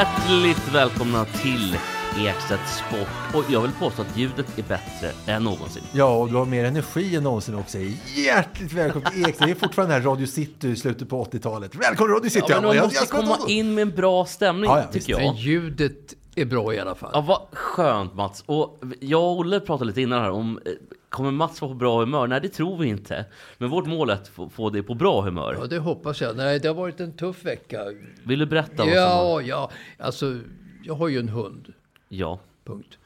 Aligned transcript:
Hjärtligt 0.00 0.68
välkomna 0.74 1.24
till 1.24 1.76
Ekstedt 2.18 2.68
Sport. 2.68 3.34
Och 3.34 3.44
jag 3.52 3.60
vill 3.60 3.70
påstå 3.72 4.02
att 4.02 4.16
ljudet 4.16 4.58
är 4.58 4.62
bättre 4.62 5.32
än 5.32 5.44
någonsin. 5.44 5.82
Ja, 5.92 6.16
och 6.16 6.28
du 6.28 6.34
har 6.34 6.44
mer 6.44 6.64
energi 6.64 7.16
än 7.16 7.22
någonsin 7.22 7.54
också. 7.54 7.78
Hjärtligt 8.16 8.72
välkommen 8.72 9.12
till 9.12 9.20
Ekstedt. 9.26 9.38
Det 9.46 9.50
är 9.50 9.54
fortfarande 9.54 9.94
här 9.94 10.00
Radio 10.02 10.26
City 10.26 10.68
i 10.68 10.76
slutet 10.76 11.08
på 11.08 11.24
80-talet. 11.24 11.74
Välkommen 11.74 12.14
Radio 12.14 12.30
City! 12.30 12.46
Ja, 12.48 12.54
men 12.56 12.64
man 12.64 12.76
Jag- 12.76 12.82
måste 12.84 12.98
jag 12.98 13.08
ska- 13.08 13.16
komma 13.20 13.38
in 13.48 13.74
med 13.74 13.82
en 13.82 13.90
bra 13.90 14.24
stämning, 14.26 14.70
Ja, 14.70 14.78
ja, 14.78 14.84
visst. 14.92 15.06
tycker 15.06 15.18
Men 15.18 15.26
jag. 15.26 15.36
ljudet 15.36 16.14
är 16.34 16.44
bra 16.44 16.74
i 16.74 16.78
alla 16.78 16.94
fall. 16.94 17.10
Ja, 17.14 17.20
vad 17.20 17.40
skönt 17.52 18.14
Mats. 18.14 18.42
Och 18.46 18.80
jag 19.00 19.22
och 19.22 19.38
Olle 19.38 19.60
pratade 19.60 19.88
lite 19.88 20.00
innan 20.02 20.22
här 20.22 20.30
om 20.30 20.60
eh, 20.66 20.72
Kommer 21.08 21.30
Mats 21.30 21.60
vara 21.60 21.70
på 21.70 21.74
bra 21.74 22.00
humör? 22.00 22.26
Nej, 22.26 22.40
det 22.40 22.48
tror 22.48 22.78
vi 22.78 22.88
inte. 22.88 23.24
Men 23.58 23.70
vårt 23.70 23.86
mål 23.86 24.10
är 24.10 24.14
att 24.14 24.28
få, 24.28 24.48
få 24.48 24.70
det 24.70 24.82
på 24.82 24.94
bra 24.94 25.20
humör. 25.22 25.56
Ja, 25.60 25.66
det 25.66 25.78
hoppas 25.78 26.20
jag. 26.20 26.36
Nej, 26.36 26.58
det 26.60 26.68
har 26.68 26.74
varit 26.74 27.00
en 27.00 27.12
tuff 27.12 27.44
vecka. 27.44 27.84
Vill 28.24 28.38
du 28.38 28.46
berätta? 28.46 28.74
vad 28.76 28.86
som 28.86 28.92
Ja, 28.94 29.24
var- 29.24 29.40
ja. 29.40 29.70
Alltså, 29.98 30.38
jag 30.84 30.94
har 30.94 31.08
ju 31.08 31.18
en 31.18 31.28
hund. 31.28 31.72
ja. 32.08 32.40
Punkt. 32.64 32.98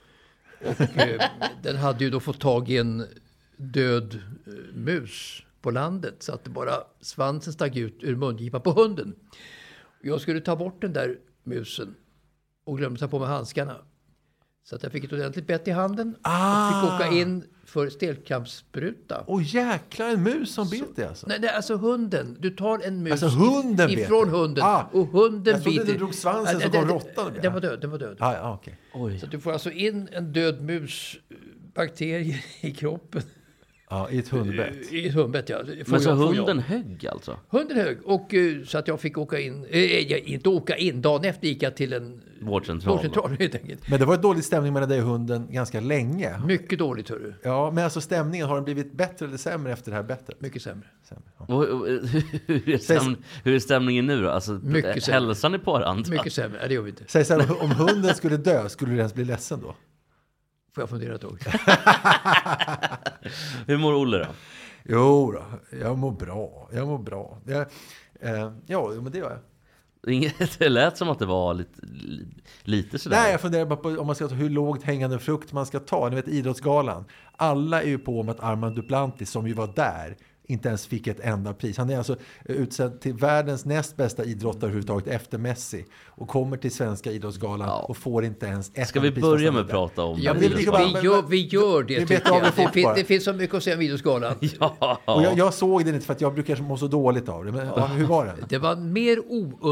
Och 0.65 0.81
eh, 0.81 1.21
den 1.63 1.77
hade 1.77 2.05
ju 2.05 2.11
då 2.11 2.21
fått 2.21 2.41
tag 2.41 2.71
i 2.71 2.77
en 2.77 3.07
död 3.57 4.19
eh, 4.47 4.53
mus 4.75 5.43
på 5.63 5.71
landet. 5.71 6.15
Så 6.19 6.33
att 6.35 6.45
det 6.45 6.51
bara 6.51 6.73
svansen 7.01 7.53
stack 7.53 7.77
ut 7.77 7.99
ur 8.03 8.17
mungipan 8.17 8.61
på 8.61 8.71
hunden. 8.71 9.15
Jag 10.03 10.21
skulle 10.21 10.41
ta 10.41 10.57
bort 10.57 10.81
den 10.81 10.93
där 10.93 11.17
musen 11.45 11.95
och 12.65 12.79
glömde 12.79 13.01
ta 13.01 13.09
på 13.09 13.19
mig 13.19 13.29
handskarna. 13.29 13.77
Så 14.65 14.77
att 14.77 14.83
jag 14.83 14.93
fick 14.93 15.05
ett 15.05 15.13
ordentligt 15.13 15.47
bett 15.47 15.69
i 15.69 15.71
handen 15.71 16.17
Ah. 16.23 16.69
och 16.69 16.75
fick 16.91 16.95
åka 16.95 17.17
in 17.21 17.45
för 17.71 17.89
stelkrampsspruta. 17.91 19.25
Åh 19.27 19.43
jäklar, 19.57 20.09
en 20.09 20.23
mus 20.23 20.55
som 20.55 20.69
bet 20.71 20.97
dig 20.97 21.05
alltså. 21.05 21.27
Nej, 21.27 21.39
nej, 21.41 21.51
alltså 21.51 21.77
hunden. 21.77 22.37
Du 22.41 22.51
tar 22.51 22.79
en 22.87 23.03
mus 23.03 23.13
Alltså, 23.23 23.29
hunden 23.39 23.89
if- 23.91 23.95
bet 23.97 24.05
ifrån 24.05 24.29
dig? 24.31 24.41
hunden 24.41 24.65
Ah, 24.65 24.85
och 24.93 25.07
hunden 25.07 25.55
jag 25.55 25.63
trodde 25.63 25.79
biter. 25.81 25.93
du 25.93 25.99
drog 25.99 26.15
svansen 26.15 26.55
Ja, 26.61 26.67
så 26.67 26.73
det- 26.73 26.79
kom 26.79 26.89
det- 26.89 26.95
råttan 26.95 27.27
och 27.27 27.33
bet. 27.33 27.43
Den 27.43 27.53
var 27.53 27.61
död, 27.61 27.81
den 27.81 27.91
var 27.91 27.99
död. 27.99 28.17
Ah, 28.21 28.33
ja, 28.35 28.55
okej. 28.55 28.79
Oj. 28.95 29.19
Så 29.19 29.27
du 29.27 29.41
får 29.41 29.53
alltså 29.53 29.71
in 29.71 30.09
en 30.13 30.33
död 30.33 30.63
mus 30.63 31.17
eh, 31.31 31.37
bakterier 31.75 32.45
i 32.61 32.71
kroppen. 32.71 33.23
Ja, 33.93 34.11
i 34.11 34.19
ett 34.19 34.29
hundbett. 34.29 34.93
I 34.93 35.09
ett 35.09 35.15
hundbett, 35.15 35.49
ja. 35.49 35.59
Får 35.59 35.91
Men 35.91 36.01
så 36.01 36.09
jag- 36.09 36.19
får 36.19 36.35
jag. 36.35 36.43
hunden 36.43 36.59
högg 36.59 37.07
alltså? 37.07 37.37
Hunden 37.49 37.77
hög. 37.77 37.99
Och 38.05 38.35
eh, 38.35 38.63
så 38.65 38.79
att 38.79 38.89
jag 38.89 39.01
fick 39.01 39.19
åka 39.19 39.39
in. 39.41 39.67
Eh, 39.71 39.81
jag, 40.11 40.21
inte 40.21 40.49
åka 40.49 40.77
in. 40.77 41.03
Dagen 41.03 41.25
efter 41.25 41.47
gick 41.49 41.63
jag 41.63 41.77
till 41.77 41.93
en 41.93 42.21
Vårdcentral. 42.43 42.95
vårdcentral 42.95 43.37
helt 43.39 43.55
enkelt. 43.55 43.89
Men 43.89 44.01
det 44.01 44.07
var 44.07 44.17
dålig 44.17 44.45
stämning 44.45 44.73
mellan 44.73 44.89
dig 44.89 45.03
och 45.03 45.09
hunden 45.09 45.47
ganska 45.51 45.81
länge. 45.81 46.39
Mycket 46.47 46.79
dåligt, 46.79 47.09
hörru. 47.09 47.35
Ja, 47.43 47.71
men 47.71 47.85
alltså 47.85 48.01
stämningen, 48.01 48.49
har 48.49 48.55
den 48.55 48.65
blivit 48.65 48.93
bättre 48.93 49.27
eller 49.27 49.37
sämre 49.37 49.73
efter 49.73 49.91
det 49.91 49.97
här 49.97 50.05
bettet? 50.05 50.41
Mycket 50.41 50.63
sämre. 50.63 50.89
Sämre, 51.09 51.25
ja. 51.39 51.55
Och, 51.55 51.65
och, 51.65 51.87
hur, 52.47 52.69
är 52.69 52.79
stäm, 52.79 53.17
hur 53.45 53.55
är 53.55 53.59
stämningen 53.59 54.07
nu 54.07 54.23
då? 54.23 54.31
Alltså, 54.31 54.53
Mycket 54.53 55.05
sämre. 55.05 55.27
hälsan 55.27 55.55
är 55.55 55.59
på 55.59 55.73
varandra? 55.73 56.11
Mycket 56.11 56.33
sämre. 56.33 56.59
Nej, 56.59 56.69
det 56.69 56.75
gör 56.75 56.83
vi 56.83 56.91
inte. 56.91 57.05
Säg 57.07 57.25
så 57.25 57.41
här, 57.41 57.63
om 57.63 57.71
hunden 57.71 58.15
skulle 58.15 58.37
dö, 58.37 58.69
skulle 58.69 58.93
du 58.93 58.97
ens 58.99 59.15
bli 59.15 59.25
ledsen 59.25 59.61
då? 59.61 59.75
Får 60.75 60.83
jag 60.83 60.91
fundera 60.91 61.15
ett 61.15 61.21
tag? 61.21 61.39
Hur 63.67 63.79
mår 63.79 63.95
Olle 63.95 64.19
då? 64.19 64.27
Jo 64.85 65.33
då, 65.33 65.43
jag 65.79 65.99
mår 65.99 66.13
bra. 66.13 66.69
Jag 66.73 66.87
mår 66.89 66.99
bra. 66.99 67.39
Jag, 67.47 67.61
eh, 68.21 68.53
ja, 68.67 68.89
men 68.91 69.13
det 69.13 69.19
gör 69.19 69.31
jag. 69.31 69.41
Inget- 70.15 70.59
Det 70.59 70.69
lät 70.69 70.97
som 70.99 71.09
att 71.09 71.19
det 71.19 71.27
var 71.27 71.55
lite, 71.55 71.81
lite 72.63 72.99
sådär. 72.99 73.17
Nej, 73.17 73.31
jag 73.33 73.41
funderar 73.41 73.67
bara 73.67 73.77
på 73.77 73.89
om 73.89 74.07
man 74.07 74.17
ska 74.17 74.29
ta 74.29 74.35
hur 74.35 74.51
lågt 74.51 74.83
hängande 74.83 75.19
frukt 75.19 75.53
man 75.53 75.67
ska 75.67 75.81
ta. 75.81 76.09
Ni 76.09 76.17
vet 76.17 76.29
Idrottsgalan. 76.29 77.05
Alla 77.37 77.83
är 77.83 77.87
ju 77.87 77.99
på 77.99 78.21
om 78.21 78.29
att 78.29 78.41
Armand 78.41 78.77
Duplantis, 78.77 79.31
som 79.31 79.47
ju 79.49 79.53
var 79.55 79.67
där, 79.77 80.17
inte 80.51 80.69
ens 80.69 80.87
fick 80.87 81.07
ett 81.07 81.21
enda 81.21 81.55
pris. 81.55 81.77
Han 81.79 81.91
är 81.91 81.99
alltså 81.99 82.17
utsedd 82.45 83.01
till 83.01 83.15
världens 83.15 83.65
näst 83.65 83.97
bästa 83.97 84.25
idrottare 84.25 84.63
överhuvudtaget 84.63 85.07
efter 85.07 85.39
Messi 85.39 85.85
och 86.07 86.29
kommer 86.29 86.57
till 86.57 86.71
svenska 86.71 87.11
idrottsgalan 87.13 87.69
Ja. 87.69 87.85
och 87.89 87.97
får 87.97 88.25
inte 88.25 88.47
ens 88.47 88.71
ett 88.75 88.89
Ska 88.89 89.01
vi 89.01 89.11
pris 89.11 89.23
börja 89.23 89.53
med 89.53 89.61
att 89.61 89.69
prata 89.69 90.03
om 90.03 90.19
Ja, 90.21 90.33
vi, 90.33 90.49
det 90.49 90.55
vi, 90.57 90.63
gör, 90.65 91.23
vi 91.29 91.47
gör 91.47 91.83
det, 91.83 92.05
Vi 92.05 92.15
jag. 92.25 92.43
det 92.43 92.53
Det, 92.57 92.69
fin, 92.73 92.89
det 92.97 93.05
finns 93.05 93.25
så 93.25 93.33
mycket 93.33 93.57
att 93.57 93.63
säga 93.63 93.77
om 93.77 93.83
Idrottsgalan. 93.83 94.35
Ja. 94.61 95.01
Och 95.05 95.23
jag, 95.23 95.39
jag 95.39 95.55
såg 95.55 95.85
den 95.85 95.95
inte 95.95 96.07
för 96.07 96.13
att 96.13 96.21
jag 96.21 96.35
brukar 96.35 96.57
må 96.57 96.77
så 96.77 96.87
dåligt 96.87 97.29
av 97.29 97.45
det. 97.45 97.53
Men 97.53 97.67
hur 97.91 98.07
var 98.07 98.27
den? 98.27 98.37
Det 98.49 98.59
var 98.59 98.77
mer 98.77 99.19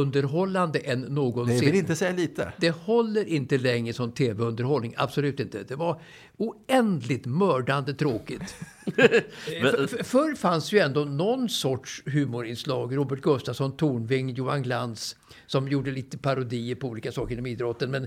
ounderhållande 0.02 0.78
än 0.78 1.00
Det 1.00 1.08
någonsin. 1.08 1.60
vill 1.60 1.74
inte 1.74 1.96
säga 1.96 2.12
lite. 2.12 2.52
Det 2.56 2.70
håller 2.70 3.24
inte 3.28 3.58
längre 3.58 3.92
som 3.92 4.12
tv-underhållning. 4.12 4.94
Absolut 4.96 5.40
inte. 5.40 5.62
Det 5.68 5.76
var 5.76 6.00
oändligt 6.38 7.26
mördande 7.26 7.94
tråkigt. 7.94 8.42
för, 8.84 9.86
för, 9.86 10.04
förr 10.04 10.34
fanns 10.34 10.72
ju 10.72 10.78
ändå 10.78 11.04
någon 11.04 11.48
sorts 11.48 12.02
humorinslag. 12.06 12.96
Robert 12.96 13.20
Gustafsson, 13.20 13.76
Tornving, 13.76 14.34
Johan 14.34 14.62
Glans 14.62 15.16
som 15.46 15.68
gjorde 15.68 15.90
lite 15.90 16.18
parodier 16.18 16.74
på 16.74 16.88
olika 16.88 17.12
saker 17.12 17.32
inom 17.32 17.46
idrotten. 17.46 17.90
Men 17.90 18.06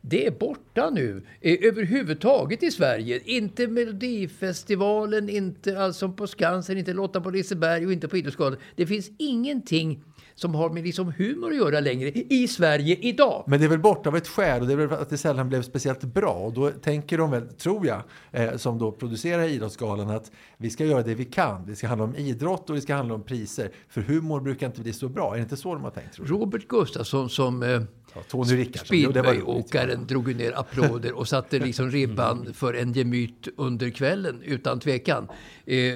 det 0.00 0.26
är 0.26 0.30
borta 0.30 0.90
nu. 0.90 1.22
Eh, 1.40 1.58
Överhuvudtaget 1.62 2.62
i 2.62 2.70
Sverige. 2.70 3.20
Inte 3.24 3.66
Melodifestivalen, 3.68 5.28
inte 5.28 5.80
Allsång 5.80 6.16
på 6.16 6.26
Skansen, 6.26 6.78
inte 6.78 6.92
Lotta 6.92 7.20
på 7.20 7.30
Liseberg 7.30 7.86
och 7.86 7.92
inte 7.92 8.08
på 8.08 8.16
Idrottsgalan. 8.16 8.58
Det 8.76 8.86
finns 8.86 9.10
ingenting 9.18 10.04
som 10.36 10.54
har 10.54 10.70
med 10.70 10.84
liksom 10.84 11.12
humor 11.18 11.50
att 11.50 11.56
göra 11.56 11.80
längre 11.80 12.10
i 12.10 12.48
Sverige 12.48 12.96
idag. 13.00 13.44
Men 13.46 13.58
det 13.58 13.66
är 13.66 13.68
väl 13.68 13.78
bort 13.78 14.06
av 14.06 14.16
ett 14.16 14.28
skäl 14.28 14.60
och 14.60 14.66
det 14.66 14.72
är 14.72 14.76
väl 14.76 14.92
att 14.92 15.10
det 15.10 15.18
sällan 15.18 15.48
blev 15.48 15.62
speciellt 15.62 16.04
bra. 16.04 16.32
Och 16.32 16.52
då 16.52 16.70
tänker 16.70 17.18
de 17.18 17.30
väl, 17.30 17.48
tror 17.48 17.86
jag, 17.86 18.02
eh, 18.32 18.56
som 18.56 18.78
då 18.78 18.92
producerar 18.92 19.42
Idrottsgalan 19.42 20.10
att 20.10 20.30
vi 20.56 20.70
ska 20.70 20.84
göra 20.84 21.02
det 21.02 21.14
vi 21.14 21.24
kan. 21.24 21.66
Det 21.66 21.76
ska 21.76 21.88
handla 21.88 22.04
om 22.04 22.16
idrott 22.16 22.70
och 22.70 22.76
det 22.76 22.82
ska 22.82 22.94
handla 22.94 23.14
om 23.14 23.22
priser. 23.22 23.70
För 23.88 24.00
humor 24.00 24.40
brukar 24.40 24.66
inte 24.66 24.80
bli 24.80 24.92
så 24.92 25.08
bra. 25.08 25.32
Är 25.32 25.36
det 25.36 25.42
inte 25.42 25.56
så 25.56 25.74
de 25.74 25.84
har 25.84 25.90
tänkt? 25.90 26.18
Robert 26.18 26.68
Gustafsson 26.68 27.30
som 27.30 27.62
eh, 27.62 27.82
Ja, 28.16 28.22
Tony 28.28 28.72
speedwayåkaren 28.84 30.06
drog 30.06 30.28
ju 30.28 30.34
ner 30.34 30.58
applåder 30.58 31.12
och 31.12 31.28
satte 31.28 31.58
liksom 31.58 31.90
ribban 31.90 32.54
för 32.54 32.74
en 32.74 32.92
gemyt 32.92 33.48
under 33.56 33.90
kvällen 33.90 34.42
utan 34.42 34.80
tvekan. 34.80 35.28
Eh, 35.66 35.94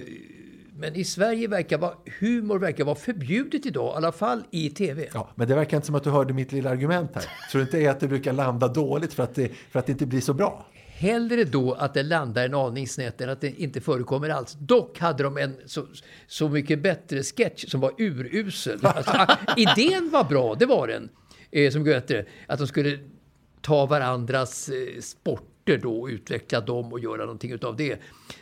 men 0.81 0.97
i 0.97 1.05
Sverige 1.05 1.49
verkar 1.49 1.79
vara, 1.79 1.95
humor 2.21 2.59
verkar 2.59 2.85
vara 2.85 2.97
förbjudet 2.97 3.67
idag, 3.67 3.95
i 3.95 3.97
alla 3.97 4.13
fall 4.13 4.43
i 4.51 4.71
tv. 4.71 5.09
Ja, 5.15 5.31
men 5.35 5.49
det 5.49 5.55
verkar 5.55 5.77
inte 5.77 5.87
som 5.87 5.95
att 5.95 6.05
du 6.05 6.11
hörde 6.11 6.35
mitt 6.35 6.53
lilla 6.53 6.71
argument 6.71 7.11
här. 7.15 7.25
Tror 7.51 7.61
du 7.61 7.79
inte 7.79 7.91
att 7.91 8.01
det 8.01 8.09
brukar 8.09 8.33
landa 8.33 8.69
dåligt 8.69 9.13
för 9.13 9.23
att 9.23 9.35
det, 9.35 9.51
för 9.71 9.79
att 9.79 9.87
det 9.87 9.93
inte 9.93 10.07
blir 10.07 10.21
så 10.21 10.35
bra? 10.35 10.67
Hellre 11.01 11.45
då 11.45 11.73
att 11.73 11.95
det 11.95 12.03
landar 12.03 12.45
en 12.45 12.55
aning 12.55 12.89
snett 12.89 13.21
än 13.21 13.31
att 13.31 13.41
det 13.41 13.61
inte 13.61 13.81
förekommer 13.81 14.29
alls. 14.29 14.57
Dock 14.61 14.99
hade 14.99 15.23
de 15.23 15.37
en 15.39 15.57
så, 15.67 15.87
så 16.27 16.49
mycket 16.49 16.83
bättre 16.83 17.23
sketch 17.23 17.65
som 17.69 17.81
var 17.81 17.93
urusel. 17.99 18.79
Alltså, 18.87 19.13
ah, 19.15 19.37
idén 19.57 20.11
var 20.13 20.25
bra, 20.25 20.55
det 20.55 20.67
var 20.67 20.89
den. 20.89 21.09
Eh, 21.51 21.71
som 21.71 21.85
bättre. 21.85 22.25
Att 22.47 22.59
de 22.59 22.67
skulle 22.67 22.99
ta 23.61 23.87
varandras 23.87 24.69
eh, 24.69 25.01
sporter 25.01 25.79
då 25.79 26.01
och 26.01 26.09
utveckla 26.09 26.61
dem 26.61 26.93
och 26.93 27.01
göra 27.01 27.21
någonting 27.23 27.53
utav 27.53 27.77
det. 27.77 27.93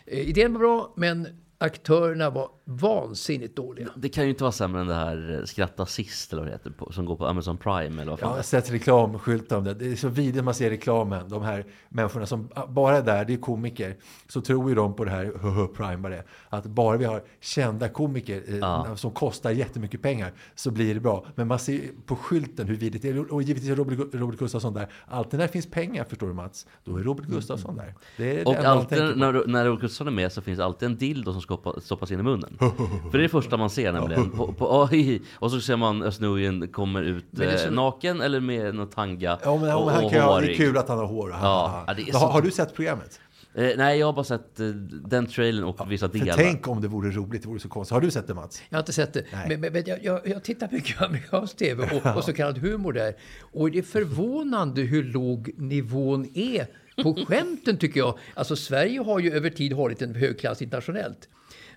Eh, 0.06 0.28
idén 0.28 0.52
var 0.52 0.60
bra, 0.60 0.92
men 0.96 1.28
Aktörerna 1.60 2.30
var 2.30 2.48
vansinnigt 2.64 3.56
dåliga. 3.56 3.88
Det 3.96 4.08
kan 4.08 4.24
ju 4.24 4.30
inte 4.30 4.42
vara 4.44 4.52
sämre 4.52 4.80
än 4.80 4.86
det 4.86 4.94
här 4.94 5.36
eh, 5.38 5.44
Skratta 5.44 5.86
sist 5.86 6.32
eller 6.32 6.42
vad 6.42 6.48
det 6.48 6.52
heter, 6.54 6.70
på, 6.70 6.92
som 6.92 7.04
går 7.04 7.16
på 7.16 7.26
Amazon 7.26 7.56
Prime 7.58 8.02
eller 8.02 8.10
vad 8.10 8.20
Ja, 8.20 8.22
fan 8.22 8.28
jag 8.30 8.36
har 8.36 8.42
sett 8.42 8.70
reklamskyltar 8.72 9.56
om 9.58 9.64
det. 9.64 9.74
Det 9.74 9.92
är 9.92 9.96
så 9.96 10.08
vidrigt 10.08 10.44
man 10.44 10.54
ser 10.54 10.70
reklamen. 10.70 11.28
De 11.28 11.42
här 11.42 11.64
människorna 11.88 12.26
som 12.26 12.48
bara 12.68 12.96
är 12.96 13.02
där, 13.02 13.24
det 13.24 13.32
är 13.32 13.36
komiker. 13.38 13.96
Så 14.28 14.40
tror 14.40 14.68
ju 14.68 14.74
de 14.74 14.94
på 14.96 15.04
det 15.04 15.10
här 15.10 15.24
HH 15.42 15.74
Prime 15.76 15.96
vad 15.96 16.10
det 16.12 16.16
är. 16.16 16.24
Att 16.48 16.66
bara 16.66 16.96
vi 16.96 17.04
har 17.04 17.22
kända 17.40 17.88
komiker 17.88 18.42
eh, 18.48 18.56
Ja. 18.58 18.96
som 18.96 19.10
kostar 19.10 19.50
jättemycket 19.50 20.02
pengar 20.02 20.32
så 20.54 20.70
blir 20.70 20.94
det 20.94 21.00
bra. 21.00 21.26
Men 21.34 21.48
man 21.48 21.58
ser 21.58 21.80
på 22.06 22.16
skylten 22.16 22.66
hur 22.66 22.76
vidrigt 22.76 23.02
det 23.02 23.08
är. 23.08 23.32
Och 23.32 23.42
givetvis 23.42 23.70
är 23.70 23.76
Robert, 23.76 23.98
Robert 24.14 24.38
Gustafsson 24.38 24.74
där. 24.74 24.88
Alltid 25.06 25.38
när 25.38 25.46
det 25.46 25.52
finns 25.52 25.70
pengar, 25.70 26.04
förstår 26.04 26.26
du 26.26 26.32
Mats, 26.34 26.66
då 26.84 26.96
är 26.96 27.02
Robert 27.02 27.26
Gustafsson 27.26 27.76
där. 27.76 27.94
Det 28.16 28.30
är 28.30 28.36
det 28.36 28.44
Och 28.44 28.56
alltid 28.56 28.98
när, 28.98 29.46
när 29.46 29.64
Robert 29.64 29.80
Gustafsson 29.80 30.06
är 30.06 30.10
med 30.12 30.32
så 30.32 30.40
finns 30.42 30.60
alltid 30.60 30.86
en 30.88 30.96
dildo 30.96 31.32
som 31.32 31.42
skoppa- 31.48 31.80
stoppas 31.80 32.10
in 32.10 32.20
i 32.20 32.22
munnen. 32.22 32.56
För 33.10 33.12
det 33.12 33.18
är 33.18 33.22
det 33.22 33.28
första 33.28 33.56
man 33.56 33.70
ser 33.70 33.92
nämligen. 33.92 34.30
På, 34.36 34.52
på, 34.52 34.88
och 35.38 35.50
så 35.50 35.60
ser 35.60 35.76
man 35.76 36.02
Özz 36.02 36.18
kommer 36.72 37.02
ut 37.02 37.38
är 37.40 37.52
eh, 37.52 37.56
så- 37.56 37.70
naken 37.70 38.20
eller 38.20 38.40
med 38.40 38.74
någon 38.74 38.88
tanga 38.90 39.38
Ja, 39.44 39.56
men, 39.56 39.74
och, 39.74 39.82
och 39.84 39.90
han 39.90 40.04
och 40.04 40.10
kan, 40.10 40.18
ja, 40.20 40.26
det 40.26 40.30
är 40.30 40.40
hårig. 40.42 40.56
kul 40.56 40.76
att 40.76 40.88
han 40.88 40.98
har 40.98 41.06
hår. 41.06 41.30
Ja, 41.30 41.84
ja, 41.86 41.94
det 41.94 42.02
är 42.02 42.12
har, 42.12 42.20
så- 42.20 42.26
har 42.26 42.42
du 42.42 42.50
sett 42.50 42.74
programmet? 42.74 43.20
Eh, 43.54 43.70
nej, 43.76 43.98
jag 43.98 44.06
har 44.06 44.12
bara 44.12 44.24
sett 44.24 44.60
eh, 44.60 44.66
den 44.66 45.26
trailern 45.26 45.64
och 45.64 45.92
vissa 45.92 46.08
För 46.08 46.18
delar. 46.18 46.34
tänk 46.36 46.68
om 46.68 46.80
det 46.80 46.88
vore 46.88 47.10
roligt, 47.10 47.42
det 47.42 47.48
vore 47.48 47.60
så 47.60 47.68
konstigt. 47.68 47.92
Har 47.94 48.00
du 48.00 48.10
sett 48.10 48.26
det 48.26 48.34
Mats? 48.34 48.62
Jag 48.68 48.76
har 48.76 48.82
inte 48.82 48.92
sett 48.92 49.12
det. 49.12 49.24
Nej. 49.32 49.46
Men, 49.48 49.60
men, 49.60 49.72
men 49.72 49.82
jag, 49.86 50.04
jag, 50.04 50.28
jag 50.28 50.44
tittar 50.44 50.68
mycket 50.72 50.98
på 50.98 51.04
amerikansk 51.04 51.56
tv 51.56 52.00
och, 52.04 52.16
och 52.16 52.24
så 52.24 52.32
kallad 52.32 52.58
humor 52.58 52.92
där. 52.92 53.14
Och 53.52 53.70
det 53.70 53.78
är 53.78 53.82
förvånande 53.82 54.82
hur 54.82 55.04
låg 55.04 55.50
nivån 55.56 56.28
är 56.34 56.66
på 57.02 57.14
skämten 57.28 57.76
tycker 57.78 58.00
jag. 58.00 58.18
Alltså 58.34 58.56
Sverige 58.56 59.00
har 59.00 59.18
ju 59.18 59.32
över 59.32 59.50
tid 59.50 59.72
hållit 59.72 60.02
en 60.02 60.14
hög 60.14 60.40
klass 60.40 60.62
internationellt. 60.62 61.28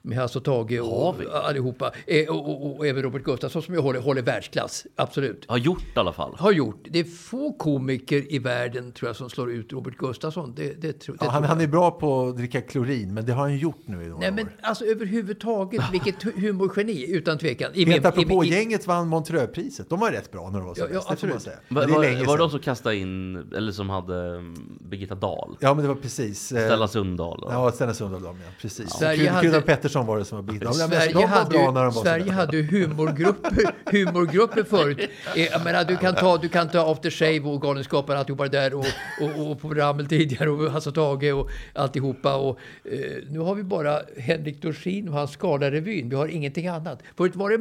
Med 0.03 0.17
Hasse 0.17 0.37
och 0.39 0.43
Tage 0.45 0.79
Har 0.79 1.09
och 1.09 1.21
vi? 1.21 1.25
allihopa. 1.27 1.91
Eh, 2.07 2.29
Och, 2.29 2.49
och, 2.49 2.75
och 2.77 2.87
även 2.87 3.03
Robert 3.03 3.23
Gustafsson 3.23 3.61
som 3.61 3.73
ju 3.73 3.79
håller, 3.79 3.99
håller 3.99 4.21
världsklass. 4.21 4.85
Absolut. 4.95 5.45
Har 5.47 5.57
gjort 5.57 5.83
i 5.95 5.99
alla 5.99 6.13
fall. 6.13 6.35
Har 6.39 6.51
gjort. 6.51 6.85
Det 6.89 6.99
är 6.99 7.03
få 7.03 7.53
komiker 7.53 8.33
i 8.33 8.39
världen 8.39 8.91
tror 8.91 9.09
jag 9.09 9.15
som 9.15 9.29
slår 9.29 9.51
ut 9.51 9.73
Robert 9.73 9.97
Gustafsson. 9.97 10.53
Det, 10.55 10.81
det, 10.81 10.93
tror- 10.93 11.17
det 11.19 11.25
Ja, 11.25 11.31
han, 11.31 11.43
han 11.43 11.61
är 11.61 11.67
bra 11.67 11.91
på 11.91 12.27
att 12.27 12.37
dricka 12.37 12.61
klorin, 12.61 13.13
men 13.13 13.25
det 13.25 13.33
har 13.33 13.41
han 13.41 13.57
gjort 13.57 13.81
nu 13.85 14.03
i 14.03 14.07
några 14.07 14.19
Nej 14.19 14.31
men 14.31 14.45
år. 14.45 14.51
alltså 14.61 14.85
överhuvudtaget, 14.85 15.81
vilket 15.91 16.23
hu- 16.23 16.39
humorgeni 16.41 17.11
utan 17.11 17.37
tvekan. 17.37 17.71
I 17.73 17.85
Helt 17.85 18.05
apropå 18.05 18.43
i- 18.43 18.47
i- 18.47 18.51
gänget 18.51 18.87
vann 18.87 19.07
Montreux-priset. 19.07 19.89
De 19.89 19.99
var 19.99 20.11
rätt 20.11 20.31
bra 20.31 20.49
när 20.49 20.59
de 20.59 20.67
var 20.67 20.75
som 20.75 20.83
Ja, 20.83 20.89
ja, 20.93 20.99
bäst, 20.99 21.09
det 21.09 21.15
får 21.17 21.27
man 21.27 21.35
absolut. 21.35 21.41
säga. 21.55 21.57
Var, 21.69 21.81
Men 21.81 21.87
det 21.89 21.93
är 21.93 21.97
var, 21.97 22.03
länge 22.05 22.23
var 22.25 22.37
det 22.37 22.43
de 22.43 22.49
som 22.49 22.59
kastade 22.59 22.95
in, 22.95 23.35
eller 23.55 23.71
som 23.71 23.89
hade 23.89 24.15
mm, 24.27 24.77
Birgitta 24.89 25.15
Dahl? 25.15 25.57
Ja, 25.59 25.73
men 25.73 25.81
det 25.83 25.87
var 25.87 25.95
precis. 25.95 26.51
eh, 26.51 26.65
Stella 26.65 26.87
Sundahl? 26.87 27.43
och- 27.43 27.53
Ja, 27.53 27.71
Stellan 27.71 27.95
Sundahl, 27.95 28.21
ja. 28.23 28.33
Precis. 28.61 28.89
Sverige 28.89 29.15
Sverige 29.17 29.29
hade- 29.31 29.47
Kudan 29.47 29.61
Pettersson 29.91 30.05
var 30.07 30.17
det 30.17 30.25
som 30.25 30.45
var. 30.45 30.53
Ja, 30.53 30.59
men 30.63 30.73
Sverige, 30.73 31.13
de 31.13 31.19
var 31.21 31.27
hade, 31.27 31.49
bra 31.49 31.59
ju, 31.59 31.71
när 31.71 31.83
de 31.85 31.93
var 31.93 32.03
Sverige 32.03 32.31
hade 32.31 32.57
ju 32.57 32.63
humorgrupper, 32.63 33.75
humorgrupper 33.91 34.63
förut. 34.63 35.09
Eh, 35.35 35.43
Jag 35.45 35.63
menar, 35.63 35.83
du, 35.83 35.97
kan 35.97 36.15
ta, 36.15 36.37
du 36.37 36.49
kan 36.49 36.69
ta 36.69 36.91
After 36.91 37.09
Shave 37.09 37.39
och 37.39 37.61
Galenskaparna 37.61 38.19
alltihopa 38.19 38.43
det 38.43 38.49
där 38.49 38.73
och, 38.73 38.85
och, 39.21 39.51
och 39.51 39.61
på 39.61 39.73
Ramel 39.73 40.05
tidigare 40.07 40.49
och 40.49 40.71
Hasse 40.71 40.89
och 40.89 40.95
Tage 40.95 41.33
och 41.33 41.49
alltihopa. 41.75 42.35
Och, 42.35 42.59
eh, 42.83 42.99
nu 43.29 43.39
har 43.39 43.55
vi 43.55 43.63
bara 43.63 43.99
Henrik 44.17 44.61
Dorsin 44.61 45.07
och 45.09 45.13
hans 45.13 45.31
Skala-revyn. 45.31 46.09
Vi 46.09 46.15
har 46.15 46.27
ingenting 46.27 46.67
annat. 46.67 46.99
Förut 47.17 47.35
var 47.35 47.49
det 47.49 47.57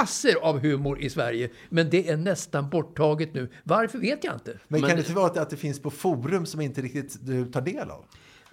massor 0.00 0.38
av 0.42 0.58
humor 0.60 1.00
i 1.00 1.10
Sverige, 1.10 1.50
men 1.68 1.90
det 1.90 2.08
är 2.08 2.16
nästan 2.16 2.68
borttaget 2.70 3.34
nu. 3.34 3.48
Varför 3.64 3.98
vet 3.98 4.24
jag 4.24 4.34
inte. 4.34 4.50
Men, 4.68 4.80
Men- 4.80 4.88
kan 4.90 4.96
det 4.96 5.00
inte 5.00 5.12
vara 5.12 5.26
att, 5.26 5.36
att 5.38 5.50
det 5.50 5.56
finns 5.56 5.80
på 5.82 5.90
forum 5.90 6.46
som 6.46 6.60
inte 6.60 6.80
riktigt 6.82 7.16
du 7.20 7.44
tar 7.44 7.60
del 7.60 7.90
av? 7.90 8.04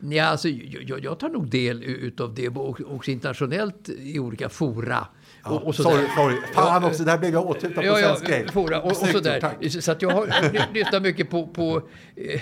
Ja, 0.02 0.24
alltså, 0.26 0.50
jag, 0.50 1.00
jag- 1.04 1.20
tar 1.20 1.30
nog 1.30 1.50
del 1.50 1.84
utav 1.84 2.34
det 2.36 2.50
och- 2.50 2.82
också 2.96 3.12
internationellt 3.12 3.90
i 3.90 4.20
olika 4.20 4.50
fora. 4.50 5.08
och, 5.44 5.64
och 5.68 5.76
sådär. 5.76 5.90
sorry, 5.90 6.08
sorry. 6.16 6.36
Fan 6.54 6.82
Ja, 6.84 6.88
också, 6.90 7.04
där 7.04 7.18
blev 7.18 7.34
jag 7.34 7.46
åthutad 7.50 7.82
på 7.82 7.88
Ja, 7.88 8.00
ja, 8.00 8.08
svensk 8.08 8.28
grej. 8.28 8.48
fora 8.54 8.82
och, 8.82 8.92
och 8.92 8.98
sådär. 8.98 9.40
tack. 9.42 9.72
Så 9.84 9.92
att 9.92 10.02
jag 10.02 10.10
har 10.10 10.28
ly- 10.54 10.62
lyssnat 10.74 11.02
mycket 11.02 11.30
på, 11.30 11.48
på 11.48 11.82
eh, 12.16 12.42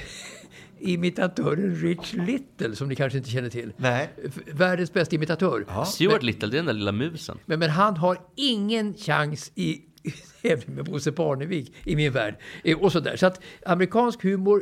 imitatören 0.79 1.75
Rich 1.75 2.13
Little, 2.13 2.75
som 2.75 2.89
ni 2.89 2.95
kanske 2.95 3.17
inte 3.17 3.29
känner 3.29 3.49
till. 3.49 3.73
Nej. 3.77 4.09
Världens 4.53 4.93
bästa 4.93 5.15
imitatör. 5.15 5.65
Stuart 5.85 6.23
Little, 6.23 6.47
det 6.49 6.55
är 6.55 6.57
den 6.57 6.65
där 6.65 6.73
lilla 6.73 6.91
musen. 6.91 7.37
Men, 7.45 7.59
men 7.59 7.69
han 7.69 7.97
har 7.97 8.17
ingen 8.35 8.93
chans 8.93 9.51
i 9.55 9.81
tävling 10.41 10.75
med 10.75 10.85
Bosse 10.85 11.11
Parnevik 11.11 11.73
i 11.83 11.95
min 11.95 12.11
värld. 12.11 12.35
Eh, 12.63 12.77
Och 12.77 12.91
sådär. 12.91 13.15
Så 13.15 13.25
att 13.25 13.41
amerikansk 13.65 14.23
humor, 14.23 14.61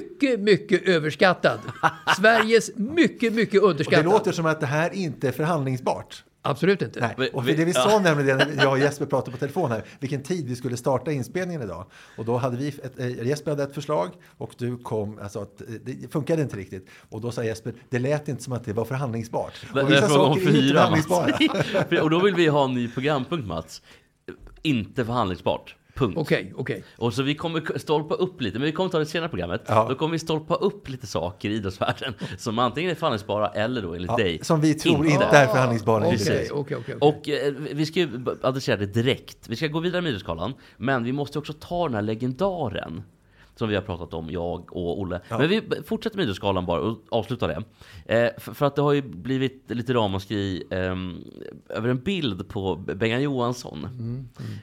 mycket, 0.00 0.40
mycket 0.40 0.88
överskattad. 0.88 1.58
Sveriges 2.16 2.70
mycket, 2.76 3.32
mycket 3.32 3.60
Och 3.62 3.66
det 3.68 3.70
underskattad. 3.70 4.04
låter 4.04 4.32
som 4.32 4.46
att 4.46 4.60
det 4.60 4.66
här 4.66 4.94
inte 4.94 5.28
är 5.28 5.32
förhandlingsbart. 5.32 6.24
Absolut 6.44 6.82
inte. 6.82 7.12
Nej. 7.18 7.28
Och 7.30 7.44
det 7.44 7.52
vi 7.54 7.64
vi- 7.64 7.72
sa 7.72 7.98
nämligen 7.98 8.38
det 8.38 8.44
när 8.56 8.62
jag 8.64 8.72
och 8.72 8.78
Jesper 8.78 9.06
pratade 9.12 9.30
på 9.32 9.36
telefon 9.38 9.70
här, 9.70 9.84
vilken 10.00 10.22
tid 10.22 10.48
vi 10.48 10.56
skulle 10.56 10.76
starta 10.76 11.12
inspelningen 11.12 11.62
idag. 11.62 11.86
Och 12.16 12.24
då 12.24 12.36
hade 12.36 12.56
vi, 12.56 12.68
ett, 12.68 12.98
eh, 13.00 13.26
Jesper 13.26 13.50
hade 13.50 13.62
ett 13.62 13.74
förslag 13.74 14.10
och 14.38 14.54
du 14.58 14.76
kom, 14.78 15.18
alltså 15.22 15.38
att 15.42 15.60
eh, 15.60 15.66
det 15.84 16.12
funkade 16.12 16.42
inte 16.42 16.56
riktigt. 16.56 16.86
Och 17.10 17.20
då 17.20 17.32
sa 17.32 17.44
Jesper, 17.44 17.74
det 17.90 17.98
lät 17.98 18.28
inte 18.28 18.42
som 18.42 18.52
att 18.52 18.64
det 18.64 18.72
var 18.72 18.84
förhandlingsbart. 18.84 19.52
Men 19.74 19.84
Och 19.84 19.90
det 19.90 19.96
är 19.96 20.02
vissa 20.02 20.14
saker 20.14 20.40
är 20.42 20.56
inte 20.56 20.68
förhandlingsbara. 20.74 22.02
Och 22.02 22.10
då 22.10 22.18
vill 22.18 22.34
vi 22.34 22.46
ha 22.46 22.64
en 22.64 22.74
ny 22.74 22.88
programpunkt 22.88 23.46
Mats. 23.46 23.82
Inte 24.62 25.04
förhandlingsbart. 25.04 25.76
Punkt. 25.94 26.18
Okej, 26.18 26.52
okej. 26.56 26.84
Och 26.96 27.14
så 27.14 27.22
vi 27.22 27.34
kommer 27.34 27.78
stolpa 27.78 28.14
upp 28.14 28.40
lite, 28.40 28.58
men 28.58 28.66
vi 28.66 28.72
kommer 28.72 28.90
ta 28.90 28.98
det 28.98 29.06
senare 29.06 29.26
i 29.26 29.30
programmet. 29.30 29.62
Ja. 29.66 29.86
Då 29.88 29.94
kommer 29.94 30.12
vi 30.12 30.18
stolpa 30.18 30.54
upp 30.54 30.88
lite 30.88 31.06
saker 31.06 31.50
i 31.50 31.54
idrottsvärlden 31.54 32.14
som 32.38 32.58
antingen 32.58 32.90
är 32.90 32.94
förhandlingsbara 32.94 33.48
eller 33.48 33.82
då 33.82 33.94
enligt 33.94 34.10
Ja, 34.10 34.16
dig 34.16 34.38
som 34.42 34.60
vi 34.60 34.74
tror 34.74 35.06
inte 35.06 35.24
är 35.24 35.46
förhandlingsbara. 35.46 36.10
Precis. 36.10 36.50
okej, 36.50 36.76
okej. 36.76 36.76
okej. 36.76 36.96
Och 37.00 37.28
eh, 37.28 37.52
vi 37.72 37.86
ska 37.86 38.00
ju 38.00 38.24
adressera 38.42 38.76
det 38.76 38.86
direkt. 38.86 39.48
Vi 39.48 39.56
ska 39.56 39.66
gå 39.66 39.80
vidare 39.80 40.02
med 40.02 40.08
idrottsskalan, 40.08 40.54
men 40.76 41.04
vi 41.04 41.12
måste 41.12 41.38
också 41.38 41.52
ta 41.52 41.84
den 41.84 41.94
här 41.94 42.02
legendaren 42.02 43.02
som 43.62 43.68
vi 43.68 43.74
har 43.74 43.82
pratat 43.82 44.14
om, 44.14 44.30
jag 44.30 44.76
och 44.76 45.00
Olle. 45.00 45.20
Men 45.28 45.48
vi 45.48 45.62
fortsätter 45.86 46.16
med 46.16 46.22
idrottsskalan 46.22 46.66
bara 46.66 46.80
och 46.80 46.98
avslutar 47.08 47.48
det. 47.48 47.62
Eh, 48.16 48.30
för, 48.38 48.54
för 48.54 48.66
att 48.66 48.76
det 48.76 48.82
har 48.82 48.92
ju 48.92 49.02
blivit 49.02 49.64
lite 49.70 49.94
ramaskri 49.94 50.62
eh, 50.70 51.76
över 51.76 51.88
en 51.88 51.98
bild 52.02 52.48
på 52.48 52.74
Bengan 52.76 53.22
Johansson. 53.22 53.84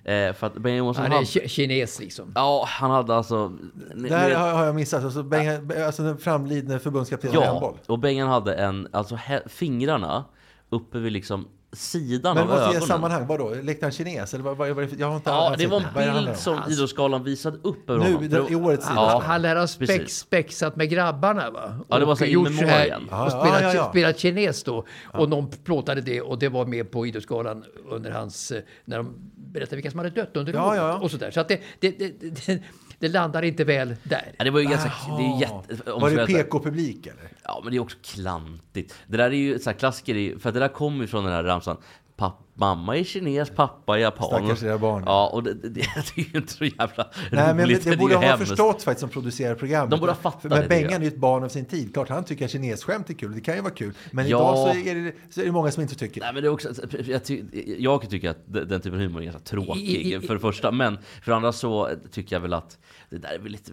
Eh, 0.04 0.34
för 0.34 0.48
att 0.48 0.54
Bengan 0.58 0.78
Johansson 0.78 1.02
Han 1.04 1.12
är 1.12 1.16
hade... 1.16 1.26
ki- 1.26 1.48
kines 1.48 2.00
liksom. 2.00 2.32
Ja, 2.36 2.66
han 2.68 2.92
hade 2.92 3.16
alltså... 3.16 3.52
Det 3.96 4.16
här 4.16 4.36
har 4.54 4.66
jag 4.66 4.76
missat. 4.76 5.04
Alltså, 5.04 5.24
Benga, 5.24 5.86
alltså 5.86 6.04
den 6.04 6.18
framlidne 6.18 6.80
förbundskaptenen 6.80 7.36
i 7.36 7.40
Ja, 7.40 7.46
handboll. 7.52 7.78
och 7.88 8.00
Bengan 8.00 8.28
hade 8.28 8.54
en, 8.56 8.88
alltså 8.92 9.16
he- 9.16 9.48
fingrarna 9.50 10.26
uppe 10.70 11.00
vid 11.00 11.12
liksom 11.12 11.48
sidan 11.74 12.36
Men 12.36 12.44
av 12.44 12.50
måste 12.50 12.64
ge 12.64 12.70
ögonen. 12.70 12.88
sammanhang, 12.88 13.28
vadå? 13.28 13.54
Lekte 13.64 13.86
han 13.86 13.92
kines? 13.92 14.34
Eller 14.34 14.44
vad, 14.44 14.58
vad, 14.58 14.70
vad, 14.70 14.88
jag 14.98 15.08
har 15.08 15.16
inte 15.16 15.30
Ja, 15.30 15.56
det 15.58 15.68
var 15.68 15.78
en 15.78 16.14
bild 16.16 16.30
om? 16.30 16.36
som 16.36 16.60
Idrottsgalan 16.70 17.24
visade 17.24 17.58
upp 17.64 17.90
över 17.90 18.06
Nu, 18.06 18.14
honom. 18.14 18.30
den- 18.30 18.48
i 18.52 18.56
årets 18.56 18.88
Ja. 18.96 19.22
Han 19.26 19.42
lär 19.42 19.56
ha 19.56 19.68
spex, 19.68 20.18
spexat 20.18 20.76
med 20.76 20.90
grabbarna 20.90 21.50
va? 21.52 21.80
Ja, 21.90 22.00
det 22.00 22.06
var 22.06 22.16
så 22.16 22.26
in 22.26 22.32
gjort 22.32 22.48
så 22.56 22.66
här. 22.66 22.98
Ja, 23.10 23.26
Och 23.26 23.32
spelat, 23.32 23.62
ja, 23.62 23.74
ja. 23.74 23.90
spelat 23.90 24.20
kines 24.20 24.64
då. 24.64 24.86
Och 25.14 25.30
någon 25.30 25.50
plåtade 25.50 26.02
det 26.02 26.22
och 26.22 26.40
det 26.40 26.50
var 26.50 26.66
med 26.66 26.92
på 26.92 27.06
Idrottsgalan 27.08 27.64
under 27.90 28.12
hans... 28.12 28.52
eh, 28.52 28.62
När 28.86 28.98
de 28.98 29.16
berättade 29.36 29.76
vilka 29.76 29.92
som 29.92 30.00
hade 30.00 30.10
dött 30.12 30.38
under 30.38 30.54
Ja, 30.54 30.68
året 30.68 30.78
ja. 30.78 30.98
och 30.98 31.12
sådär. 31.12 31.32
Så 31.32 31.40
att 31.40 31.48
det, 31.48 31.62
det, 31.80 31.92
det, 32.00 32.46
det, 32.46 32.64
det 33.00 33.10
landar 33.10 33.42
inte 33.42 33.64
väl 33.64 33.96
där. 34.04 34.32
Ja, 34.38 34.44
det 34.44 34.52
var 34.52 34.60
ju 34.60 34.66
ganska... 34.66 34.92
Det 35.18 35.24
är 35.24 35.42
jätte... 35.42 35.92
Var 35.92 36.10
det 36.10 36.26
PK-publik 36.26 37.08
eller? 37.08 37.32
Ja, 37.44 37.62
men 37.64 37.72
det 37.72 37.78
är 37.78 37.82
också 37.82 37.98
klantigt. 38.04 38.96
Det 39.08 39.18
där 39.18 39.26
är 39.26 39.36
ju 39.36 39.60
så 39.60 39.70
här 39.70 39.78
klassiker, 39.78 40.40
för 40.40 40.50
att 40.50 40.54
det 40.54 40.60
där 40.60 40.68
kommer 40.68 41.02
ju 41.02 41.08
från 41.08 41.24
den 41.24 41.34
här 41.34 41.44
ramsan. 41.44 41.78
Papp, 42.16 42.40
mamma 42.60 42.98
är 42.98 43.04
kines, 43.04 43.50
pappa 43.50 43.98
är 43.98 44.02
japan. 44.02 44.28
Stackars 44.28 44.62
lilla 44.62 44.78
barn. 44.78 45.04
Ja, 45.06 45.30
och 45.34 45.44
det, 45.44 45.54
det, 45.54 45.70
det 45.70 45.82
är 46.22 46.34
ju 46.34 46.40
inte 46.40 46.54
så 46.54 46.66
jävla 46.66 47.08
Nej, 47.32 47.54
men 47.56 47.66
roligt. 47.66 47.84
det, 47.84 47.90
är 47.90 47.98
borde 47.98 48.14
de 48.14 48.26
ha 48.28 48.38
förstått 48.38 48.84
faktiskt 48.84 49.00
som 49.00 49.10
producerar 49.10 49.56
programmet. 49.56 49.92
De 49.92 50.00
borde 50.00 50.12
ha 50.12 50.18
fattat 50.20 50.42
För- 50.42 50.50
det, 50.50 50.56
Men 50.56 50.68
Bengan 50.70 50.94
är 50.94 51.02
ju 51.02 51.08
ett 51.08 51.18
barn 51.18 51.44
av 51.44 51.50
sin 51.50 51.66
tid. 51.66 51.94
Klart 51.94 52.10
han 52.10 52.24
tycker 52.24 52.46
att 52.46 52.52
kinesskämt 52.52 53.10
är 53.10 53.14
kul. 53.14 53.32
Det 53.36 53.42
kan 53.42 53.56
ju 53.56 53.62
vara 53.62 53.74
kul. 53.74 53.94
Men 54.12 54.28
Ja. 54.30 54.38
idag 54.38 54.58
så 54.84 54.90
är, 54.90 54.96
det, 54.96 55.14
så 55.30 55.42
är 55.42 55.46
det 55.46 55.52
många 55.52 55.72
som 55.72 55.82
inte 55.84 55.96
tycker 55.96 56.22
Nej, 56.22 56.34
men 56.34 56.44
det 56.44 56.48
är 56.50 56.52
också, 56.52 56.70
jag, 57.06 57.24
ty, 57.24 57.44
jag 57.78 58.10
tycker 58.10 58.30
att 58.30 58.38
den 58.48 58.82
typen 58.82 58.94
av 58.94 59.00
humor 59.00 59.22
är 59.22 59.26
ganska 59.26 59.42
tråkig, 59.42 59.82
I- 59.84 60.16
i- 60.16 60.20
för 60.20 60.34
det 60.34 60.40
första. 60.40 60.72
Men 60.72 60.98
för 61.24 61.32
det 61.32 61.36
andra 61.36 61.52
så 61.52 61.90
tycker 62.12 62.36
jag 62.36 62.42
väl 62.42 62.54
att 62.54 62.78
det 63.10 63.18
där 63.18 63.30
är 63.30 63.40
väl 63.40 63.52
lite... 63.52 63.72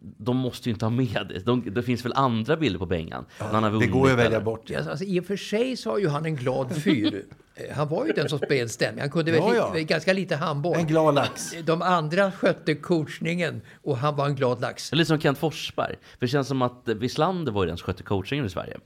De 0.00 0.36
måste 0.36 0.68
ju 0.68 0.72
inte 0.72 0.84
ha 0.84 0.90
med 0.90 1.26
det. 1.28 1.38
De, 1.46 1.74
det 1.74 1.82
finns 1.82 2.04
väl 2.04 2.12
andra 2.12 2.56
bilder 2.56 2.78
på 2.78 2.86
Bengan? 2.86 3.24
har 3.38 3.80
Det 3.80 3.86
går 3.86 4.06
ju 4.08 4.12
att 4.12 4.18
välja 4.20 4.40
bort. 4.40 4.70
Alltså, 4.70 4.90
alltså, 4.90 5.04
I 5.04 5.20
och 5.20 5.24
för 5.24 5.36
sig 5.36 5.76
så 5.76 5.90
har 5.90 5.98
ju 5.98 6.08
han 6.08 6.24
en 6.26 6.36
glad 6.36 6.82
fyr. 6.82 7.24
Eh, 7.60 7.76
Han 7.76 7.88
var 7.88 8.06
ju 8.06 8.12
den 8.20 8.28
som 8.28 8.38
spelade 8.38 8.68
stämning. 8.68 9.00
Han 9.00 9.10
kunde 9.10 9.30
väl 9.32 9.40
Ja, 9.56 9.72
ja. 9.74 9.80
ganska 9.82 10.12
lite 10.12 10.36
handboll. 10.36 10.76
En 10.78 10.86
glad 10.86 11.14
lax. 11.14 11.54
De 11.64 11.82
andra 11.82 12.32
skötte 12.32 12.74
coachningen 12.74 13.60
och 13.82 13.96
han 13.98 14.16
var 14.16 14.26
en 14.26 14.34
glad 14.34 14.60
lax. 14.60 14.92
Lite 14.92 15.08
som 15.08 15.20
Kent 15.20 15.38
Forsberg. 15.38 15.94
För 16.18 16.26
det 16.26 16.28
känns 16.28 16.48
som 16.48 16.62
att 16.62 16.82
Wislander 16.88 17.52
var 17.52 17.62
ju 17.64 17.68
den 17.68 17.76
som 17.78 17.86
skötte 17.86 18.02
coachingen 18.02 18.44
i 18.46 18.50
Sverige. 18.50 18.76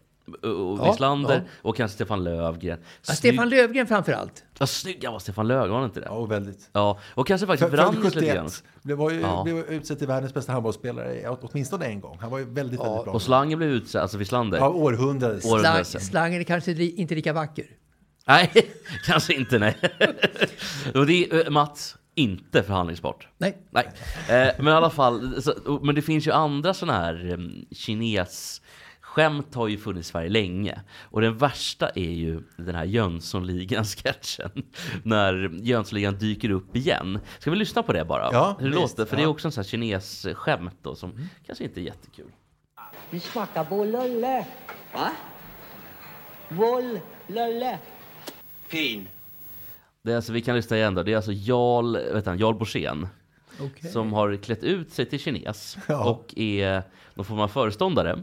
och 0.43 0.79
Ja, 0.79 0.91
Wislander 0.91 1.35
ja. 1.35 1.41
och 1.63 1.77
kanske 1.77 1.95
Stefan 1.95 2.25
Löfgren. 2.25 2.79
Ja, 3.07 3.15
Stefan 3.15 3.49
Löfgren 3.49 3.87
framför 3.87 4.13
allt. 4.13 4.45
Vad 4.59 4.69
snygg 4.69 5.05
han 5.05 5.13
var 5.13 5.21
Stefan 5.21 5.49
Löfgren, 5.49 5.71
var 5.71 5.79
han 5.79 5.89
inte 5.89 6.01
det? 6.01 6.07
Ja, 6.07 6.13
och 6.13 6.31
väldigt. 6.33 6.71
Ja, 6.73 6.99
och 7.15 7.27
kanske 7.27 7.47
faktiskt 7.47 7.71
Wranjes 7.73 8.15
lite 8.15 8.27
grann. 8.35 8.45
71. 8.49 8.65
Blev, 8.83 8.97
var 8.97 9.11
ju, 9.11 9.21
Ja. 9.21 9.43
blev 9.45 9.59
utsedd 9.59 9.99
till 9.99 10.07
världens 10.07 10.35
bästa 10.35 10.53
handbollsspelare 10.53 11.29
åt- 11.29 11.41
åtminstone 11.43 11.87
en 11.87 12.01
gång. 12.01 12.19
Han 12.21 12.31
var 12.31 12.39
ju 12.39 12.45
väldigt, 12.45 12.81
väldigt 12.81 13.05
bra. 13.05 13.13
Och 13.15 13.23
Slangen 13.23 13.59
blev 13.59 13.71
utsedd, 13.71 14.03
alltså 14.03 14.19
Wislander. 14.19 14.59
Ja, 14.59 14.69
århundradets. 14.69 15.47
År- 15.47 15.59
Slang, 15.59 15.85
slangen 15.85 16.41
är 16.41 16.45
kanske 16.45 16.73
inte 16.85 17.15
lika 17.15 17.33
vacker. 17.33 17.65
Nej, 18.27 18.73
kanske 19.07 19.35
inte 19.35 19.59
nej. 19.59 19.77
och 20.95 21.07
det 21.07 21.25
är 21.25 21.45
eh, 21.45 21.51
Mats, 21.51 21.97
inte 22.15 22.63
förhandlingsbart. 22.63 23.29
Nej. 23.39 23.59
Nej, 23.71 23.91
eh, 24.29 24.55
men 24.59 24.67
i 24.67 24.71
alla 24.71 24.91
fall, 24.91 25.43
så, 25.43 25.81
men 25.83 25.95
det 25.95 26.03
finns 26.03 26.27
ju 26.27 26.33
andra 26.33 26.75
sådana 26.75 26.99
här 26.99 27.33
um, 27.33 27.67
kines 27.71 28.63
Skämt 29.13 29.55
har 29.55 29.69
ju 29.69 29.79
funnits 29.79 30.09
i 30.09 30.11
Sverige 30.11 30.29
länge. 30.29 30.81
Och 31.01 31.21
den 31.21 31.39
värsta 31.39 31.89
är 31.89 32.11
ju 32.11 32.43
den 32.57 32.75
här 32.75 32.85
Jönssonligan-sketchen. 32.85 34.51
När 35.03 35.51
Jönssonligan 35.63 36.19
dyker 36.19 36.51
upp 36.51 36.77
igen. 36.77 37.21
Ska 37.39 37.51
vi 37.51 37.57
lyssna 37.57 37.83
på 37.83 37.93
det 37.93 38.05
bara? 38.05 38.33
Ja, 38.33 38.57
Hur 38.59 38.71
det 38.71 38.77
visst, 38.77 38.99
låter? 38.99 39.11
För 39.11 39.17
det 39.17 39.23
är 39.23 39.25
ja. 39.25 39.29
också 39.29 39.49
en 39.49 39.53
sån 39.53 39.63
här 39.63 39.69
kines-skämt 39.69 40.79
då 40.83 40.95
som 40.95 41.29
kanske 41.47 41.65
inte 41.65 41.81
är 41.81 41.83
jättekul. 41.83 42.33
Vi 43.11 43.21
smakar 43.21 43.85
lölle. 43.85 44.47
Va? 44.93 45.11
Voll, 46.49 47.01
lölle. 47.27 47.79
Fin. 48.73 49.09
Det 50.03 50.13
är 50.13 50.17
alltså, 50.17 50.33
vi 50.33 50.41
kan 50.41 50.57
lyssna 50.57 50.77
igen 50.77 50.95
då. 50.95 51.03
Det 51.03 51.13
är 51.13 51.17
alltså 51.17 51.33
Jarl, 51.33 51.97
vet 52.15 52.27
han, 52.27 52.39
Jarl 52.39 52.55
Borssén. 52.55 53.09
Okej. 53.61 53.91
Som 53.91 54.13
har 54.13 54.37
klätt 54.37 54.63
ut 54.65 54.93
sig 54.93 55.07
till 55.07 55.19
kines. 55.21 55.77
Ja. 55.89 56.05
Och 56.11 56.35
är 56.39 56.83
någon 57.15 57.25
form 57.25 57.41
av 57.41 57.49
föreståndare. 57.49 58.19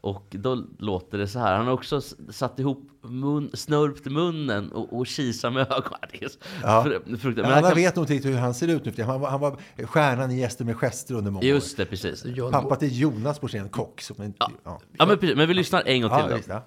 Och 0.00 0.26
då 0.30 0.64
låter 0.78 1.18
det 1.18 1.28
så 1.28 1.38
här. 1.38 1.56
Han 1.56 1.66
har 1.66 1.72
också 1.72 2.00
satt 2.30 2.58
ihop 2.58 2.88
mun, 3.02 3.50
snörpt 3.54 4.04
munnen 4.06 4.72
och, 4.72 4.98
och 4.98 5.06
kisar 5.06 5.50
med 5.50 5.62
ögonen. 5.72 6.00
Ja. 6.62 6.82
fruktansvärt. 6.84 7.36
Men 7.36 7.44
alla 7.52 7.68
kan- 7.68 7.74
vet 7.76 7.96
nog 7.96 8.02
inte 8.02 8.12
riktigt 8.12 8.30
hur 8.32 8.38
han 8.38 8.54
ser 8.54 8.68
ut 8.68 8.84
nu 8.84 8.92
för 8.92 9.02
han 9.02 9.20
var, 9.20 9.30
han 9.30 9.40
var 9.40 9.56
stjärnan 9.86 10.30
i 10.30 10.38
Gäster 10.40 10.64
med 10.64 10.76
gester 10.76 11.14
under 11.14 11.30
många 11.30 11.44
Just 11.46 11.76
det, 11.76 11.84
precis. 11.86 12.24
John 12.24 12.46
år. 12.46 12.52
Pappa 12.52 12.76
till 12.76 13.00
Jonas 13.00 13.40
Borssén, 13.40 13.68
kock. 13.68 14.00
Som 14.00 14.20
en, 14.22 14.34
ja. 14.38 14.50
Ja. 14.64 14.80
Ja, 14.98 15.06
men, 15.06 15.18
precis. 15.18 15.36
men 15.36 15.48
vi 15.48 15.54
lyssnar 15.54 15.82
en 15.86 16.02
gång 16.02 16.10
till 16.10 16.42
Ja, 16.48 16.62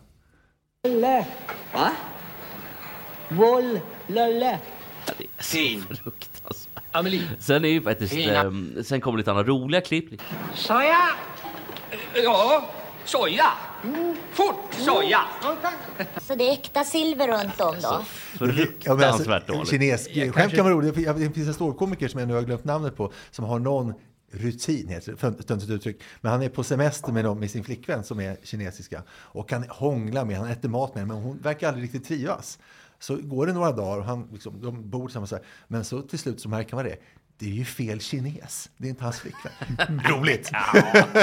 då. 0.84 0.90
Lölle. 0.90 1.28
Va? 1.74 1.92
Voll, 3.30 3.80
lölle. 4.08 4.60
Det 5.18 5.24
är 5.24 5.28
så 5.44 5.52
Fin. 5.52 5.86
fruktansvärt. 6.04 6.84
Amelie. 6.92 7.22
Sen 7.40 7.66
är 7.66 7.70
ju 7.70 7.82
faktiskt, 7.82 8.14
ehm, 8.14 8.84
sen 8.84 9.02
kommer 9.02 9.18
lite 9.18 9.32
andra 9.32 9.44
roliga 9.44 9.82
klipp. 9.82 10.22
Soja. 10.54 10.98
Ja, 12.24 12.70
soja. 13.06 13.46
Fort 14.32 14.74
soja. 14.78 15.22
Så 16.22 16.36
det 16.36 16.50
är 16.50 16.54
äkta 16.54 16.84
silver 16.84 17.28
runt 17.28 17.62
om 17.62 17.76
då? 17.82 17.82
Ja, 17.82 18.06
men 18.40 18.54
Fruktansvärt 18.54 19.50
alltså, 19.50 19.54
dåligt. 19.54 19.70
Kines, 19.70 20.08
skämt 20.34 20.54
kan 20.56 20.66
vara 20.66 20.74
roligt. 20.74 20.96
Det 20.96 21.14
det 21.14 21.32
finns 21.32 21.48
en 21.48 21.54
ståuppkomiker 21.54 22.08
som 22.08 22.20
jag 22.20 22.28
nu 22.28 22.34
har 22.34 22.42
glömt 22.42 22.64
namnet 22.64 22.98
på 22.98 23.12
som 23.32 23.46
har 23.46 23.60
någon 23.60 23.94
rutin, 24.32 24.88
heter 24.88 25.12
det, 25.12 25.44
stöntigt 25.44 25.72
uttryck. 25.72 26.02
Men 26.22 26.32
han 26.32 26.42
är 26.42 26.50
på 26.50 26.64
semester 26.64 27.12
med, 27.12 27.26
dem, 27.26 27.40
med 27.40 27.52
sin 27.52 27.64
flickvän 27.64 28.04
som 28.04 28.20
är 28.20 28.38
kinesiska 28.44 29.04
och 29.12 29.50
kan 29.50 29.64
hångla 29.70 30.26
med, 30.26 30.38
han 30.38 30.48
äter 30.48 30.70
mat 30.70 30.96
med 30.96 31.02
henne, 31.02 31.14
men 31.14 31.24
hon 31.24 31.38
verkar 31.38 31.68
aldrig 31.68 31.84
riktigt 31.84 32.06
trivas. 32.08 32.60
Så 33.00 33.18
går 33.18 33.48
det 33.48 33.54
några 33.54 33.72
dagar 33.72 33.98
och 33.98 34.06
han, 34.06 34.28
liksom, 34.32 34.62
de 34.62 34.90
bor 34.90 35.08
tillsammans, 35.08 35.32
här, 35.32 35.42
men 35.68 35.86
så 35.86 36.02
till 36.02 36.20
slut 36.20 36.42
så 36.42 36.50
märker 36.50 36.76
man 36.76 36.86
det. 36.86 36.98
Det 37.40 37.46
är 37.46 37.50
ju 37.50 37.66
fel 37.66 38.00
kines. 38.00 38.70
Det 38.78 38.88
är 38.88 38.90
inte 38.90 39.04
hans 39.04 39.20
flickvän. 39.20 39.54
Roligt! 40.10 40.52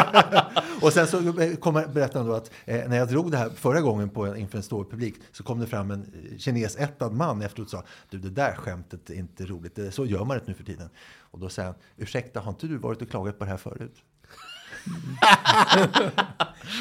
och 0.83 0.93
sen 0.93 1.07
så 1.07 1.41
eh, 1.41 1.57
kommer 1.57 2.15
han 2.15 2.27
då 2.27 2.35
att 2.35 2.51
eh, 2.65 2.89
när 2.89 2.97
jag 2.97 3.09
drog 3.09 3.31
det 3.31 3.37
här 3.37 3.51
förra 3.51 3.81
gången 3.81 4.11
på 4.11 4.27
en, 4.27 4.37
inför 4.37 4.59
en 4.59 4.63
stor 4.63 4.85
publik 4.85 5.15
så 5.33 5.43
kom 5.43 5.61
det 5.61 5.67
fram 5.67 5.91
en 5.91 6.01
eh, 6.01 6.39
kinesättad 6.39 7.13
man 7.13 7.43
efteråt 7.43 7.67
och 7.67 7.71
sa 7.71 7.85
du 8.11 8.19
det 8.19 8.31
där 8.31 8.55
skämtet 8.55 9.11
är 9.11 9.15
inte 9.15 9.47
roligt, 9.47 9.75
det, 9.75 9.91
så 9.93 10.07
gör 10.07 10.25
man 10.25 10.39
det 10.39 10.47
nu 10.47 10.55
för 10.55 10.65
tiden. 10.65 10.89
Och 11.19 11.39
då 11.39 11.49
säger 11.49 11.67
han, 11.67 11.79
ursäkta 11.97 12.41
har 12.41 12.51
inte 12.51 12.67
du 12.67 12.77
varit 12.77 13.03
och 13.03 13.11
klagat 13.11 13.39
på 13.39 13.45
det 13.45 13.51
här 13.51 13.57
förut? 13.57 14.03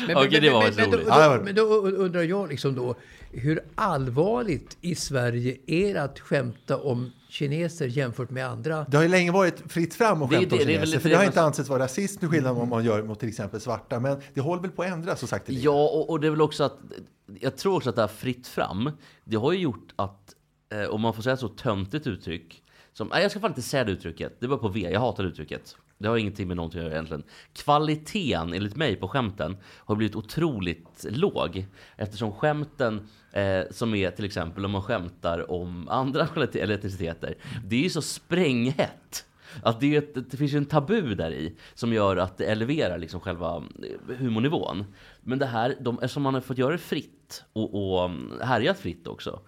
Men, 0.08 0.18
Okej, 0.18 0.42
det 0.42 0.50
var 0.50 0.64
men, 0.64 0.74
men, 0.76 0.90
då, 0.92 0.98
roligt. 0.98 1.08
Det 1.08 1.38
då, 1.38 1.44
men 1.44 1.56
då 1.56 1.64
undrar 2.04 2.22
jag 2.24 2.50
liksom 2.50 2.76
då, 2.76 2.96
hur 3.32 3.60
allvarligt 3.76 4.78
i 4.82 4.96
Sverige 4.96 5.58
är 5.68 5.94
det 5.94 6.02
att 6.04 6.20
skämta 6.20 6.78
om 6.78 7.12
kineser 7.30 7.88
jämfört 7.88 8.30
med 8.30 8.48
andra? 8.48 8.86
Det 8.90 8.98
har 8.98 9.04
ju 9.04 9.10
länge 9.10 9.32
varit 9.32 9.72
fritt 9.72 9.94
fram 9.94 10.22
att 10.24 10.30
Det 10.30 10.36
skämta 10.36 10.56
om 10.56 10.60
det- 10.60 10.66
det 10.66 10.66
väl 10.66 10.74
kineser, 10.76 10.86
lite 10.88 11.00
för 11.00 11.10
det 11.10 11.14
det 11.14 11.18
har 11.18 11.24
man- 11.24 11.30
inte 11.32 11.42
ansetts 11.42 11.70
vara 11.70 11.84
rasism 11.84 12.20
till 12.20 12.30
skillnad 12.30 12.58
om 12.58 12.70
man 12.70 12.86
gör 12.86 13.04
mot 13.04 13.20
till 13.20 13.30
exempel 13.30 13.62
svarta, 13.62 14.00
men 14.00 14.22
det 14.34 14.42
håller 14.42 14.62
väl 14.62 14.72
på 14.72 14.84
att 14.84 14.90
ändras 14.90 15.20
så 15.20 15.28
sagt. 15.28 15.50
Ja, 15.50 15.72
och, 15.84 16.10
och 16.10 16.20
det 16.20 16.28
är 16.28 16.32
väl 16.32 16.42
också 16.42 16.64
att 16.64 16.78
jag 17.40 17.58
tror 17.58 17.76
också 17.76 17.90
att 17.90 17.96
det 17.96 18.02
här 18.02 18.08
fritt 18.08 18.48
fram, 18.48 18.92
det 19.24 19.36
har 19.38 19.52
ju 19.52 19.60
gjort 19.60 19.94
att, 19.96 20.36
eh, 20.74 20.90
om 20.90 21.02
man 21.02 21.14
får 21.14 21.22
säga 21.24 21.38
så 21.38 21.48
töntigt 21.48 22.08
uttryck, 22.08 22.64
som, 22.94 23.08
nej, 23.08 23.22
jag 23.22 23.32
ska 23.32 23.40
fan 23.40 23.52
inte 23.52 23.62
säga 23.62 23.84
det 23.84 23.92
uttrycket, 23.92 24.38
det 24.40 24.48
var 24.48 24.58
på 24.58 24.68
V, 24.68 24.90
jag 24.92 25.00
hatar 25.00 25.24
det 25.24 25.30
uttrycket. 25.30 25.76
Det 25.98 26.08
har 26.08 26.18
ingenting 26.18 26.48
med 26.48 26.58
någonting 26.58 26.80
att 26.80 26.86
göra 26.86 26.94
egentligen. 26.94 27.24
Kvaliteten, 27.54 28.54
enligt 28.54 28.76
mig, 28.76 28.96
på 28.96 29.08
skämten 29.08 29.58
har 29.64 29.96
blivit 29.96 30.16
otroligt 30.16 31.06
låg. 31.10 31.66
Eftersom 31.98 32.32
skämten, 32.32 33.08
eh, 33.32 33.62
som 33.72 33.96
är 33.96 34.12
till 34.12 34.26
exempel 34.26 34.66
om 34.66 34.72
man 34.72 34.82
skämtar 34.82 35.52
om 35.52 35.90
andra 35.90 36.28
eller 36.54 36.76
etniciteter, 36.76 37.36
det 37.66 37.76
är 37.76 37.82
ju 37.82 37.90
så 37.90 38.02
spränghett. 38.02 39.26
Att 39.64 39.80
det, 39.80 39.96
ett, 39.96 40.32
det 40.32 40.38
finns 40.38 40.54
ju 40.54 40.58
en 40.58 40.66
tabu 40.66 41.16
där 41.16 41.32
i 41.32 41.56
som 41.74 41.94
gör 41.94 42.18
att 42.18 42.38
det 42.38 42.46
eleverar 42.46 42.98
liksom 42.98 43.20
själva 43.20 43.64
eh, 43.84 44.16
humornivån. 44.16 44.86
Men 45.22 45.40
det 45.40 45.46
här, 45.46 45.76
de, 45.80 45.96
eftersom 45.96 46.24
man 46.24 46.34
har 46.34 46.42
fått 46.42 46.58
göra 46.58 46.72
det 46.72 46.78
fritt 46.78 47.44
och, 47.54 47.96
och 47.96 48.06
mm, 48.06 48.34
härjat 48.42 48.80
fritt 48.80 49.08
också, 49.08 49.40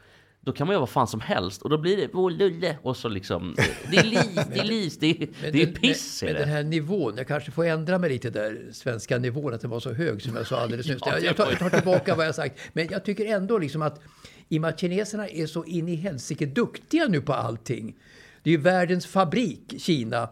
då 0.48 0.54
kan 0.54 0.68
man 0.68 0.74
göra 0.74 0.80
vad 0.80 0.90
fan 0.90 1.08
som 1.08 1.22
helst 1.22 1.62
och 1.62 1.70
då 1.70 1.78
blir 1.78 1.98
det 1.98 2.10
åh 2.14 2.32
lulle 2.32 2.78
och 2.82 2.98
så 2.98 3.10
liksom, 3.10 3.56
det 3.92 3.98
är 3.98 4.04
lis, 4.04 4.30
det 4.54 4.60
är 4.60 4.64
lis, 4.64 4.98
det 4.98 5.10
är, 5.10 5.28
Men 5.42 5.52
det 5.52 5.62
är 5.62 5.68
piss 5.68 6.24
med, 6.24 6.30
är 6.30 6.34
med 6.34 6.42
den 6.42 6.50
här 6.50 6.64
nivån, 6.64 7.18
jag 7.18 7.28
kanske 7.28 7.52
får 7.52 7.66
ändra 7.66 7.98
mig 7.98 8.10
lite 8.10 8.30
där, 8.30 8.70
svenska 8.72 9.18
nivån, 9.18 9.54
att 9.54 9.62
den 9.62 9.70
var 9.70 9.80
så 9.80 9.94
hög 9.94 10.22
som 10.22 10.36
jag 10.36 10.48
sa 10.48 10.60
alldeles 10.60 10.88
nyss. 10.90 10.98
Ja, 11.06 11.12
jag, 11.12 11.24
jag, 11.24 11.38
tar, 11.38 11.50
jag 11.50 11.60
tar 11.60 11.70
tillbaka 11.70 12.16
vad 12.16 12.28
jag 12.28 12.36
sagt. 12.36 12.60
Men 12.74 12.88
jag 12.92 13.06
tycker 13.06 13.26
ändå 13.26 13.58
liksom 13.58 13.82
att 13.82 14.02
i 14.50 14.58
och 14.58 14.62
med 14.62 14.70
att 14.70 14.80
kineserna 14.80 15.30
är 15.30 15.48
så 15.48 15.66
in 15.66 15.90
i 15.90 15.96
helsike 15.96 16.46
duktiga 16.46 17.08
nu 17.08 17.22
på 17.22 17.34
allting. 17.34 17.96
Det 18.44 18.50
är 18.50 18.52
ju 18.52 18.62
världens 18.62 19.06
fabrik, 19.06 19.82
Kina. 19.82 20.30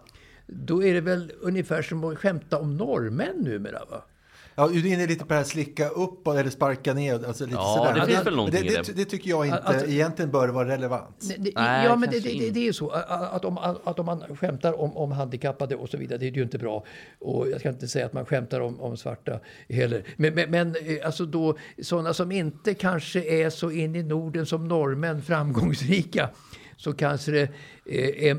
Då 0.48 0.84
är 0.84 0.94
det 0.94 1.02
väl 1.02 1.32
ungefär 1.40 1.82
som 1.82 2.04
att 2.04 2.18
skämta 2.18 2.60
om 2.60 2.78
norrmän 2.78 3.36
numera 3.38 3.86
va? 3.86 4.06
Ja, 4.58 4.68
du 4.68 4.80
är 4.80 4.94
inne 4.94 5.08
lite 5.08 5.22
på 5.26 5.28
det 5.30 5.36
här 5.36 5.44
slicka 5.44 5.90
upp 5.90 6.28
eller 6.28 6.50
sparka 6.50 6.94
ner. 6.94 7.26
Alltså 7.28 7.44
lite 7.46 7.56
Ja, 7.58 7.76
sådär. 7.78 8.00
det 8.00 8.06
finns 8.06 8.16
Men 8.18 8.26
väl 8.26 8.36
någonting 8.36 8.62
det, 8.68 8.76
det, 8.76 8.82
det. 8.88 8.94
det 8.94 9.06
tycker 9.06 9.30
jag 9.30 9.46
inte 9.46 9.58
Alltså- 9.58 9.88
egentligen 9.88 10.32
bör 10.32 10.48
vara 10.48 10.68
relevant. 10.68 11.16
Nej, 11.22 11.38
det, 11.40 11.52
Nej, 11.56 11.86
ja, 11.86 11.96
men 11.96 12.10
det, 12.10 12.20
det, 12.20 12.40
det, 12.40 12.50
det 12.50 12.60
är 12.60 12.64
ju 12.64 12.74
så 12.74 12.90
att, 12.90 13.10
att, 13.34 13.46
om, 13.46 13.58
att 13.58 14.00
om 14.00 14.06
man 14.06 14.24
skämtar 14.40 14.80
om, 14.82 14.98
om 14.98 15.12
handikappade 15.12 15.76
och 15.76 15.90
så 15.90 15.98
vidare, 15.98 16.18
det 16.20 16.28
är 16.28 16.32
ju 16.32 16.44
inte 16.44 16.58
bra. 16.58 16.84
Och 17.20 17.50
jag 17.50 17.60
ska 17.60 17.70
inte 17.70 17.88
säga 17.88 18.06
att 18.06 18.14
man 18.14 18.26
skämtar 18.26 18.60
om, 18.62 18.82
om 18.82 18.98
svarta 18.98 19.40
heller. 19.70 20.04
Men, 20.18 20.34
men, 20.36 20.52
men 20.52 20.76
eh, 20.82 21.06
alltså 21.06 21.26
då, 21.26 21.58
sådana 21.82 22.14
som 22.14 22.32
inte 22.32 22.74
kanske 22.74 23.24
är 23.44 23.50
så 23.50 23.72
in 23.72 23.96
i 23.96 24.04
Norden 24.04 24.46
som 24.46 24.68
norrmän, 24.68 25.22
framgångsrika, 25.22 26.30
så 26.78 26.94
kanske 26.94 27.32
det 27.32 27.42
eh, 27.86 28.30
är 28.30 28.38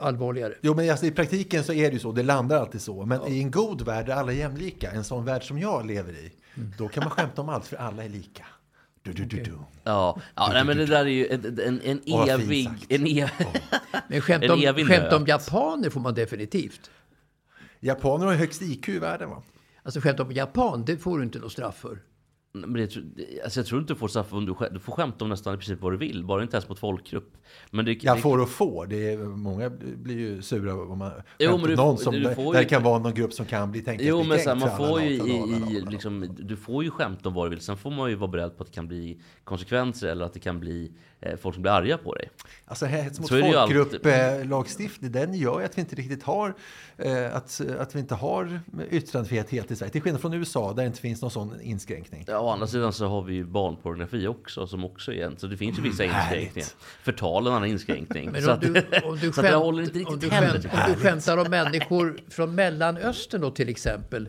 allvarligare. 0.00 0.54
Jo, 0.60 0.74
men 0.74 0.90
alltså, 0.90 1.06
i 1.06 1.10
praktiken 1.10 1.64
så 1.64 1.72
är 1.72 1.88
det 1.88 1.92
ju 1.92 1.98
så. 1.98 2.12
Det 2.12 2.22
landar 2.22 2.60
alltid 2.60 2.80
så. 2.80 3.06
Men 3.06 3.26
i 3.26 3.40
en 3.40 3.50
god 3.50 3.82
värld 3.82 4.06
där 4.06 4.14
alla 4.14 4.32
är 4.32 4.36
jämlika, 4.36 4.90
en 4.90 5.04
sån 5.04 5.24
värld 5.24 5.44
som 5.44 5.58
jag 5.58 5.86
lever 5.86 6.12
i, 6.12 6.32
då 6.78 6.88
kan 6.88 7.04
man 7.04 7.10
skämta 7.10 7.42
om 7.42 7.48
allt 7.48 7.66
för 7.66 7.76
alla 7.76 8.04
är 8.04 8.08
lika. 8.08 8.46
Du, 9.02 9.12
du, 9.12 9.24
du, 9.24 9.42
du. 9.42 9.58
Ja, 9.84 10.20
ja 10.34 10.50
nej, 10.52 10.64
men 10.64 10.76
det 10.76 10.86
där 10.86 11.00
är 11.00 11.04
ju 11.04 11.28
en, 11.28 11.58
en, 11.60 11.80
en 11.84 12.00
evig... 12.28 12.70
En 12.88 13.06
ev... 13.06 13.30
Men 14.08 14.20
skämt 14.20 14.44
En 14.44 14.50
om, 14.50 14.60
evig 14.60 14.86
skämt 14.86 15.12
om 15.12 15.26
japaner 15.26 15.90
får 15.90 16.00
man 16.00 16.14
definitivt. 16.14 16.90
Japaner 17.80 18.26
har 18.26 18.32
ju 18.32 18.38
högst 18.38 18.62
IQ 18.62 18.88
i 18.88 18.98
världen 18.98 19.30
va? 19.30 19.42
Alltså 19.82 20.00
skämt 20.00 20.20
om 20.20 20.32
japan, 20.32 20.84
det 20.84 20.96
får 20.96 21.18
du 21.18 21.24
inte 21.24 21.38
något 21.38 21.52
straff 21.52 21.76
för. 21.76 21.98
Men 22.52 22.72
det, 22.72 22.96
alltså 23.44 23.60
jag 23.60 23.66
tror 23.66 23.80
inte 23.80 23.92
du 23.92 23.98
får 23.98 24.08
straff 24.08 24.32
om 24.32 24.46
du, 24.46 24.54
du 24.70 24.78
får 24.78 24.92
skämta 24.92 25.24
om 25.24 25.28
nästan 25.30 25.54
i 25.54 25.56
princip 25.56 25.80
vad 25.80 25.92
du 25.92 25.96
vill, 25.96 26.24
bara 26.24 26.42
inte 26.42 26.56
ens 26.56 26.68
mot 26.68 26.78
folkgrupp. 26.78 27.36
Men 27.70 27.84
det, 27.84 28.04
Jag 28.04 28.16
det, 28.16 28.20
får 28.20 28.38
och 28.38 28.48
får. 28.48 28.86
Det 28.86 29.12
är, 29.12 29.18
många 29.18 29.70
blir 29.70 30.18
ju 30.18 30.42
sura 30.42 30.74
om 30.74 30.98
man 30.98 31.12
Jo, 31.38 31.58
men 31.58 31.70
du 31.70 31.76
någon 31.76 31.98
som, 31.98 32.14
du 32.14 32.34
får 32.34 32.52
där 32.52 32.60
ju- 32.60 32.64
det 32.64 32.70
kan 32.70 32.82
vara 32.82 32.98
någon 32.98 33.14
grupp 33.14 33.32
som 33.32 33.46
kan 33.46 33.70
bli 33.72 33.80
tänkas 33.80 34.06
Jo 34.06 34.22
men 34.22 34.38
så 34.38 34.48
här, 34.48 34.56
man 34.56 34.76
får 34.76 35.02
ju 35.02 35.10
i, 35.10 35.76
i 35.76 35.84
liksom, 35.90 36.36
du 36.38 36.56
får 36.56 36.84
ju 36.84 36.90
skämta 36.90 37.28
om 37.28 37.34
vad 37.34 37.46
du 37.46 37.50
vill. 37.50 37.60
Sen 37.60 37.76
får 37.76 37.90
man 37.90 38.10
ju 38.10 38.16
vara 38.16 38.30
beredd 38.30 38.56
på 38.56 38.62
att 38.62 38.68
det 38.68 38.74
kan 38.74 38.88
bli 38.88 39.20
konsekvenser 39.44 40.08
eller 40.08 40.24
att 40.24 40.32
det 40.32 40.40
kan 40.40 40.60
bli 40.60 40.92
eh, 41.20 41.36
folk 41.36 41.54
som 41.54 41.62
blir 41.62 41.72
arga 41.72 41.98
på 41.98 42.14
dig. 42.14 42.30
Alltså 42.64 42.86
hets 42.86 43.20
mot 43.20 43.28
folkgrupp-lagstiftning, 43.28 45.12
den 45.12 45.34
gör 45.34 45.58
ju 45.60 45.64
att 45.64 45.78
vi 45.78 45.80
inte 45.80 45.96
riktigt 45.96 46.22
har 46.22 46.54
eh, 46.96 47.36
att, 47.36 47.60
att 47.78 47.94
vi 47.94 47.98
inte 48.00 48.14
har 48.14 48.60
yttrandefrihet 48.90 49.50
helt 49.50 49.70
i 49.70 49.76
Sverige. 49.76 49.92
Till 49.92 50.02
skillnad 50.02 50.20
från 50.20 50.34
USA 50.34 50.72
där 50.72 50.82
det 50.82 50.86
inte 50.86 51.00
finns 51.00 51.22
någon 51.22 51.30
sån 51.30 51.60
inskränkning. 51.60 52.24
Ja, 52.26 52.39
å 52.40 52.48
andra 52.48 52.66
sidan 52.66 52.92
så 52.92 53.06
har 53.06 53.22
vi 53.22 53.34
ju 53.34 53.44
barnpornografi 53.44 54.26
också 54.26 54.66
som 54.66 54.84
också 54.84 55.12
är 55.12 55.26
en, 55.26 55.36
så 55.38 55.46
det 55.46 55.56
finns 55.56 55.78
ju 55.78 55.82
vissa 55.82 56.04
inskränkningar. 56.04 56.68
Förtal 57.02 57.46
är 57.46 57.50
en 57.50 57.56
annan 57.56 57.68
inskränkning. 57.68 58.30
Men 58.30 58.42
så 58.42 58.48
om 58.50 58.54
att, 58.54 58.60
du, 58.60 58.68
om 59.04 59.18
du, 59.18 59.32
så 59.32 59.40
att 59.40 59.46
det 59.46 59.50
skämt, 59.52 59.54
håller 59.54 59.82
inte 59.82 60.04
om, 60.04 60.18
du 60.18 60.30
skämt, 60.30 60.64
om 60.64 60.80
du 60.94 61.00
skämtar 61.00 61.36
om 61.38 61.50
människor 61.50 62.16
från 62.28 62.54
Mellanöstern 62.54 63.40
då 63.40 63.50
till 63.50 63.68
exempel. 63.68 64.28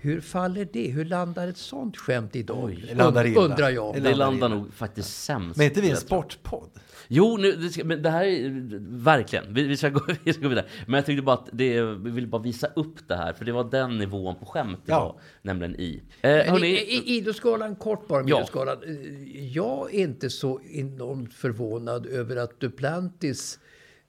Hur 0.00 0.20
faller 0.20 0.68
det? 0.72 0.90
Hur 0.90 1.04
landar 1.04 1.48
ett 1.48 1.56
sånt 1.56 1.96
skämt 1.96 2.36
idag? 2.36 2.84
Det 2.88 2.94
landar 2.94 3.26
illa. 3.26 3.40
undrar 3.40 3.70
jag. 3.70 3.94
Det 3.94 4.00
Det 4.00 4.08
landar 4.10 4.26
landar 4.26 4.46
illa. 4.46 4.56
nog 4.56 4.74
faktiskt 4.74 5.22
sämst. 5.24 5.56
Men 5.56 5.64
är 5.66 5.70
inte 5.70 5.80
vi 5.80 5.90
en 5.90 5.96
sportpodd? 5.96 6.70
Jo, 7.14 7.36
nu, 7.36 7.52
det, 7.52 7.68
ska, 7.70 7.84
men 7.84 8.02
det 8.02 8.10
här 8.10 8.24
är 8.24 8.78
verkligen. 9.04 9.54
Vi, 9.54 9.62
vi, 9.66 9.76
ska 9.76 9.88
gå, 9.88 10.00
vi 10.24 10.32
ska 10.32 10.42
gå 10.42 10.48
vidare. 10.48 10.66
Men 10.86 10.94
jag 10.94 11.06
tyckte 11.06 11.22
bara 11.22 11.36
att 11.36 11.48
det, 11.52 11.82
vi 11.82 12.10
vill 12.10 12.26
bara 12.26 12.42
visa 12.42 12.66
upp 12.66 13.08
det 13.08 13.16
här, 13.16 13.32
för 13.32 13.44
det 13.44 13.52
var 13.52 13.64
den 13.70 13.98
nivån 13.98 14.34
på 14.36 14.46
skämt 14.46 14.78
det 14.86 14.92
Ja. 14.92 15.04
var, 15.04 15.20
nämligen 15.42 15.76
i. 15.80 16.02
Eh, 16.20 16.30
hörni, 16.30 16.66
i, 16.66 16.94
i 16.94 17.16
Idrottsgalan, 17.16 17.76
kort 17.76 18.08
bara 18.08 18.20
om 18.22 18.28
Ja. 18.28 18.40
Eh, 18.64 19.46
Jag 19.54 19.94
är 19.94 19.98
inte 19.98 20.30
så 20.30 20.60
enormt 20.72 21.34
förvånad 21.34 22.06
över 22.06 22.36
att 22.36 22.60
Duplantis 22.60 23.58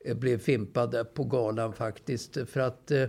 eh, 0.06 0.16
blev 0.18 0.38
fimpad 0.40 1.14
på 1.14 1.24
galan 1.24 1.74
faktiskt. 1.74 2.38
För 2.50 2.60
att 2.60 2.92
eh, 2.92 3.04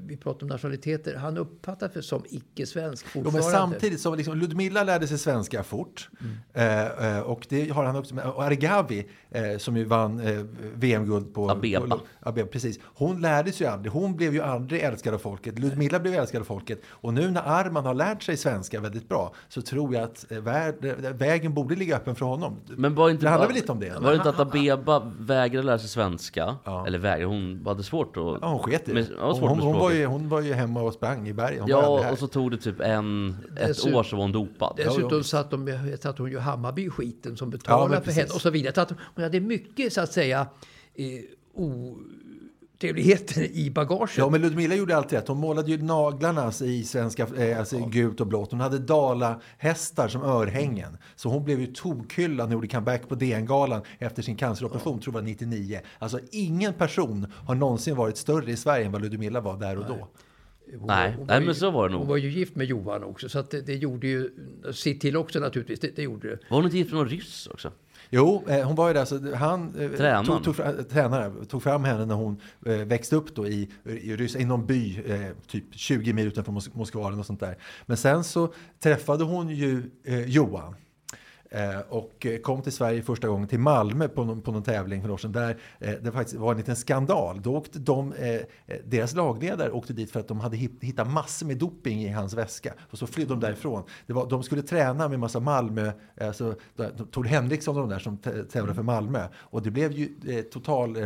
vi 0.00 0.16
pratar 0.16 0.42
om 0.42 0.48
nationaliteter. 0.48 1.14
Han 1.14 1.36
uppfattas 1.38 1.92
för 1.92 2.00
som 2.00 2.22
icke-svensk 2.28 3.06
Jo, 3.14 3.22
fortfarande. 3.24 3.40
men 3.40 3.70
samtidigt 3.70 4.00
som 4.00 4.14
liksom, 4.14 4.38
Ludmilla 4.38 4.82
lärde 4.82 5.06
sig 5.06 5.18
svenska 5.18 5.62
fort. 5.62 6.08
Eh, 6.52 7.16
eh, 7.16 7.20
och 7.20 7.46
det 7.48 7.70
har 7.70 7.84
han 7.84 7.96
också 7.96 8.14
med. 8.14 8.24
Och 8.24 8.44
Argavi, 8.44 9.06
eh, 9.30 9.58
som 9.58 9.76
ju 9.76 9.84
vann 9.84 10.20
eh, 10.20 10.44
VM-guld 10.74 11.34
på... 11.34 11.50
Abeba. 11.50 11.96
På, 11.96 12.00
Abeba. 12.20 12.48
Precis. 12.48 12.80
Hon 12.84 13.20
lärde 13.20 13.52
sig 13.52 13.66
ju 13.66 13.72
aldrig. 13.72 13.92
Hon 13.92 14.16
blev 14.16 14.34
ju 14.34 14.42
aldrig 14.42 14.82
älskad 14.82 15.14
av 15.14 15.18
folket. 15.18 15.58
Ludmilla 15.58 16.00
blev 16.00 16.14
älskad 16.14 16.40
av 16.40 16.44
folket. 16.44 16.82
Och 16.88 17.14
nu 17.14 17.30
när 17.30 17.42
Arman 17.42 17.84
har 17.84 17.94
lärt 17.94 18.22
sig 18.22 18.36
svenska 18.36 18.80
väldigt 18.80 19.08
bra 19.08 19.34
så 19.48 19.62
tror 19.62 19.94
jag 19.94 20.04
att 20.04 20.32
eh, 20.32 20.40
vägen 21.12 21.54
borde 21.54 21.74
ligga 21.74 21.96
öppen 21.96 22.14
för 22.14 22.26
honom. 22.26 22.56
men 22.66 22.94
var 22.94 23.10
inte 23.10 23.24
det 23.24 23.30
handlar 23.30 23.46
väl 23.48 23.56
lite 23.56 23.72
om 23.72 23.80
det? 23.80 24.00
Var 24.00 24.10
det 24.10 24.16
inte 24.16 24.28
att 24.28 24.40
Abeba 24.40 25.12
vägrade 25.18 25.66
lära 25.66 25.78
sig 25.78 25.88
svenska? 25.88 26.56
Ja. 26.64 26.86
Eller 26.86 26.98
vägrade, 26.98 27.24
hon 27.24 27.62
hade 27.66 27.82
svårt 27.82 28.16
att... 28.16 28.22
Ja, 28.22 28.48
hon 28.48 28.58
sket 28.58 28.88
i 28.88 28.92
det. 28.92 29.06
Ja, 29.40 29.48
svårt 29.48 29.48
Hon, 29.48 29.58
med 29.58 29.66
hon, 29.66 29.78
var 29.78 29.90
ju, 29.90 30.06
hon 30.06 30.28
var 30.28 30.40
ju 30.40 30.52
hemma 30.52 30.82
och 30.82 30.92
sprang 30.92 31.28
i 31.28 31.32
bergen. 31.32 31.60
Hon 31.60 31.70
Ja, 31.70 32.10
och 32.12 32.18
så 32.18 32.26
tog 32.26 32.50
det 32.50 32.56
typ 32.56 32.80
en, 32.80 33.36
ett 33.56 33.66
Dessutom- 33.68 33.94
år 33.94 34.02
så 34.02 34.16
var 34.16 34.22
hon 34.22 34.32
dopad. 34.32 34.74
Dessutom 34.76 35.08
Ja, 35.10 35.16
ja, 35.16 35.22
satt, 35.22 35.50
de, 35.50 35.96
satt 36.02 36.18
hon 36.18 36.30
ju 36.30 36.38
Hammarby 36.38 36.86
i 36.86 36.90
skiten 36.90 37.36
som 37.36 37.48
Ja, 37.48 37.50
betalade 37.58 37.90
men 37.90 38.02
för 38.02 38.12
henne 38.12 38.28
och 38.34 38.40
så 38.40 38.50
vidare. 38.50 38.74
Så 38.74 38.80
att 38.80 38.92
hon 39.14 39.24
hade 39.24 39.40
mycket 39.40 39.92
så 39.92 40.00
att 40.00 40.12
säga 40.12 40.46
eh, 40.94 41.06
otrevligheter 42.78 43.42
i 43.42 43.70
bagaget. 43.70 44.16
Ja, 44.18 44.30
men 44.30 44.40
Ludmilla 44.42 44.74
gjorde 44.74 44.96
alltid 44.96 45.18
rätt. 45.18 45.28
Hon 45.28 45.38
målade 45.38 45.70
ju 45.70 45.82
naglarna 45.82 46.52
i 46.62 46.84
svenska, 46.84 47.26
eh, 47.36 47.58
alltså, 47.58 47.78
gult 47.78 48.20
och 48.20 48.26
blått. 48.26 48.50
Hon 48.50 48.60
hade 48.60 48.78
dalahästar 48.78 50.08
som 50.08 50.22
örhängen. 50.22 50.96
Så 51.16 51.28
hon 51.28 51.44
blev 51.44 51.60
ju 51.60 51.66
tokhyllad 51.66 52.36
när 52.36 52.44
hon 52.44 52.52
gjorde 52.52 52.68
comeback 52.68 53.08
på 53.08 53.14
DN-galan 53.14 53.82
efter 53.98 54.22
sin 54.22 54.36
canceroperation, 54.36 55.00
tror 55.00 55.14
jag 55.14 55.20
var 55.20 55.26
99. 55.28 55.80
Alltså 55.98 56.20
ingen 56.30 56.72
person 56.74 57.26
har 57.46 57.54
någonsin 57.54 57.96
varit 57.96 58.16
större 58.16 58.50
i 58.50 58.56
Sverige 58.56 58.86
än 58.86 58.92
vad 58.92 59.02
Ludmilla 59.02 59.40
var 59.40 59.56
där 59.56 59.78
och 59.78 59.84
då. 59.86 60.08
Hon 60.78 60.86
Nej, 60.86 61.14
hon 61.18 61.26
nej, 61.26 61.34
var 61.36 61.40
ju- 61.40 61.46
men 61.46 61.54
så 61.54 61.70
var 61.70 61.88
det 61.88 61.92
nog. 61.92 62.00
Hon 62.00 62.08
var 62.08 62.16
ju 62.16 62.30
gift 62.30 62.56
med 62.56 62.66
Johan 62.66 63.04
också, 63.04 63.28
så 63.28 63.38
att 63.38 63.50
det, 63.50 63.60
det 63.60 63.74
gjorde 63.74 64.06
ju 64.06 64.30
sitt 64.72 65.00
till 65.00 65.16
också 65.16 65.40
naturligtvis. 65.40 65.80
Det, 65.80 65.96
det 65.96 66.02
gjorde 66.02 66.28
det. 66.28 66.38
Var 66.50 66.56
hon 66.56 66.64
inte 66.64 66.76
gift 66.78 66.90
med 66.90 66.98
någon 66.98 67.08
ryss 67.08 67.46
också? 67.46 67.72
Jo, 68.10 68.44
eh, 68.48 68.66
hon 68.66 68.76
var 68.76 68.88
ju 68.88 68.94
där. 68.94 69.04
Så 69.04 69.34
han 69.34 69.74
eh, 69.80 69.90
Tränaren. 69.90 70.26
tog, 70.26 70.44
tog, 70.44 70.88
tränare, 70.90 71.32
tog 71.48 71.62
fram 71.62 71.84
henne 71.84 72.06
när 72.06 72.14
hon 72.14 72.40
eh, 72.66 72.72
växte 72.76 73.16
upp 73.16 73.34
då 73.34 73.46
i, 73.46 73.68
i, 73.84 74.16
Ryssland, 74.16 74.42
i 74.42 74.46
någon 74.46 74.66
by, 74.66 75.02
typ 75.46 75.64
20 75.74 76.12
mil 76.12 76.26
utanför 76.26 76.52
Mos- 76.52 76.70
Moskva 76.72 77.06
eller 77.06 77.16
något 77.16 77.26
sånt 77.26 77.40
där. 77.40 77.56
Men 77.86 77.96
sen 77.96 78.24
så 78.24 78.52
träffade 78.80 79.24
hon 79.24 79.48
ju 79.48 79.82
Johan. 80.26 80.74
Eh, 81.50 81.80
och 81.88 82.26
eh, 82.26 82.38
kom 82.38 82.62
till 82.62 82.72
Sverige 82.72 83.02
första 83.02 83.28
gången 83.28 83.48
till 83.48 83.58
Malmö 83.58 84.08
på 84.08 84.24
någon, 84.24 84.42
på 84.42 84.52
någon 84.52 84.62
tävling 84.62 85.00
för 85.00 85.08
några 85.08 85.14
år 85.14 85.18
sedan. 85.18 85.32
Där 85.32 85.56
eh, 85.78 85.92
det 86.02 86.12
faktiskt 86.12 86.36
var 86.36 86.50
en 86.50 86.56
liten 86.56 86.76
skandal. 86.76 87.42
Då 87.42 87.56
åkte 87.56 87.78
de, 87.78 88.14
deras 88.84 89.14
lagledare 89.14 89.70
åkte 89.70 89.92
dit 89.92 90.10
för 90.10 90.20
att 90.20 90.28
de 90.28 90.40
hade 90.40 90.56
hittat 90.56 91.10
massor 91.10 91.46
med 91.46 91.56
doping 91.56 92.02
i 92.02 92.08
hans 92.08 92.34
väska. 92.34 92.74
Och 92.90 92.98
så 92.98 93.06
flydde 93.06 93.30
de 93.30 93.40
därifrån. 93.40 93.82
Det 94.06 94.12
var, 94.12 94.30
de 94.30 94.42
skulle 94.42 94.62
träna 94.62 95.08
med 95.08 95.20
massa 95.20 95.40
Malmö, 95.40 95.92
alltså 96.20 96.54
Tor 97.10 97.24
Henriksson 97.24 97.76
och 97.76 97.82
de 97.82 97.90
där 97.90 97.98
som 97.98 98.18
tävlade 98.18 98.74
för 98.74 98.82
Malmö. 98.82 99.28
Och 99.34 99.62
det 99.62 99.70
blev 99.70 99.92
ju 99.92 100.08
eh, 100.28 100.42
total 100.42 100.96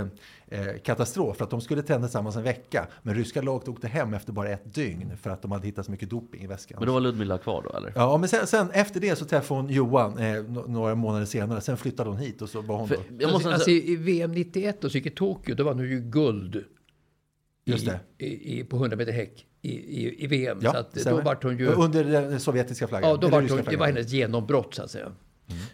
eh, 0.52 0.78
katastrof 0.82 1.37
för 1.37 1.44
att 1.44 1.50
de 1.50 1.61
skulle 1.61 1.82
träna 1.82 2.06
tillsammans 2.06 2.37
en 2.37 2.42
vecka. 2.42 2.87
Men 3.02 3.14
ryska 3.14 3.42
laget 3.42 3.68
åkte 3.68 3.88
hem 3.88 4.14
efter 4.14 4.32
bara 4.32 4.49
ett 4.49 4.75
dygn 4.75 5.16
för 5.16 5.30
att 5.30 5.42
de 5.42 5.52
hade 5.52 5.66
hittat 5.66 5.87
så 5.87 5.90
mycket 5.90 6.11
doping 6.11 6.42
i 6.42 6.47
väskan. 6.47 6.76
Men 6.78 6.87
då 6.87 6.92
var 6.92 7.00
Ludmilla 7.00 7.38
kvar 7.38 7.62
då 7.62 7.76
eller? 7.76 7.92
Ja, 7.97 8.16
men 8.16 8.28
sen, 8.28 8.47
sen 8.47 8.71
efter 8.71 9.00
det 9.00 9.16
så 9.16 9.25
träffade 9.25 9.61
hon 9.61 9.71
Johan 9.71 10.18
eh, 10.18 10.42
några 10.66 10.94
månader 10.94 11.26
senare. 11.26 11.61
Sen 11.61 11.76
flyttade 11.76 12.11
hon 12.11 12.18
hit 12.18 12.42
och 12.42 12.49
så 12.49 12.61
var 12.61 12.76
hon 12.76 12.88
För, 12.88 12.97
då... 12.97 13.02
jag 13.18 13.32
måste 13.32 13.49
alltså, 13.49 13.64
säga, 13.64 13.82
i, 13.82 13.92
I 13.92 13.97
VM 13.97 14.32
91 14.32 14.85
och 14.85 14.90
så 14.90 14.99
gick 14.99 15.06
i 15.06 15.11
Tokyo, 15.11 15.54
då 15.54 15.64
vann 15.64 15.78
hon 15.78 15.88
ju 15.88 16.00
guld. 16.00 16.64
Just 17.64 17.85
i, 17.85 17.87
det. 17.87 18.26
I, 18.26 18.61
i, 18.61 18.64
på 18.64 18.76
100 18.76 18.97
meter 18.97 19.12
häck 19.12 19.47
i, 19.62 19.71
i, 19.71 20.25
i 20.25 20.26
VM. 20.26 20.59
Ja, 20.62 20.73
så 20.73 20.78
att, 20.78 20.94
då 20.94 21.21
vart 21.21 21.42
hon 21.42 21.59
ju... 21.59 21.66
Under 21.66 22.04
den 22.04 22.40
sovjetiska 22.40 22.88
flaggan. 22.88 23.11
Ja, 23.11 23.16
då 23.16 23.28
vart 23.28 23.50
hon, 23.50 23.61
det 23.71 23.76
var 23.76 23.87
hennes 23.87 24.12
genombrott 24.12 24.75
så 24.75 24.82
att 24.82 24.90
säga. 24.90 25.12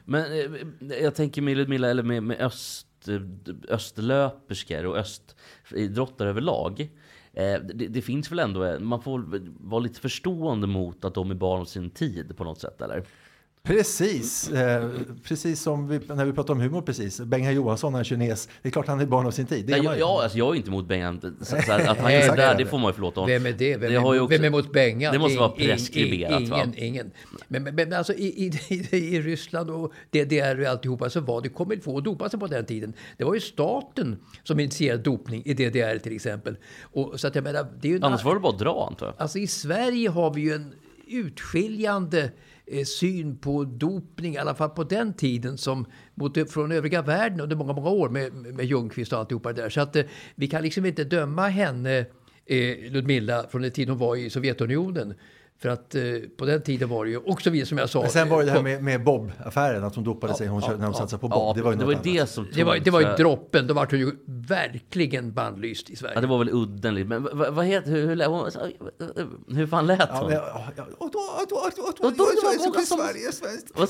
men 0.05 0.33
eh, 0.33 1.03
jag 1.03 1.15
tänker 1.15 1.43
med 1.43 1.57
Ludmilla, 1.57 1.91
eller 1.91 2.03
med, 2.03 2.23
med 2.23 2.41
öst, 2.41 2.88
Eh, 3.09 3.21
östlöperskor 3.69 4.87
och 4.87 4.97
östidrottare 4.97 6.29
överlag. 6.29 6.81
Eh, 7.33 7.61
det, 7.61 7.89
det 7.89 8.03
finns 8.03 8.31
väl 8.31 8.39
ändå, 8.39 8.81
man 8.81 9.03
får 9.03 9.25
vara 9.69 9.81
lite 9.81 10.01
förstående 10.01 10.67
mot 10.67 11.05
att 11.05 11.15
de 11.15 11.31
är 11.31 11.35
barn 11.35 11.61
av 11.61 11.65
sin 11.65 11.91
tid 11.91 12.37
på 12.37 12.45
något 12.45 12.61
sätt 12.61 12.81
eller? 12.83 13.05
Precis, 13.69 14.49
eh, 14.51 14.89
precis 15.25 15.63
som 15.63 15.89
vi, 15.89 16.01
när 16.09 16.25
vi 16.25 16.33
pratade 16.33 16.53
om 16.53 16.61
humor 16.61 16.83
precis. 16.83 17.21
Benga 17.21 17.53
Johansson, 17.53 17.93
han 17.95 18.01
är 18.01 18.05
kines. 18.05 18.49
Det 18.63 18.69
är 18.69 18.73
klart 18.73 18.87
han 18.87 19.01
är 19.01 19.07
barn 19.07 19.27
av 19.27 19.31
sin 19.31 19.47
tid. 19.47 19.67
Det 19.67 19.73
är 19.73 19.77
Nej, 19.77 19.85
jag, 19.85 19.99
jag, 19.99 20.09
alltså 20.09 20.39
jag 20.39 20.49
är 20.49 20.55
inte 20.55 20.69
emot 20.69 20.89
Bengan. 20.89 21.37
Så, 21.41 21.45
så 21.45 21.57
här, 21.57 21.81
att 21.81 21.87
han 21.87 21.97
Nej, 22.05 22.13
gör 22.15 22.21
det 22.21 22.25
exakt. 22.25 22.37
där, 22.39 22.55
det 22.59 22.67
får 22.67 22.79
man 22.79 22.89
ju 22.89 22.93
förlåta 22.95 23.21
honom. 23.21 23.33
Vem 23.33 23.47
är 23.47 23.53
det? 23.53 23.77
Vem, 23.77 23.91
Det 23.91 23.97
är, 23.97 24.21
också- 24.21 24.27
vem 24.27 24.45
är 24.45 24.51
mot 24.51 24.73
Bengan? 24.73 25.13
Det 25.13 25.19
måste 25.19 25.39
vara 25.39 25.49
preskriberat, 25.49 26.49
va? 26.49 26.57
Ingen, 26.65 26.75
ingen. 26.79 27.11
Men, 27.49 27.63
men, 27.63 27.75
men 27.75 27.93
alltså 27.93 28.13
i, 28.13 28.27
i, 28.47 28.53
i 29.15 29.21
Ryssland 29.21 29.71
och 29.71 29.93
DDR 30.11 30.61
och 30.61 30.67
alltihopa 30.67 31.11
så 31.11 31.21
var 31.21 31.41
det 31.41 31.49
kom 31.49 31.69
väl 31.69 31.81
få 31.81 31.99
att 31.99 32.05
dopa 32.05 32.29
sig 32.29 32.41
på 32.41 32.47
den 32.47 32.65
tiden. 32.67 32.93
Det 33.17 33.25
var 33.25 33.35
ju 33.35 33.41
staten 33.41 34.19
som 34.45 34.61
initierade 34.61 35.03
dopning 35.03 35.43
i 35.45 35.55
DDR 35.55 35.99
till 35.99 36.15
exempel. 36.15 36.57
Och, 36.83 37.21
så 37.21 37.27
att 37.27 37.35
jag 37.35 37.45
menar, 37.45 37.67
det 37.81 37.89
är 37.89 37.93
ju 37.93 37.97
en 37.97 38.05
Annars 38.05 38.25
var 38.25 38.35
det 38.35 38.41
bara 38.41 38.53
att 38.53 38.59
dra 38.59 38.87
antar 38.91 39.07
jag. 39.07 39.15
Alltså 39.19 39.39
i 39.39 39.47
Sverige 39.47 40.09
har 40.09 40.35
vi 40.35 40.41
ju 40.41 40.53
en 40.53 40.73
utskiljande 41.07 42.31
Eh, 42.71 42.85
syn 42.85 43.37
på 43.37 43.65
dopning, 43.65 44.35
i 44.35 44.39
alla 44.39 44.55
fall 44.55 44.71
på 44.71 44.85
den 44.85 45.15
tiden, 45.15 45.59
som 45.59 45.87
mot, 46.15 46.51
från 46.51 46.73
övriga 46.73 47.03
världen 47.03 47.41
under 47.41 47.57
många, 47.57 47.73
många 47.73 47.91
år 47.91 48.09
med, 48.09 48.33
med 48.33 48.65
Ljungqvist 48.65 49.13
och 49.13 49.19
alltihopa 49.19 49.53
det 49.53 49.63
där. 49.63 49.71
Så 49.71 49.81
att 49.81 49.97
eh, 49.97 50.05
vi 50.35 50.47
kan 50.47 50.63
liksom 50.63 50.87
inte 50.87 51.05
döma 51.05 51.49
henne, 51.49 51.99
eh, 52.47 52.93
Ludmilla, 52.93 53.47
från 53.51 53.63
den 53.63 53.71
tid 53.71 53.89
hon 53.89 53.99
var 53.99 54.17
i 54.17 54.31
Sovjetunionen. 54.31 55.15
För 55.61 55.69
att 55.69 55.95
eh, 55.95 56.03
på 56.39 56.45
den 56.45 56.63
tiden 56.63 56.89
var 56.89 57.05
det 57.05 57.11
ju 57.11 57.17
också 57.19 57.51
vi 57.51 57.67
som 57.67 57.79
jag 57.79 57.91
sa. 57.91 58.01
Men 58.01 58.11
sen 58.11 58.29
var 58.29 58.39
det 58.39 58.45
det 58.45 58.51
här 58.53 58.63
med, 58.63 58.83
med 58.85 59.05
Bob-affären, 59.05 59.85
att 59.85 59.95
hon 59.95 60.05
dopade 60.05 60.35
sig 60.35 60.47
hon, 60.47 60.63
körde- 60.63 60.77
när 60.79 60.85
hon 60.87 60.95
satsade 60.95 61.21
på 61.21 61.29
Bob. 61.29 61.39
Ja, 61.39 61.53
det 61.57 61.63
var 61.63 61.73
ju 61.73 61.79
det 61.79 61.85
var 61.85 61.99
det 62.03 62.27
som 62.31 62.47
det 62.55 62.65
var, 62.65 62.77
det 62.79 62.91
var 62.91 63.01
ju 63.01 63.07
droppen, 63.07 63.67
då 63.67 63.75
var 63.75 63.87
hon 63.91 63.99
ju 64.01 64.13
verkligen 64.27 65.33
bannlyst 65.33 65.91
i 65.91 65.97
Sverige. 65.97 66.15
Ja, 66.15 66.21
det 66.21 66.27
var 66.27 66.39
väl 66.39 66.51
udden 66.53 66.95
lite. 66.95 67.09
Men 67.09 67.23
vad, 67.39 67.55
vad 67.55 67.65
heter, 67.65 67.91
hur, 67.91 68.07
hur, 68.09 68.27
hon- 68.27 69.57
hur 69.57 69.67
fan 69.67 69.87
lät 69.87 69.99
Ja, 70.01 70.07
hon? 70.19 70.27
men, 70.27 70.35
ja, 70.35 70.63
ja, 70.77 70.85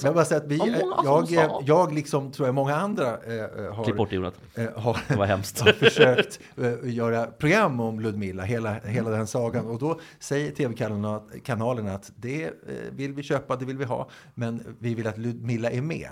jag 0.03 0.15
bara 0.15 0.25
säga 0.25 0.41
att 0.41 0.47
vi, 0.47 0.57
jag, 1.05 1.63
jag 1.67 1.95
liksom 1.95 2.33
tror 2.33 2.49
jag 2.49 2.55
många 2.55 2.77
andra 2.77 3.07
eh, 3.07 3.75
har, 3.75 3.85
Klipp 3.85 3.97
bort 3.97 4.11
det 4.11 4.17
Jonas. 4.17 4.35
eh, 4.55 4.67
har, 4.77 4.97
Det 5.09 5.17
var 5.17 5.27
hemskt. 5.27 5.61
har 5.61 5.73
försökt 5.73 6.41
eh, 6.57 6.73
göra 6.95 7.27
program 7.27 7.81
om 7.81 8.01
Ludmilla, 8.01 8.43
hela, 8.43 8.75
hela 8.75 9.11
den 9.11 9.27
sagan. 9.27 9.67
Och 9.67 9.79
då 9.79 10.01
säger 10.19 10.51
tv-kanalerna 10.51 11.21
kanalerna 11.59 11.95
att 11.95 12.13
det 12.17 12.45
eh, 12.45 12.51
vill 12.93 13.13
vi 13.13 13.23
köpa, 13.23 13.57
det 13.57 13.65
vill 13.65 13.79
vi 13.79 13.85
ha, 13.85 14.09
men 14.35 14.77
vi 14.79 14.95
vill 14.95 15.07
att 15.07 15.19
Ludmilla 15.19 15.71
är 15.71 15.83
med. 15.83 16.09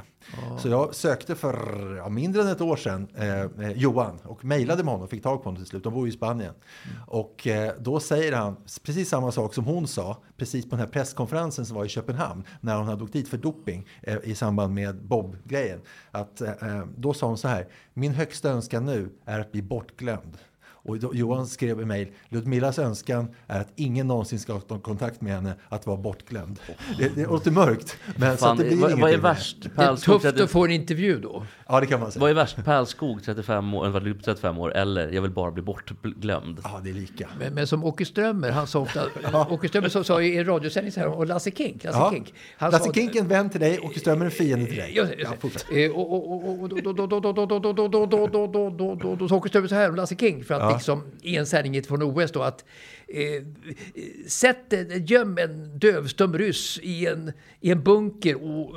Så 0.58 0.68
jag 0.68 0.94
sökte 0.94 1.34
för 1.34 1.96
ja, 1.96 2.08
mindre 2.08 2.42
än 2.42 2.48
ett 2.48 2.60
år 2.60 2.76
sedan 2.76 3.08
eh, 3.14 3.40
eh, 3.40 3.72
Johan 3.74 4.18
och 4.24 4.44
mejlade 4.44 4.84
med 4.84 4.92
honom 4.92 5.04
och 5.04 5.10
fick 5.10 5.22
tag 5.22 5.38
på 5.38 5.44
honom 5.44 5.56
till 5.56 5.66
slut. 5.66 5.84
De 5.84 5.94
bor 5.94 6.06
ju 6.06 6.12
i 6.12 6.16
Spanien. 6.16 6.54
Och 7.06 7.46
eh, 7.46 7.72
då 7.78 8.00
säger 8.00 8.32
han 8.32 8.56
precis 8.82 9.08
samma 9.08 9.32
sak 9.32 9.54
som 9.54 9.64
hon 9.64 9.86
sa 9.88 10.16
precis 10.36 10.64
på 10.64 10.70
den 10.70 10.78
här 10.78 10.86
presskonferensen 10.86 11.66
som 11.66 11.76
var 11.76 11.84
i 11.84 11.88
Köpenhamn 11.88 12.44
när 12.60 12.76
hon 12.76 12.86
hade 12.86 13.04
åkt 13.04 13.12
dit 13.12 13.28
för 13.28 13.38
doping 13.38 13.86
eh, 14.02 14.16
i 14.24 14.34
samband 14.34 14.74
med 14.74 14.96
Bob-grejen. 15.04 15.80
Att, 16.10 16.40
eh, 16.40 16.84
då 16.96 17.14
sa 17.14 17.26
hon 17.26 17.38
så 17.38 17.48
här, 17.48 17.66
min 17.94 18.12
högsta 18.14 18.50
önskan 18.50 18.84
nu 18.84 19.10
är 19.24 19.40
att 19.40 19.52
bli 19.52 19.62
bortglömd. 19.62 20.38
Och 20.86 20.98
då, 20.98 21.14
Johan 21.14 21.46
skrev 21.46 21.80
i 21.80 21.84
mejl, 21.84 22.08
Ludmillas 22.28 22.78
önskan 22.78 23.28
är 23.46 23.60
att 23.60 23.68
ingen 23.76 24.06
någonsin 24.06 24.40
ska 24.40 24.52
ha 24.52 24.78
kontakt 24.78 25.20
med 25.20 25.32
henne 25.32 25.54
att 25.68 25.86
vara 25.86 25.96
bortglömd. 25.96 26.60
Det, 26.98 27.08
det 27.14 27.26
låter 27.26 27.50
mörkt, 27.50 27.96
men 28.16 28.36
så 28.36 28.44
Fan, 28.44 28.52
att 28.52 28.58
det 28.58 28.64
blir 28.64 28.76
vad, 28.76 29.00
vad 29.00 29.10
är 29.10 29.18
värst? 29.18 29.56
det 29.76 29.82
är 29.82 29.96
tufft 29.96 30.40
att 30.40 30.50
få 30.50 30.64
en 30.64 30.70
intervju 30.70 31.20
då. 31.20 31.46
Ja, 31.68 31.80
det 31.80 31.86
kan 31.86 32.00
man 32.00 32.12
säga. 32.12 32.20
Vad 32.20 32.30
är 32.30 32.34
värst? 32.34 32.64
Pärlskog, 32.64 33.22
35 33.24 33.74
år, 33.74 33.86
eller 33.86 34.14
35 34.14 34.58
år, 34.58 34.76
eller 34.76 35.12
jag 35.12 35.22
vill 35.22 35.30
bara 35.30 35.50
bli 35.50 35.62
bortglömd? 35.62 36.60
Ja, 36.64 36.80
det 36.84 36.90
är 36.90 36.94
lika. 36.94 37.28
Men, 37.38 37.54
men 37.54 37.66
som 37.66 37.84
Åke 37.84 38.04
Strömmer, 38.04 38.50
han 38.50 38.66
sa 38.66 38.80
ofta, 38.80 39.00
ja. 39.32 39.48
Åke 39.50 39.68
Strömmer 39.68 39.88
sa 40.02 40.22
i 40.22 40.38
en 40.38 40.44
radiosändning 40.44 40.92
så 40.92 41.00
här, 41.00 41.08
och 41.08 41.26
Lasse 41.26 41.50
Kink, 41.50 41.84
Lasse 41.84 41.98
ja. 41.98 42.10
Kink. 42.12 42.34
Han 42.56 42.70
Lasse 42.70 42.84
sa, 42.84 42.92
Kink 42.92 43.14
är 43.14 43.20
en 43.20 43.28
vän 43.28 43.50
till 43.50 43.60
dig, 43.60 43.78
Åke 43.78 44.00
Strömmer 44.00 44.20
är 44.20 44.24
en 44.24 44.30
fiende 44.30 44.66
till 44.66 44.76
dig. 44.76 44.96
Just, 44.96 45.12
just, 45.12 45.30
ja, 45.30 45.48
och 49.10 49.18
då 49.18 49.28
sa 49.28 49.36
Åke 49.36 49.48
Strömmer 49.48 49.68
så 49.68 49.74
här 49.74 49.88
om 49.88 49.96
Lasse 49.96 50.16
Kink, 50.16 50.44
för 50.44 50.54
att 50.54 50.62
ja. 50.62 50.72
liksom, 50.72 51.02
i 51.22 51.36
en 51.36 51.46
sändning 51.46 51.82
från 51.82 52.02
OS 52.02 52.32
då, 52.32 52.42
att 52.42 52.64
eh, 53.08 53.44
sätt, 54.28 54.74
göm 55.08 55.38
en 55.38 55.78
dövstum 55.78 56.38
ryss 56.38 56.78
i 56.82 57.06
en, 57.06 57.32
i 57.60 57.70
en 57.70 57.82
bunker 57.82 58.44
och 58.44 58.74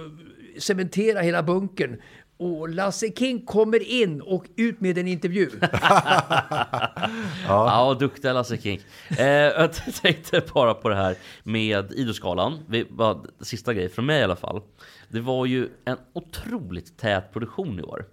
cementera 0.57 1.21
hela 1.21 1.43
bunkern 1.43 2.01
och 2.39 2.69
Lasse 2.69 3.11
King 3.11 3.45
kommer 3.45 3.91
in 3.91 4.21
och 4.21 4.45
ut 4.55 4.81
med 4.81 4.97
en 4.97 5.07
intervju. 5.07 5.49
Ja, 7.47 7.97
duktiga 7.99 8.33
Lasse 8.33 8.57
Kink. 8.57 8.81
Eh, 9.17 9.25
jag 9.27 9.73
tänkte 10.01 10.41
bara 10.53 10.73
på 10.73 10.89
det 10.89 10.95
här 10.95 11.15
med 11.43 11.91
Idrottsgalan. 11.91 12.59
Sista 13.41 13.73
grej 13.73 13.89
från 13.89 14.05
mig 14.05 14.19
i 14.19 14.23
alla 14.23 14.35
fall. 14.35 14.61
Det 15.09 15.19
var 15.19 15.45
ju 15.45 15.69
en 15.85 15.97
otroligt 16.13 16.97
tät 16.97 17.33
produktion 17.33 17.79
i 17.79 17.83
år. 17.83 18.05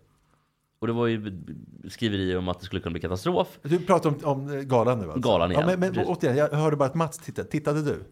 Och 0.79 0.87
det 0.87 0.93
var 0.93 1.07
ju 1.07 1.43
skriverier 1.89 2.39
om 2.39 2.49
att 2.49 2.61
det 2.61 2.67
skulle 2.67 2.83
kunna 2.83 2.93
bli 2.93 3.01
katastrof. 3.01 3.59
Du 3.63 3.79
pratar 3.79 4.11
om, 4.11 4.17
om 4.25 4.69
galan 4.69 4.99
nu 4.99 5.05
alltså? 5.05 5.21
Galan 5.21 5.51
igen, 5.51 5.69
Ja, 5.69 5.77
men, 5.77 5.93
men 5.95 6.05
återigen, 6.05 6.37
jag 6.37 6.49
hörde 6.49 6.77
bara 6.77 6.89
att 6.89 6.95
Mats 6.95 7.19
tittade. 7.19 7.49
Tittade 7.49 7.83
du? 7.83 8.05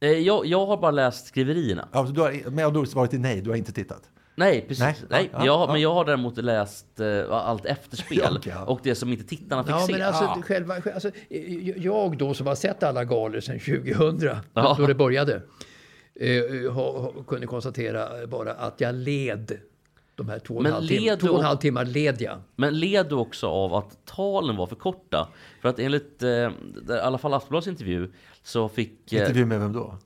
Eh, 0.00 0.10
jag, 0.10 0.46
jag 0.46 0.66
har 0.66 0.76
bara 0.76 0.90
läst 0.90 1.26
skriverierna. 1.26 1.88
Ja, 1.92 2.02
du 2.02 2.20
har, 2.20 2.50
men 2.50 2.72
då 2.72 2.86
svaret 2.86 3.14
är 3.14 3.18
nej, 3.18 3.40
du 3.40 3.50
har 3.50 3.56
inte 3.56 3.72
tittat? 3.72 4.02
Nej, 4.38 4.60
precis. 4.68 4.80
Nej, 4.84 4.94
Nej, 5.10 5.30
ja, 5.32 5.38
jag, 5.46 5.60
ja. 5.68 5.72
Men 5.72 5.80
jag 5.80 5.94
har 5.94 6.04
däremot 6.04 6.36
läst 6.36 7.00
eh, 7.00 7.30
allt 7.30 7.64
efterspel. 7.66 8.38
Ja. 8.46 8.64
Och 8.64 8.80
det 8.82 8.94
som 8.94 9.12
inte 9.12 9.24
tittarna 9.24 9.64
fick 9.64 9.72
Ja, 9.74 9.80
se. 9.86 9.92
men 9.92 10.02
alltså, 10.02 10.24
Ah. 10.24 10.42
själva, 10.42 10.74
alltså, 10.94 11.10
jag 11.76 12.18
då 12.18 12.34
som 12.34 12.46
har 12.46 12.54
sett 12.54 12.82
alla 12.82 13.04
galor 13.04 13.40
sedan 13.40 13.58
2000, 13.60 14.36
Ja. 14.54 14.74
då 14.78 14.86
det 14.86 14.94
började, 14.94 15.42
eh, 16.20 16.72
ha, 16.72 16.98
ha, 17.00 17.12
kunde 17.26 17.46
konstatera 17.46 18.26
bara 18.26 18.52
att 18.52 18.80
jag 18.80 18.94
led 18.94 19.58
de 20.14 20.28
här 20.28 20.38
två 20.38 20.54
och 20.54 20.60
en 20.60 20.62
Men 20.62 20.72
halv 20.72 20.86
timmar. 20.88 21.00
led 21.02 21.20
Två 21.20 21.28
och 21.28 21.38
en 21.38 21.44
halv 21.44 21.56
timmar 21.58 21.84
led 21.84 22.20
jag. 22.20 22.38
Men 22.56 22.78
led 22.78 23.08
du 23.08 23.14
också 23.14 23.46
av 23.46 23.74
att 23.74 24.06
talen 24.06 24.56
var 24.56 24.66
för 24.66 24.76
korta? 24.76 25.28
För 25.62 25.68
att 25.68 25.78
enligt 25.78 26.22
eh, 26.22 26.28
i 26.28 26.50
alla 27.02 27.18
fall 27.18 27.34
Aftonbladets 27.34 27.68
intervju 27.68 28.12
så 28.42 28.68
fick... 28.68 29.12
eh, 29.12 29.18
Intervju 29.20 29.44
med 29.46 29.60
vem 29.60 29.72
då? 29.72 29.98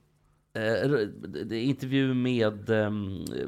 Eh, 0.55 1.63
intervju 1.69 2.15
med 2.15 2.71
eh, 2.71 2.91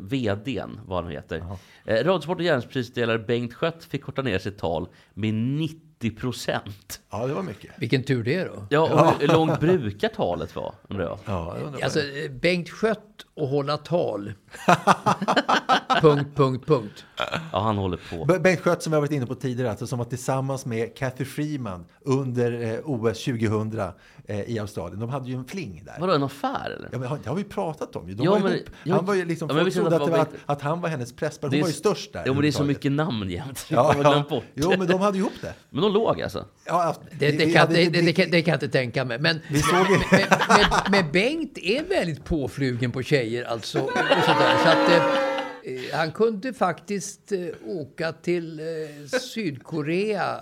VDn, 0.01 0.81
vad 0.87 1.05
han 1.05 1.13
heter. 1.13 1.45
Eh, 1.85 2.05
Radsport 2.05 2.39
och 2.39 2.45
järnsprisdelare 2.45 3.19
Bengt 3.19 3.55
Skött 3.55 3.85
fick 3.85 4.03
korta 4.03 4.23
ner 4.23 4.39
sitt 4.39 4.59
tal 4.59 4.89
med 5.15 5.35
90 5.35 6.11
procent. 6.17 7.01
Ja, 7.11 7.27
det 7.27 7.35
var 7.35 7.43
mycket. 7.43 7.71
Vilken 7.79 8.03
tur 8.03 8.25
det 8.25 8.35
är 8.35 8.47
då. 8.47 8.67
Ja, 8.71 8.81
och 9.15 9.21
hur 9.21 9.29
långt 9.29 9.61
brukar 9.61 10.09
talet 10.09 10.57
vara, 10.57 10.75
undrar 10.89 11.05
jag? 11.05 11.19
Ja, 11.25 11.57
jag 11.59 11.67
undrar 11.67 11.83
Alltså, 11.83 12.01
eh, 12.01 12.31
Bengt 12.31 12.71
Skött 12.71 13.27
och 13.35 13.49
hålla 13.49 13.77
tal. 13.77 14.33
punkt, 16.01 16.31
punkt, 16.37 16.67
punkt. 16.67 17.05
Ja, 17.53 17.59
han 17.61 17.77
håller 17.77 17.99
på. 18.11 18.25
B- 18.25 18.39
Bengt 18.39 18.61
Skött 18.61 18.83
som 18.83 18.93
har 18.93 19.01
varit 19.01 19.13
inne 19.13 19.27
på 19.27 19.35
tidigare, 19.35 19.71
alltså, 19.71 19.87
som 19.87 19.99
var 19.99 20.07
tillsammans 20.07 20.67
med 20.67 20.97
Kathy 20.97 21.25
Freeman 21.25 21.85
under 22.01 22.63
eh, 22.63 22.79
OS 22.85 23.25
2000 23.25 23.79
eh, 23.79 23.89
i 24.29 24.59
Australien. 24.59 25.01
De 25.01 25.09
hade 25.09 25.29
ju 25.31 25.35
en 25.37 25.45
fling 25.45 25.83
där. 25.87 25.97
Vadå, 26.01 26.13
en 26.13 26.23
affär 26.23 26.71
eller? 26.77 26.89
Ja, 26.93 26.99
men 26.99 27.09
har- 27.09 27.19
det 27.23 27.29
har 27.29 27.37
vi 27.37 27.45
pratat 27.45 27.97
om 27.97 28.09
ju. 28.09 28.15
De 28.15 28.25
Ja, 28.25 28.31
var 28.31 28.39
men- 28.41 28.53
ihop. 28.53 28.69
ja, 28.85 28.95
Han 28.97 29.05
var 29.07 29.15
ju 29.15 29.25
liksom, 29.25 29.49
ja, 29.49 29.55
men 29.55 29.65
jag 29.65 29.75
folk 29.75 29.87
trodde 29.91 29.97
att, 29.97 30.03
att 30.03 30.11
var, 30.11 30.19
var 30.19 30.27
att 30.47 30.63
han 30.63 30.81
var 30.81 30.89
hennes. 30.89 31.13
Det 31.13 31.33
Hon 31.41 31.51
var 31.51 31.57
ju 31.57 31.65
störst 31.73 32.13
där. 32.13 32.23
Jo, 32.27 32.33
men 32.33 32.43
det 32.43 32.49
är 32.49 32.53
så 32.53 32.65
mycket 32.65 32.93
namn 32.93 33.31
jämt. 33.31 33.67
Ja, 33.69 33.95
Jag 33.97 34.05
ja. 34.05 34.25
bort. 34.31 34.45
Jo, 34.55 34.73
men 34.79 34.87
de 34.87 35.01
hade 35.01 35.19
ihop 35.19 35.33
det. 35.41 35.55
Men 35.71 35.83
de 35.83 35.93
låg 35.93 36.23
alltså? 36.23 36.45
Ja, 36.65 36.97
Det, 37.19 37.31
det, 37.31 37.53
kan, 37.53 37.73
det, 37.73 37.89
det, 37.89 38.13
kan, 38.13 38.31
det 38.31 38.43
kan 38.43 38.53
jag 38.53 38.57
inte 38.57 38.69
tänka 38.69 39.05
mig. 39.05 39.19
Men, 39.19 39.41
Vi 39.51 39.63
såg 39.63 39.79
ju- 39.91 39.99
men, 40.11 40.21
men, 40.49 40.93
men 41.03 41.13
Bengt 41.13 41.59
är 41.59 41.85
väldigt 41.89 42.25
påflugen 42.25 42.93
på 42.93 43.03
tjejer 43.03 43.45
alltså. 43.45 43.79
Och 43.81 43.91
sådär, 44.25 44.57
så 44.63 44.69
att, 44.69 44.91
eh, 44.91 45.75
eh, 45.75 45.81
han 45.99 46.13
kunde 46.13 46.53
faktiskt 46.53 47.33
eh, 47.33 47.39
åka 47.67 48.13
till 48.13 48.61
eh, 48.61 49.19
Sydkorea 49.19 50.41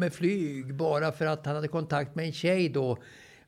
med 0.00 0.12
flyg 0.12 0.74
bara 0.74 1.12
för 1.12 1.26
att 1.26 1.46
han 1.46 1.54
hade 1.54 1.68
kontakt 1.68 2.14
med 2.14 2.24
en 2.24 2.32
tjej 2.32 2.68
då 2.68 2.98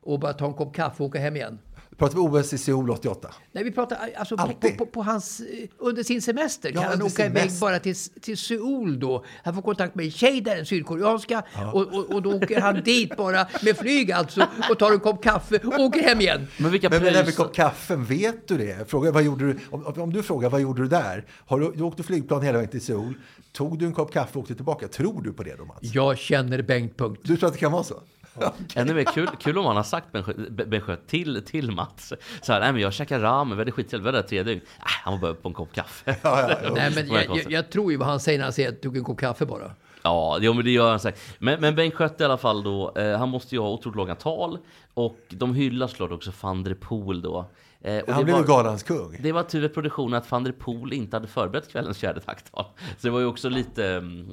och 0.00 0.18
bara 0.18 0.32
ta 0.32 0.46
en 0.46 0.54
kopp 0.54 0.74
kaffe 0.74 1.02
och 1.02 1.08
åka 1.08 1.18
hem 1.18 1.36
igen. 1.36 1.58
Pratar 2.02 2.16
vi 2.16 2.40
OS 2.40 2.52
i 2.52 2.58
Seoul 2.58 2.90
88? 2.90 3.30
Nej, 3.52 3.64
vi 3.64 3.70
pratar 3.70 3.98
alltså 4.16 4.36
på, 4.36 4.42
Alltid. 4.42 4.78
på, 4.78 4.86
på 4.86 5.02
hans, 5.02 5.40
eh, 5.40 5.68
under 5.78 6.02
sin 6.02 6.22
semester. 6.22 6.72
Ja, 6.74 6.80
Kan 6.80 6.90
han 6.90 7.02
åka 7.02 7.26
iväg 7.26 7.50
bara 7.60 7.78
till, 7.78 7.94
till 7.96 8.38
Seoul 8.38 9.00
då? 9.00 9.24
Han 9.44 9.54
får 9.54 9.62
kontakt 9.62 9.94
med 9.94 10.04
en 10.04 10.10
tjej 10.10 10.40
där, 10.40 10.56
en 10.56 10.66
sydkoreanska. 10.66 11.42
Och, 11.72 11.94
och, 11.94 12.14
och 12.14 12.22
då 12.22 12.34
åker 12.34 12.60
han 12.60 12.82
dit 12.82 13.16
bara 13.16 13.46
med 13.62 13.76
flyg 13.76 14.12
alltså 14.12 14.46
och 14.70 14.78
tar 14.78 14.92
en 14.92 15.00
kopp 15.00 15.24
kaffe 15.24 15.58
och 15.58 15.80
åker 15.80 16.02
hem 16.02 16.20
igen. 16.20 16.46
Men 16.58 16.70
vilka 16.70 16.90
Men 16.90 17.02
den 17.02 17.12
pröjs... 17.12 17.26
med 17.26 17.36
kopp 17.36 17.54
kaffe, 17.54 17.96
vet 17.96 18.48
du 18.48 18.58
det? 18.58 18.90
Fråga, 18.90 19.10
vad 19.10 19.22
gjorde 19.22 19.44
du? 19.44 19.58
Om, 19.70 19.86
om 19.86 20.12
du 20.12 20.22
frågar 20.22 20.50
vad 20.50 20.60
gjorde 20.60 20.82
du 20.82 20.88
där? 20.88 21.24
Har 21.46 21.60
du, 21.60 21.72
du 21.72 21.82
åkte 21.82 22.02
flygplan 22.02 22.42
hela 22.42 22.58
vägen 22.58 22.70
till 22.70 22.80
Seoul. 22.80 23.14
Tog 23.52 23.78
du 23.78 23.86
en 23.86 23.92
kopp 23.92 24.12
kaffe 24.12 24.38
och 24.38 24.42
åkte 24.42 24.54
tillbaka? 24.54 24.88
Tror 24.88 25.22
du 25.22 25.32
på 25.32 25.42
det 25.42 25.56
då 25.58 25.64
Mats? 25.64 25.78
Jag 25.80 26.18
känner 26.18 26.62
Bengt 26.62 26.96
Punkt. 26.96 27.20
Du 27.24 27.36
tror 27.36 27.46
att 27.46 27.52
det 27.52 27.60
kan 27.60 27.72
vara 27.72 27.84
så? 27.84 28.02
Ännu 28.74 28.94
mer 28.94 29.04
kul, 29.04 29.28
kul 29.40 29.58
om 29.58 29.66
han 29.66 29.76
har 29.76 29.82
sagt 29.82 30.12
Ben 30.12 30.22
Skö- 30.22 30.64
Ben 30.66 30.80
Skött 30.80 31.06
till, 31.06 31.42
till 31.46 31.70
Mats. 31.70 32.12
Så 32.42 32.52
här, 32.52 32.60
nej 32.60 32.72
men 32.72 32.80
jag 32.82 32.92
käkar 32.92 33.20
ramen, 33.20 33.56
vi 33.56 33.60
hade 33.60 33.72
skittrevligt, 33.72 34.06
vi 34.06 34.12
var 34.12 34.22
där 34.22 34.28
tre 34.28 34.42
dygn. 34.42 34.60
Nej, 34.78 34.86
han 35.04 35.12
var 35.12 35.20
bara 35.20 35.34
på 35.34 35.48
en 35.48 35.54
kopp 35.54 35.72
kaffe. 35.74 36.16
Ja, 36.22 36.40
ja, 36.40 36.56
ja. 36.62 36.70
Nej, 36.74 36.92
men 36.94 37.04
Det 37.06 37.10
var 37.12 37.18
jag, 37.18 37.36
jag, 37.36 37.52
jag 37.52 37.70
tror 37.70 37.92
ju 37.92 37.98
vad 37.98 38.08
han 38.08 38.20
säger 38.20 38.38
när 38.38 38.44
han 38.44 38.52
säger 38.52 38.68
att 38.68 38.82
tog 38.82 38.96
en 38.96 39.04
kopp 39.04 39.18
kaffe 39.20 39.46
bara. 39.46 39.70
Ja, 40.02 40.38
jo, 40.40 40.52
men 40.52 40.64
det 40.64 40.70
gör 40.70 40.90
han 40.90 41.00
säkert. 41.00 41.20
Men, 41.38 41.60
men 41.60 41.74
Bengt 41.74 41.94
Skött 41.94 42.20
i 42.20 42.24
alla 42.24 42.36
fall 42.36 42.62
då, 42.62 42.92
eh, 42.96 43.18
han 43.18 43.28
måste 43.28 43.54
ju 43.54 43.60
ha 43.60 43.68
otroligt 43.68 43.96
långa 43.96 44.14
tal. 44.14 44.58
Och 44.94 45.18
de 45.28 45.54
hyllar 45.54 45.86
såklart 45.86 46.10
också 46.12 46.32
van 46.40 46.64
der 46.64 46.74
Poel 46.74 47.22
då. 47.22 47.46
Eh, 47.84 47.98
och 47.98 48.12
Han 48.12 48.18
det 48.20 48.24
blev 48.24 48.36
ju 48.36 48.42
var- 48.42 48.48
galans 48.48 48.82
kung. 48.82 49.16
Det 49.22 49.32
var 49.32 49.42
tur 49.42 49.64
i 49.64 49.68
produktionen 49.68 50.14
att 50.14 50.30
van 50.30 50.44
der 50.44 50.52
Poel 50.52 50.92
inte 50.92 51.16
hade 51.16 51.26
förberett 51.28 51.68
kvällens 51.72 51.98
fjärde 51.98 52.20
takttal. 52.20 52.64
Så 52.98 53.06
det 53.06 53.10
var 53.10 53.20
ju 53.20 53.26
också 53.26 53.48
lite, 53.48 53.86
mm, 53.86 54.26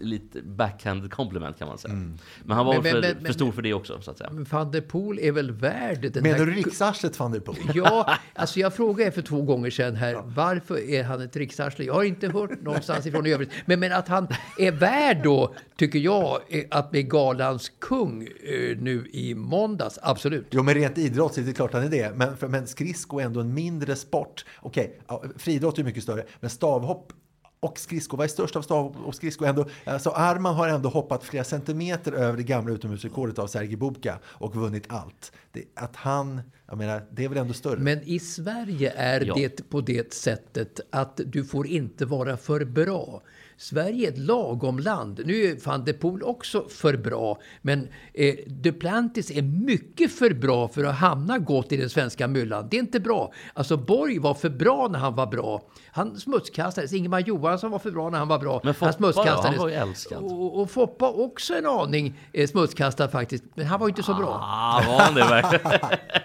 lite 0.00 0.42
backhand 0.42 1.10
compliment 1.12 1.58
kan 1.58 1.68
man 1.68 1.78
säga. 1.78 1.94
Men 1.94 2.56
han 2.56 2.66
var 2.66 2.72
Men- 2.74 2.82
väl 2.82 2.92
men- 2.94 3.02
för, 3.02 3.14
men- 3.14 3.24
för 3.26 3.32
stor 3.32 3.52
för 3.52 3.62
det 3.62 3.74
också 3.74 4.00
så 4.02 4.10
att 4.10 4.18
säga. 4.18 4.30
Men 4.30 4.44
van 4.50 4.70
der 4.70 4.80
Poel 4.80 5.18
är 5.18 5.32
väl 5.32 5.50
värd 5.50 6.12
den 6.12 6.22
Menar 6.22 6.38
här... 6.38 6.46
du 6.46 6.52
riksarslet 6.52 7.18
van 7.18 7.32
der 7.32 7.40
Poel? 7.40 7.58
Ja, 7.74 8.14
alltså 8.34 8.60
jag 8.60 8.74
frågade 8.74 9.10
för 9.12 9.22
två 9.22 9.42
gånger 9.42 9.70
sedan 9.70 9.96
här, 9.96 10.22
varför 10.24 10.78
är 10.90 11.04
han 11.04 11.20
ett 11.20 11.36
riksarsle? 11.36 11.84
Jag 11.84 11.94
har 11.94 12.04
inte 12.04 12.28
hört 12.28 12.62
någonstans 12.62 13.06
ifrån 13.06 13.26
i 13.26 13.32
övrigt. 13.32 13.50
Men, 13.66 13.80
men 13.80 13.92
att 13.92 14.08
han 14.08 14.28
är 14.58 14.72
värd 14.72 15.20
då, 15.24 15.54
tycker 15.76 15.98
jag, 15.98 16.40
eh, 16.48 16.64
att 16.70 16.90
bli 16.90 17.02
galans 17.02 17.72
kung 17.78 18.22
eh, 18.22 18.78
nu 18.78 19.08
i 19.12 19.34
måndags. 19.34 19.98
Absolut. 20.02 20.46
Jo, 20.50 20.62
men 20.62 20.74
rent 20.74 20.98
idrottsligt, 20.98 21.46
det 21.46 21.52
är 21.52 21.54
klart 21.54 21.72
han 21.72 21.82
är 21.82 21.88
det. 21.90 22.16
Men, 22.16 22.36
för, 22.36 22.48
men 22.48 22.66
skridsko 22.66 23.18
är 23.20 23.24
ändå 23.24 23.40
en 23.40 23.54
mindre 23.54 23.96
sport. 23.96 24.44
Okej, 24.60 25.00
ja, 25.08 25.24
friidrott 25.36 25.78
är 25.78 25.84
mycket 25.84 26.02
större, 26.02 26.24
men 26.40 26.50
stavhopp 26.50 27.12
och 27.60 27.78
skridsko, 27.78 28.16
vad 28.16 28.24
är 28.24 28.28
störst 28.28 28.56
av 28.56 28.62
stav 28.62 28.96
och 29.04 29.14
skridsko? 29.14 29.44
Ändå, 29.44 29.66
alltså 29.84 30.10
Arman 30.10 30.54
har 30.54 30.68
ändå 30.68 30.88
hoppat 30.88 31.24
flera 31.24 31.44
centimeter 31.44 32.12
över 32.12 32.36
det 32.36 32.42
gamla 32.42 32.72
utomhusrekordet 32.72 33.38
av 33.38 33.46
Sergej 33.46 33.76
Bubka 33.76 34.18
och 34.24 34.54
vunnit 34.56 34.84
allt. 34.88 35.32
Det, 35.52 35.64
att 35.74 35.96
han, 35.96 36.40
jag 36.66 36.78
menar, 36.78 37.02
det 37.10 37.24
är 37.24 37.28
väl 37.28 37.38
ändå 37.38 37.54
större? 37.54 37.78
Men 37.78 38.02
i 38.02 38.18
Sverige 38.18 38.92
är 38.96 39.20
Ja. 39.26 39.34
det 39.34 39.70
på 39.70 39.80
det 39.80 40.12
sättet 40.14 40.80
att 40.90 41.20
du 41.26 41.44
får 41.44 41.66
inte 41.66 42.06
vara 42.06 42.36
för 42.36 42.64
bra. 42.64 43.22
Sverige 43.56 44.08
är 44.08 44.12
ett 44.12 44.18
lagom 44.18 44.78
land. 44.78 45.20
Nu 45.24 45.44
är 45.44 45.66
van 45.66 45.84
der 45.84 45.92
Poel 45.92 46.22
också 46.22 46.68
för 46.68 46.96
bra, 46.96 47.38
men 47.62 47.88
eh, 48.14 48.34
Duplantis 48.46 49.30
är 49.30 49.42
mycket 49.42 50.12
för 50.12 50.34
bra 50.34 50.68
för 50.68 50.84
att 50.84 50.94
hamna 50.94 51.38
gott 51.38 51.72
i 51.72 51.76
den 51.76 51.90
svenska 51.90 52.28
myllan. 52.28 52.68
Det 52.70 52.76
är 52.76 52.80
inte 52.80 53.00
bra. 53.00 53.32
Alltså 53.54 53.76
Borg 53.76 54.18
var 54.18 54.34
för 54.34 54.50
bra 54.50 54.88
när 54.90 54.98
han 54.98 55.14
var 55.14 55.26
bra. 55.26 55.62
Han 55.92 56.16
smutskastades. 56.16 56.92
Ingemar 56.92 57.20
Johansson 57.20 57.70
var 57.70 57.78
för 57.78 57.90
bra 57.90 58.10
när 58.10 58.18
han 58.18 58.28
var 58.28 58.38
bra. 58.38 58.60
Men 58.64 58.74
Foppa 58.74 58.86
han 58.86 58.92
smutskastades. 58.92 59.44
Han 59.44 59.58
var 59.58 59.68
ju 59.68 59.74
älskad. 59.74 60.22
Och, 60.22 60.60
och 60.60 60.70
Foppa 60.70 61.10
också 61.10 61.54
en 61.54 61.66
aning 61.66 62.20
eh, 62.32 62.48
smutskastad 62.48 63.08
faktiskt. 63.08 63.44
Men 63.54 63.66
han 63.66 63.80
var 63.80 63.86
ju 63.86 63.90
inte 63.90 64.02
så 64.02 64.14
bra. 64.14 64.40
Ah, 64.42 64.82
var 64.88 65.00
han 65.00 65.14
det 65.14 65.20
verkligen? 65.20 65.80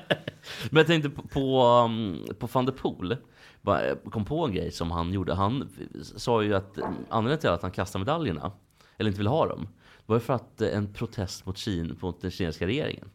Men 0.70 0.78
jag 0.78 0.88
tänkte 0.88 1.10
på, 1.10 1.22
på, 1.22 1.64
um, 1.86 2.26
på 2.40 2.48
van 2.52 2.66
der 2.66 2.74
Poel. 2.74 3.18
Jag 3.62 3.98
kom 4.12 4.26
på 4.26 4.46
en 4.46 4.54
grej 4.54 4.72
som 4.72 4.92
han 4.92 5.14
gjorde. 5.14 5.34
Han 5.34 5.70
sa 6.16 6.44
ju 6.44 6.56
att 6.56 6.78
um, 6.78 6.84
anledningen 7.10 7.40
till 7.40 7.50
att 7.50 7.62
han 7.62 7.72
kastade 7.72 8.06
medaljerna, 8.06 8.52
eller 8.98 9.08
inte 9.10 9.18
ville 9.18 9.30
ha 9.30 9.48
dem, 9.48 9.68
var 10.06 10.20
för 10.20 10.34
att 10.34 10.62
eh, 10.62 10.78
en 10.78 10.94
protest 10.94 11.46
mot, 11.46 11.58
Kina, 11.58 11.96
mot 12.00 12.22
den 12.22 12.32
kinesiska 12.32 12.68
regeringen. 12.68 13.10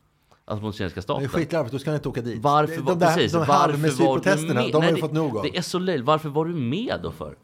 Alltså 0.44 0.64
mot 0.66 0.75
kinesiska 0.77 0.99
Det 1.01 1.03
staten. 1.03 1.25
är 1.25 1.29
skitlarvigt, 1.29 1.73
då 1.73 1.79
ska 1.79 1.90
han 1.90 1.97
inte 1.97 2.09
åka 2.09 2.20
dit. 2.20 2.42
Varför 2.42 2.83
de 2.83 2.99
där, 2.99 3.14
precis, 3.14 3.33
de 3.33 3.38
varför 3.38 4.05
var 4.05 4.18
du 4.49 4.55
med? 4.55 4.73
de 4.73 4.83
har 4.83 4.88
ju 4.88 4.94
det- 4.94 5.01
fått 5.01 5.12
nog 5.12 5.37
av. 5.37 5.42
Det 5.42 5.57
är 5.57 5.62
så 5.62 5.79
löjligt. 5.79 6.07
Varför 6.07 6.29
var 6.29 6.44
du 6.44 6.55
med 6.55 7.01
då 7.03 7.11
för? 7.11 7.37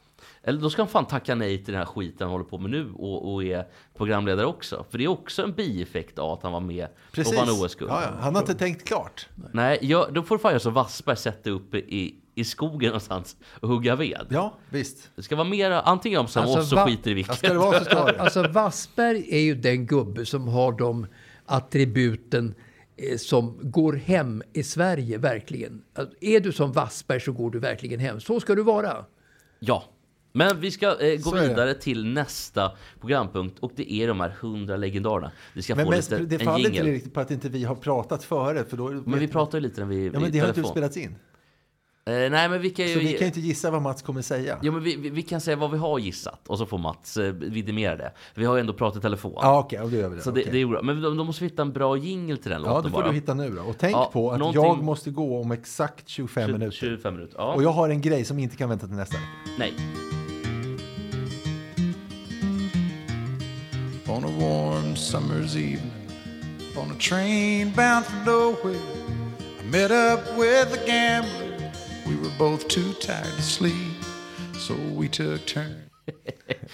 Eller 0.43 0.61
då 0.61 0.71
ska 0.71 0.83
han 0.83 0.89
fan 0.89 1.07
tacka 1.07 1.35
nej 1.35 1.65
till 1.65 1.73
den 1.73 1.79
här 1.79 1.87
skiten 1.87 2.19
han 2.25 2.31
håller 2.31 2.45
på 2.45 2.59
med 2.59 2.71
nu 2.71 2.93
och, 2.93 3.33
och 3.35 3.45
är 3.45 3.67
programledare 3.97 4.47
också. 4.47 4.85
För 4.91 4.99
det 4.99 5.05
är 5.05 5.09
också 5.09 5.43
en 5.43 5.53
bieffekt 5.53 6.19
av 6.19 6.31
att 6.33 6.43
han 6.43 6.53
var 6.53 6.61
med 6.61 6.87
Precis. 7.13 7.33
och 7.41 7.47
vann 7.47 7.65
OS-guld. 7.65 7.91
Ja, 7.91 8.03
ja. 8.03 8.09
Han 8.21 8.35
har 8.35 8.43
inte 8.43 8.55
tänkt 8.55 8.85
klart. 8.85 9.29
Nej, 9.53 9.79
jag, 9.83 10.15
då 10.15 10.23
får 10.23 10.37
du 10.37 10.43
fan 10.43 10.51
göra 10.53 10.61
så 10.61 10.71
Wassberg 10.71 11.17
sätta 11.17 11.51
upp 11.51 11.75
i, 11.75 12.15
i 12.35 12.45
skogen 12.45 12.89
någonstans 12.89 13.37
och 13.61 13.69
hugga 13.69 13.97
ved. 13.97 14.27
Ja, 14.31 14.55
visst. 14.71 15.11
Det 15.17 15.23
ska 15.23 15.37
vara 15.37 15.49
mer 15.49 15.71
antingen 15.71 16.21
om 16.21 16.27
som 16.29 16.43
Alltså, 16.43 16.59
oss 16.59 16.73
va- 16.73 16.87
skiter 16.87 17.11
i 17.11 17.15
vilket. 17.15 17.39
Ska 17.39 17.49
det 17.53 17.59
vara 17.59 17.79
så 17.79 17.85
ska 17.85 18.05
det. 18.05 18.21
Alltså 18.21 18.49
Wassberg 18.49 19.25
är 19.31 19.41
ju 19.41 19.55
den 19.55 19.87
gubbe 19.87 20.27
som 20.27 20.49
har 20.49 20.73
de 20.73 21.07
attributen 21.47 22.55
eh, 22.97 23.17
som 23.17 23.59
går 23.63 23.93
hem 23.93 24.43
i 24.53 24.63
Sverige, 24.63 25.19
verkligen. 25.19 25.83
Alltså, 25.95 26.15
är 26.21 26.41
du 26.41 26.53
som 26.53 26.73
Wassberg 26.73 27.21
så 27.21 27.33
går 27.33 27.51
du 27.51 27.59
verkligen 27.59 28.01
hem. 28.01 28.21
Så 28.21 28.41
ska 28.41 28.55
du 28.55 28.63
vara. 28.63 29.05
Ja. 29.59 29.85
Men 30.33 30.61
vi 30.61 30.71
ska 30.71 30.87
eh, 31.01 31.21
gå 31.21 31.35
vidare 31.35 31.75
till 31.75 32.07
nästa 32.07 32.73
programpunkt 33.01 33.59
och 33.59 33.73
det 33.77 33.93
är 33.93 34.09
de 34.09 34.21
här 34.21 34.37
100 34.41 34.77
legendarerna. 34.77 35.33
Vi 35.53 35.63
ska 35.63 35.75
Men 35.75 35.85
få 35.85 35.91
mest, 35.91 36.11
lite, 36.11 36.25
det 36.25 36.39
faller 36.39 36.71
inte 36.71 36.83
riktigt 36.83 37.15
på 37.15 37.21
att 37.21 37.31
inte 37.31 37.49
vi 37.49 37.65
har 37.65 37.75
pratat 37.75 38.25
före. 38.25 38.65
För 38.65 38.77
då, 38.77 38.89
Men 38.89 39.19
vi 39.19 39.29
pratar 39.29 39.59
ju 39.59 39.63
lite 39.63 39.81
när 39.81 39.89
vi 39.89 40.11
Ja, 40.15 40.21
men 40.21 40.33
det 40.33 40.39
har 40.39 40.49
inte 40.49 40.65
spelats 40.65 40.97
in. 40.97 41.15
Eh, 42.05 42.13
nej, 42.31 42.49
men 42.49 42.61
vi 42.63 42.71
kan 42.71 42.87
ju... 42.87 42.93
Så 42.95 42.99
vi 42.99 43.13
kan 43.13 43.21
ju 43.21 43.27
inte 43.27 43.41
gissa 43.41 43.71
vad 43.71 43.83
Mats 43.83 44.03
kommer 44.03 44.23
säga. 44.23 44.59
Ja, 44.63 44.73
men 44.73 44.83
vi, 44.83 44.97
vi, 44.97 45.11
vi 45.11 45.23
kan 45.23 45.41
säga 45.41 45.57
vad 45.57 45.71
vi 45.71 45.79
har 45.79 45.99
gissat 45.99 46.49
och 46.49 46.59
så 46.59 46.67
får 46.67 46.79
Mats 46.79 47.17
eh, 47.17 47.33
vidimera 47.33 47.97
det. 47.97 48.13
Vi 48.35 48.45
har 48.45 48.55
ju 48.57 48.61
ändå 48.61 48.73
pratat 48.73 48.99
i 48.99 49.01
telefon. 49.03 49.33
Ja, 49.37 49.59
okej, 49.59 49.81
och 49.81 49.91
då 49.91 49.97
gör 49.97 50.09
vi 50.09 50.17
det. 50.17 50.23
Så 50.23 50.31
det, 50.31 50.41
Okej. 50.41 50.53
det 50.53 50.61
är 50.61 50.67
bra. 50.67 50.83
Men 50.83 51.03
då, 51.03 51.11
då 51.11 51.25
måste 51.25 51.45
vi 51.45 51.51
hitta 51.51 51.63
en 51.63 51.73
bra 51.73 51.97
jingle 51.97 52.37
till 52.37 52.51
den 52.51 52.63
Ja, 52.65 52.77
det 52.81 52.91
får 52.91 52.99
bara. 52.99 53.09
du 53.09 53.15
hitta 53.15 53.35
nu 53.35 53.51
då. 53.51 53.63
Och 53.63 53.75
tänk 53.79 53.95
Ja, 53.97 54.11
på 54.13 54.31
att 54.31 54.39
någonting- 54.39 54.63
jag 54.63 54.83
måste 54.83 55.11
gå 55.11 55.41
om 55.41 55.51
exakt 55.53 56.09
25 56.09 56.47
20, 56.47 56.53
minuter. 56.53 56.77
25 56.77 57.15
minuter. 57.15 57.35
Ja. 57.39 57.55
Och 57.55 57.63
jag 57.63 57.71
har 57.71 57.89
en 57.89 58.01
grej 58.01 58.25
som 58.25 58.39
inte 58.39 58.57
kan 58.57 58.69
vänta 58.69 58.87
till 58.87 58.97
nästa 58.97 59.17
vecka. 59.17 59.29
Nej. 59.59 59.75
On 64.11 64.25
a 64.25 64.31
warm 64.39 64.97
summer's 64.97 65.57
evening 65.57 65.93
on 66.77 66.91
a 66.91 66.95
train 66.95 67.71
bound 67.71 68.05
for 68.05 68.25
nowhere. 68.27 68.75
I 69.61 69.63
met 69.71 69.93
up 69.93 70.37
with 70.37 70.73
a 70.73 70.87
gambler. 70.87 71.73
We 72.07 72.17
were 72.17 72.35
both 72.37 72.67
too 72.67 72.93
tired 72.95 73.37
to 73.37 73.43
sleep, 73.43 73.95
so 74.59 74.75
we 74.75 75.09
took 75.09 75.47
turns. 75.47 75.91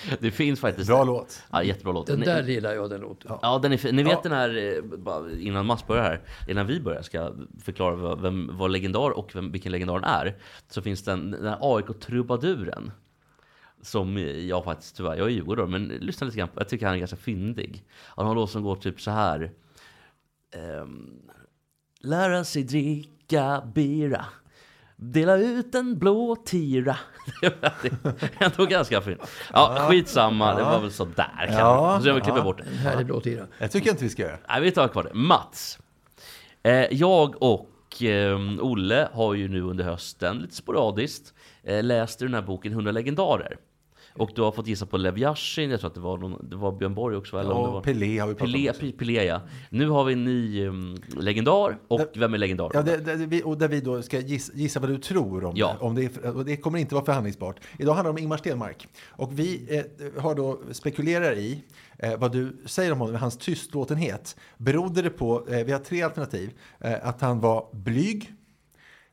Det 0.20 0.30
finns 0.30 0.60
faktiskt... 0.60 0.88
Bra 0.88 1.04
låt. 1.04 1.42
Ja, 1.50 1.62
jättebra 1.62 1.92
låt. 1.92 2.06
Den 2.06 2.20
där 2.20 2.42
gillar 2.42 2.74
jag, 2.74 2.90
den 2.90 3.00
låten. 3.00 3.32
Ja, 3.42 3.58
den 3.62 3.72
är. 3.72 3.92
Ni 3.92 4.02
vet 4.02 4.22
den 4.22 4.32
här, 4.32 4.56
eh, 4.56 5.46
innan 5.46 5.66
Mats 5.66 5.86
börjar 5.86 6.02
här, 6.02 6.20
innan 6.48 6.66
vi 6.66 6.80
börjar 6.80 7.02
ska 7.02 7.32
förklara 7.64 7.96
vad, 7.96 8.20
vem, 8.20 8.50
vad 8.52 8.70
legendar 8.70 9.10
och 9.10 9.30
vem, 9.34 9.52
vilken 9.52 9.72
legendaren 9.72 10.04
är. 10.04 10.36
Så 10.68 10.82
finns 10.82 11.02
den, 11.02 11.30
den 11.30 11.46
här 11.46 11.58
AIK-trubaduren. 11.60 12.90
Som 13.82 14.18
jag 14.48 14.64
faktiskt 14.64 14.96
tyvärr, 14.96 15.16
jag 15.16 15.26
är 15.26 15.30
djurgårdare, 15.30 15.66
men 15.66 15.84
lyssna 15.88 16.24
lite 16.24 16.38
grann 16.38 16.48
jag 16.54 16.68
tycker 16.68 16.86
han 16.86 16.94
är 16.94 16.98
ganska 16.98 17.16
fyndig. 17.16 17.84
Han 17.92 18.26
har 18.26 18.32
en 18.32 18.36
låt 18.36 18.50
som 18.50 18.62
går 18.62 18.76
typ 18.76 19.00
så 19.00 19.10
här. 19.10 19.52
Ehm, 20.54 21.20
lära 22.00 22.44
sig 22.44 22.62
dricka 22.64 23.62
bira. 23.74 24.24
Dela 24.96 25.36
ut 25.36 25.74
en 25.74 25.98
blå 25.98 26.36
tira. 26.36 26.96
Det 27.40 27.46
är 27.46 28.42
ändå 28.44 28.66
ganska 28.66 29.00
fint. 29.00 29.20
Ja, 29.52 29.86
skitsamma. 29.90 30.54
Det 30.54 30.62
var 30.62 30.80
väl 30.80 30.92
sådär. 30.92 31.48
Ja, 31.58 32.00
Så 32.02 32.08
jag 32.08 32.14
vill 32.14 32.22
klippa 32.22 32.42
bort 32.42 32.58
det. 32.58 32.64
Härlig 32.64 33.06
blå 33.06 33.20
tira. 33.20 33.46
Jag 33.58 33.70
tycker 33.70 33.90
inte 33.90 34.04
vi 34.04 34.10
ska 34.10 34.22
göra. 34.22 34.38
Nej, 34.48 34.60
vi 34.60 34.70
tar 34.70 34.88
kvar 34.88 35.02
det. 35.02 35.14
Mats. 35.14 35.78
Eh, 36.62 36.72
jag 36.72 37.42
och 37.42 37.70
eh, 38.02 38.60
Olle 38.60 39.08
har 39.12 39.34
ju 39.34 39.48
nu 39.48 39.62
under 39.62 39.84
hösten, 39.84 40.38
lite 40.38 40.54
sporadiskt, 40.54 41.34
eh, 41.62 41.84
läst 41.84 42.18
den 42.18 42.34
här 42.34 42.42
boken 42.42 42.72
100 42.72 42.92
legendarer. 42.92 43.56
Och 44.18 44.30
du 44.34 44.42
har 44.42 44.52
fått 44.52 44.66
gissa 44.66 44.86
på 44.86 44.96
Lev 44.96 45.18
Yashin, 45.18 45.70
jag 45.70 45.80
tror 45.80 45.88
att 45.88 45.94
det 45.94 46.00
var, 46.00 46.18
någon, 46.18 46.48
det 46.50 46.56
var 46.56 46.72
Björn 46.72 46.94
Borg 46.94 47.16
också. 47.16 47.38
Eller 47.38 47.50
om 47.50 47.62
det 47.62 47.68
Ja, 47.68 47.72
var... 47.72 47.80
Pelé 47.82 48.18
har 48.18 48.28
vi 48.28 48.34
pratat 48.34 48.52
Pelé, 48.52 48.70
om. 48.70 48.76
Pe- 48.76 48.98
Pelé, 48.98 49.24
ja. 49.24 49.40
Nu 49.70 49.88
har 49.88 50.04
vi 50.04 50.12
en 50.12 50.24
ny 50.24 50.66
um, 50.66 50.96
legendar, 51.16 51.78
och 51.88 52.00
vem 52.16 52.34
är 52.34 52.38
legendar? 52.38 52.70
Ja, 52.74 52.82
det, 52.82 52.96
det, 52.96 53.16
vi, 53.16 53.42
och 53.44 53.58
där 53.58 53.68
vi 53.68 53.80
då 53.80 54.02
ska 54.02 54.18
gissa, 54.20 54.52
gissa 54.54 54.80
vad 54.80 54.88
du 54.90 54.98
tror 54.98 55.44
om 55.44 55.52
Ja. 55.56 55.76
Om 55.80 55.94
det, 55.94 56.24
och 56.24 56.44
det 56.44 56.56
kommer 56.56 56.78
inte 56.78 56.94
vara 56.94 57.04
förhandlingsbart. 57.04 57.60
Idag 57.78 57.94
handlar 57.94 58.12
det 58.12 58.18
om 58.18 58.22
Ingmar 58.22 58.36
Stenmark. 58.36 58.88
Och 59.08 59.38
vi 59.38 59.66
eh, 59.98 60.22
har 60.22 60.34
då 60.34 60.58
spekulerar 60.72 61.32
i 61.32 61.64
eh, 61.98 62.18
vad 62.18 62.32
du 62.32 62.56
säger 62.66 62.92
om 62.92 62.98
honom, 62.98 63.14
hans 63.16 63.38
tystlåtenhet. 63.38 64.36
Berodde 64.58 65.02
det 65.02 65.10
på, 65.10 65.46
eh, 65.48 65.64
vi 65.64 65.72
har 65.72 65.78
tre 65.78 66.02
alternativ, 66.02 66.50
eh, 66.80 66.94
att 67.08 67.20
han 67.20 67.40
var 67.40 67.66
blyg, 67.72 68.32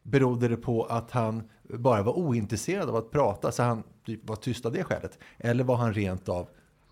berodde 0.03 0.47
det 0.47 0.57
på 0.57 0.83
att 0.83 1.11
han 1.11 1.43
bara 1.63 2.03
var 2.03 2.17
ointresserad 2.17 2.89
av 2.89 2.95
att 2.95 3.11
prata, 3.11 3.51
så 3.51 3.63
han 3.63 3.83
typ 4.05 4.29
var 4.29 4.35
tyst 4.35 4.65
av 4.65 4.71
det 4.71 4.83
skälet? 4.83 5.19
Eller 5.37 5.63
var 5.63 5.75
han 5.75 5.93
rent 5.93 6.29
av 6.29 6.47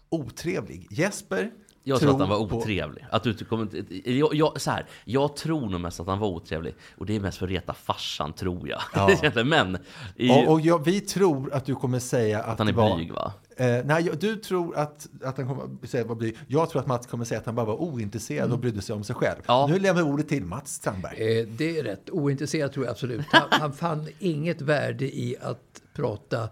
otrevlig? 0.10 0.88
Jesper 0.90 1.52
Jag 1.84 2.00
tror 2.00 2.12
att 2.12 2.20
han 2.20 2.30
var 2.30 2.48
på- 2.48 2.58
otrevlig. 2.58 3.06
Att 3.12 3.24
du 3.24 3.34
kommer 3.34 3.64
inte, 3.64 4.12
jag, 4.12 4.34
jag, 4.34 4.62
så 4.62 4.72
här, 4.72 4.86
jag 5.06 5.36
tror 5.36 5.70
nog 5.70 5.82
mest 5.82 6.00
att 6.00 6.08
han 6.08 6.20
var 6.20 6.28
otrevlig. 6.28 6.76
Och 6.98 7.06
det 7.06 7.16
är 7.16 7.20
mest 7.20 7.38
för 7.38 7.46
att 7.46 7.52
reta 7.52 7.74
farsan, 7.74 8.34
tror 8.34 8.70
jag. 8.70 8.82
Ja. 8.94 9.44
Men... 9.46 9.78
I, 10.16 10.30
Och, 10.30 10.52
och 10.52 10.62
jag, 10.62 10.86
vi 10.86 11.02
tror 11.02 11.54
att 11.54 11.66
du 11.66 11.76
kommer 11.76 12.00
säga 12.00 12.40
att, 12.40 12.48
Att 12.50 12.60
han 12.60 12.68
är 12.68 12.74
var, 12.74 12.96
blyg, 12.96 13.12
va? 13.14 13.34
Eh, 13.58 13.86
nej, 13.86 14.12
du 14.20 14.36
tror 14.36 14.76
att, 14.78 15.08
att 15.24 15.38
han 15.38 15.48
kommer 15.48 15.88
säga 15.88 16.04
var 16.06 16.16
blyg. 16.16 16.38
Jag 16.48 16.70
tror 16.70 16.82
att 16.82 16.88
Mats 16.88 17.08
kommer 17.08 17.26
säga 17.26 17.40
att 17.40 17.46
han 17.46 17.56
bara 17.56 17.66
var 17.66 17.82
ointresserad 17.82 18.52
och 18.52 18.60
brydde 18.60 18.82
sig 18.82 18.96
om 18.96 19.04
sig 19.04 19.16
själv. 19.16 19.42
Ja. 19.48 19.68
Nu 19.70 19.80
lämnar 19.80 20.04
vi 20.04 20.10
ordet 20.12 20.30
till 20.30 20.46
Mats 20.46 20.74
Strandberg. 20.74 21.40
Eh, 21.40 21.48
det 21.48 21.80
är 21.80 21.84
rätt. 21.84 22.10
Ointresserad 22.10 22.72
tror 22.74 22.86
jag 22.86 22.92
absolut. 22.92 23.26
Han, 23.32 23.48
han 23.62 23.74
fann 23.74 24.08
inget 24.20 24.62
värde 24.62 25.06
i 25.06 25.36
att 25.42 25.82
prata 25.94 26.50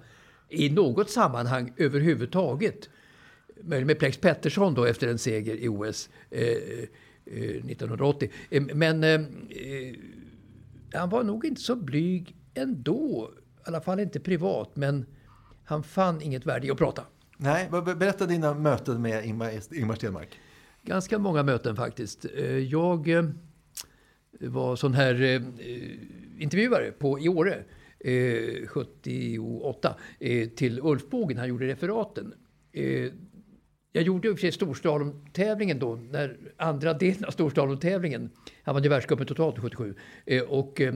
i 0.49 0.69
något 0.69 1.09
sammanhang 1.09 1.73
överhuvudtaget. 1.77 2.89
Möjligen 3.63 3.87
med 3.87 3.99
Plex 3.99 4.17
Pettersson 4.17 4.73
då 4.73 4.85
efter 4.85 5.07
en 5.07 5.17
seger 5.17 5.55
i 5.55 5.67
OS 5.67 6.09
eh, 6.29 6.41
eh, 6.41 6.53
1980. 7.25 8.29
Eh, 8.49 8.63
men 8.75 9.03
eh, 9.03 9.09
eh, 9.11 9.21
han 10.93 11.09
var 11.09 11.23
nog 11.23 11.45
inte 11.45 11.61
så 11.61 11.75
blyg 11.75 12.35
ändå. 12.53 13.31
I 13.57 13.61
alla 13.67 13.81
fall 13.81 13.99
inte 13.99 14.19
privat. 14.19 14.75
Men 14.75 15.05
han 15.63 15.83
fann 15.83 16.21
inget 16.21 16.45
värde 16.45 16.67
i 16.67 16.71
att 16.71 16.77
prata. 16.77 17.03
Nej, 17.37 17.67
ber- 17.71 17.95
berätta 17.95 18.25
dina 18.25 18.53
möten 18.53 19.01
med 19.01 19.25
Ingmar, 19.25 19.51
Ingmar 19.75 19.95
Stenmark. 19.95 20.39
Ganska 20.83 21.19
många 21.19 21.43
möten 21.43 21.75
faktiskt. 21.75 22.25
Eh, 22.37 22.57
Jag 22.57 23.07
var 24.39 24.75
sån 24.75 24.93
här 24.93 25.43
intervjuare 26.39 26.91
på, 26.91 27.19
i 27.19 27.29
Åre 27.29 27.63
eh, 27.99 28.67
78 28.67 29.95
eh, 30.19 30.49
till 30.49 30.79
Ulf 30.83 31.09
Bågen. 31.09 31.37
Han 31.37 31.49
gjorde 31.49 31.67
referaten. 31.67 32.33
Eh, 32.71 33.11
Jag 33.91 34.03
gjorde 34.03 34.27
i 34.27 34.31
och 34.31 34.35
för 34.35 34.41
sig 34.41 34.51
storslalomtävlingen 34.51 35.79
då, 35.79 35.95
när 35.95 36.37
andra 36.57 36.93
delen 36.93 37.25
av 37.25 37.31
storslalomtävlingen. 37.31 38.29
Han 38.63 38.75
vann 38.75 38.83
ju 38.83 38.89
världscupen 38.89 39.25
totalt 39.27 39.59
77. 39.59 39.95
Eh, 40.25 40.41
Och 40.43 40.81
eh, 40.81 40.93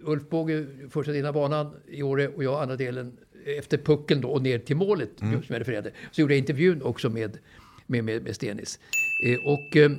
Ulf 0.00 0.28
Båge 0.28 0.66
första 0.90 1.12
delen 1.12 1.26
av 1.28 1.34
banan 1.34 1.74
i 1.88 2.02
Åre 2.02 2.28
och 2.28 2.44
jag 2.44 2.62
andra 2.62 2.76
delen 2.76 3.16
efter 3.58 3.78
pucken 3.78 4.20
då 4.20 4.28
och 4.28 4.42
ner 4.42 4.58
till 4.58 4.76
målet 4.76 5.20
Mm. 5.22 5.42
som 5.42 5.52
jag 5.52 5.60
refererade. 5.60 5.90
Så 6.12 6.20
gjorde 6.20 6.34
jag 6.34 6.38
intervjun 6.38 6.82
också 6.82 7.08
med, 7.10 7.38
med, 7.86 8.04
med, 8.04 8.22
med 8.22 8.34
Stenis. 8.34 8.78
Eh, 9.26 9.38
Och 9.46 9.76
eh, 9.76 9.90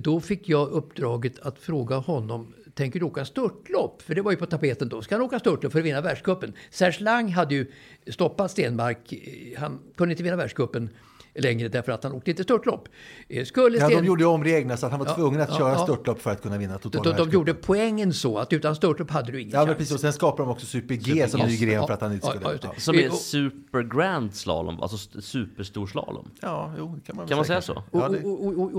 Då 0.00 0.20
fick 0.20 0.48
jag 0.48 0.68
uppdraget 0.68 1.38
att 1.40 1.58
fråga 1.58 1.96
honom, 1.96 2.54
tänker 2.74 3.00
du 3.00 3.06
åka 3.06 3.24
störtlopp? 3.24 4.02
För 4.02 4.14
det 4.14 4.22
var 4.22 4.30
ju 4.30 4.36
på 4.36 4.46
tapeten 4.46 4.88
då. 4.88 5.02
Ska 5.02 5.14
han 5.14 5.22
åka 5.22 5.38
störtlopp 5.38 5.72
för 5.72 5.78
att 5.78 5.84
vinna 5.84 6.00
världscupen? 6.00 6.52
Serge 6.70 7.04
Lang 7.04 7.32
hade 7.32 7.54
ju 7.54 7.66
stoppat 8.06 8.50
Stenmark. 8.50 9.12
Eh, 9.12 9.60
han 9.60 9.80
kunde 9.96 10.12
inte 10.12 10.22
vinna 10.22 10.36
världscupen 10.36 10.90
längre 11.34 11.68
därför 11.68 11.92
att 11.92 12.04
han 12.04 12.12
åkte 12.12 12.30
inte 12.30 12.42
störtlopp. 12.42 12.88
Eh, 13.28 13.44
Skulle 13.44 13.78
Ja, 13.78 13.86
Sten... 13.86 13.98
de 14.02 14.06
gjorde 14.06 14.24
om 14.26 14.44
reglerna 14.44 14.76
så 14.76 14.86
att 14.86 14.92
han 14.92 15.00
var 15.00 15.06
Ja, 15.06 15.14
tvungen 15.14 15.40
att 15.40 15.48
ja, 15.50 15.58
köra 15.58 15.72
ja. 15.72 15.78
störtlopp 15.78 16.20
för 16.22 16.30
att 16.30 16.42
kunna 16.42 16.58
vinna 16.58 16.72
de, 16.72 16.78
totala 16.78 17.02
de, 17.04 17.08
de 17.10 17.16
världscupen. 17.16 17.32
gjorde 17.34 17.54
poängen 17.54 18.12
så 18.12 18.38
att 18.38 18.52
utan 18.52 18.76
störtlopp 18.76 19.10
hade 19.10 19.32
du 19.32 19.40
ingen 19.40 19.52
Ja, 19.52 19.58
men 19.58 19.66
chans. 19.66 19.78
precis. 19.78 19.94
Och 19.94 20.00
sen 20.00 20.12
skapade 20.12 20.42
de 20.48 20.52
också 20.52 20.66
Super 20.66 20.94
G 20.94 21.02
Super 21.12 21.26
som 21.26 21.40
ny 21.40 21.56
gren 21.56 21.74
Ja, 21.74 21.86
för 21.86 21.94
att 21.94 22.00
han 22.00 22.12
inte 22.12 22.26
skulle... 22.26 22.58
ja, 22.62 22.74
Som 22.76 22.94
är 22.94 23.08
Och- 23.10 23.14
super 23.14 23.82
grand 23.82 24.34
slalom, 24.34 24.80
alltså 24.80 24.96
st- 24.96 25.22
superstor 25.22 25.86
slalom. 25.86 26.30
ja 26.40 26.72
jo, 26.78 27.00
kan 27.06 27.16
man, 27.16 27.26
Kan 27.28 27.36
man 27.36 27.44
säga 27.46 27.60
så? 27.62 27.82
Ja, 27.92 28.08
Och, 28.08 28.14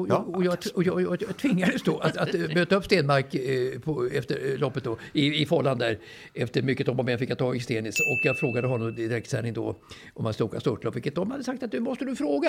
jag, 0.06 0.28
och, 0.76 0.84
jag, 0.86 0.98
och 1.08 1.22
jag 1.22 1.38
tvingades 1.38 1.84
då 1.84 1.98
att, 2.00 2.18
att 2.18 2.36
eh, 2.36 2.42
möta 2.56 2.76
upp 2.76 2.86
Stenmark 2.86 3.36
eh, 3.36 3.80
på, 3.80 4.06
efter 4.14 4.52
eh, 4.54 4.58
loppet 4.60 4.84
då, 4.84 4.98
i, 5.14 5.42
i 5.42 5.46
Follan 5.46 5.78
där. 5.78 6.00
Efter 6.34 6.62
mycket 6.62 6.88
om 6.88 7.00
och 7.00 7.06
men 7.06 7.20
fick 7.20 7.30
jag 7.30 7.38
tag 7.38 7.56
i 7.56 7.60
Stenis 7.60 7.96
och 8.00 8.26
jag 8.26 8.38
frågade 8.38 8.68
honom 8.68 8.90
i 8.90 8.92
direktsändning 8.92 9.54
då 9.54 9.76
om 10.14 10.26
han 10.26 10.34
skulle 10.34 10.48
åka 10.48 10.60
störtlopp, 10.60 10.96
vilket 10.96 11.16
de 11.16 11.32
hade 11.32 11.44
sagt 11.44 11.64
att 11.64 11.72
du 11.72 11.80
måste 11.80 12.06
du 12.06 12.16
fråga. 12.16 12.43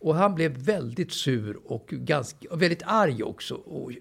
Och 0.00 0.14
han 0.14 0.34
blev 0.34 0.52
väldigt 0.52 1.12
sur 1.12 1.58
och, 1.64 1.86
ganska, 1.88 2.48
och 2.50 2.62
väldigt 2.62 2.82
arg 2.86 3.22
också. 3.22 3.54
Och, 3.54 3.90
eh, 3.92 3.96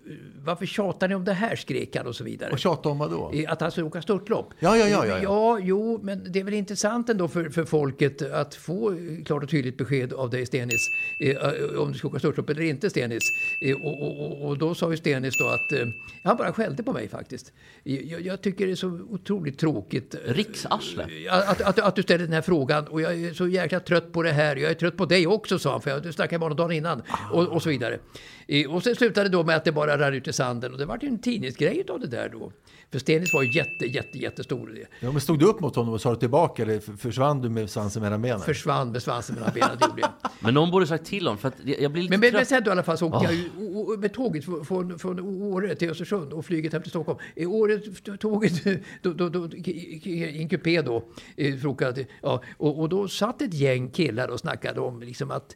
varför 0.45 0.65
tjatar 0.65 1.08
ni 1.08 1.15
om 1.15 1.26
det 1.26 1.34
här, 1.34 1.56
skrek 1.56 1.95
han 1.95 2.08
och 2.08 2.15
så 2.15 2.23
vidare. 2.23 2.52
och 2.52 2.60
tjata 2.60 2.89
om 2.89 2.97
vad 2.97 3.12
då? 3.12 3.32
Eh, 3.34 3.52
Att 3.52 3.62
han 3.62 3.71
ska 3.71 3.84
åka 3.84 4.02
störtlopp. 4.02 4.54
Ja, 4.60 4.78
ja, 4.78 4.88
ja, 4.88 5.06
ja, 5.06 5.17
ja. 5.17 5.23
ja, 5.23 5.60
jo, 5.62 6.00
men 6.04 6.32
det 6.32 6.39
är 6.39 6.43
väl 6.43 6.54
intressant 6.54 7.10
ändå 7.10 7.28
för, 7.28 7.50
för 7.50 7.65
folket 7.65 8.21
att 8.21 8.56
få 8.56 8.91
eh, 8.91 9.23
klart 9.26 9.43
och 9.43 9.50
tydligt 9.50 9.78
besked 9.78 10.13
av 10.13 10.30
dig, 10.30 10.45
Stenis, 10.45 10.89
eh, 11.19 11.80
om 11.80 11.91
du 11.91 11.97
ska 11.97 12.08
åka 12.08 12.19
störtlopp 12.19 12.50
eller 12.50 12.62
inte, 12.62 12.89
Stenis. 12.89 13.23
Eh, 13.62 13.76
och, 13.76 14.02
och, 14.02 14.47
och, 14.47 14.58
då 14.58 14.76
sa 14.76 14.91
ju 14.91 14.97
Stenis 14.97 15.38
då 15.39 15.47
att 15.47 15.71
eh, 15.71 15.88
han 16.23 16.38
bara 16.38 16.54
skällde 16.54 16.84
på 16.84 16.93
mig 16.93 17.08
faktiskt. 17.08 17.52
Jag, 17.84 18.21
jag 18.21 18.41
tycker 18.41 18.65
det 18.65 18.71
är 18.71 18.76
så 18.76 19.00
otroligt 19.10 19.60
tråkigt. 19.60 20.15
Riksarsle. 20.26 21.08
Att, 21.30 21.62
att, 21.62 21.80
att 21.80 21.95
du 21.95 22.04
ställer 22.04 22.26
den 22.26 22.34
här 22.34 22.41
frågan 22.41 22.88
och 22.88 23.02
jag 23.02 23.13
är 23.13 23.34
så 23.34 23.47
jäkla 23.47 23.80
trött 23.80 24.12
på 24.12 24.23
det 24.23 24.32
här. 24.32 24.56
Jag 24.56 24.71
är 24.71 24.76
trött 24.76 24.97
på 24.97 25.06
dig 25.06 25.26
också, 25.27 25.59
sa 25.59 25.71
han, 25.71 25.81
för 25.81 25.89
jag 25.89 26.13
snackade 26.13 26.39
med 26.39 26.45
honom 26.45 26.57
dagen 26.57 26.71
innan. 26.71 27.01
Och, 27.31 27.47
och 27.47 27.63
så 27.63 27.69
vidare. 27.69 27.99
Eh, 28.47 28.75
och 28.75 28.83
sen 28.83 28.95
slutade 28.95 29.29
det 29.29 29.37
då 29.37 29.43
med 29.43 29.55
att 29.55 29.65
det 29.65 29.71
bara 29.71 29.97
rann 29.97 30.13
ut 30.13 30.27
i 30.27 30.33
sanden. 30.33 30.71
Och 30.71 30.77
det 30.77 30.85
var 30.85 30.99
ju 31.01 31.07
en 31.07 31.19
tidningsgrej 31.19 31.83
av 31.89 31.99
det 31.99 32.07
där 32.07 32.29
då. 32.29 32.51
För 32.91 33.00
Stenis 33.00 33.34
var 33.34 33.41
ju 33.43 33.52
jätte, 33.52 33.86
jätte, 33.86 34.17
jättestor. 34.17 34.78
Ja, 35.00 35.12
men 35.12 35.21
stod 35.21 35.39
du 35.39 35.45
upp 35.45 35.60
mot 35.60 35.76
honom 35.76 35.93
och 35.93 36.02
sa 36.02 36.10
du 36.13 36.19
tillbaka 36.19 36.63
eller 36.63 36.97
försvann 36.97 37.41
du 37.41 37.50
med 37.50 37.69
svansen 37.69 38.02
mellan 38.04 38.21
benen? 38.21 38.39
försvann 38.41 38.91
med 38.91 39.04
svansen 39.04 39.36
mellan 39.36 39.52
benen. 39.54 39.78
Det 39.80 39.86
gjorde 39.88 40.02
jag. 40.02 40.10
Men 40.39 40.54
någon 40.54 40.71
borde 40.71 40.88
sagt 40.88 41.06
till 41.06 41.23
honom, 41.28 41.38
för 41.38 41.47
att 41.47 41.56
jag 41.63 41.91
blir 41.91 42.02
lite 42.02 42.12
Men, 42.12 42.19
men, 42.19 42.34
men 42.34 42.45
sen 42.45 42.63
då 42.63 42.69
i 42.69 42.71
alla 42.71 42.84
fall 42.84 42.97
så 42.97 43.06
åkte 43.08 43.17
Ah. 43.17 43.23
jag 43.23 43.34
ju 43.34 43.97
med 43.97 44.13
tåget 44.13 44.45
från- 44.45 45.00
från, 45.00 45.19
Åre 45.19 45.76
till 45.76 45.89
Östersund 45.89 46.34
och 46.34 46.45
flyget 46.45 46.73
hem 46.73 46.82
till 46.82 46.89
Stockholm. 46.91 47.19
I 47.36 47.45
Åre, 47.45 47.78
tåget, 48.17 48.63
då, 49.02 49.13
då, 49.13 49.30
då, 49.30 49.47
i 49.58 50.41
en 50.41 50.50
kupé 50.50 50.82
då, 50.82 51.04
eh, 51.36 51.56
frukost, 51.58 51.97
ja, 52.21 52.43
och, 52.58 52.80
och 52.80 52.89
då 52.89 53.08
satt 53.08 53.41
ett 53.41 53.54
gäng 53.54 53.89
killar 53.89 54.28
och 54.28 54.39
snackade 54.39 54.80
om 54.82 55.00
liksom 55.02 55.32
att 55.32 55.56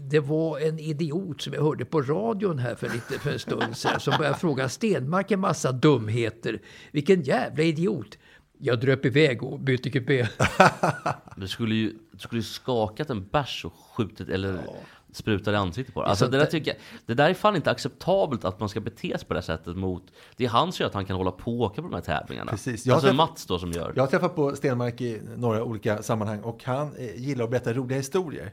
det 0.00 0.20
var 0.20 0.58
en 0.58 0.78
idiot 0.78 1.40
som 1.42 1.52
jag 1.52 1.62
hörde 1.62 1.84
på 1.84 2.02
radion 2.02 2.58
här 2.58 2.74
för, 2.74 2.88
lite, 2.88 3.18
för 3.18 3.30
en 3.32 3.38
stund 3.38 3.76
sedan 3.76 4.00
som 4.00 4.14
började 4.18 4.38
fråga 4.38 4.68
Stenmark 4.68 5.30
en 5.30 5.40
massa 5.40 5.72
dumheter. 5.72 6.60
Vilken 6.92 7.22
jävla 7.22 7.62
idiot! 7.62 8.18
Jag 8.58 8.80
dröp 8.80 9.04
iväg 9.04 9.42
och 9.42 9.60
bytte 9.60 9.90
kupé. 9.90 10.26
Du 11.36 11.48
skulle 11.48 11.74
ju, 11.74 11.92
du 12.12 12.18
skulle 12.18 12.42
skakat 12.42 13.10
en 13.10 13.26
bärs 13.28 13.64
och 13.64 13.72
skjutit 13.96 14.28
eller 14.28 14.60
sprutat 15.12 15.52
i 15.52 15.56
ansiktet 15.56 15.94
på 15.94 16.02
det. 16.02 16.08
Alltså, 16.08 16.24
så 16.24 16.30
det, 16.30 16.38
där 16.38 16.46
tycker 16.46 16.70
jag, 16.70 16.80
det 17.06 17.14
där 17.14 17.30
är 17.30 17.34
fan 17.34 17.56
inte 17.56 17.70
acceptabelt 17.70 18.44
att 18.44 18.60
man 18.60 18.68
ska 18.68 18.80
bete 18.80 19.18
sig 19.18 19.28
på 19.28 19.34
det 19.34 19.42
sättet 19.42 19.76
mot... 19.76 20.02
Det 20.36 20.44
är 20.44 20.48
han 20.48 20.72
som 20.72 20.82
gör 20.82 20.88
att 20.88 20.94
han 20.94 21.04
kan 21.04 21.16
hålla 21.16 21.30
på 21.30 21.60
och 21.60 21.66
åka 21.66 21.82
på 21.82 21.88
de 21.88 21.94
här 21.94 22.00
tävlingarna. 22.00 22.50
Precis. 22.50 22.86
Jag 22.86 22.94
Alltså 22.94 23.08
träff- 23.10 23.16
Mats 23.16 23.46
då 23.46 23.58
som 23.58 23.72
gör. 23.72 23.92
Jag 23.96 24.02
har 24.02 24.08
träffat 24.08 24.34
på 24.36 24.56
Stenmark 24.56 25.00
i 25.00 25.20
några 25.36 25.64
olika 25.64 26.02
sammanhang 26.02 26.40
och 26.40 26.64
han 26.64 26.96
eh, 26.96 27.16
gillar 27.16 27.44
att 27.44 27.50
berätta 27.50 27.72
roliga 27.72 27.98
historier. 27.98 28.52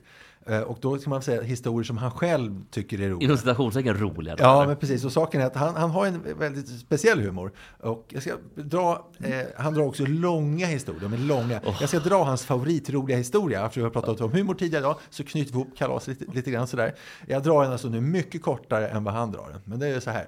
Eh, 0.49 0.61
och 0.61 0.77
då 0.81 0.97
ska 0.97 1.09
man 1.09 1.21
säga 1.21 1.41
historier 1.41 1.83
som 1.83 1.97
han 1.97 2.11
själv 2.11 2.63
tycker 2.71 3.01
är 3.01 3.09
roliga. 3.09 3.25
Inom 3.25 3.37
citationstecken 3.37 3.97
roliga. 3.99 4.35
då, 4.35 4.43
Ja, 4.43 4.57
eller? 4.57 4.67
men 4.67 4.77
precis. 4.77 5.05
Och 5.05 5.11
saken 5.11 5.41
är 5.41 5.45
att 5.45 5.55
han, 5.55 5.75
han 5.75 5.89
har 5.91 6.05
en 6.05 6.39
väldigt 6.39 6.79
speciell 6.79 7.19
humor. 7.21 7.51
Och 7.79 8.05
jag 8.09 8.21
ska 8.21 8.33
dra, 8.55 9.07
eh, 9.19 9.41
han 9.57 9.73
drar 9.73 9.83
också 9.83 10.05
långa 10.05 10.65
historier. 10.65 11.13
Är 11.13 11.17
långa. 11.17 11.61
Jag 11.79 11.89
ska 11.89 11.99
dra 11.99 12.23
hans 12.23 12.45
favoritroliga 12.45 13.17
historia. 13.17 13.65
Eftersom 13.65 13.81
vi 13.81 13.83
har 13.85 13.91
pratat 14.01 14.21
om 14.21 14.31
humor 14.31 14.53
tidigare 14.53 14.81
idag 14.81 14.95
så 15.09 15.23
knyter 15.23 15.53
vi 15.53 15.59
ihop 15.59 15.77
kalaset 15.77 16.19
lite, 16.19 16.31
lite 16.35 16.51
grann 16.51 16.67
sådär. 16.67 16.95
Jag 17.27 17.43
drar 17.43 17.63
den 17.63 17.71
alltså 17.71 17.89
nu 17.89 18.01
mycket 18.01 18.41
kortare 18.41 18.87
än 18.87 19.03
vad 19.03 19.13
han 19.13 19.31
drar 19.31 19.49
den. 19.51 19.61
Men 19.65 19.79
det 19.79 19.87
är 19.87 19.99
så 19.99 20.09
här. 20.09 20.27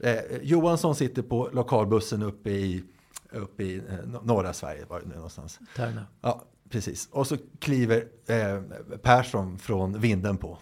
Eh, 0.00 0.16
Johansson 0.42 0.94
sitter 0.94 1.22
på 1.22 1.48
lokalbussen 1.52 2.22
uppe 2.22 2.50
i, 2.50 2.84
uppe 3.32 3.62
i 3.62 3.76
eh, 3.76 4.20
norra 4.22 4.52
Sverige, 4.52 4.84
var 4.88 5.00
det 5.00 5.14
någonstans. 5.14 5.58
Tärna. 5.76 6.06
Ja, 6.20 6.42
precis. 6.70 7.08
Och 7.12 7.26
så 7.26 7.36
kliver 7.58 8.04
eh, 8.26 8.62
Persson 9.02 9.58
från 9.58 10.00
vinden 10.00 10.36
på. 10.36 10.58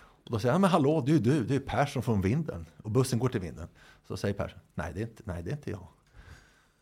Och 0.00 0.30
då 0.30 0.38
säger 0.38 0.52
han, 0.52 0.60
men 0.60 0.70
hallå, 0.70 1.00
du, 1.06 1.18
du, 1.18 1.44
det 1.44 1.54
är 1.54 1.60
Persson 1.60 2.02
från 2.02 2.20
vinden. 2.20 2.66
Och 2.82 2.90
bussen 2.90 3.18
går 3.18 3.28
till 3.28 3.40
vinden. 3.40 3.68
Så 4.08 4.16
säger 4.16 4.34
Persson, 4.34 4.60
nej 4.74 4.92
det 4.94 5.00
är 5.00 5.02
inte, 5.06 5.22
nej, 5.26 5.42
det 5.42 5.50
är 5.50 5.56
inte 5.56 5.70
jag. 5.70 5.88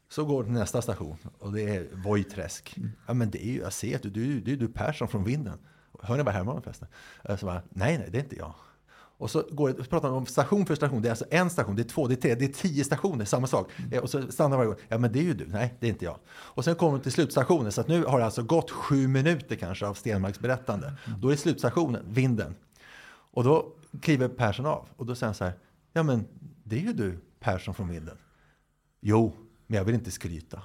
Så 0.09 0.25
går 0.25 0.43
till 0.45 0.53
nästa 0.53 0.83
station 0.83 1.17
och 1.39 1.53
det 1.53 1.63
är 1.77 1.89
Vojträsk. 1.93 2.77
Ja 3.07 3.15
men 3.15 3.31
det 3.31 3.47
är 3.47 3.51
ju, 3.51 3.59
jag 3.61 3.73
ser 3.73 3.97
att 3.97 4.03
du, 4.03 4.11
du, 4.11 4.41
det 4.41 4.53
är 4.53 4.57
du 4.57 4.69
Persson 4.69 5.09
från 5.09 5.25
vinden. 5.25 5.59
Hör 6.03 6.17
ni 6.17 6.23
vad 6.23 6.35
Herman 6.35 6.63
förresten? 6.63 6.89
Eh, 7.25 7.37
Så 7.37 7.47
bara, 7.47 7.63
nej, 7.71 7.99
nej, 7.99 8.09
det 8.11 8.19
är 8.19 8.23
inte 8.23 8.37
jag. 8.37 8.55
Och 9.19 9.31
så 9.31 9.45
går 9.51 9.71
så 9.71 9.85
pratar 9.85 10.09
man 10.09 10.19
om 10.19 10.27
station 10.27 10.67
för 10.67 10.75
station. 10.75 11.03
Det 11.03 11.09
är 11.09 11.11
alltså 11.11 11.25
en 11.31 11.51
station, 11.51 11.77
det 11.77 11.83
är 11.83 11.89
två, 11.89 12.07
det 12.07 12.15
är 12.15 12.17
tre, 12.17 12.35
det 12.35 12.45
är 12.45 12.49
tio 12.53 12.85
stationer, 12.85 13.25
samma 13.25 13.47
sak. 13.47 13.71
Eh, 13.93 14.03
Och 14.03 14.11
så 14.11 14.33
stannar 14.33 14.57
varje 14.57 14.69
gång. 14.69 14.79
Ja, 14.89 14.99
men 14.99 15.13
det 15.13 15.19
är 15.19 15.23
ju 15.23 15.35
du. 15.35 15.47
Nej, 15.47 15.75
det 15.81 15.87
är 15.87 15.91
inte 15.91 16.05
jag. 16.05 16.19
Och 16.29 16.65
sen 16.65 16.75
kommer 16.75 16.93
de 16.99 17.03
till 17.03 17.13
slutstationen. 17.13 17.73
Så 17.73 17.81
att 17.81 17.89
nu 17.89 18.05
har 18.05 18.19
det 18.19 18.25
alltså 18.25 18.43
gått 18.43 18.71
sju 18.71 19.09
minuter 19.09 19.57
kanske 19.57 19.87
av 19.87 19.95
Stenmarks 19.95 20.41
berättande. 20.41 20.93
Då 21.21 21.29
är 21.33 21.37
slutstationen, 21.37 22.05
vinden. 22.09 22.55
Och 23.33 23.45
då 23.45 23.73
kliver 24.01 24.29
Persson 24.29 24.67
av. 24.67 24.89
Och 24.97 25.07
då 25.07 25.15
säger 25.15 25.29
han 25.29 25.35
så 25.35 25.45
här. 25.45 25.55
Ja, 25.93 26.03
men 26.03 26.25
det 26.65 26.77
är 26.77 26.81
ju 26.81 26.93
du, 26.93 27.19
Persson 27.41 27.75
från 27.75 27.89
vinden. 27.89 28.17
Jo, 29.01 29.33
men 29.67 29.77
jag 29.79 29.85
vill 29.85 29.95
inte 29.95 30.11
skryta. 30.11 30.63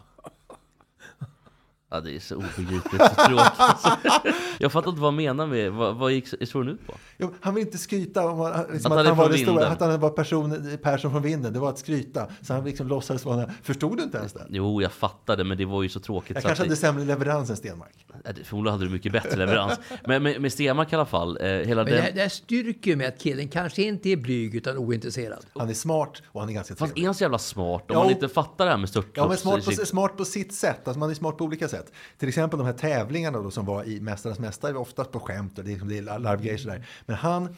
Ja, 1.93 1.99
det 2.01 2.15
är 2.15 2.19
så 2.19 2.35
obegripligt 2.35 3.01
så 3.01 3.25
tråkigt. 3.27 4.33
jag 4.59 4.71
fattar 4.71 4.89
inte 4.89 5.01
vad 5.01 5.07
han 5.07 5.15
menar 5.15 5.47
med... 5.47 5.71
Vad, 5.71 5.95
vad 5.95 6.11
gick 6.11 6.41
historien 6.41 6.73
ut 6.73 6.87
på? 6.87 6.93
Jo, 7.17 7.33
han 7.41 7.55
vill 7.55 7.65
inte 7.65 7.77
skryta 7.77 8.25
om 8.27 8.41
att, 8.41 8.71
liksom 8.73 8.91
Att 8.91 8.97
att, 8.97 9.05
han 9.05 9.05
är 9.05 9.09
han 9.09 9.17
var 9.17 9.29
det 9.29 9.37
stora, 9.37 9.67
att 9.67 9.79
han 9.79 9.99
var 9.99 10.09
person, 10.09 10.77
Persson 10.83 11.11
från 11.11 11.21
vinden. 11.21 11.53
Det 11.53 11.59
var 11.59 11.69
att 11.69 11.79
skryta. 11.79 12.27
Så 12.41 12.53
han 12.53 12.63
liksom 12.65 12.87
låtsades 12.87 13.25
vara... 13.25 13.49
Förstod 13.63 13.97
du 13.97 14.03
inte 14.03 14.17
ens 14.17 14.33
det? 14.33 14.45
Jo, 14.49 14.81
jag 14.81 14.91
fattade, 14.91 15.43
men 15.43 15.57
det 15.57 15.65
var 15.65 15.83
ju 15.83 15.89
så 15.89 15.99
tråkigt. 15.99 16.35
Jag 16.35 16.43
så 16.43 16.47
kanske 16.47 16.63
att 16.63 16.67
hade 16.67 16.75
det, 16.75 16.79
sämre 16.81 17.05
leverans 17.05 17.49
än 17.49 17.55
Stenmark. 17.57 18.05
Ja, 18.23 18.31
det- 18.31 18.43
förmodligen 18.43 18.73
hade 18.73 18.85
du 18.85 18.91
mycket 18.91 19.11
bättre 19.11 19.35
leverans. 19.45 19.79
Men 20.05 20.23
med, 20.23 20.41
med 20.41 20.53
Stenmark 20.53 20.93
i 20.93 20.95
alla 20.95 21.05
fall, 21.05 21.37
eh, 21.41 21.47
hela 21.47 21.83
Men 21.83 21.93
det, 21.93 22.01
här- 22.01 22.11
det 22.11 22.21
här 22.21 22.29
styrker 22.29 22.95
med 22.95 23.07
att 23.07 23.19
killen 23.19 23.47
kanske 23.47 23.83
inte 23.83 24.09
är 24.09 24.17
blyg 24.17 24.55
utan 24.55 24.77
ointresserad. 24.77 25.45
Han 25.55 25.69
är 25.69 25.73
smart 25.73 26.21
och 26.25 26.39
han 26.39 26.49
är 26.49 26.53
ganska 26.53 26.75
Fast 26.75 26.93
trevlig. 26.93 27.03
är 27.03 27.07
han 27.07 27.15
så 27.15 27.23
jävla 27.23 27.37
smart? 27.39 27.81
Om 27.81 27.95
Ja, 27.97 28.03
man 28.03 28.11
inte 28.11 28.29
fattar 28.29 28.65
det 28.65 28.71
här 28.71 28.77
med 28.77 28.89
störtlopp... 28.89 29.13
Ja, 29.17 29.27
men 29.27 29.37
smart 29.37 29.65
på, 29.65 29.71
smart 29.71 30.17
på 30.17 30.25
sitt 30.25 30.53
sätt. 30.53 30.87
Alltså 30.87 30.99
man 30.99 31.09
är 31.09 31.13
smart 31.13 31.37
på 31.37 31.43
olika 31.45 31.67
sätt. 31.67 31.80
Till 32.17 32.29
exempel 32.29 32.59
de 32.59 32.65
här 32.65 32.73
tävlingarna 32.73 33.39
då, 33.39 33.51
som 33.51 33.65
var 33.65 33.83
i 33.83 34.01
Mästarnas 34.01 34.39
Mästare, 34.39 34.77
oftast 34.77 35.11
på 35.11 35.19
skämt 35.19 35.57
och 35.57 35.63
det, 35.63 35.69
är 35.69 35.71
liksom- 35.71 35.89
det 35.89 35.97
är 35.97 36.19
larvgrejer 36.19 36.57
sådär. 36.57 36.87
Men 37.05 37.15
han 37.15 37.55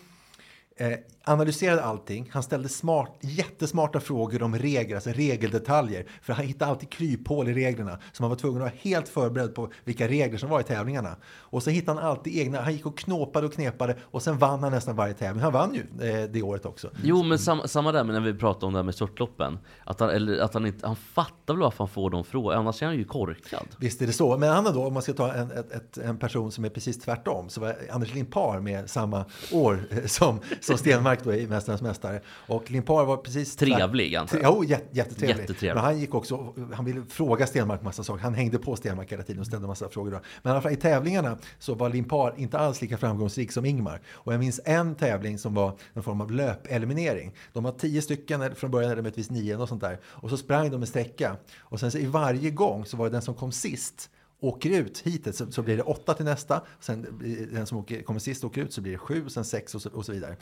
eh, 0.77 0.93
analyserade 1.23 1.83
allting. 1.83 2.29
Han 2.33 2.43
ställde 2.43 2.69
smart, 2.69 3.17
jättesmarta 3.21 3.99
frågor 3.99 4.43
om 4.43 4.55
regler, 4.55 4.95
alltså 4.95 5.09
regeldetaljer. 5.09 6.05
För 6.21 6.33
han 6.33 6.45
hittade 6.45 6.71
alltid 6.71 6.89
kryphål 6.89 7.49
i 7.49 7.53
reglerna. 7.53 7.99
Så 8.11 8.23
man 8.23 8.29
var 8.29 8.37
tvungen 8.37 8.57
att 8.57 8.61
vara 8.61 8.79
helt 8.81 9.09
förberedd 9.09 9.55
på 9.55 9.71
vilka 9.83 10.07
regler 10.07 10.37
som 10.37 10.49
var 10.49 10.59
i 10.59 10.63
tävlingarna. 10.63 11.15
Och 11.25 11.63
så 11.63 11.69
hittade 11.69 11.99
han 12.01 12.09
alltid 12.09 12.37
egna, 12.37 12.61
han 12.61 12.73
gick 12.73 12.85
och 12.85 12.97
knåpade 12.97 13.47
och 13.47 13.53
knepade 13.53 13.97
och 14.03 14.21
sen 14.21 14.37
vann 14.37 14.63
han 14.63 14.71
nästan 14.71 14.95
varje 14.95 15.13
tävling. 15.13 15.43
Han 15.43 15.53
vann 15.53 15.73
ju 15.73 16.09
eh, 16.09 16.29
det 16.29 16.41
året 16.41 16.65
också. 16.65 16.89
Jo, 17.03 17.23
men 17.23 17.39
samma, 17.39 17.67
samma 17.67 17.91
där 17.91 18.03
med 18.03 18.13
när 18.13 18.21
vi 18.21 18.39
pratade 18.39 18.65
om 18.65 18.73
det 18.73 18.79
här 18.79 18.83
med 18.83 18.95
störtloppen. 18.95 19.59
Att 19.83 19.99
han, 19.99 20.09
eller 20.09 20.37
att 20.39 20.53
han 20.53 20.65
inte... 20.65 20.87
Han 20.87 20.95
fattar 20.95 21.53
väl 21.53 21.61
varför 21.61 21.77
han 21.77 21.87
får 21.87 22.09
de 22.09 22.23
frågorna, 22.23 22.59
annars 22.59 22.81
är 22.81 22.85
han 22.85 22.95
ju 22.95 23.05
korkad. 23.05 23.67
Visst 23.77 24.01
är 24.01 24.07
det 24.07 24.13
så. 24.13 24.37
Men 24.37 24.49
Anna 24.49 24.71
då, 24.71 24.85
om 24.85 24.93
man 24.93 25.03
ska 25.03 25.13
ta 25.13 25.33
en, 25.33 25.51
ett, 25.51 25.71
ett, 25.71 25.97
en 25.97 26.17
person 26.17 26.51
som 26.51 26.65
är 26.65 26.69
precis 26.69 26.99
tvärtom, 26.99 27.49
så 27.49 27.61
var 27.61 27.75
Anders 27.91 28.13
Limpar 28.13 28.59
med 28.59 28.89
samma 28.89 29.25
år 29.51 29.79
eh, 29.91 30.05
som, 30.05 30.39
som 30.67 30.77
Stenmark 30.77 31.23
då 31.23 31.33
i 31.33 31.47
Mästarnas 31.47 31.81
Mästare. 31.81 32.21
Och 32.27 32.71
Limpar 32.71 33.05
var 33.05 33.17
precis... 33.17 33.55
Trevlig, 33.55 34.15
antar 34.15 34.39
jag. 34.39 34.53
Jo, 34.55 34.63
jät, 34.63 34.83
jättetrevlig. 34.91 35.41
Jättetrevlig. 35.41 35.75
Men 35.75 35.83
han 35.83 35.99
gick 35.99 36.15
också, 36.15 36.53
han 36.73 36.85
ville 36.85 37.01
fråga 37.09 37.47
Stenmark 37.47 37.81
massa 37.81 38.03
saker. 38.03 38.23
Han 38.23 38.33
hängde 38.33 38.59
på 38.59 38.75
Stenmark 38.75 39.11
hela 39.11 39.23
tiden 39.23 39.39
och 39.39 39.45
ställde 39.45 39.67
massa 39.67 39.89
frågor. 39.89 40.11
Då. 40.11 40.19
Men 40.41 40.51
i 40.51 40.53
alla 40.53 40.61
fall 40.61 40.71
i 40.71 40.75
tävlingarna 40.75 41.37
så 41.59 41.75
var 41.75 41.89
Limpar 41.89 42.33
inte 42.37 42.57
alls 42.57 42.81
lika 42.81 42.97
framgångsrik 42.97 43.51
som 43.51 43.65
Ingmar. 43.65 44.01
Och 44.11 44.33
jag 44.33 44.39
minns 44.39 44.59
en 44.65 44.95
tävling 44.95 45.37
som 45.37 45.53
var 45.53 45.77
en 45.93 46.03
form 46.03 46.21
av 46.21 46.31
löpeliminering. 46.31 47.35
De 47.53 47.63
var 47.63 47.71
tio 47.71 48.01
stycken, 48.01 48.41
eller 48.41 48.55
från 48.55 48.71
början 48.71 48.89
de 48.89 48.95
möjligtvis 48.95 49.29
nio 49.29 49.55
och 49.55 49.69
sånt 49.69 49.81
där. 49.81 49.99
Och 50.05 50.29
så 50.29 50.37
sprang 50.37 50.71
de 50.71 50.81
en 50.81 50.87
sträcka. 50.87 51.35
Och 51.59 51.79
sen 51.79 51.91
så 51.91 51.97
i 51.97 52.05
varje 52.05 52.49
gång 52.49 52.85
så 52.85 52.97
var 52.97 53.05
det 53.05 53.11
den 53.11 53.21
som 53.21 53.35
kom 53.35 53.51
sist 53.51 54.09
åker 54.43 54.69
ut 54.69 54.99
hitet 54.99 55.35
så, 55.35 55.51
så 55.51 55.61
blir 55.61 55.77
det 55.77 55.83
åtta 55.83 56.13
till 56.13 56.25
nästa. 56.25 56.61
Sen 56.79 57.07
den 57.51 57.67
som 57.67 57.77
åker, 57.77 58.01
kommer 58.01 58.19
sist 58.19 58.43
åker 58.43 58.61
ut 58.61 58.73
så 58.73 58.81
blir 58.81 58.91
det 58.91 58.97
sju, 58.97 59.29
sen 59.29 59.45
sex 59.45 59.75
och 59.75 59.81
så, 59.81 59.89
och 59.89 60.05
så 60.05 60.11
vidare. 60.11 60.37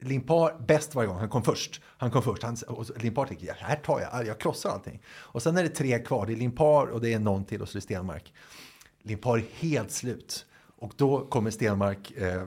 Limpar 0.00 0.66
bäst 0.66 0.94
varje 0.94 1.08
gång, 1.08 1.18
han 1.18 1.28
kom 1.28 1.42
först. 1.42 1.80
Han 1.84 2.10
kom 2.10 2.22
först. 2.22 2.42
Han, 2.42 2.56
och 2.68 3.02
Limpar 3.02 3.26
tänker, 3.26 3.46
ja, 3.46 3.54
här 3.58 3.76
tar 3.76 4.00
jag, 4.00 4.26
jag 4.26 4.40
krossar 4.40 4.70
allting. 4.70 5.02
Och 5.08 5.42
sen 5.42 5.56
är 5.56 5.62
det 5.62 5.68
tre 5.68 5.98
kvar, 5.98 6.26
det 6.26 6.32
är 6.32 6.36
Limpar 6.36 6.86
och 6.86 7.00
det 7.00 7.12
är 7.12 7.18
någon 7.18 7.44
till 7.44 7.62
och 7.62 7.68
så 7.68 7.72
är 7.72 7.80
det 7.80 7.84
Stenmark. 7.84 8.32
Limpar 9.02 9.38
är 9.38 9.44
helt 9.50 9.90
slut. 9.90 10.46
Och 10.78 10.92
då 10.96 11.26
kommer 11.26 11.50
Stenmark 11.50 12.12
eh, 12.16 12.34
eh 12.34 12.42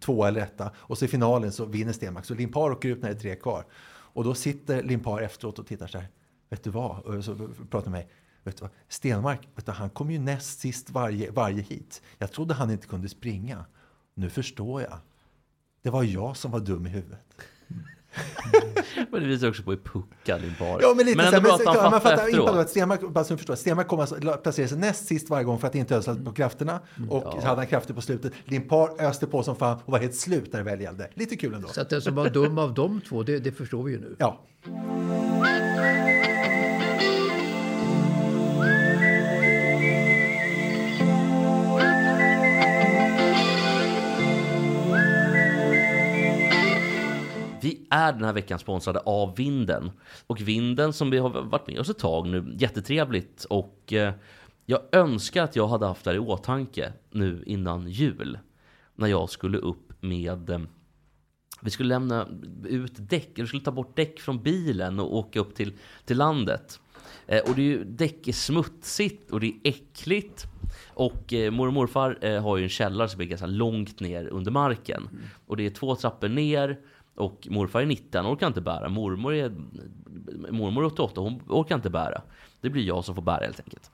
två 0.00 0.24
eller 0.24 0.40
etta. 0.40 0.70
Och 0.76 0.98
så 0.98 1.04
i 1.04 1.08
finalen 1.08 1.52
så 1.52 1.64
vinner 1.64 1.92
Stenmark. 1.92 2.24
Så 2.24 2.34
Limpar 2.34 2.70
åker 2.70 2.88
ut 2.88 3.02
när 3.02 3.08
det 3.08 3.16
är 3.16 3.20
tre 3.20 3.36
kvar. 3.36 3.64
Och 3.88 4.24
då 4.24 4.34
sitter 4.34 4.82
Limpar 4.82 5.22
efteråt 5.22 5.58
och 5.58 5.66
tittar 5.66 5.86
så 5.86 5.98
här. 5.98 6.08
Vet 6.50 6.64
du 6.64 6.70
vad? 6.70 6.98
Och 6.98 7.24
så 7.24 7.34
pratar 7.70 7.90
med 7.90 8.00
mig. 8.00 8.08
Vet 8.46 8.56
du 8.56 8.62
vad? 8.62 8.70
Stenmark, 8.88 9.48
vet 9.54 9.66
du, 9.66 9.72
han 9.72 9.90
kom 9.90 10.10
ju 10.10 10.18
näst 10.18 10.60
sist 10.60 10.90
varje, 10.90 11.30
varje 11.30 11.62
hit. 11.62 12.02
Jag 12.18 12.32
trodde 12.32 12.54
han 12.54 12.70
inte 12.70 12.86
kunde 12.86 13.08
springa. 13.08 13.64
Nu 14.14 14.30
förstår 14.30 14.82
jag. 14.82 14.98
Det 15.82 15.90
var 15.90 16.02
jag 16.02 16.36
som 16.36 16.50
var 16.50 16.60
dum 16.60 16.86
i 16.86 16.90
huvudet. 16.90 17.20
Men 19.10 19.20
det 19.22 19.28
visar 19.28 19.48
också 19.48 19.62
på 19.62 19.70
hur 19.70 19.78
puckad 19.78 20.40
Limpar 20.40 20.78
Ja, 20.82 20.94
men 20.96 21.06
lite 21.06 21.16
men 21.16 21.32
så 21.32 21.40
bra 21.40 21.54
att 21.54 21.76
han 21.76 21.90
man 21.90 22.00
fattar 22.00 22.28
inte 22.28 22.60
att 22.60 22.70
Stenmark, 22.70 23.00
bara 23.00 23.24
så 23.24 23.36
förstår, 23.36 23.54
Stenmark 23.54 23.88
kommer 23.88 24.02
alltså 24.02 24.16
la- 24.20 24.36
placera 24.36 24.68
sig 24.68 24.78
näst 24.78 25.06
sist 25.06 25.30
varje 25.30 25.44
gång 25.44 25.58
för 25.58 25.66
att 25.66 25.74
inte 25.74 25.96
ödsla 25.96 26.14
på 26.24 26.32
krafterna. 26.32 26.80
Och 27.10 27.22
så 27.32 27.46
hade 27.46 27.60
han 27.60 27.66
krafter 27.66 27.94
på 27.94 28.00
slutet. 28.00 28.32
Limpar 28.44 29.02
öste 29.02 29.26
på 29.26 29.42
som 29.42 29.56
fan 29.56 29.78
och 29.84 29.92
var 29.92 29.98
helt 29.98 30.14
slut 30.14 30.52
när 30.52 30.58
det 30.58 30.64
väl 30.64 30.80
gällde. 30.80 31.10
Lite 31.14 31.36
kul 31.36 31.54
ändå. 31.54 31.68
Så 31.68 31.80
att 31.80 31.90
den 31.90 32.02
som 32.02 32.14
var 32.14 32.30
dum 32.30 32.58
av 32.58 32.74
de 32.74 33.00
två, 33.00 33.22
det, 33.22 33.38
det 33.38 33.52
förstår 33.52 33.82
vi 33.82 33.92
ju 33.92 34.00
nu. 34.00 34.16
Ja. 34.18 34.42
Vi 47.66 47.86
är 47.90 48.12
den 48.12 48.24
här 48.24 48.32
veckan 48.32 48.58
sponsrade 48.58 48.98
av 48.98 49.36
Vinden. 49.36 49.90
Och 50.26 50.40
Vinden 50.40 50.92
som 50.92 51.10
vi 51.10 51.18
har 51.18 51.28
varit 51.28 51.66
med 51.66 51.78
oss 51.80 51.90
ett 51.90 51.98
tag 51.98 52.26
nu, 52.26 52.56
jättetrevligt. 52.58 53.44
Och 53.44 53.92
eh, 53.92 54.14
jag 54.66 54.80
önskar 54.92 55.44
att 55.44 55.56
jag 55.56 55.68
hade 55.68 55.86
haft 55.86 56.04
det 56.04 56.10
här 56.10 56.16
i 56.16 56.20
åtanke 56.20 56.92
nu 57.10 57.42
innan 57.46 57.88
jul. 57.88 58.38
När 58.94 59.06
jag 59.06 59.30
skulle 59.30 59.58
upp 59.58 59.92
med 60.00 60.50
eh, 60.50 60.60
Vi 61.62 61.70
skulle 61.70 61.88
lämna 61.88 62.28
ut 62.64 62.92
däck, 62.96 63.30
vi 63.34 63.46
skulle 63.46 63.62
ta 63.62 63.70
bort 63.70 63.96
däck 63.96 64.20
från 64.20 64.42
bilen 64.42 65.00
och 65.00 65.16
åka 65.16 65.40
upp 65.40 65.54
till, 65.54 65.72
till 66.04 66.16
landet. 66.16 66.80
Eh, 67.26 67.40
och 67.40 67.54
det 67.54 67.62
är 67.62 67.66
ju, 67.66 67.84
däck 67.84 68.28
är 68.28 68.32
smutsigt 68.32 69.30
och 69.30 69.40
det 69.40 69.46
är 69.46 69.54
äckligt. 69.64 70.46
Och 70.86 71.32
eh, 71.32 71.50
mormor 71.50 71.66
och 71.66 71.72
morfar 71.72 72.18
eh, 72.20 72.42
har 72.42 72.56
ju 72.56 72.62
en 72.62 72.68
källare 72.68 73.08
som 73.08 73.20
är 73.20 73.24
ganska 73.24 73.46
långt 73.46 74.00
ner 74.00 74.26
under 74.26 74.50
marken. 74.50 75.08
Och 75.46 75.56
det 75.56 75.66
är 75.66 75.70
två 75.70 75.96
trappor 75.96 76.28
ner 76.28 76.78
och 77.16 77.48
morfar 77.50 77.80
är 77.80 77.86
90, 77.86 78.08
han 78.12 78.26
orkar 78.26 78.46
inte 78.46 78.60
bära. 78.60 78.88
Mormor 78.88 79.34
är, 79.34 79.50
mormor 80.50 80.82
är 80.82 80.86
88, 80.86 81.20
hon 81.20 81.42
orkar 81.48 81.74
inte 81.74 81.90
bära. 81.90 82.22
Det 82.60 82.70
blir 82.70 82.84
jag 82.84 83.04
som 83.04 83.14
får 83.14 83.22
bära 83.22 83.44
helt 83.44 83.60
enkelt. 83.60 83.90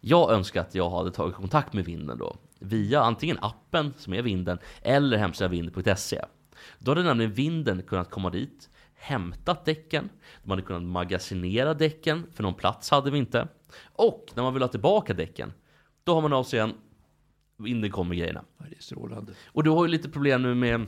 Jag 0.00 0.32
önskar 0.32 0.60
att 0.60 0.74
jag 0.74 0.90
hade 0.90 1.10
tagit 1.10 1.34
kontakt 1.34 1.72
med 1.72 1.84
vinden 1.84 2.18
då. 2.18 2.36
Via 2.58 3.02
antingen 3.02 3.38
appen 3.40 3.94
som 3.96 4.14
är 4.14 4.22
vinden 4.22 4.58
eller 4.82 5.16
hemsidan 5.16 5.50
vind.se. 5.50 6.24
Då 6.78 6.90
hade 6.90 7.02
nämligen 7.02 7.32
vinden 7.32 7.82
kunnat 7.82 8.10
komma 8.10 8.30
dit, 8.30 8.70
hämtat 8.94 9.64
däcken. 9.64 10.08
De 10.42 10.50
hade 10.50 10.62
kunnat 10.62 10.82
magasinera 10.82 11.74
däcken, 11.74 12.26
för 12.34 12.42
någon 12.42 12.54
plats 12.54 12.90
hade 12.90 13.10
vi 13.10 13.18
inte. 13.18 13.48
Och 13.82 14.32
när 14.34 14.42
man 14.42 14.54
vill 14.54 14.62
ha 14.62 14.68
tillbaka 14.68 15.14
däcken, 15.14 15.52
då 16.04 16.14
har 16.14 16.22
man 16.22 16.32
av 16.32 16.44
sig 16.44 16.56
igen. 16.56 16.74
Vinden 17.56 17.90
kommer 17.90 18.14
grejerna. 18.14 18.44
Det 18.58 18.76
är 18.76 18.82
strålande. 18.82 19.32
Och 19.46 19.64
du 19.64 19.70
har 19.70 19.84
ju 19.84 19.90
lite 19.90 20.08
problem 20.08 20.42
nu 20.42 20.54
med, 20.54 20.86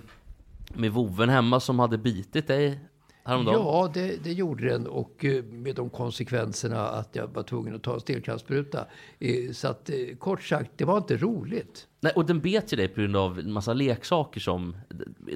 med 0.74 0.92
voven 0.92 1.28
hemma 1.28 1.60
som 1.60 1.78
hade 1.78 1.98
bitit 1.98 2.46
dig 2.46 2.80
häromdagen. 3.24 3.60
Ja, 3.60 3.90
det, 3.94 4.24
det 4.24 4.32
gjorde 4.32 4.68
den 4.68 4.86
och 4.86 5.24
eh, 5.24 5.44
med 5.44 5.76
de 5.76 5.90
konsekvenserna 5.90 6.88
att 6.88 7.16
jag 7.16 7.26
var 7.26 7.42
tvungen 7.42 7.74
att 7.74 7.82
ta 7.82 7.94
en 7.94 8.00
stelkrampsspruta. 8.00 8.86
Eh, 9.18 9.52
Så 9.52 9.68
att 9.68 9.90
eh, 9.90 10.16
kort 10.18 10.42
sagt, 10.42 10.70
det 10.76 10.84
var 10.84 10.98
inte 10.98 11.16
roligt. 11.16 11.86
Nej, 12.00 12.12
och 12.16 12.26
den 12.26 12.40
bet 12.40 12.72
ju 12.72 12.76
dig 12.76 12.88
på 12.88 13.00
grund 13.00 13.16
av 13.16 13.38
en 13.38 13.52
massa 13.52 13.72
leksaker 13.72 14.40
som 14.40 14.76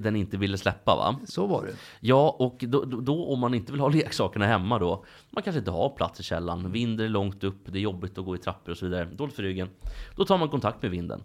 den 0.00 0.16
inte 0.16 0.36
ville 0.36 0.58
släppa 0.58 0.96
va? 0.96 1.20
Så 1.26 1.46
var 1.46 1.64
det. 1.66 1.72
Ja, 2.00 2.36
och 2.38 2.64
då, 2.68 2.84
då, 2.84 3.00
då 3.00 3.24
om 3.24 3.38
man 3.38 3.54
inte 3.54 3.72
vill 3.72 3.80
ha 3.80 3.88
leksakerna 3.88 4.46
hemma 4.46 4.78
då, 4.78 5.04
man 5.30 5.42
kanske 5.42 5.58
inte 5.58 5.70
har 5.70 5.88
plats 5.88 6.20
i 6.20 6.22
källaren, 6.22 6.72
vinden 6.72 7.06
är 7.06 7.10
långt 7.10 7.44
upp, 7.44 7.58
det 7.64 7.78
är 7.78 7.82
jobbigt 7.82 8.18
att 8.18 8.24
gå 8.24 8.34
i 8.34 8.38
trappor 8.38 8.72
och 8.72 8.78
så 8.78 8.86
vidare, 8.86 9.04
dåligt 9.04 9.34
för 9.34 9.42
ryggen. 9.42 9.68
Då 10.16 10.24
tar 10.24 10.38
man 10.38 10.48
kontakt 10.48 10.82
med 10.82 10.90
vinden. 10.90 11.22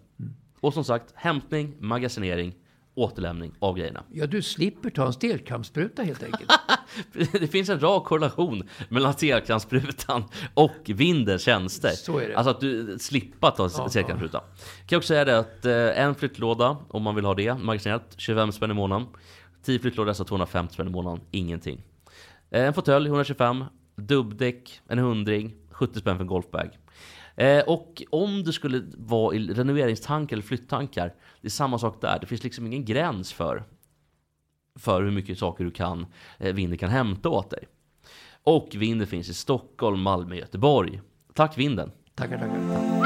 Och 0.60 0.74
som 0.74 0.84
sagt, 0.84 1.12
hämtning, 1.14 1.74
magasinering, 1.80 2.54
återlämning 2.96 3.52
av 3.58 3.76
grejerna. 3.76 4.04
Ja, 4.12 4.26
du 4.26 4.42
slipper 4.42 4.90
ta 4.90 5.06
en 5.06 5.12
stelkrampsspruta 5.12 6.02
helt 6.02 6.22
enkelt. 6.22 6.50
Det 7.32 7.46
finns 7.48 7.68
en 7.68 7.80
rak 7.80 8.04
korrelation 8.04 8.62
mellan 8.88 9.12
stelkrampssprutan 9.12 10.24
och 10.54 10.76
vindens 10.86 11.42
tjänster. 11.42 11.90
Så 11.90 12.18
är 12.18 12.28
det. 12.28 12.36
Alltså 12.36 12.50
att 12.50 12.60
du 12.60 12.98
slipper 12.98 13.50
ta 13.50 13.70
Ja, 13.76 13.88
stelkrampsspruta. 13.88 14.38
Kan 14.38 14.48
jag 14.88 14.98
också 14.98 15.06
säga 15.08 15.24
det 15.24 15.38
att 15.38 15.64
eh, 15.64 16.02
en 16.04 16.14
flyttlåda, 16.14 16.76
om 16.88 17.02
man 17.02 17.14
vill 17.14 17.24
ha 17.24 17.34
det, 17.34 17.54
magasinerat, 17.54 18.14
25 18.16 18.52
spänn 18.52 18.70
i 18.70 18.74
månaden. 18.74 19.06
10 19.62 19.78
flyttlådor, 19.78 20.08
alltså 20.08 20.24
250 20.24 20.74
spänn 20.74 20.86
i 20.86 20.90
månaden, 20.90 21.20
ingenting. 21.30 21.82
Eh, 22.50 22.64
En 22.66 22.74
fåtölj, 22.74 23.06
125. 23.08 23.64
Dubbdäck, 23.96 24.80
en 24.88 24.98
hundring, 24.98 25.54
70 25.70 26.00
spänn 26.00 26.16
för 26.16 26.22
en 26.24 26.28
golfbag. 26.28 26.78
Eh, 27.36 27.60
och 27.60 28.02
om 28.10 28.42
du 28.42 28.52
skulle 28.52 28.82
vara 28.96 29.34
i 29.36 29.38
renoveringstankar 29.38 30.36
eller 30.36 30.42
flytttankar, 30.42 31.14
det 31.40 31.48
är 31.48 31.50
samma 31.50 31.78
sak 31.78 32.00
där. 32.00 32.18
Det 32.20 32.26
finns 32.26 32.44
liksom 32.44 32.66
ingen 32.66 32.84
gräns 32.84 33.32
för 33.32 33.64
för 34.78 35.02
hur 35.02 35.10
mycket 35.10 35.38
saker 35.38 35.64
du 35.64 35.70
kan, 35.70 36.06
eh, 36.38 36.54
vinden 36.54 36.78
kan 36.78 36.90
hämta 36.90 37.28
åt 37.28 37.50
dig. 37.50 37.68
Och 38.42 38.68
vinden 38.74 39.06
finns 39.06 39.28
i 39.28 39.34
Stockholm, 39.34 40.00
Malmö, 40.00 40.34
Göteborg. 40.34 41.00
Tack 41.34 41.58
vinden! 41.58 41.90
Tackar, 42.14 42.38
tackar. 42.38 43.05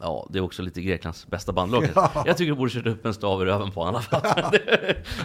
Ja, 0.00 0.26
det 0.30 0.38
är 0.38 0.42
också 0.42 0.62
lite 0.62 0.80
Greklands 0.80 1.26
bästa 1.26 1.52
bandlag. 1.52 1.88
Ja. 1.94 2.22
Jag 2.26 2.36
tycker 2.36 2.52
du 2.52 2.56
borde 2.56 2.70
kört 2.70 2.86
upp 2.86 3.06
en 3.06 3.14
stav 3.14 3.42
i 3.42 3.44
röven 3.44 3.70
på 3.70 3.84
honom 3.84 4.02
i 4.02 4.14
alla 4.14 4.22
fall. 4.34 4.58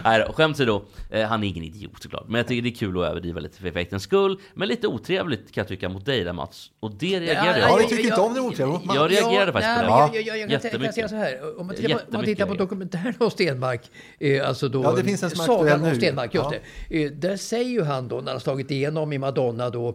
Nej 0.04 0.24
då, 0.26 0.32
skämt 0.32 0.56
åsido. 0.56 0.82
Eh, 1.10 1.26
han 1.28 1.44
är 1.44 1.48
ingen 1.48 1.64
idiot 1.64 2.02
såklart. 2.02 2.24
Men 2.28 2.34
jag 2.38 2.46
tycker 2.48 2.62
det 2.62 2.68
är 2.68 2.74
kul 2.74 2.98
att 3.02 3.10
överdriva 3.10 3.40
lite 3.40 3.58
för 3.60 3.68
effektens 3.68 4.02
skull. 4.02 4.38
Men 4.54 4.68
lite 4.68 4.86
otrevligt 4.86 5.52
kan 5.52 5.62
jag 5.62 5.68
tycka 5.68 5.88
mot 5.88 6.06
dig 6.06 6.24
där 6.24 6.32
Mats. 6.32 6.70
Och 6.80 6.94
det 6.94 7.20
reagerade 7.20 7.58
jag 7.58 7.68
Ja, 7.68 7.72
på. 7.72 7.78
vi 7.78 7.84
tycker 7.88 8.04
inte 8.04 8.20
om 8.20 8.34
det 8.34 8.40
otrevligt. 8.40 8.80
Jag 8.94 9.10
reagerade 9.10 9.52
faktiskt 9.52 9.76
nej, 9.76 9.88
på 9.88 10.10
det. 10.12 10.18
Jag, 10.20 10.38
jag, 10.38 10.50
jag, 10.50 10.62
kan, 10.62 10.70
jag 10.72 10.82
kan 10.82 10.92
säga 10.92 11.08
så 11.08 11.16
här. 11.16 11.60
Om 11.60 11.66
man 11.66 11.76
tittar, 11.76 11.94
på, 11.94 12.00
man 12.08 12.24
tittar 12.24 12.46
på 12.46 12.54
dokumentären 12.54 13.14
om 13.18 13.30
Stenmark, 13.30 13.90
eh, 14.18 14.48
alltså 14.48 14.68
då, 14.68 14.82
Ja, 14.82 14.92
det 14.92 15.04
finns 15.04 15.22
en 15.22 15.30
som 15.30 15.40
är 15.40 15.54
aktuell 15.58 15.80
nu. 15.80 15.94
Stenmark, 15.94 16.34
just 16.34 16.46
Ja. 16.52 16.58
det. 16.88 17.04
Eh, 17.04 17.10
där 17.10 17.36
säger 17.36 17.70
ju 17.70 17.82
han 17.82 18.08
då, 18.08 18.16
när 18.16 18.22
han 18.22 18.32
har 18.32 18.38
slagit 18.40 18.70
igenom 18.70 19.12
i 19.12 19.18
Madonna 19.18 19.70
då, 19.70 19.94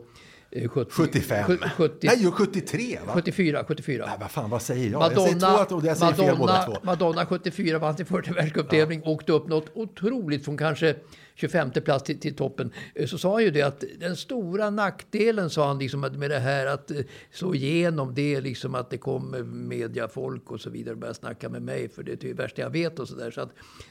70, 0.68 0.91
75. 0.91 1.43
sju- 1.47 1.58
70, 1.78 2.08
Nej, 2.08 2.16
jo, 2.20 2.32
73 2.32 3.00
va? 3.08 3.14
74, 3.14 3.64
74. 3.68 4.06
Nej, 4.06 4.16
vad 4.20 4.32
fan, 4.32 4.50
vad 4.50 4.62
säger 4.62 4.91
jag? 4.91 5.02
jag 5.02 5.12
säger 5.12 5.39
två 5.39 5.47
Madonna, 5.47 5.78
att- 5.78 5.84
jag 5.86 5.97
säger 5.97 6.14
fel 6.14 6.38
båda 6.38 6.54
Madonna, 6.54 6.76
två. 6.78 6.86
Madonna 6.86 7.26
74 7.26 7.80
vann 7.80 7.97
sin 7.97 8.06
första 8.06 8.34
världscuptävling, 8.34 9.02
åkte 9.06 9.32
upp 9.32 9.47
något 9.47 9.66
otroligt 9.74 10.45
från 10.45 10.58
kanske 10.58 10.95
25 11.36 11.72
plats 11.72 12.04
till, 12.04 12.20
till 12.20 12.36
toppen. 12.36 12.72
Eh, 12.95 13.08
Så 13.08 13.18
sa 13.18 13.34
han 13.34 13.43
ju 13.43 13.52
det 13.52 13.62
att 13.62 13.84
den 14.00 14.16
stora 14.16 14.70
nackdelen 14.70 15.50
sa 15.50 15.68
han 15.68 15.80
liksom 15.80 16.00
med 16.02 16.30
det 16.30 16.39
här 16.39 16.66
att 16.66 16.91
eh, 16.91 16.97
slå 17.32 17.56
igenom 17.56 18.14
det 18.16 18.36
är 18.36 18.41
liksom 18.41 18.76
att 18.76 18.89
det 18.89 18.97
kommer 18.97 19.43
mediafolk 19.43 20.52
och 20.52 20.62
så 20.62 20.70
vidare 20.70 20.93
och 20.93 21.00
börjar 21.00 21.14
snacka 21.14 21.50
med 21.50 21.62
mig 21.62 21.89
för 21.89 22.04
det 22.04 22.12
är 22.12 22.16
det 22.28 22.34
värsta 22.34 22.62
jag 22.62 22.70
vet 22.70 23.00
och 23.00 23.08
så 23.08 23.16
där. 23.16 23.32
Så 23.32 23.41
att 23.41 23.50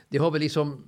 det 0.09 0.19
har 0.19 0.31
väl 0.31 0.41
liksom 0.41 0.85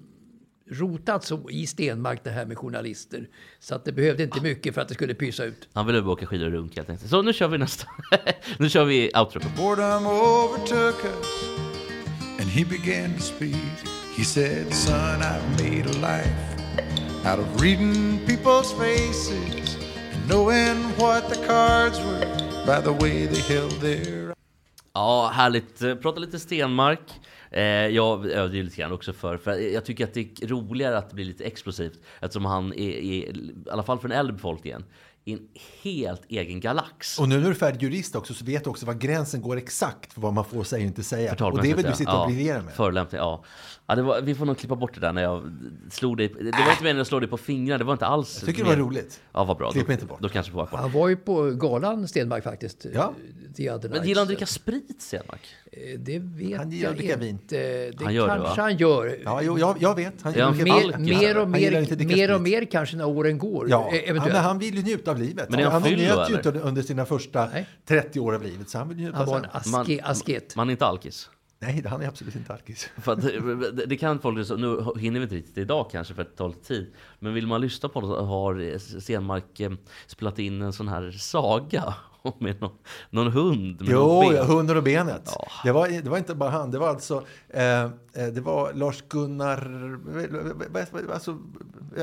rotats 0.71 1.27
så 1.27 1.51
i 1.51 1.67
Stenmark 1.67 2.25
det 2.25 2.31
här 2.31 2.47
med 2.47 2.59
journalister. 2.59 3.29
Så 3.61 3.75
att 3.75 3.85
det 3.85 3.93
behövde 3.93 4.23
inte 4.23 4.41
mycket 4.41 4.75
för 4.75 4.81
att 4.81 4.89
det 4.89 4.95
skulle 4.95 5.15
pysa 5.15 5.45
ut. 5.45 5.69
Han 5.73 5.87
ville 5.87 6.03
bara 6.03 6.13
åka 6.13 6.27
skidor 6.27 6.47
och 6.47 6.53
runka 6.53 6.81
helt 6.81 6.91
enkelt. 6.91 7.11
Så 7.11 7.23
nu 7.23 7.33
kör 7.33 7.49
vi 7.49 7.59
nästa. 7.59 7.87
nu 8.59 8.69
kör 8.71 8.85
vi 8.85 9.11
outro. 9.15 9.41
Boredom 9.57 10.07
overtook 10.07 11.05
us, 11.05 11.45
and 12.41 12.49
he 12.49 12.65
began 12.65 13.15
to 13.15 13.23
speak. 13.23 13.57
He 14.17 14.25
said, 14.25 14.75
Son, 14.75 15.21
I've 15.23 15.63
made 15.63 15.87
a 15.87 15.93
life 15.93 16.61
out 17.25 17.39
of 17.39 17.61
reading 17.63 18.19
people's 18.27 18.73
faces 18.73 19.77
and 20.15 20.29
knowing 20.29 20.77
what 20.99 21.29
the 21.29 21.47
cards 21.47 21.99
were 22.01 22.27
by 22.67 22.83
the 22.83 22.93
way 22.93 23.27
they 23.27 23.55
held 23.55 23.81
their 23.81 24.35
Ja, 24.93 25.31
härligt. 25.35 25.79
Prata 25.79 26.21
lite 26.21 26.39
Stenmark. 26.39 27.01
Eh, 27.51 27.63
jag 27.63 28.19
ju 28.55 28.63
lite 28.63 28.77
grann 28.77 28.93
också 28.93 29.13
för, 29.13 29.37
för 29.37 29.53
jag 29.53 29.85
tycker 29.85 30.05
att 30.05 30.15
det 30.15 30.43
är 30.43 30.47
roligare 30.47 30.99
att 30.99 31.09
det 31.09 31.15
blir 31.15 31.25
lite 31.25 31.45
explosivt 31.45 32.01
eftersom 32.21 32.45
han 32.45 32.73
är, 32.73 32.79
är 32.79 33.37
i 33.37 33.55
alla 33.71 33.83
fall 33.83 33.99
för 33.99 34.09
den 34.09 34.19
äldre 34.19 34.33
befolkningen, 34.33 34.85
i 35.25 35.33
en 35.33 35.49
helt 35.83 36.23
egen 36.29 36.61
galax. 36.61 37.19
Och 37.19 37.29
nu 37.29 37.35
när 37.37 37.45
du 37.45 37.51
är 37.51 37.55
färdig 37.55 37.83
jurist 37.83 38.15
också 38.17 38.35
så 38.35 38.45
vet 38.45 38.65
du 38.65 38.71
också 38.71 38.87
var 38.87 38.95
gränsen 38.95 39.43
går 39.43 39.57
exakt 39.57 40.13
för 40.13 40.21
vad 40.21 40.33
man 40.33 40.45
får 40.45 40.65
säga 40.65 40.83
och 40.83 40.87
inte 40.87 41.03
säga. 41.03 41.37
Och 41.45 41.63
det 41.63 41.75
vill 41.75 41.83
du 41.85 41.89
ja. 41.91 41.95
sitta 41.95 42.21
och 42.21 42.27
briljera 42.27 42.63
med. 42.63 42.75
Förolämpning, 42.75 43.19
ja. 43.19 43.45
ja 43.87 43.95
det 43.95 44.03
var, 44.03 44.21
vi 44.21 44.35
får 44.35 44.47
nog 44.47 44.59
klippa 44.59 44.77
bort 44.77 44.95
det 44.95 45.01
där 45.01 45.13
när 45.13 45.23
jag 45.23 45.53
slog 45.91 46.17
dig. 46.17 46.29
Det 46.29 46.45
var 46.45 46.71
inte 46.71 46.83
meningen 46.83 47.01
att 47.01 47.07
slå 47.07 47.21
dig 47.21 47.29
på 47.29 47.37
fingrarna, 47.37 47.79
det 47.79 47.85
var 47.85 47.93
inte 47.93 48.07
alls. 48.07 48.37
Jag 48.41 48.47
tycker 48.47 48.65
det 48.65 48.71
var 48.71 48.77
roligt. 48.77 49.21
Ja, 49.33 49.45
vad 49.45 49.57
bra. 49.57 49.71
Klipp 49.71 49.87
då, 49.87 49.93
inte 49.93 50.07
bort. 50.07 50.21
Då 50.21 50.29
kanske 50.29 50.53
får. 50.53 50.69
Han 50.73 50.93
var 50.93 51.09
ju 51.09 51.17
på 51.17 51.51
galan 51.51 52.09
Stenmark 52.09 52.45
faktiskt. 52.45 52.87
Ja. 52.95 53.15
The 53.57 53.71
other 53.71 53.89
Men 53.89 54.07
gillar 54.07 54.21
han 54.21 54.23
att 54.23 54.29
dricka 54.29 54.47
sprit, 54.47 55.03
Stenmark? 55.03 55.41
Eh, 55.73 55.99
Det 55.99 56.19
vet 56.19 56.59
Han 56.59 56.79
jag 56.79 57.01
inte. 57.01 57.17
vin. 57.17 57.39
Det 57.49 57.93
Han 58.03 58.15
gör 58.15 58.29
det, 58.29 58.35
kanske 58.35 58.57
va? 58.57 58.63
han 58.63 58.77
gör. 58.77 59.19
Ja, 59.25 59.43
jo, 59.43 59.59
jag, 59.59 59.77
jag 59.81 59.95
vet. 59.95 60.23
Han 60.23 60.35
Ja, 60.37 60.51
mer-. 60.51 60.99
Mer 60.99 61.37
och 61.37 61.43
Han 61.43 61.51
mer, 61.51 62.07
mer 62.07 62.35
och 62.35 62.41
mer 62.41 62.65
kanske 62.65 62.97
när 62.97 63.07
åren 63.07 63.39
går. 63.39 63.71
Ja, 63.71 63.79
eh, 63.79 63.85
han, 63.85 63.95
eventuellt. 63.95 64.33
men 64.33 64.43
han 64.43 64.59
vill 64.59 64.75
ju 64.75 64.83
njuta 64.83 65.10
av 65.11 65.19
livet. 65.19 65.51
Men 65.51 65.65
han 65.65 65.83
då, 65.83 65.89
njöt 65.89 66.31
ju 66.31 66.35
inte 66.35 66.51
under 66.51 66.83
sina 66.83 67.07
första 67.07 67.47
Nej. 67.47 67.67
30 67.87 68.21
år 68.21 68.35
av 68.35 68.43
livet. 68.43 68.69
Så 68.69 68.79
han 68.79 68.89
vill 68.89 68.97
njuta 68.97 69.17
Han 69.17 69.27
var 69.27 69.41
sen. 69.41 69.45
en 69.45 69.51
aske, 69.57 69.71
Man, 69.71 70.11
asket. 70.11 70.57
man 70.57 70.69
är 70.69 70.73
inte 70.73 70.87
alkis. 70.87 71.31
Nej, 71.63 71.85
han 71.87 72.03
är 72.03 72.09
absolut 72.09 72.37
inte 72.37 72.53
alkis. 72.53 72.91
För 72.97 73.13
att, 73.13 73.23
det, 73.23 73.87
det 73.87 73.97
kan 73.97 74.19
folk, 74.19 74.49
nu 74.59 75.01
hinner 75.01 75.21
vi 75.21 75.23
inte 75.25 75.35
riktigt 75.35 75.59
idag 75.59 75.91
kanske 75.93 76.15
för 76.15 76.23
att 76.23 76.31
det 76.31 76.37
tar 76.37 76.49
lite 76.49 76.65
tid. 76.65 76.93
Men 77.19 77.35
vill 77.35 77.47
man 77.47 77.61
lyssna 77.61 77.89
på 77.89 78.01
det 78.01 78.07
så 78.07 78.25
har 78.25 78.79
Stenmark 79.01 79.61
eh, 79.61 79.73
spelat 80.07 80.39
in 80.39 80.63
en 80.63 80.73
sån 80.73 80.89
här 80.89 81.11
saga 81.11 81.95
med 82.39 82.61
någon, 82.61 82.71
någon 83.11 83.33
hund. 83.33 83.81
Med 83.81 83.91
Jo, 83.91 84.21
ben. 84.21 84.35
ja, 84.37 84.45
hunden 84.45 84.77
och 84.77 84.83
benet. 84.83 85.31
Det, 85.65 85.73
var, 85.73 85.89
det 85.89 86.11
var 86.11 86.19
inte 86.19 86.35
bara 86.35 86.51
han, 86.51 86.71
det 86.71 86.79
var 86.79 86.89
alltså 86.89 87.25
eh, 87.49 87.83
eh, 87.83 87.89
det 88.33 88.41
var 88.41 88.73
Lars 88.73 89.03
Gunnar, 89.09 89.61
vad- 90.73 90.87
vad- 90.93 91.03
vad- 91.03 91.11
alltså, 91.15 91.39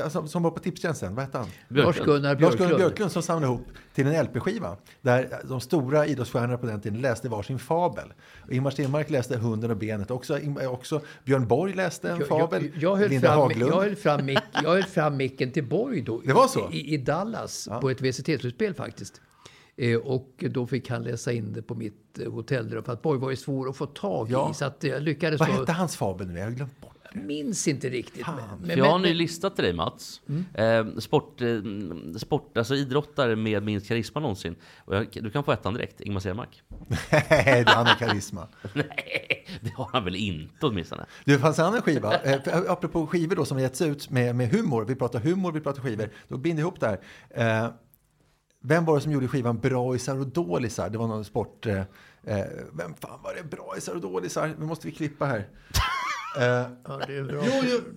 alltså, 0.04 0.26
som 0.26 0.42
var 0.42 0.50
på 0.50 0.58
Tipstjänsten, 0.60 1.14
vad 1.14 1.24
hette 1.24 1.38
han? 1.38 1.46
Björklund. 1.68 1.96
Lars-Gunnar 2.24 2.28
Lars 2.28 2.38
Gunnar 2.38 2.56
Björklund. 2.58 2.76
Björklund 2.78 3.12
som 3.12 3.22
samlade 3.22 3.52
ihop 3.52 3.66
till 3.94 4.06
en 4.06 4.24
LP-skiva. 4.24 4.76
Där 5.00 5.28
de 5.48 5.60
stora 5.60 6.06
idrottsstjärnorna 6.06 6.58
på 6.58 6.66
den 6.66 6.80
tiden 6.80 7.00
läste 7.00 7.28
varsin 7.28 7.58
fabel. 7.58 8.12
Ingmar 8.50 8.70
Stenmark 8.70 9.10
läste 9.10 9.36
Hunden 9.38 9.70
och 9.70 9.76
benet. 9.76 10.10
Också, 10.10 10.38
också 10.68 11.00
Björn 11.24 11.46
Borg 11.48 11.72
läste 11.74 12.10
en 12.10 12.18
Jag, 12.18 12.28
fabel. 12.28 12.64
jag, 12.74 12.82
jag, 12.82 12.96
höll 12.96 13.08
Linda 13.08 13.28
fram, 13.28 13.38
Haglund. 13.38 13.72
jag, 13.72 13.80
höll 13.80 13.96
fram 13.96 14.24
mick, 14.26 14.38
jag 14.62 14.70
höll 14.70 14.82
fram 14.82 15.16
micken 15.16 15.50
till 15.52 15.64
Borg 15.68 16.02
då. 16.02 16.20
Det 16.24 16.32
var 16.32 16.46
så? 16.48 16.70
I, 16.70 16.94
i 16.94 16.96
Dallas, 16.96 17.68
på 17.80 17.90
ett 17.90 18.00
VCT-slutspel 18.00 18.74
faktiskt. 18.74 19.20
Eh, 19.78 19.96
och 19.96 20.44
då 20.50 20.66
fick 20.66 20.90
han 20.90 21.02
läsa 21.02 21.32
in 21.32 21.52
det 21.52 21.62
på 21.62 21.74
mitt 21.74 22.18
eh, 22.18 22.32
hotellrum. 22.32 22.82
För 22.84 22.92
att 22.92 23.02
Borg 23.02 23.18
var 23.20 23.30
ju 23.30 23.36
svår 23.36 23.68
att 23.68 23.76
få 23.76 23.86
tag 23.86 24.30
Ja. 24.30 24.50
i. 24.50 24.54
Så 24.54 24.64
att 24.64 24.82
jag 24.84 25.02
lyckades 25.02 25.40
Vad 25.40 25.48
hette 25.48 25.72
hans 25.72 25.96
fabel 25.96 26.26
nu? 26.26 26.38
Jag 26.38 26.46
har 26.46 26.52
glömt 26.52 26.80
bort. 26.80 26.94
Jag 27.12 27.24
minns 27.24 27.68
inte 27.68 27.88
riktigt. 27.88 28.26
Men, 28.60 28.70
För 28.70 28.76
jag 28.78 28.84
har 28.84 28.96
en 28.96 29.02
ny 29.02 29.14
lista 29.14 29.50
till 29.50 29.64
dig 29.64 29.72
Mats. 29.72 30.20
Eh, 30.54 30.86
sport, 30.98 31.40
eh, 31.40 31.48
sport, 32.18 32.56
alltså 32.58 32.74
idrottare 32.74 33.36
med 33.36 33.62
minst 33.62 33.88
karisma 33.88 34.20
någonsin. 34.20 34.56
Och 34.84 34.96
jag, 34.96 35.06
du 35.12 35.30
kan 35.30 35.44
få 35.44 35.52
ettan 35.52 35.74
direkt, 35.74 36.00
Ingmar 36.00 36.20
Stenmark. 36.20 36.62
Nej, 37.30 37.64
han 37.66 37.86
har 37.86 37.94
karisma. 37.94 38.48
Nej, 38.74 39.46
det 39.60 39.70
har 39.74 39.88
han 39.92 40.04
väl 40.04 40.16
inte 40.16 40.66
åtminstone. 40.66 41.06
Det 41.24 41.38
fanns 41.38 41.58
en 41.58 41.64
annan 41.64 41.82
skiva, 41.82 42.14
eh, 42.22 42.40
apropå 42.68 43.06
skivor 43.06 43.36
då 43.36 43.44
som 43.44 43.56
har 43.56 43.62
getts 43.62 43.80
ut 43.82 44.10
med, 44.10 44.36
med 44.36 44.48
humor. 44.50 44.84
Vi 44.84 44.94
pratar 44.94 45.20
humor, 45.20 45.52
vi 45.52 45.60
pratar 45.60 45.82
skivor. 45.82 46.10
Då 46.28 46.36
binder 46.36 46.60
ihop 46.60 46.80
det 46.80 46.86
här. 46.86 47.64
Eh, 47.64 47.70
vem 48.68 48.84
var 48.84 48.94
det 48.94 49.00
som 49.00 49.12
gjorde 49.12 49.28
skivan 49.28 49.58
Braisar 49.58 50.20
och 50.20 50.26
dålisar? 50.26 50.90
Det 50.90 50.98
var 50.98 51.06
någon 51.06 51.24
sport... 51.24 51.66
Eh, 51.66 51.78
eh 52.24 52.46
vem 52.72 52.94
fan 52.94 53.22
var 53.22 53.34
det? 53.34 53.56
Braisar 53.56 53.94
och 53.94 54.00
dålisar? 54.00 54.54
Nu 54.58 54.66
måste 54.66 54.86
vi 54.86 54.92
klippa 54.92 55.26
här. 55.26 55.48
Eh, 56.36 56.42
Ja, 56.42 57.00
det, 57.06 57.14
är 57.14 57.20
en 57.20 57.26
bra, 57.26 57.40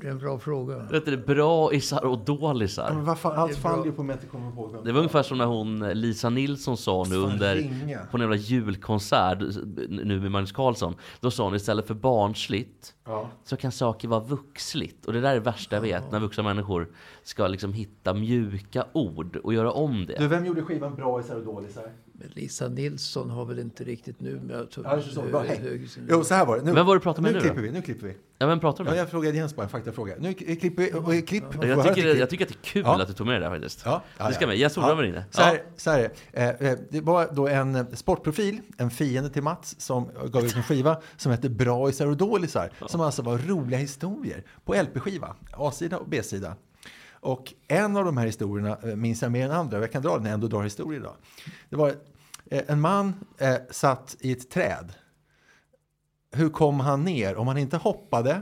det 0.02 0.08
är 0.08 0.12
en 0.12 0.18
bra 0.18 0.40
fråga. 0.40 0.76
Det 0.78 0.96
heter 0.96 1.12
det 1.12 1.18
bra 1.18 1.74
isar 1.74 2.06
och 2.06 2.20
ja, 2.20 2.24
dålisar. 2.36 2.92
men 2.94 3.06
vad 3.06 3.20
fan, 3.20 3.36
allt 3.36 3.56
faller 3.58 3.86
ju 3.86 3.92
på 3.92 4.04
mig 4.04 4.14
att 4.16 4.24
jag 4.24 4.32
kommer 4.32 4.52
ihåg. 4.52 4.86
Det 4.86 4.92
var 4.92 5.00
ungefär 5.00 5.24
som 5.24 5.38
när 5.38 5.46
hon 5.46 5.80
Lisa 5.80 6.30
Nilsson 6.30 6.78
sa 6.78 7.06
nu 7.10 7.16
under 7.16 7.56
ringa. 7.56 8.00
på 8.12 8.18
en 8.18 8.22
jävla 8.22 8.36
julkonsert 8.36 9.38
nu 9.90 10.20
med 10.20 10.32
Magnus 10.32 10.52
Carlsson. 10.52 10.96
Då 11.20 11.32
sa 11.32 11.44
hon 11.44 11.56
istället 11.56 11.88
för 11.88 11.94
barnsligt 11.94 12.94
Ja. 13.06 13.30
så 13.44 13.58
kan 13.58 13.72
saker 13.72 14.08
vara 14.08 14.20
vuxligt. 14.20 15.06
Och 15.06 15.14
det 15.14 15.22
där 15.22 15.30
är 15.30 15.34
det 15.34 15.40
värsta 15.40 15.76
jag 15.76 15.82
vet 15.82 16.12
när 16.12 16.20
vuxna 16.20 16.44
människor 16.44 16.90
ska 17.24 17.48
liksom 17.48 17.74
hitta 17.74 18.14
mjuka 18.14 18.86
ord 18.94 19.36
och 19.36 19.54
göra 19.54 19.72
om 19.72 20.06
det. 20.06 20.16
Du, 20.20 20.28
vem 20.28 20.46
gjorde 20.46 20.62
skivan 20.62 20.96
Braisar 20.96 21.36
och 21.36 21.46
dålisar? 21.46 21.84
Lisa 22.34 22.68
Nilsson 22.68 23.30
har 23.30 23.46
väl 23.46 23.60
inte 23.60 23.84
riktigt 23.84 24.20
nu 24.22 24.40
med. 24.40 24.68
Ja, 24.84 24.96
det 24.96 25.02
så. 25.02 25.22
Bara, 25.32 25.44
hej. 25.44 25.88
Jo, 26.10 26.24
så 26.24 26.34
här 26.34 26.46
var 26.46 26.58
det. 26.58 26.64
Nu, 26.64 26.74
Vem 26.74 26.86
var 26.86 26.96
det 26.96 27.00
du 27.00 27.04
pratade 27.04 27.22
med 27.22 27.32
nu 27.34 27.40
nu 27.40 27.40
då? 27.40 27.46
klipper 27.54 27.62
vi, 27.62 27.72
nu 27.72 27.82
klipper 27.82 28.08
vi. 28.08 28.18
Ja, 28.38 28.48
vem 28.48 28.60
pratar 28.60 28.84
du 28.84 28.90
Ja, 28.90 28.92
med? 28.94 29.00
jag 29.02 29.10
frågade 29.10 29.38
Jens 29.38 29.56
bara 29.56 29.64
en 29.64 29.70
faktafråga. 29.70 30.16
Nu 30.20 30.34
klipper 30.34 30.82
vi. 30.84 30.94
Och, 31.22 31.28
klipp, 31.28 31.44
Jag, 31.62 31.96
tycker, 31.96 32.16
jag 32.16 32.30
tycker 32.30 32.46
att 32.46 32.50
det 32.50 32.56
är 32.56 32.64
kul 32.64 32.82
Ja. 32.86 33.02
att 33.02 33.08
du 33.08 33.14
tog 33.14 33.28
med 33.28 33.36
det 33.42 33.46
där 33.46 33.50
faktiskt. 33.54 33.82
Ja, 33.86 34.02
ja, 34.18 34.28
det 34.28 34.34
ska 34.34 34.44
ja. 34.44 34.48
med. 34.48 34.58
Jens 34.58 34.74
Solberg 34.74 34.96
var 34.96 35.04
inne. 35.04 35.26
Så 35.32 35.42
här, 35.42 35.64
så 35.78 35.92
här 35.92 36.00
är 36.00 36.12
det. 36.32 36.64
Eh, 36.64 36.72
eh, 36.72 36.78
Det 36.90 37.02
var 37.02 37.30
då 37.34 37.48
en 37.48 37.76
eh, 37.76 37.86
sportprofil, 37.94 38.62
en 38.78 38.90
fiende 38.92 39.30
till 39.30 39.44
Mats, 39.44 39.76
som 39.80 40.10
gav 40.32 40.46
ut 40.46 40.56
en 40.56 40.64
skiva 40.64 41.02
som 41.18 41.32
hette 41.32 41.50
Braisar 41.50 42.08
och 42.08 42.18
dålisar. 42.18 42.72
Som 42.88 43.02
alltså 43.02 43.22
var 43.22 43.38
roliga 43.38 43.80
historier 43.80 44.44
på 44.66 44.74
LP-skiva, 44.74 45.36
A-sida 45.54 45.98
och 45.98 46.08
B-sida. 46.10 46.56
Och 47.22 47.54
en 47.68 47.98
av 47.98 48.06
de 48.06 48.18
här 48.18 48.26
historierna 48.26 48.78
eh, 48.84 48.96
minns 48.96 49.22
jag 49.22 49.32
mer 49.32 49.46
än 49.46 49.52
andra. 49.52 49.80
Jag 49.80 49.92
kan 49.92 50.02
dra 50.02 50.14
den 50.14 50.24
när 50.24 50.30
jag 50.30 50.34
ändå 50.34 50.48
drar 50.48 50.64
historier 50.64 51.00
idag. 51.00 51.16
Det 51.70 51.76
var 51.76 51.90
eh, 52.52 52.64
en 52.68 52.82
man 52.82 53.14
eh, 53.38 53.56
satt 53.72 54.16
i 54.20 54.32
ett 54.32 54.50
träd. 54.50 54.94
Hur 56.32 56.50
kom 56.50 56.80
han 56.80 57.04
ner? 57.04 57.36
Om 57.36 57.48
han 57.48 57.58
inte 57.58 57.78
hoppade, 57.78 58.42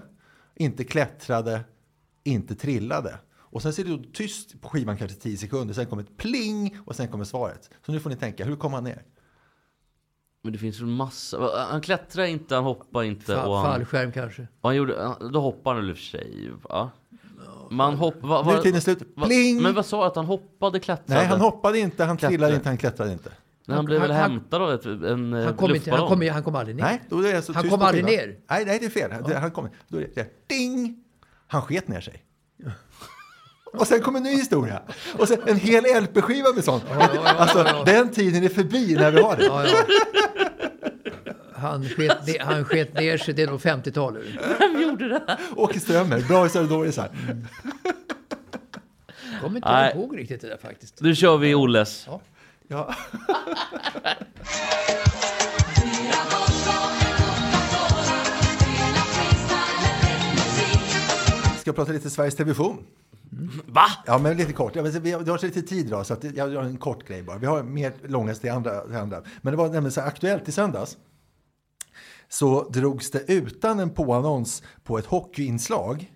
inte 0.55 0.83
klättrade, 0.83 1.61
inte 2.23 2.55
trillade. 2.55 3.19
Och 3.51 3.61
sen 3.61 3.73
ser 3.73 3.83
det 3.83 3.97
då 3.97 4.03
tyst 4.13 4.61
på 4.61 4.69
skivan 4.69 4.97
kanske 4.97 5.17
10 5.19 5.37
sekunder, 5.37 5.73
sen 5.73 5.85
kommer 5.85 6.03
ett 6.03 6.17
pling 6.17 6.77
och 6.85 6.95
sen 6.95 7.07
kommer 7.07 7.23
svaret. 7.23 7.69
Så 7.85 7.91
nu 7.91 7.99
får 7.99 8.09
ni 8.09 8.15
tänka, 8.15 8.45
hur 8.45 8.55
kom 8.55 8.73
han 8.73 8.83
ner? 8.83 9.03
Men 10.41 10.53
det 10.53 10.59
finns 10.59 10.79
ju 10.79 10.83
en 10.83 10.91
massa. 10.91 11.65
Han 11.71 11.81
klättrar 11.81 12.25
inte, 12.25 12.55
han 12.55 12.63
hoppar 12.63 13.03
inte. 13.03 13.35
Fa- 13.35 13.43
och 13.45 13.55
han, 13.57 13.65
fallskärm 13.65 14.11
kanske. 14.11 14.41
och 14.61 14.69
han 14.69 14.75
gjorde, 14.75 15.15
då 15.33 15.41
hoppar 15.41 15.73
han 15.75 15.81
väl 15.81 15.89
i 15.89 15.93
och 15.93 15.97
för 15.97 16.03
sig. 16.03 16.51
Va? 16.69 16.91
Man 17.71 17.93
hopp, 17.95 18.15
va, 18.21 18.43
Nu 18.47 18.53
är 18.53 18.61
tiden 18.61 18.81
slut. 18.81 18.99
va, 19.15 19.25
Pling! 19.27 19.61
men 19.61 19.73
vad 19.75 19.85
sa 19.85 20.01
du? 20.01 20.07
Att 20.07 20.15
han 20.15 20.25
hoppade, 20.25 20.79
klättrade? 20.79 21.19
Nej, 21.19 21.25
han 21.27 21.41
hoppade 21.41 21.79
inte, 21.79 22.03
han 22.03 22.17
Klättrade. 22.17 22.31
trillade 22.35 22.55
inte, 22.55 22.69
han 22.69 22.77
klättrade 22.77 23.11
inte. 23.11 23.31
Men 23.65 23.75
han 23.75 23.85
blev 23.85 23.99
Han- 23.99 24.07
väl 24.09 24.17
han- 24.17 24.31
hämtad 24.31 24.61
av 24.61 24.71
ett, 24.73 24.85
en 24.85 25.33
eh, 25.33 25.45
Han 25.45 25.53
kom, 25.57 25.75
inte, 25.75 25.91
han, 25.91 26.07
kom, 26.07 26.27
han 26.29 26.43
kom 26.43 26.55
aldrig 26.55 26.75
ner. 26.75 26.83
Nej, 26.83 27.01
då 27.09 27.19
är 27.19 27.33
det 27.33 27.41
så 27.41 27.53
Han 27.53 27.63
tyst 27.63 27.75
kom 27.75 27.81
aldrig 27.85 28.05
ner. 28.05 28.35
Nej, 28.49 28.65
nej, 28.65 28.79
det 28.79 28.85
är 28.85 28.89
fel. 28.89 29.11
Det- 29.27 29.37
Han 29.39 29.51
kom, 29.51 29.69
då 29.87 29.97
är 29.97 30.01
det, 30.01 30.15
det 30.15 30.47
ding! 30.55 31.03
Han 31.47 31.61
sket 31.61 31.87
ner 31.87 32.01
sig. 32.01 32.23
Och 33.73 33.87
sen 33.87 34.01
kommer 34.01 34.17
en 34.19 34.23
ny 34.23 34.31
historia. 34.35 34.81
Och 35.19 35.27
sen 35.27 35.39
en 35.45 35.55
hel 35.57 35.83
LP-skiva 36.03 36.53
med 36.55 36.63
sånt. 36.63 36.83
Alltså, 37.25 37.83
den 37.85 38.09
tiden 38.11 38.43
är 38.43 38.49
förbi 38.49 38.95
när 38.95 39.11
vi 39.11 39.21
har 39.21 39.35
det. 39.35 39.73
Ja, 41.61 41.65
ja. 41.65 41.69
Han 41.69 41.83
sket, 41.83 42.27
ner, 42.27 42.39
han 42.39 42.65
sket 42.65 42.93
ner 42.93 43.17
sig, 43.17 43.33
det 43.33 43.41
är 43.43 43.47
nog 43.47 43.59
50-talet. 43.59 44.23
Vem 44.59 44.81
gjorde 44.81 45.09
det? 45.09 45.37
Åke 45.55 45.79
Strömmer, 45.79 46.21
Braisar 46.27 46.61
och 46.61 46.67
dålisar. 46.67 47.09
kommer 49.41 49.55
inte 49.55 49.71
Nej. 49.71 49.93
ihåg 49.95 50.17
riktigt 50.17 50.41
det 50.41 50.47
där 50.47 50.57
faktiskt. 50.57 51.01
Nu 51.01 51.15
kör 51.15 51.37
vi 51.37 51.55
Olles. 51.55 52.03
Ja. 52.07 52.21
Ja. 52.67 52.95
Ska 61.57 61.69
jag 61.69 61.75
prata 61.75 61.91
lite 61.91 62.09
Sveriges 62.09 62.35
Television? 62.35 62.77
Va? 63.65 63.85
Ja, 64.05 64.17
men 64.17 64.37
lite 64.37 64.53
kort. 64.53 64.75
Jag 64.75 64.83
vet, 64.83 64.95
vi 64.95 65.11
har, 65.11 65.21
det 65.21 65.31
har 65.31 65.37
så 65.37 65.45
lite 65.45 65.61
tid 65.61 65.85
idag, 65.87 66.05
så 66.05 66.13
att 66.13 66.23
jag 66.23 66.53
gör 66.53 66.63
en 66.63 66.77
kort 66.77 67.07
grej 67.07 67.23
bara. 67.23 67.37
Vi 67.37 67.45
har 67.45 67.63
mer 67.63 67.93
långa 68.07 68.33
till 68.33 68.51
andra, 68.51 68.81
till 68.81 68.95
andra. 68.95 69.21
Men 69.41 69.53
det 69.53 69.57
var 69.57 69.65
nämligen 69.65 69.91
så 69.91 70.01
här, 70.01 70.07
aktuellt 70.07 70.49
i 70.49 70.51
söndags. 70.51 70.97
Så 72.29 72.69
drogs 72.69 73.11
det 73.11 73.31
utan 73.31 73.79
en 73.79 73.89
påannons 73.89 74.63
på 74.83 74.97
ett 74.97 75.05
hockeyinslag. 75.05 76.13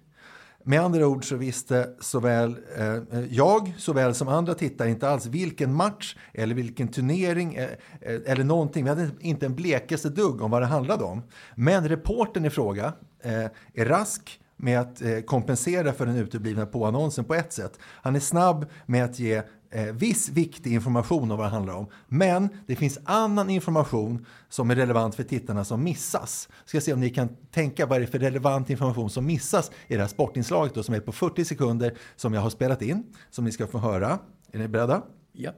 Med 0.65 0.81
andra 0.81 1.07
ord 1.07 1.25
så 1.25 1.35
visste 1.35 1.89
såväl 1.99 2.57
eh, 2.77 3.19
jag 3.29 3.73
såväl 3.77 4.15
som 4.15 4.27
andra 4.27 4.53
tittare 4.53 4.89
inte 4.89 5.09
alls 5.09 5.25
vilken 5.25 5.73
match 5.73 6.15
eller 6.33 6.55
vilken 6.55 6.87
turnering 6.87 7.55
eh, 7.55 7.69
eh, 8.01 8.19
eller 8.25 8.43
någonting. 8.43 8.83
Vi 8.83 8.89
hade 8.89 9.09
inte 9.19 9.45
en 9.45 9.55
blekaste 9.55 10.09
dugg 10.09 10.41
om 10.41 10.51
vad 10.51 10.61
det 10.61 10.65
handlade 10.65 11.03
om. 11.03 11.23
Men 11.55 11.89
reporten 11.89 12.45
i 12.45 12.49
fråga 12.49 12.93
eh, 13.23 13.45
är 13.73 13.85
rask 13.85 14.39
med 14.57 14.79
att 14.79 15.01
eh, 15.01 15.19
kompensera 15.19 15.93
för 15.93 16.05
den 16.05 16.15
uteblivna 16.15 16.65
påannonsen 16.65 17.25
på 17.25 17.35
ett 17.35 17.53
sätt. 17.53 17.79
Han 17.81 18.15
är 18.15 18.19
snabb 18.19 18.65
med 18.85 19.05
att 19.05 19.19
ge 19.19 19.41
eh, 19.73 19.93
viss 19.93 20.29
viktig 20.29 20.73
information 20.73 21.31
om 21.31 21.37
vad 21.37 21.47
det 21.47 21.51
handlar 21.51 21.73
om. 21.73 21.87
Men 22.07 22.49
det 22.65 22.75
finns 22.75 22.99
annan 23.03 23.49
information 23.49 24.25
som 24.49 24.71
är 24.71 24.75
relevant 24.75 25.15
för 25.15 25.23
tittarna 25.23 25.65
som 25.65 25.83
missas. 25.83 26.49
Ska 26.65 26.81
se 26.81 26.93
om 26.93 26.99
ni 26.99 27.09
kan 27.09 27.29
tänka 27.51 27.85
vad 27.85 27.99
det 27.99 28.05
är 28.05 28.07
för 28.07 28.19
relevant 28.19 28.69
information 28.69 29.09
som 29.09 29.25
missas 29.25 29.71
i 29.87 29.95
det 29.95 30.01
här 30.01 30.07
sportinslaget 30.07 30.73
då, 30.73 30.83
som 30.83 30.95
är 30.95 30.99
på 30.99 31.11
40 31.11 31.45
sekunder 31.45 31.97
som 32.15 32.33
jag 32.33 32.41
har 32.41 32.49
spelat 32.49 32.81
in, 32.81 33.03
som 33.29 33.45
ni 33.45 33.51
ska 33.51 33.67
få 33.67 33.77
höra. 33.77 34.19
Är 34.51 34.59
ni 34.59 34.67
beredda? 34.67 35.03
Ja. 35.31 35.51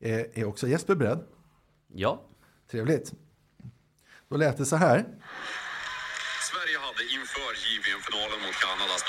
Eh, 0.00 0.20
är 0.34 0.44
också 0.44 0.68
Jesper 0.68 0.94
beredd? 0.94 1.20
Ja. 1.94 2.22
Trevligt. 2.70 3.12
Då 4.28 4.36
lät 4.36 4.58
det 4.58 4.66
så 4.66 4.76
här. 4.76 5.04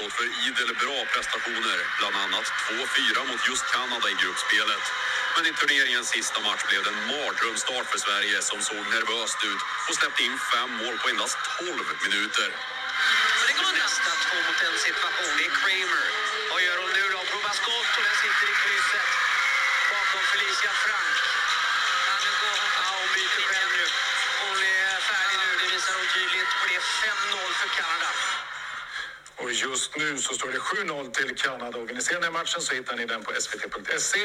Stått 0.03 0.19
för 0.21 0.47
idel 0.47 0.71
bra 0.83 0.99
prestationer, 1.13 1.79
bland 1.99 2.15
annat 2.23 2.47
2-4 2.69 3.27
mot 3.29 3.41
just 3.49 3.65
Kanada 3.73 4.07
i 4.13 4.15
gruppspelet. 4.21 4.83
Men 5.35 5.43
i 5.49 5.51
turneringens 5.59 6.09
sista 6.15 6.39
match 6.47 6.63
blev 6.69 6.81
det 6.83 6.91
en 6.93 7.01
mardrömsstart 7.11 7.87
för 7.91 7.99
Sverige 8.05 8.37
som 8.49 8.59
såg 8.69 8.83
nervöst 8.95 9.39
ut 9.51 9.61
och 9.87 9.95
släppte 9.99 10.21
in 10.27 10.35
fem 10.51 10.71
mål 10.81 10.95
på 11.01 11.05
endast 11.13 11.37
12 11.59 11.69
minuter. 12.05 12.49
Nästa 13.83 14.11
två 14.23 14.37
mot 14.47 14.59
en 14.67 14.77
situation. 14.87 15.33
Det 15.37 15.45
är 15.49 15.53
Kramer. 15.61 16.05
Vad 16.51 16.59
gör 16.65 16.77
hon 16.83 16.91
nu 16.97 17.03
då? 17.15 17.19
Provar 17.31 17.55
skott 17.61 17.91
och 17.97 18.03
den 18.07 18.17
sitter 18.23 18.47
i 18.53 18.55
krysset. 18.63 19.09
Bakom 19.91 20.23
Felicia 20.33 20.73
Frank. 20.83 21.17
Ja, 22.81 22.89
hon 23.01 23.09
byter 23.17 23.43
själv 23.49 23.71
nu. 23.79 23.85
Hon 24.43 24.57
är 24.77 24.99
färdig 25.09 25.37
nu. 25.43 25.49
Det 25.61 25.67
visar 25.73 25.93
hon 25.99 26.07
tydligt. 26.15 26.51
Och 26.59 26.65
det 26.69 26.75
är 26.81 26.85
5-0 27.39 27.53
för 27.59 27.69
Kanada. 27.79 28.11
Och 29.41 29.51
just 29.51 29.97
nu 29.97 30.17
så 30.17 30.33
står 30.33 30.47
det 30.47 30.57
7-0 30.57 31.11
till 31.11 31.35
Kanada. 31.35 31.77
Och 31.79 31.87
vill 31.89 31.95
ni 31.95 32.01
se 32.01 32.13
den 32.13 32.23
här 32.23 32.31
matchen 32.31 32.61
så 32.61 32.75
hittar 32.75 32.95
ni 32.95 33.05
den 33.05 33.21
på 33.23 33.31
svt.se 33.41 34.19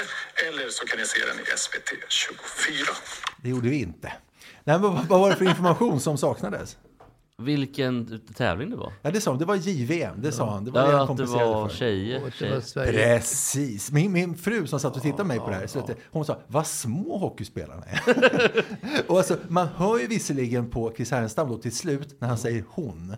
eller 0.48 0.68
så 0.68 0.86
kan 0.86 0.98
ni 0.98 1.06
se 1.06 1.18
den 1.26 1.40
i 1.40 1.44
SVT 1.56 1.88
24. 2.08 2.86
Det 3.42 3.48
gjorde 3.48 3.68
vi 3.68 3.80
inte. 3.80 4.12
Nej, 4.64 4.78
men 4.78 4.82
vad, 4.82 5.06
var 5.20 5.30
det 5.30 5.36
för 5.36 5.44
information 5.44 6.00
som 6.00 6.18
saknades? 6.18 6.76
Vilken 7.42 8.20
tävling 8.36 8.70
det 8.70 8.76
var? 8.76 8.92
Ja, 9.02 9.10
det 9.10 9.20
sa 9.20 9.30
han. 9.30 9.38
Det 9.38 9.44
var 9.44 9.54
JVM. 9.56 10.22
Det 10.22 10.32
sa 10.32 10.50
han. 10.50 10.64
Det 10.64 10.70
var 10.70 10.80
Ja, 10.80 10.86
det 10.86 10.96
han 10.96 11.10
att 11.10 11.16
det 11.16 11.24
var 11.24 11.68
för. 11.68 11.76
tjejer. 11.76 12.24
Och 12.24 12.30
det 12.38 12.50
var 12.50 12.60
Sverige. 12.60 12.92
Precis. 13.18 13.92
Min, 13.92 14.12
min 14.12 14.36
fru 14.36 14.66
som 14.66 14.80
satt 14.80 14.96
och 14.96 15.02
tittade 15.02 15.22
på 15.22 15.28
mig 15.28 15.38
på 15.38 15.50
det 15.50 15.56
här, 15.56 15.66
så 15.66 15.78
att, 15.78 15.90
hon 16.10 16.24
sa 16.24 16.40
vad 16.46 16.66
små 16.66 17.18
hockeyspelarna 17.18 17.84
är. 17.84 18.64
och 19.06 19.18
alltså, 19.18 19.36
man 19.48 19.68
hör 19.68 19.98
ju 19.98 20.06
visserligen 20.06 20.70
på 20.70 20.92
Chris 20.96 21.10
Härenstam 21.10 21.48
då 21.48 21.58
till 21.58 21.76
slut 21.76 22.20
när 22.20 22.28
han 22.28 22.38
säger 22.38 22.64
hon. 22.68 23.16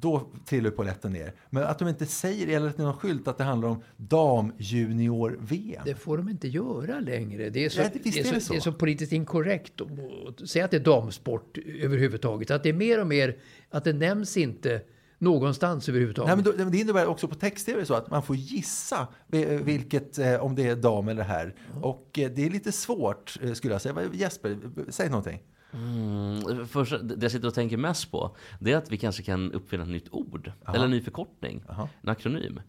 Då 0.00 0.30
trillar 0.46 0.70
polletten 0.70 1.12
ner. 1.12 1.32
Men 1.50 1.62
att 1.62 1.78
de 1.78 1.88
inte 1.88 2.06
säger 2.06 2.56
eller 2.56 2.68
att 2.68 2.76
det 2.76 2.82
är 2.82 2.84
någon 2.84 2.96
skylt 2.96 3.28
att 3.28 3.38
det 3.38 3.44
handlar 3.44 3.68
om 3.68 3.82
damjunior-VM. 3.96 5.82
Det 5.84 5.94
får 5.94 6.16
de 6.16 6.28
inte 6.28 6.48
göra 6.48 7.00
längre. 7.00 7.50
Det 7.50 7.64
är 7.64 7.68
så, 7.68 7.80
Nej, 7.80 7.90
det- 7.92 7.98
det 8.10 8.20
är 8.20 8.24
så, 8.34 8.40
så. 8.40 8.52
det 8.52 8.56
är 8.58 8.60
så 8.60 8.72
politiskt 8.72 9.12
inkorrekt 9.12 9.80
att 9.80 10.48
säga 10.48 10.64
att 10.64 10.70
det 10.70 10.76
är 10.76 10.80
damsport 10.84 11.58
överhuvudtaget. 11.82 12.50
Att 12.50 12.62
det 12.62 12.68
är 12.68 12.72
mer 12.72 13.00
och 13.00 13.06
mer 13.06 13.36
att 13.70 13.84
det 13.84 13.92
nämns 13.92 14.36
inte 14.36 14.82
någonstans 15.18 15.88
överhuvudtaget. 15.88 16.28
Nej, 16.36 16.36
men 16.56 16.64
då, 16.64 16.70
det 16.70 16.78
innebär 16.78 17.06
också 17.06 17.28
på 17.28 17.34
text-tv 17.34 17.84
så 17.86 17.94
att 17.94 18.10
man 18.10 18.22
får 18.22 18.36
gissa 18.36 19.08
vi- 19.26 19.56
vilket, 19.56 20.18
eh, 20.18 20.34
om 20.34 20.54
det 20.54 20.66
är 20.66 20.76
dam 20.76 21.08
eller 21.08 21.22
herr. 21.22 21.54
Och 21.82 22.18
eh, 22.18 22.30
det 22.30 22.46
är 22.46 22.50
lite 22.50 22.72
svårt 22.72 23.38
eh, 23.42 23.52
skulle 23.52 23.74
jag 23.74 23.82
säga. 23.82 23.94
Jesper, 24.12 24.58
säg 24.88 25.08
någonting. 25.08 25.42
Mm, 25.72 26.66
först, 26.66 26.94
det 27.02 27.22
jag 27.22 27.32
sitter 27.32 27.48
och 27.48 27.54
tänker 27.54 27.76
mest 27.76 28.10
på 28.10 28.36
det 28.60 28.72
är 28.72 28.76
att 28.76 28.92
vi 28.92 28.96
kanske 28.96 29.22
kan 29.22 29.52
uppfinna 29.52 29.82
ett 29.82 29.88
nytt 29.88 30.08
ord. 30.10 30.52
Eller 30.68 30.84
en 30.84 30.90
ny 30.90 31.00
förkortning. 31.00 31.64
En 32.02 32.08
akronym. 32.08 32.60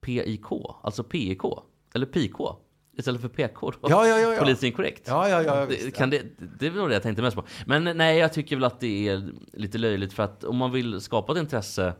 PIK, 0.00 0.46
alltså 0.82 1.04
PIK. 1.04 1.40
Eller 1.94 2.06
PK. 2.06 2.56
Istället 2.98 3.20
för 3.20 3.28
PK 3.28 3.70
då. 3.70 3.78
Ja, 3.82 4.06
ja, 4.06 4.18
ja, 4.18 4.32
ja. 4.32 4.40
Politiskt 4.40 4.64
inkorrekt. 4.64 5.08
Ja, 5.08 5.28
ja, 5.28 5.42
ja, 5.42 5.64
visst, 5.64 5.96
kan 5.96 6.10
det, 6.10 6.22
det 6.58 6.66
är 6.66 6.70
väl 6.70 6.88
det 6.88 6.94
jag 6.94 7.02
tänkte 7.02 7.22
mest 7.22 7.36
på. 7.36 7.44
Men 7.66 7.96
nej, 7.96 8.18
jag 8.18 8.32
tycker 8.32 8.56
väl 8.56 8.64
att 8.64 8.80
det 8.80 9.08
är 9.08 9.30
lite 9.52 9.78
löjligt 9.78 10.12
för 10.12 10.22
att 10.22 10.44
om 10.44 10.56
man 10.56 10.72
vill 10.72 11.00
skapa 11.00 11.32
ett 11.32 11.38
intresse 11.38 11.94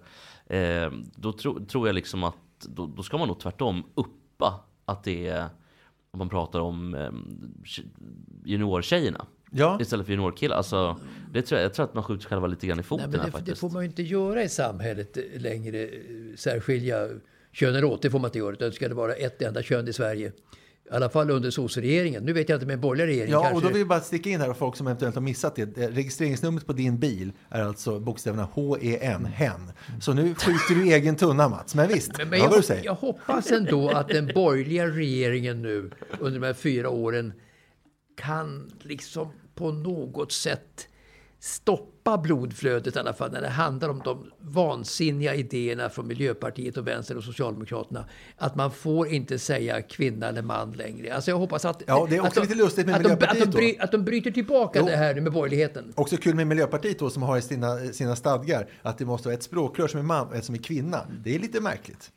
eh, 0.46 0.90
då 1.16 1.32
tro, 1.32 1.66
tror 1.66 1.88
jag 1.88 1.94
liksom 1.94 2.24
att 2.24 2.36
då, 2.60 2.86
då 2.86 3.02
ska 3.02 3.18
man 3.18 3.28
nog 3.28 3.40
tvärtom 3.40 3.84
uppa 3.94 4.64
att 4.84 5.04
det 5.04 5.26
är 5.26 5.48
om 6.10 6.18
man 6.18 6.28
pratar 6.28 6.60
om 6.60 6.94
eh, 6.94 7.10
juniortjejerna. 8.44 9.26
Ja. 9.50 9.78
Istället 9.80 10.06
för 10.06 10.12
juniorkillar. 10.12 10.56
Alltså, 10.56 10.96
det 11.32 11.42
tror 11.42 11.58
jag, 11.60 11.64
jag 11.64 11.74
tror 11.74 11.84
att 11.86 11.94
man 11.94 12.04
skjuter 12.04 12.26
själva 12.28 12.46
lite 12.46 12.66
grann 12.66 12.80
i 12.80 12.82
foten 12.82 13.10
Nej, 13.10 13.10
men 13.10 13.20
här 13.20 13.26
det, 13.26 13.30
det 13.32 13.38
faktiskt. 13.38 13.60
får 13.60 13.70
man 13.70 13.82
ju 13.82 13.88
inte 13.88 14.02
göra 14.02 14.42
i 14.42 14.48
samhället 14.48 15.18
längre. 15.36 15.88
Särskilja 16.36 17.08
könen 17.52 17.84
åt, 17.84 18.02
det 18.02 18.10
får 18.10 18.18
man 18.18 18.28
inte 18.28 18.38
göra. 18.38 18.52
Utan 18.52 18.72
ska 18.72 18.88
det 18.88 18.94
vara 18.94 19.14
ett 19.14 19.42
enda 19.42 19.62
kön 19.62 19.88
i 19.88 19.92
Sverige. 19.92 20.32
I 20.90 20.92
alla 20.92 21.08
fall 21.10 21.30
under 21.30 21.50
sosseregeringen. 21.50 22.24
Nu 22.24 22.32
vet 22.32 22.48
jag 22.48 22.56
inte 22.56 22.66
med 22.66 22.74
en 22.74 22.80
borgerlig 22.80 23.12
regering 23.12 23.32
Ja, 23.32 23.40
kanske. 23.42 23.56
och 23.56 23.62
då 23.62 23.68
vill 23.68 23.78
jag 23.78 23.88
bara 23.88 24.00
sticka 24.00 24.30
in 24.30 24.40
här 24.40 24.50
och 24.50 24.56
folk 24.56 24.76
som 24.76 24.86
eventuellt 24.86 25.14
har 25.14 25.22
missat 25.22 25.56
det. 25.56 25.78
Eh, 25.78 25.88
Registreringsnumret 25.88 26.66
på 26.66 26.72
din 26.72 26.98
bil 26.98 27.32
är 27.48 27.62
alltså 27.62 28.00
bokstäverna 28.00 28.48
H-E-N, 28.52 29.24
hen. 29.24 29.72
Så 30.00 30.12
nu 30.12 30.34
skjuter 30.34 30.74
du 30.74 30.86
i 30.88 30.92
egen 30.92 31.16
tunna 31.16 31.48
Mats. 31.48 31.74
Men 31.74 31.88
visst, 31.88 32.12
Men, 32.12 32.20
jag 32.20 32.30
men 32.30 32.40
hör 32.40 32.46
vad 32.48 32.52
du 32.54 32.58
jag, 32.58 32.64
säger. 32.64 32.84
jag 32.84 32.94
hoppas 32.94 33.50
ändå 33.50 33.90
att 33.90 34.08
den 34.08 34.30
borgerliga 34.34 34.86
regeringen 34.86 35.62
nu 35.62 35.90
under 36.20 36.40
de 36.40 36.46
här 36.46 36.54
fyra 36.54 36.88
åren 36.90 37.32
kan 38.16 38.70
liksom 38.82 39.28
på 39.60 39.72
något 39.72 40.32
sätt 40.32 40.88
stoppa 41.40 42.18
blodflödet 42.18 42.96
i 42.96 42.98
alla 42.98 43.12
fall 43.12 43.32
när 43.32 43.40
det 43.40 43.48
handlar 43.48 43.88
om 43.88 44.00
de 44.04 44.30
vansinniga 44.40 45.34
idéerna 45.34 45.88
från 45.88 46.06
Miljöpartiet 46.06 46.76
och 46.76 46.86
Vänstern 46.86 47.16
och 47.16 47.24
Socialdemokraterna. 47.24 48.04
Att 48.36 48.56
man 48.56 48.70
får 48.70 49.08
inte 49.08 49.38
säga 49.38 49.82
kvinna 49.82 50.28
eller 50.28 50.42
man 50.42 50.72
längre. 50.72 51.14
Alltså 51.14 51.30
jag 51.30 51.38
hoppas 51.38 51.64
att... 51.64 51.82
Ja, 51.86 52.06
det 52.10 52.16
är 52.16 52.20
också 52.20 52.40
de, 52.40 52.46
lite 52.46 52.54
lustigt 52.54 52.86
med 52.86 52.94
att 52.96 53.02
de, 53.02 53.08
Miljöpartiet 53.08 53.42
att, 53.42 53.52
de 53.52 53.58
bry, 53.58 53.76
att 53.78 53.92
de 53.92 54.04
bryter 54.04 54.30
tillbaka 54.30 54.78
Jo. 54.78 54.86
det 54.86 54.96
här 54.96 55.14
nu 55.14 55.20
med 55.20 55.32
borgerligheten. 55.32 55.92
Också 55.96 56.16
kul 56.16 56.34
med 56.34 56.46
Miljöpartiet 56.46 56.98
då, 56.98 57.10
som 57.10 57.22
har 57.22 57.38
i 57.38 57.42
sina, 57.42 57.78
sina 57.78 58.16
stadgar 58.16 58.68
att 58.82 58.98
det 58.98 59.04
måste 59.04 59.28
vara 59.28 59.34
ett 59.34 59.42
språkrör 59.42 59.88
som 59.88 60.00
är 60.00 60.04
man 60.04 60.28
och 60.28 60.36
ett 60.36 60.44
som 60.44 60.54
är 60.54 60.58
kvinna. 60.58 61.06
Det 61.24 61.34
är 61.34 61.38
lite 61.38 61.60
märkligt. 61.60 62.10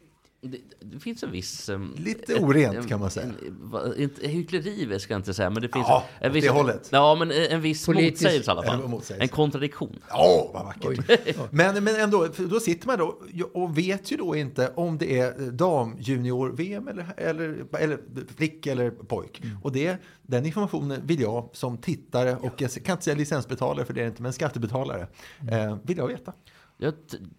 Det, 0.45 0.57
det 0.79 0.99
finns 0.99 1.23
en 1.23 1.31
viss... 1.31 1.69
em, 1.69 1.95
Lite 1.97 2.35
orent, 2.35 2.75
en- 2.77 2.87
kan 2.87 2.99
man 2.99 3.11
säga. 3.11 3.25
En, 3.25 4.01
inte, 4.01 4.27
hyckleri 4.27 4.99
ska 4.99 5.13
jag 5.13 5.19
inte 5.19 5.33
säga, 5.33 5.49
men 5.49 5.61
det 5.61 5.67
finns 5.73 5.85
Ja, 5.87 6.03
en 6.19 6.29
åt 6.29 6.35
viss... 6.35 6.43
det 6.45 6.49
hållet. 6.51 6.89
Ja, 6.91 7.15
men 7.15 7.31
en, 7.31 7.45
en 7.51 7.61
viss 7.61 7.87
Politisk- 7.87 8.09
motsägelse 8.11 8.49
i 8.49 8.51
alla 8.51 8.63
fall. 8.63 8.87
Motsägelse. 8.87 9.23
En 9.23 9.29
kontradiktion. 9.29 9.99
Åh, 10.13 10.49
vad 10.53 10.65
vackert. 10.65 11.19
Men, 11.51 11.83
men 11.83 11.95
ändå, 11.95 12.27
då 12.37 12.59
sitter 12.59 12.87
man 12.87 12.97
då 12.99 13.17
och 13.53 13.77
vet 13.77 14.11
ju 14.11 14.17
då 14.17 14.35
inte 14.35 14.71
om 14.75 14.97
det 14.97 15.19
är 15.19 15.51
dam 15.51 15.95
junior 15.99 16.49
VM 16.51 16.87
eller, 16.87 17.13
eller, 17.17 17.65
eller 17.79 17.99
flick 18.35 18.67
eller 18.67 18.89
pojk. 18.91 19.41
Mm. 19.43 19.57
Och 19.63 19.71
det, 19.71 19.97
den 20.21 20.45
informationen 20.45 21.01
vill 21.05 21.21
jag 21.21 21.49
som 21.53 21.77
tittare 21.77 22.35
och 22.35 22.61
jag 22.61 22.71
kan 22.71 22.93
inte 22.93 23.03
säga 23.03 23.15
licensbetalare 23.15 23.85
för 23.85 23.93
det 23.93 24.01
är 24.01 24.07
inte, 24.07 24.21
men 24.21 24.33
skattebetalare, 24.33 25.07
Mm. 25.41 25.69
eh, 25.69 25.77
vill 25.83 25.97
jag 25.97 26.07
veta. 26.07 26.33
Jag, 26.77 26.93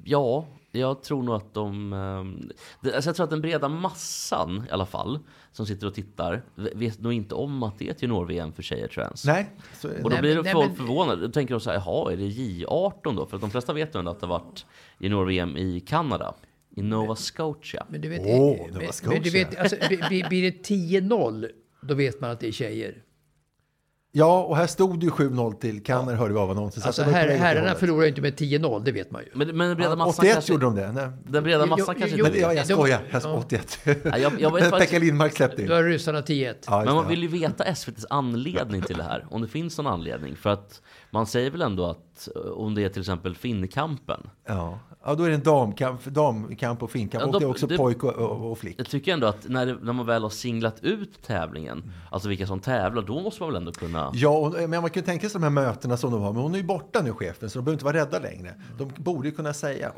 ja, 0.04 0.46
jag 0.74 1.02
tror 1.02 1.22
nog 1.22 1.34
att 1.34 1.54
de... 1.54 1.92
ehm, 1.92 2.50
alltså 2.94 3.08
jag 3.08 3.16
tror 3.16 3.24
att 3.24 3.30
den 3.30 3.40
breda 3.40 3.68
massan 3.68 4.64
i 4.68 4.70
alla 4.72 4.86
fall, 4.86 5.18
som 5.52 5.66
sitter 5.66 5.86
och 5.86 5.94
tittar, 5.94 6.42
v- 6.54 6.70
vet 6.74 7.00
nog 7.00 7.12
inte 7.12 7.34
om 7.34 7.62
att 7.62 7.78
det 7.78 7.86
är 7.86 7.90
ett 7.90 8.02
junior-VM 8.02 8.52
för 8.52 8.62
tjejer 8.62 8.88
tror 8.88 9.02
jag 9.02 9.08
ens. 9.08 9.24
Nej, 9.24 9.50
så, 9.80 9.88
Och 9.88 9.94
då 10.02 10.08
Nej, 10.08 10.20
blir 10.20 10.42
nej, 10.42 10.52
folk 10.52 10.66
men- 10.68 10.76
förvånade. 10.76 11.26
Då 11.26 11.32
tänker 11.32 11.54
de 11.54 11.60
så 11.60 11.70
här, 11.70 11.76
jaha, 11.86 12.12
är 12.12 12.16
det 12.16 12.22
J18 12.24 13.16
då? 13.16 13.26
För 13.26 13.36
att 13.36 13.40
de 13.40 13.50
flesta 13.50 13.72
vet 13.72 13.94
ju 13.94 13.98
ändå 13.98 14.10
att 14.10 14.20
det 14.20 14.26
har 14.26 14.38
varit 14.38 14.66
junior-VM 14.98 15.56
i 15.56 15.80
Kanada. 15.80 16.34
I 16.76 16.82
Nova 16.82 17.16
Scotia. 17.16 17.86
Men 17.88 18.00
du 18.00 18.08
vet, 18.08 18.22
men, 18.22 18.30
det 18.32 18.38
var 18.62 18.68
men 18.68 18.78
du 18.82 18.92
Scotia. 18.92 19.32
vet 19.32 19.58
alltså, 19.58 19.76
blir 19.88 20.28
blir 20.28 20.42
det 20.52 20.68
10-0, 20.68 21.48
då 21.82 21.94
vet 21.94 22.20
man 22.20 22.30
att 22.30 22.40
det 22.40 22.48
är 22.48 22.52
tjejer. 22.52 23.02
Ja, 24.16 24.42
och 24.44 24.56
här 24.56 24.66
stod 24.66 25.00
det 25.00 25.04
ju 25.06 25.10
7-0 25.12 25.54
till 25.54 25.82
Kanner, 25.82 26.14
hörde 26.14 26.34
vi 26.34 26.40
av 26.40 26.50
annonsen. 26.50 26.82
så 26.82 26.86
Alltså 26.88 27.02
här, 27.02 27.28
herrarna 27.28 27.74
förlorar 27.74 28.02
ju 28.02 28.08
inte 28.08 28.20
med 28.20 28.34
10-0, 28.34 28.82
det 28.84 28.92
vet 28.92 29.10
man 29.10 29.22
ju. 29.22 29.28
Men, 29.34 29.56
men 29.56 29.68
den 29.68 29.76
breda 29.76 29.90
Ja, 29.90 29.96
massan 29.96 30.10
81 30.24 30.32
kanske... 30.34 30.52
gjorde 30.52 30.64
de 30.66 30.74
det. 30.76 30.92
Nej. 30.92 31.08
Den 31.26 31.44
breda 31.44 31.66
massan 31.66 31.78
Jo, 31.78 32.00
kanske 32.00 32.16
jo, 32.18 32.26
inte 32.26 32.30
Men, 32.30 32.32
vet. 32.32 32.40
ja, 32.42 32.52
jag 32.54 32.66
skojar. 32.66 33.00
Jag 33.10 33.22
ja. 33.24 33.34
81. 33.38 33.78
Ja, 33.84 34.18
jag- 34.18 34.32
jag 34.40 34.54
vet 34.54 34.78
Pekka 34.78 34.98
Lindmark 34.98 35.32
släppte 35.36 35.62
in. 35.62 35.68
Då 35.68 35.74
har 35.74 35.82
ryssarna 35.82 36.20
10-1. 36.20 36.54
Ja, 36.66 36.82
Men 36.84 36.94
man 36.94 37.08
vill 37.08 37.22
ju 37.22 37.28
veta 37.28 37.64
SVTs 37.64 38.06
anledning 38.10 38.82
till 38.82 38.96
det 38.96 39.02
här. 39.04 39.26
Om 39.30 39.42
det 39.42 39.48
finns 39.48 39.78
någon 39.78 39.86
anledning. 39.86 40.36
För 40.36 40.50
att 40.50 40.82
man 41.14 41.26
säger 41.26 41.50
väl 41.50 41.62
ändå 41.62 41.84
att 41.86 42.28
eh, 42.36 42.40
om 42.50 42.74
det 42.74 42.84
är 42.84 42.88
till 42.88 43.00
exempel 43.02 43.34
Finnkampen. 43.36 44.20
Ja. 44.46 44.78
ja, 45.04 45.14
då 45.14 45.24
är 45.24 45.28
det 45.28 45.34
en 45.34 45.42
damkamp, 45.42 46.04
damkamp 46.04 46.82
och 46.82 46.90
finkamp. 46.90 47.20
Ja, 47.22 47.26
och 47.26 47.32
då- 47.32 47.38
det 47.38 47.44
är 47.44 47.50
också 47.50 47.66
det- 47.66 47.76
pojk 47.76 48.04
och, 48.04 48.12
och, 48.12 48.50
och 48.50 48.58
flick. 48.58 48.74
Jag 48.78 48.86
tycker 48.88 49.12
ändå 49.12 49.26
att 49.26 49.48
när, 49.48 49.66
det, 49.66 49.76
när 49.82 49.92
man 49.92 50.06
väl 50.06 50.22
har 50.22 50.30
singlat 50.30 50.84
ut 50.84 51.22
tävlingen, 51.22 51.92
alltså 52.10 52.28
vilka 52.28 52.46
som 52.46 52.60
tävlar, 52.60 53.02
då 53.02 53.20
måste 53.20 53.42
man 53.42 53.52
väl 53.52 53.56
ändå 53.56 53.72
kunna... 53.72 54.10
Ja, 54.14 54.28
och, 54.38 54.52
men 54.52 54.70
man 54.70 54.90
kan 54.90 55.00
ju 55.00 55.06
tänka 55.06 55.28
sig 55.28 55.40
de 55.40 55.42
här 55.42 55.50
mötena 55.50 55.96
som 55.96 56.10
de 56.12 56.22
har. 56.22 56.32
Men 56.32 56.42
hon 56.42 56.54
är 56.54 56.58
ju 56.58 56.64
borta 56.64 57.02
nu, 57.02 57.12
chefen, 57.12 57.50
så 57.50 57.58
de 57.58 57.64
behöver 57.64 57.74
inte 57.74 57.84
vara 57.84 57.96
rädda 57.96 58.18
längre. 58.18 58.54
De 58.78 58.90
borde 58.96 59.28
ju 59.28 59.34
kunna 59.34 59.52
säga, 59.54 59.92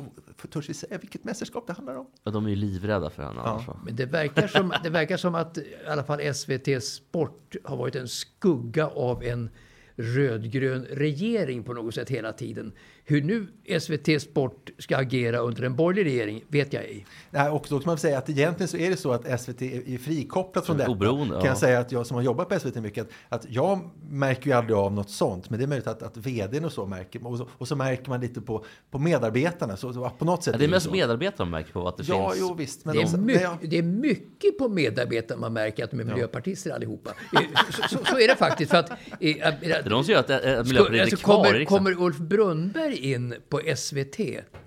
törs 0.53 0.69
vi 0.69 0.75
säga 0.75 0.99
vilket 0.99 1.25
mästerskap 1.25 1.67
det 1.67 1.73
handlar 1.73 1.97
om? 1.97 2.07
Ja, 2.25 2.31
de 2.31 2.45
är 2.47 2.51
ju 2.51 2.57
livrädda 2.57 3.11
för 3.11 3.23
henne 3.23 3.41
Ja. 3.45 3.51
annars 3.51 3.69
va? 3.69 3.77
Men 3.85 3.97
det 3.97 4.07
verkar, 4.07 4.47
som, 4.47 4.73
det 4.83 4.91
verkar 4.91 5.17
som 5.17 5.35
att 5.35 5.59
i 5.59 5.65
alla 5.89 6.05
fall 6.05 6.35
SVT 6.35 6.85
Sport 6.85 7.55
har 7.65 7.77
varit 7.77 7.95
en 7.95 8.09
skugga 8.09 8.87
av 8.89 9.23
en 9.23 9.51
rödgrön 9.97 10.85
regering 10.91 11.63
på 11.63 11.73
något 11.73 11.95
sätt 11.95 12.11
hela 12.11 12.33
tiden. 12.33 12.73
Hur 13.09 13.23
nu 13.23 13.47
SVT 13.81 14.23
Sport 14.23 14.71
ska 14.79 14.97
agera 14.97 15.39
under 15.39 15.63
en 15.63 15.77
borgerlig 15.77 16.11
regering 16.13 16.45
vet 16.49 16.73
jag 16.73 16.83
ej. 16.85 17.07
Nej, 17.31 17.51
och 17.51 17.67
då 17.69 17.79
kan 17.79 17.87
man 17.87 17.99
säga 17.99 18.19
att 18.19 18.29
egentligen 18.31 18.69
så 18.69 18.77
är 18.77 18.91
det 18.91 18.97
så 18.97 19.13
att 19.13 19.41
SVT 19.41 19.63
är 19.63 19.89
är 19.95 19.99
frikopplat 19.99 20.67
från 20.67 20.77
detta. 20.77 20.91
Oberoende, 20.91 21.35
kan 21.35 21.41
ja. 21.43 21.47
jag 21.47 21.59
säga 21.59 21.79
att 21.79 21.93
jag 21.93 22.07
som 22.07 22.15
har 22.15 22.23
jobbat 22.23 22.49
på 22.49 22.59
SVT 22.59 22.75
mycket, 22.75 23.07
att, 23.29 23.43
att 23.45 23.53
jag 23.53 23.91
märker 24.11 24.47
ju 24.47 24.53
aldrig 24.53 24.77
av 24.77 24.93
något 24.93 25.11
sånt. 25.11 25.51
Men 25.51 25.59
det 25.59 25.65
är 25.65 25.67
möjligt 25.67 25.87
att, 25.87 26.03
att 26.03 26.17
vdn 26.17 26.65
och 26.65 26.73
så 26.73 26.87
märker, 26.87 27.27
och 27.27 27.39
så, 27.39 27.49
och 27.53 27.69
så 27.69 27.77
märker 27.77 28.09
man 28.09 28.21
lite 28.21 28.41
på, 28.41 28.65
på 28.91 28.99
medarbetarna. 28.99 29.77
Så, 29.77 29.93
så 29.93 30.11
på 30.19 30.25
något 30.25 30.45
sätt 30.45 30.55
Ja, 30.55 30.59
det 30.59 30.65
är 30.65 30.67
ju 30.67 30.71
mest 30.75 30.91
medarbetarna 30.93 31.51
märker 31.51 31.73
på 31.73 31.89
att 31.89 31.97
det 31.97 32.05
Ja, 32.09 32.31
finns... 32.31 32.41
jo 32.49 32.55
visst. 32.55 32.85
Men 32.85 32.97
Det 32.97 33.03
är, 33.03 33.17
mycket, 33.19 33.43
ja. 33.43 33.59
det 33.63 33.79
är 33.79 33.83
mycket 33.83 34.59
på 34.59 34.69
medarbetare 34.69 35.39
man 35.39 35.53
märker 35.53 35.85
att 35.85 35.91
de 35.91 36.01
är 36.01 36.05
miljöpartister 36.05 36.71
allihopa. 36.71 37.11
Eh, 37.11 37.41
Så, 37.71 37.83
så, 37.99 38.05
så 38.05 38.19
är 38.19 38.29
det 38.29 38.37
faktiskt. 38.37 38.71
För 38.71 38.79
att, 38.79 38.91
eh, 38.91 38.97
Det 39.21 39.41
är 39.41 39.91
de 39.91 40.05
som 40.05 40.13
gör 40.13 40.21
att, 40.21 40.31
att 40.31 40.41
Ska- 40.43 40.63
Miljöpartiet 40.65 41.03
alltså, 41.03 41.17
är 41.17 41.21
kvar 41.25 41.35
i 41.35 41.43
kommer, 41.47 41.59
riksdagen. 41.59 41.85
kommer 41.95 42.07
Ulf 42.07 42.19
Brunnberg 42.19 42.96
in 42.97 43.35
på 43.49 43.61
SVT, 43.77 44.19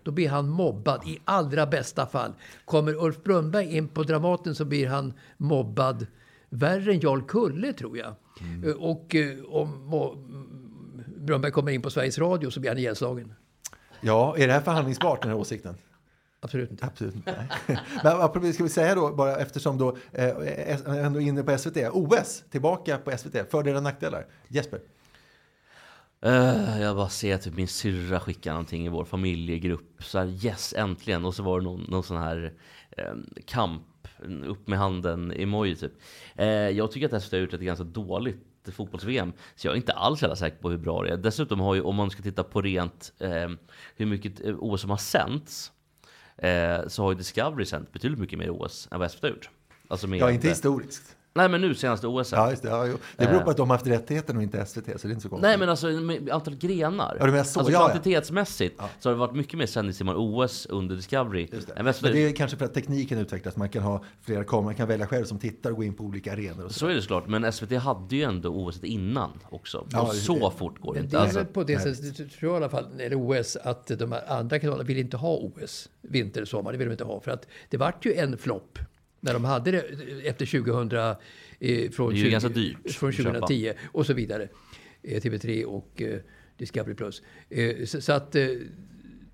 då 0.04 0.12
blir 0.12 0.30
han 0.30 0.50
mobbad 0.50 1.08
i 1.08 1.20
allra 1.26 1.66
bästa 1.68 2.06
fall. 2.08 2.34
Kommer 2.66 3.04
Ulf 3.04 3.24
Brunnberg 3.24 3.78
in 3.78 3.88
på 3.88 4.04
Dramaten 4.04 4.56
så 4.56 4.66
blir 4.66 4.88
han 4.88 5.14
mobbad 5.38 6.08
värre 6.50 6.92
än 6.94 7.00
Jarl 7.00 7.22
Kulle, 7.22 7.74
tror 7.74 7.98
jag. 7.98 8.16
Mm. 8.42 8.70
Eh, 8.70 8.76
Och 8.76 9.16
eh, 9.16 9.38
om 9.46 9.90
Brunnberg 11.18 11.52
kommer 11.52 11.72
in 11.72 11.82
på 11.82 11.90
Sveriges 11.90 12.18
Radio 12.20 12.50
så 12.50 12.60
blir 12.60 12.72
han 12.72 12.78
ihjälslagen. 12.78 13.34
ja, 14.02 14.36
är 14.38 14.48
det 14.48 14.54
här 14.54 14.62
förhandlingsbart 14.62 15.22
den 15.22 15.32
här 15.32 15.38
åsikten? 15.38 15.76
Absolut 16.42 16.72
inte. 16.72 16.86
Absolut 16.86 17.16
inte. 17.16 17.48
Men 18.04 18.22
apropå, 18.22 18.52
ska 18.52 18.64
vi 18.64 18.70
säga 18.70 18.96
då, 18.96 19.16
bara 19.16 19.36
eftersom 19.38 19.78
då 19.78 19.98
eh, 20.12 21.06
ändå 21.06 21.20
inne 21.20 21.44
på 21.44 21.58
SVT, 21.58 21.78
OS 21.92 22.44
tillbaka 22.50 22.98
på 22.98 23.18
SVT, 23.18 23.52
fördelar 23.52 23.78
och 23.78 23.84
nackdelar. 23.84 24.26
Jesper? 24.48 24.80
Eh, 26.22 26.82
jag 26.82 26.96
bara 26.96 27.10
ser 27.10 27.38
typ 27.38 27.56
min 27.56 27.68
syrra 27.68 28.20
skicka 28.20 28.52
någonting 28.52 28.86
i 28.86 28.90
vår 28.90 29.06
familjegrupp. 29.06 30.04
Så 30.04 30.20
här, 30.20 30.46
yes, 30.46 30.74
äntligen. 30.78 31.26
Och 31.26 31.36
så 31.36 31.44
var 31.44 31.60
det 31.60 31.64
någon, 31.64 31.82
någon 31.82 32.04
sån 32.04 32.18
här 32.18 32.54
eh, 32.98 33.14
kamp, 33.46 34.08
upp 34.46 34.68
med 34.68 34.80
handen 34.80 35.32
emoji 35.32 35.76
typ. 35.76 35.94
Eh, 36.36 36.48
jag 36.48 36.92
tycker 36.92 37.16
att 37.16 37.24
SVT 37.24 37.32
har 37.32 37.40
gjort 37.40 37.54
ett 37.54 37.62
ganska 37.62 37.84
dåligt 37.84 38.46
fotbolls-VM. 38.72 39.34
Så 39.56 39.68
jag 39.68 39.74
är 39.74 39.78
inte 39.78 39.94
alls 39.94 40.22
jävla 40.22 40.36
säker 40.36 40.58
på 40.58 40.70
hur 40.70 40.78
bra 40.78 41.04
det 41.04 41.10
är. 41.10 41.18
Dessutom 41.18 41.60
har 41.60 41.76
ju, 41.76 41.82
om 41.82 41.96
man 41.96 42.10
ska 42.10 42.24
titta 42.24 42.44
på 42.44 42.62
rent 42.62 43.14
eh, 43.20 43.50
hur 43.96 44.06
mycket 44.06 44.46
eh, 44.46 44.56
OS 44.60 44.82
som 44.82 44.90
har 44.90 44.98
sänts. 44.98 45.72
Eh, 46.38 46.88
så 46.88 47.04
har 47.04 47.12
ju 47.12 47.18
Discovery 47.18 47.66
sänt 47.66 47.92
betydligt 47.92 48.20
mycket 48.20 48.40
mer 48.40 48.50
OS 48.50 48.88
än 48.92 49.00
vad 49.00 49.12
SVT 49.12 49.22
har 49.22 49.30
gjort. 49.30 49.50
Alltså 49.88 50.08
med, 50.08 50.20
Ja, 50.20 50.32
inte 50.32 50.50
historiskt. 50.50 51.16
Nej 51.40 51.50
men 51.50 51.62
nu 51.62 51.76
senaste 51.76 52.08
OS. 52.08 52.32
Ja, 52.32 52.50
just 52.50 52.62
det. 52.64 52.70
Ja, 52.70 52.86
jo. 52.88 52.98
det 53.18 53.26
beror 53.26 53.40
på 53.40 53.46
Eh. 53.46 53.52
att 53.52 53.58
de 53.58 53.70
har 53.70 53.78
haft 53.78 53.88
rättigheten 53.88 54.38
och 54.38 54.44
inte 54.44 54.66
SVT, 54.66 54.86
så 54.86 55.08
det 55.08 55.12
är 55.12 55.12
inte 55.12 55.22
så 55.22 55.30
konstigt. 55.30 55.42
Nej 55.42 55.58
men 55.58 55.70
alltså 55.70 55.88
med 55.88 56.30
antal 56.30 56.56
grenar. 56.56 57.18
Ja, 57.20 57.26
du 57.26 57.32
menar 57.32 57.44
så, 57.44 57.60
alltså 57.60 57.74
ja, 57.74 57.80
ja. 57.82 57.90
kvantitetsmässigt 57.90 58.82
så 59.00 59.10
har 59.10 59.14
det 59.14 59.20
varit 59.20 59.36
mycket 59.36 59.58
mer 59.60 59.66
sändningstimmar 59.66 60.14
OS 60.18 60.66
under 60.66 60.96
Discovery 60.96 61.48
SVT. 61.48 61.76
Men 62.04 62.12
det 62.14 62.26
är 62.26 62.36
kanske 62.36 62.58
för 62.58 62.66
att 62.66 62.74
tekniken 62.74 63.18
utvecklas. 63.20 63.56
Man 63.56 63.70
kan 63.70 63.84
ha 63.84 64.04
flera 64.22 64.44
kameror, 64.44 64.64
man 64.66 64.76
kan 64.76 64.88
välja 64.88 65.08
själv 65.08 65.26
som 65.26 65.40
tittare 65.40 65.74
och 65.74 65.78
gå 65.78 65.84
in 65.84 65.94
på 65.94 66.04
olika 66.04 66.34
arenor. 66.34 66.66
Och 66.66 66.72
så. 66.72 66.80
Så 66.80 66.88
är 66.88 66.94
det 66.96 67.02
såklart, 67.02 67.28
men 67.28 67.52
SVT 67.54 67.72
hade 67.78 68.16
ju 68.16 68.24
ändå 68.24 68.50
OS 68.50 68.84
innan 68.84 69.32
också. 69.50 69.88
Ja, 69.92 70.02
och 70.02 70.14
det- 70.14 70.20
så 70.20 70.52
fort 70.52 70.80
går 70.82 70.94
det 70.94 71.00
inte. 71.00 71.16
det 71.18 71.20
är 71.20 71.24
Alltså, 71.24 71.46
på 71.46 71.64
det 71.64 71.80
sättet, 71.80 72.16
tror 72.16 72.32
jag 72.42 72.54
i 72.54 72.56
alla 72.58 72.70
fall, 72.70 72.86
när 72.92 72.98
det 73.10 73.16
är 73.16 73.42
OS, 73.42 73.56
att 73.64 73.88
de 73.88 74.16
andra 74.28 74.60
kanalerna 74.60 74.84
vill 74.84 74.98
inte 74.98 75.18
ha 75.18 75.36
OS 75.38 75.90
vinter, 76.02 76.46
sommar. 76.46 76.72
Det 76.72 76.78
vill 76.78 76.88
de 76.88 76.92
inte 76.92 77.04
ha. 77.04 77.20
För 77.20 77.32
att 77.32 77.48
det 77.70 77.78
vart 77.78 78.06
ju 78.06 78.14
en 78.14 78.38
flopp 78.38 78.80
när 79.20 79.34
de 79.34 79.46
hade 79.46 79.72
det 79.72 79.82
efter 80.26 80.46
2000, 80.46 80.98
eh, 81.60 81.92
från, 81.92 82.10
Det 82.10 82.16
är 82.16 82.18
ju 82.18 82.24
20, 82.24 82.30
ganska 82.30 82.50
dyrt 82.50 82.92
från 82.92 83.10
att 83.10 83.16
köpa. 83.16 83.30
2010 83.30 83.74
och 83.92 84.06
så 84.06 84.14
vidare. 84.14 84.48
Eh, 85.04 85.22
TV3 85.22 85.64
och 85.64 86.02
eh, 86.02 86.20
Discovery 86.58 86.96
Plus. 86.96 87.22
Eh, 87.50 87.86
så, 87.86 88.02
så 88.02 88.14
att 88.14 88.36
eh, 88.36 88.48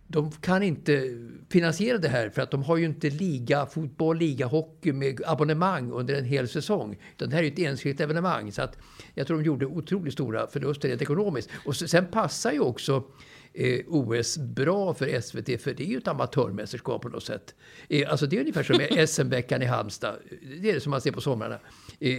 de 0.07 0.31
kan 0.31 0.63
inte 0.63 1.17
finansiera 1.49 1.97
det 1.97 2.07
här 2.07 2.29
för 2.29 2.41
att 2.41 2.51
de 2.51 2.63
har 2.63 2.77
ju 2.77 2.85
inte 2.85 3.09
liga 3.09 3.65
fotboll, 3.65 4.17
liga 4.17 4.45
hockey 4.45 4.93
med 4.93 5.21
abonnemang 5.25 5.91
under 5.91 6.13
en 6.13 6.25
hel 6.25 6.47
säsong. 6.47 6.97
Utan 7.15 7.29
det 7.29 7.35
här 7.35 7.43
är 7.43 7.47
ju 7.47 7.53
ett 7.53 7.59
enskilt 7.59 8.01
evenemang. 8.01 8.51
Så 8.51 8.61
att 8.61 8.77
jag 9.13 9.27
tror 9.27 9.37
de 9.37 9.43
gjorde 9.43 9.65
otroligt 9.65 10.13
stora 10.13 10.47
förluster 10.47 10.89
rent 10.89 11.01
ekonomiskt. 11.01 11.49
Och 11.65 11.75
sen 11.75 12.05
passar 12.05 12.51
ju 12.51 12.59
också 12.59 13.03
eh, 13.55 13.79
OS 13.87 14.37
bra 14.37 14.93
för 14.93 15.21
SVT 15.21 15.61
för 15.61 15.73
det 15.73 15.83
är 15.83 15.87
ju 15.87 15.97
ett 15.97 16.07
amatörmästerskap 16.07 17.01
på 17.01 17.09
något 17.09 17.23
sätt. 17.23 17.55
Eh, 17.89 18.11
alltså 18.11 18.25
det 18.25 18.35
är 18.35 18.39
ungefär 18.39 18.63
som 18.63 18.79
SM-veckan 19.07 19.61
i 19.61 19.65
Halmstad. 19.65 20.15
Det 20.61 20.69
är 20.69 20.73
det 20.73 20.81
som 20.81 20.91
man 20.91 21.01
ser 21.01 21.11
på 21.11 21.21
somrarna. 21.21 21.59
Eh, 21.99 22.15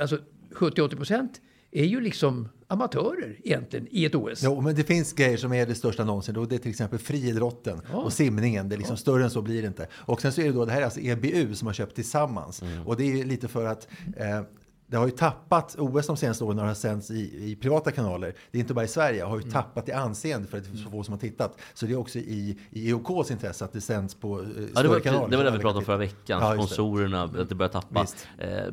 alltså 0.00 0.18
70-80 0.54 0.96
procent 0.96 1.40
är 1.72 1.84
ju 1.84 2.00
liksom 2.00 2.48
amatörer 2.66 3.36
egentligen 3.44 3.86
i 3.90 4.04
ett 4.04 4.14
OS. 4.14 4.42
Jo, 4.42 4.60
men 4.60 4.74
det 4.74 4.84
finns 4.84 5.12
grejer 5.12 5.36
som 5.36 5.52
är 5.52 5.66
det 5.66 5.74
största 5.74 6.04
någonsin. 6.04 6.36
Och 6.36 6.48
det 6.48 6.54
är 6.54 6.58
till 6.58 6.70
exempel 6.70 6.98
friidrotten 6.98 7.80
och 7.92 8.12
simningen. 8.12 8.68
Det 8.68 8.74
är 8.74 8.78
liksom 8.78 8.96
Större 8.96 9.24
än 9.24 9.30
så 9.30 9.42
blir 9.42 9.62
det 9.62 9.68
inte. 9.68 9.88
Och 9.92 10.20
sen 10.20 10.32
så 10.32 10.40
är 10.40 10.44
det 10.44 10.52
då, 10.52 10.64
det 10.64 10.72
här 10.72 10.80
är 10.80 10.84
alltså 10.84 11.00
EBU 11.00 11.54
som 11.54 11.66
har 11.66 11.74
köpt 11.74 11.94
tillsammans. 11.94 12.62
Och 12.86 12.96
det 12.96 13.20
är 13.20 13.24
lite 13.24 13.48
för 13.48 13.64
att 13.64 13.88
eh, 14.16 14.42
det 14.90 14.96
har 14.96 15.06
ju 15.06 15.10
tappat, 15.12 15.76
OS 15.78 16.06
de 16.06 16.16
senaste 16.16 16.44
åren 16.44 16.58
har 16.58 16.74
sänds 16.74 17.10
i, 17.10 17.50
i 17.50 17.56
privata 17.56 17.90
kanaler. 17.90 18.34
Det 18.50 18.58
är 18.58 18.60
inte 18.60 18.74
bara 18.74 18.84
i 18.84 18.88
Sverige, 18.88 19.24
har 19.24 19.36
ju 19.40 19.50
tappat 19.50 19.88
i 19.88 19.92
anseende 19.92 20.48
för 20.48 20.58
att 20.58 20.64
det 20.64 20.78
är 20.78 20.82
så 20.84 20.90
få 20.90 21.02
som 21.02 21.12
har 21.12 21.18
tittat. 21.18 21.58
Så 21.74 21.86
det 21.86 21.92
är 21.92 21.96
också 21.96 22.18
i, 22.18 22.58
i 22.70 22.90
EOKs 22.90 23.30
intresse 23.30 23.64
att 23.64 23.72
det 23.72 23.80
sänds 23.80 24.14
på 24.14 24.40
eh, 24.40 24.46
Ja, 24.74 24.82
det 24.82 24.88
var, 24.88 25.00
kanaler. 25.00 25.28
det 25.28 25.36
var 25.36 25.44
det 25.44 25.50
vi 25.50 25.58
pratade 25.58 25.78
om 25.78 25.84
förra 25.84 25.96
veckan. 25.96 26.40
Ja, 26.42 26.54
just 26.54 26.68
det. 26.68 26.74
Sponsorerna, 26.74 27.22
att 27.22 27.48
det 27.48 27.54
börjar 27.54 27.70
tappa. 27.70 28.06
Eh, 28.38 28.64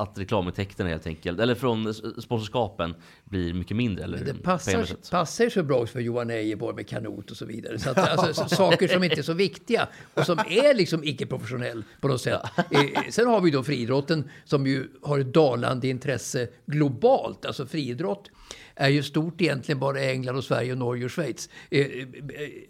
att 0.00 0.18
reklamintäkterna 0.18 0.90
helt 0.90 1.06
enkelt, 1.06 1.40
eller 1.40 1.54
från 1.54 1.94
sponsorskapen, 1.94 2.94
blir 3.24 3.54
mycket 3.54 3.76
mindre. 3.76 4.04
Eller 4.04 4.18
Det 4.18 4.34
passar, 4.34 5.10
passar 5.10 5.48
så 5.48 5.62
bra 5.62 5.76
också 5.78 5.92
för 5.92 6.00
Johan 6.00 6.30
Ejeborg 6.30 6.76
med 6.76 6.88
kanot 6.88 7.30
och 7.30 7.36
så 7.36 7.44
vidare. 7.46 7.78
Så 7.78 7.90
att, 7.90 7.98
alltså, 7.98 8.48
saker 8.48 8.88
som 8.88 9.04
inte 9.04 9.20
är 9.20 9.22
så 9.22 9.32
viktiga 9.32 9.88
och 10.14 10.26
som 10.26 10.38
är 10.38 10.74
liksom 10.74 11.04
icke-professionell 11.04 11.84
på 12.00 12.08
något 12.08 12.20
sätt. 12.20 12.40
Eh, 12.70 12.80
sen 13.10 13.26
har 13.26 13.40
vi 13.40 13.50
då 13.50 13.62
friidrotten 13.62 14.30
som 14.44 14.66
ju 14.66 14.88
har 15.02 15.18
ett 15.18 15.34
dalande 15.34 15.88
intresse 15.88 16.48
globalt. 16.66 17.46
Alltså 17.46 17.66
friidrott 17.66 18.30
är 18.74 18.88
ju 18.88 19.02
stort 19.02 19.40
egentligen 19.40 19.78
bara 19.78 20.02
i 20.04 20.10
England 20.10 20.36
och 20.36 20.44
Sverige 20.44 20.72
och 20.72 20.78
Norge 20.78 21.04
och 21.04 21.12
Schweiz. 21.12 21.48
Eh, 21.70 21.80
eh, 21.80 21.86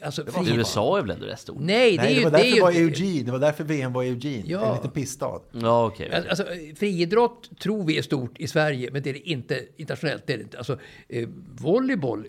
alltså, 0.03 0.22
friidrott- 0.22 0.57
USA 0.57 0.99
är 0.99 1.03
väl 1.03 1.11
ändå 1.11 1.26
rätt 1.26 1.41
stort? 1.41 1.57
Nej, 1.61 1.97
det 1.97 2.03
är 2.03 2.05
Nej, 2.05 2.14
ju... 2.14 2.18
det 2.18 2.24
var 2.24 2.30
det 2.30 2.37
därför 2.39 2.51
är 2.51 2.55
det 2.57 2.62
var 2.62 2.70
ju, 2.70 2.85
Eugene. 2.85 3.22
Det 3.22 3.33
var 3.33 3.39
därför 3.39 3.64
VM 3.64 3.93
var 3.93 4.03
i 4.03 4.09
Eugene. 4.09 4.43
Ja. 4.47 4.66
En 4.68 4.74
liten 4.76 4.91
pissstad. 4.91 5.41
Ja, 5.53 5.87
okej. 5.87 6.24
Alltså, 6.28 6.47
friidrott 6.76 7.59
tror 7.61 7.85
vi 7.85 7.99
är 7.99 8.03
stort 8.03 8.39
i 8.41 8.47
Sverige, 8.49 8.91
men 8.93 9.03
det 9.03 9.11
är 9.11 9.14
det 9.14 9.28
inte 9.30 9.61
internationellt. 9.76 10.26
Det 10.26 10.33
är 10.33 10.37
det 10.37 10.43
inte. 10.43 10.59
Alltså, 10.59 10.78
eh, 11.09 11.28
volleyboll 11.55 12.26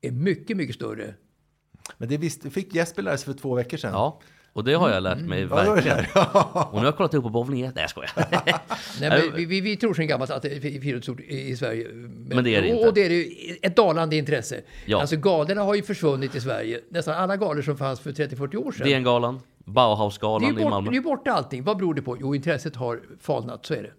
är 0.00 0.10
mycket, 0.10 0.56
mycket 0.56 0.74
större. 0.74 1.14
Men 1.98 2.08
det 2.08 2.16
visste, 2.16 2.50
fick 2.50 2.74
Jesper 2.74 3.02
lära 3.02 3.16
sig 3.16 3.24
för 3.34 3.40
två 3.40 3.54
veckor 3.54 3.76
sedan. 3.76 3.92
Ja, 3.92 4.20
och 4.52 4.64
det 4.64 4.74
har 4.74 4.90
jag 4.90 5.02
lärt 5.02 5.18
mig 5.18 5.42
Mm. 5.42 5.56
Det 5.56 5.64
det 5.64 5.70
verkligen. 5.70 5.98
och 6.52 6.72
nu 6.72 6.78
har 6.78 6.84
jag 6.84 6.96
kollat 6.96 7.14
upp 7.14 7.22
på 7.22 7.28
bowling. 7.30 7.62
Nej, 7.62 7.72
jag 7.74 7.90
skojar. 7.90 8.10
Nej, 9.00 9.10
men 9.10 9.36
vi, 9.36 9.44
vi, 9.44 9.60
vi 9.60 9.76
tror 9.76 9.94
sedan 9.94 10.06
gammalt 10.06 10.30
att 10.30 10.42
friidrott 10.42 10.98
är 10.98 11.02
stort 11.02 11.20
i 11.20 11.48
i 11.48 11.56
Sverige. 11.56 11.88
Men 12.28 12.44
det 12.44 12.54
är 12.54 12.62
det 12.62 12.68
och, 12.72 12.74
inte. 12.76 12.88
Och 12.88 12.94
det 12.94 13.04
är 13.04 13.08
det 13.08 13.14
ju 13.14 13.56
ett 13.62 13.76
dalande 13.76 14.16
intresse. 14.16 14.60
Ja. 14.86 15.00
Alltså 15.00 15.16
galorna 15.16 15.62
har 15.62 15.74
ju 15.74 15.82
försvunnit 15.82 16.34
i 16.34 16.40
Sverige. 16.40 16.80
Nästan 16.90 17.14
alla 17.14 17.36
galor 17.36 17.62
som 17.62 17.76
fanns 17.76 18.00
för 18.00 18.12
30-40 18.12 18.56
år 18.56 18.72
sedan. 18.72 18.86
DN-galan, 18.86 19.34
det 19.64 19.70
är 19.70 19.72
Bauhausgalan 19.72 20.54
ju 20.54 20.60
i 20.60 20.62
bort, 20.62 20.70
Malmö. 20.70 20.90
det 20.90 20.94
är 20.94 20.98
ju 20.98 21.02
borta 21.04 21.32
allting. 21.32 21.64
Vad 21.64 21.76
beror 21.76 21.94
det 21.94 22.02
på? 22.02 22.16
Jo, 22.20 22.34
intresset 22.34 22.76
har 22.76 23.00
falnat, 23.20 23.66
så 23.66 23.74
är 23.74 23.82
det. 23.82 23.90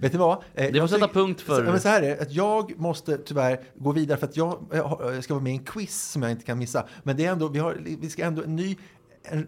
Vet 0.00 0.12
ni 0.12 0.18
vad? 0.18 0.32
Eh, 0.32 0.38
Det 0.54 0.66
får 0.68 0.76
jag 0.76 0.90
sätta 0.90 1.08
punkt 1.08 1.40
för- 1.40 1.56
Så, 1.56 1.62
men 1.70 1.80
så 1.80 1.88
här 1.88 2.02
är 2.02 2.08
det, 2.16 2.22
att 2.22 2.32
jag 2.32 2.78
måste 2.78 3.18
tyvärr 3.18 3.60
gå 3.74 3.92
vidare 3.92 4.18
för 4.18 4.26
att 4.26 4.36
jag, 4.36 4.46
har- 4.72 5.12
jag 5.14 5.24
ska 5.24 5.34
vara 5.34 5.44
med 5.44 5.52
i 5.52 5.56
en 5.56 5.64
quiz 5.64 6.10
som 6.12 6.22
jag 6.22 6.30
inte 6.30 6.44
kan 6.44 6.58
missa. 6.58 6.86
Men 7.02 7.16
det 7.16 7.24
är 7.24 7.32
ändå, 7.32 7.48
vi, 7.48 7.58
har, 7.58 7.76
vi 8.00 8.10
ska 8.10 8.22
ändå 8.24 8.42
en 8.42 8.56
ny 8.56 8.76
en 9.22 9.46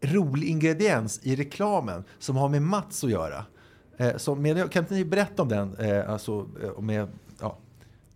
rolig 0.00 0.48
ingrediens 0.48 1.20
i 1.22 1.36
reklamen 1.36 2.04
som 2.18 2.36
har 2.36 2.48
med 2.48 2.62
Mats 2.62 3.04
att 3.04 3.10
göra. 3.10 3.44
Eh, 3.96 4.16
som 4.16 4.42
med, 4.42 4.70
kan 4.70 4.82
inte 4.84 4.94
ni 4.94 5.04
berätta 5.04 5.42
om 5.42 5.48
den? 5.48 5.76
Eh, 5.76 6.10
alltså, 6.10 6.46
eh, 6.62 6.82
med, 6.82 7.08
ja. 7.40 7.58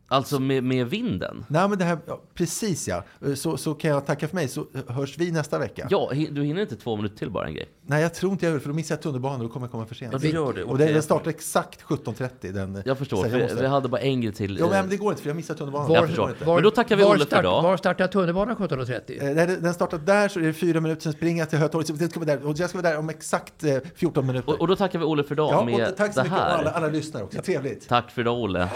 Alltså 0.09 0.41
med, 0.41 0.65
med 0.65 0.87
vinden? 0.87 1.45
Nej, 1.49 1.69
men 1.69 1.79
det 1.79 1.85
här, 1.85 1.99
ja, 2.07 2.21
precis 2.35 2.89
ja. 2.89 3.05
Eh, 3.27 3.35
Så, 3.35 3.57
så 3.57 3.75
kan 3.75 3.91
jag 3.91 4.07
tacka 4.07 4.29
för 4.29 4.35
mig 4.37 4.49
så 4.49 4.67
hörs 4.89 5.19
vi 5.19 5.31
nästa 5.31 5.59
vecka. 5.59 5.87
Ja, 5.91 6.11
du 6.13 6.43
hinner 6.45 6.63
inte 6.63 6.77
två 6.77 6.97
minuter 6.97 7.17
till 7.17 7.31
bara 7.31 7.47
en 7.47 7.55
grej. 7.55 7.69
Nej, 7.87 8.03
jag 8.03 8.15
tror 8.15 8.33
inte 8.33 8.45
jag 8.47 8.51
gör 8.51 8.55
det 8.59 8.63
för 8.63 8.69
då 8.69 8.75
missar 8.75 8.95
jag 8.95 9.03
tunnelbanan 9.03 9.41
och 9.41 9.47
då 9.47 9.53
kommer 9.53 9.67
jag 9.67 9.71
komma 9.73 9.87
för 9.87 9.95
sent. 9.95 10.13
Ja, 10.13 10.19
du 10.19 10.29
gör 10.29 10.53
det, 10.53 10.65
Och 10.65 10.79
den, 10.79 10.93
den 10.93 11.03
startar 11.03 11.31
exakt 11.31 11.83
17.30. 11.83 12.53
Den, 12.53 12.83
Jag 12.85 12.99
förstår, 12.99 13.25
för 13.29 13.39
måste- 13.43 13.61
vi 13.63 13.67
hade 13.67 13.89
bara 13.89 14.01
en 14.01 14.21
grej 14.21 14.33
till. 14.33 14.57
Jo, 14.61 14.67
eh, 14.67 14.71
men 14.73 14.89
det 14.89 14.97
går 14.97 15.11
inte 15.13 15.23
för 15.23 15.29
jag 15.31 15.37
missar 15.37 15.55
tunnelbanan. 15.55 15.93
Jag 15.93 16.03
Det 16.05 16.07
förstår. 16.07 16.23
går 16.23 16.31
inte. 16.33 16.47
Men 16.47 16.63
då 16.63 16.71
tackar 16.71 16.97
vi 16.97 17.03
var 17.03 17.11
Olle 17.11 17.19
för 17.19 17.27
start, 17.27 17.41
idag. 17.41 17.63
Var 17.63 17.77
startar 17.77 18.07
tunnelbanan 18.07 18.57
17.30? 18.57 19.41
Eh, 19.41 19.59
Den 19.61 19.75
startar 19.75 19.99
där 19.99 20.29
så 20.29 20.41
är 20.41 20.45
det 20.45 20.53
fyra 20.53 20.81
minuter, 20.81 21.03
sen 21.03 21.13
springer 21.13 21.39
jag 21.43 21.51
till 21.51 21.59
Hötorget. 21.59 21.87
så 21.89 21.95
Jag 22.01 22.11
ska 22.11 22.21
vara 22.21 22.37
där, 22.37 22.47
och 22.47 22.59
jag 22.59 22.69
ska 22.71 22.79
vara 22.83 22.91
där 22.91 22.99
om 22.99 23.09
exakt 23.09 23.65
eh, 23.65 23.77
14 23.97 24.27
minuter. 24.27 24.49
Och, 24.53 24.61
och 24.61 24.69
då 24.69 24.77
tackar 24.77 24.99
vi 24.99 25.05
Olle 25.05 25.25
för 25.25 25.35
idag 25.35 25.53
ja, 25.53 25.65
med 25.65 25.89
och 25.89 25.97
tack 25.97 26.15
så 26.15 26.21
det 26.21 26.25
mycket 26.25 26.39
här. 26.39 26.59
alla, 26.59 26.71
alla 26.71 26.89
lyssnare 26.89 27.25
också. 27.25 27.43
Trevligt. 27.43 27.89
Tack 27.89 28.11
för 28.11 28.21
idag 28.21 28.39
Olle. 28.39 28.69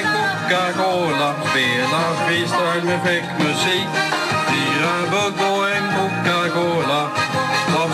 Coca-Cola 0.00 1.34
Spelar 1.50 2.14
freestyle 2.26 2.84
med 2.84 3.02
fräck 3.02 3.24
musik 3.38 3.86
Fyra 4.48 4.92
bugg 5.10 5.34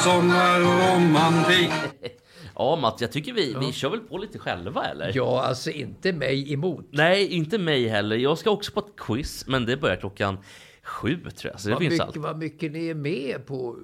Av 0.06 0.10
sommar 0.10 0.60
och 0.60 0.96
romantik 0.96 1.70
Ja 2.54 2.76
Mats, 2.76 3.00
jag 3.02 3.12
tycker 3.12 3.32
vi, 3.32 3.56
vi 3.60 3.72
kör 3.72 3.90
väl 3.90 4.00
på 4.00 4.18
lite 4.18 4.38
själva 4.38 4.84
eller? 4.84 5.12
Ja, 5.14 5.42
alltså 5.42 5.70
inte 5.70 6.12
mig 6.12 6.52
emot. 6.52 6.84
Nej, 6.90 7.26
inte 7.28 7.58
mig 7.58 7.88
heller. 7.88 8.16
Jag 8.16 8.38
ska 8.38 8.50
också 8.50 8.72
på 8.72 8.80
ett 8.80 8.96
quiz, 8.96 9.44
men 9.48 9.66
det 9.66 9.76
börjar 9.76 9.96
klockan 9.96 10.38
sju 10.82 11.16
tror 11.36 11.52
jag. 11.52 11.60
Så 11.60 11.68
det 11.68 11.74
vad, 11.74 11.82
finns 11.82 11.92
mycket, 11.92 12.06
allt. 12.06 12.16
vad 12.16 12.38
mycket 12.38 12.72
ni 12.72 12.88
är 12.88 12.94
med 12.94 13.46
på 13.46 13.76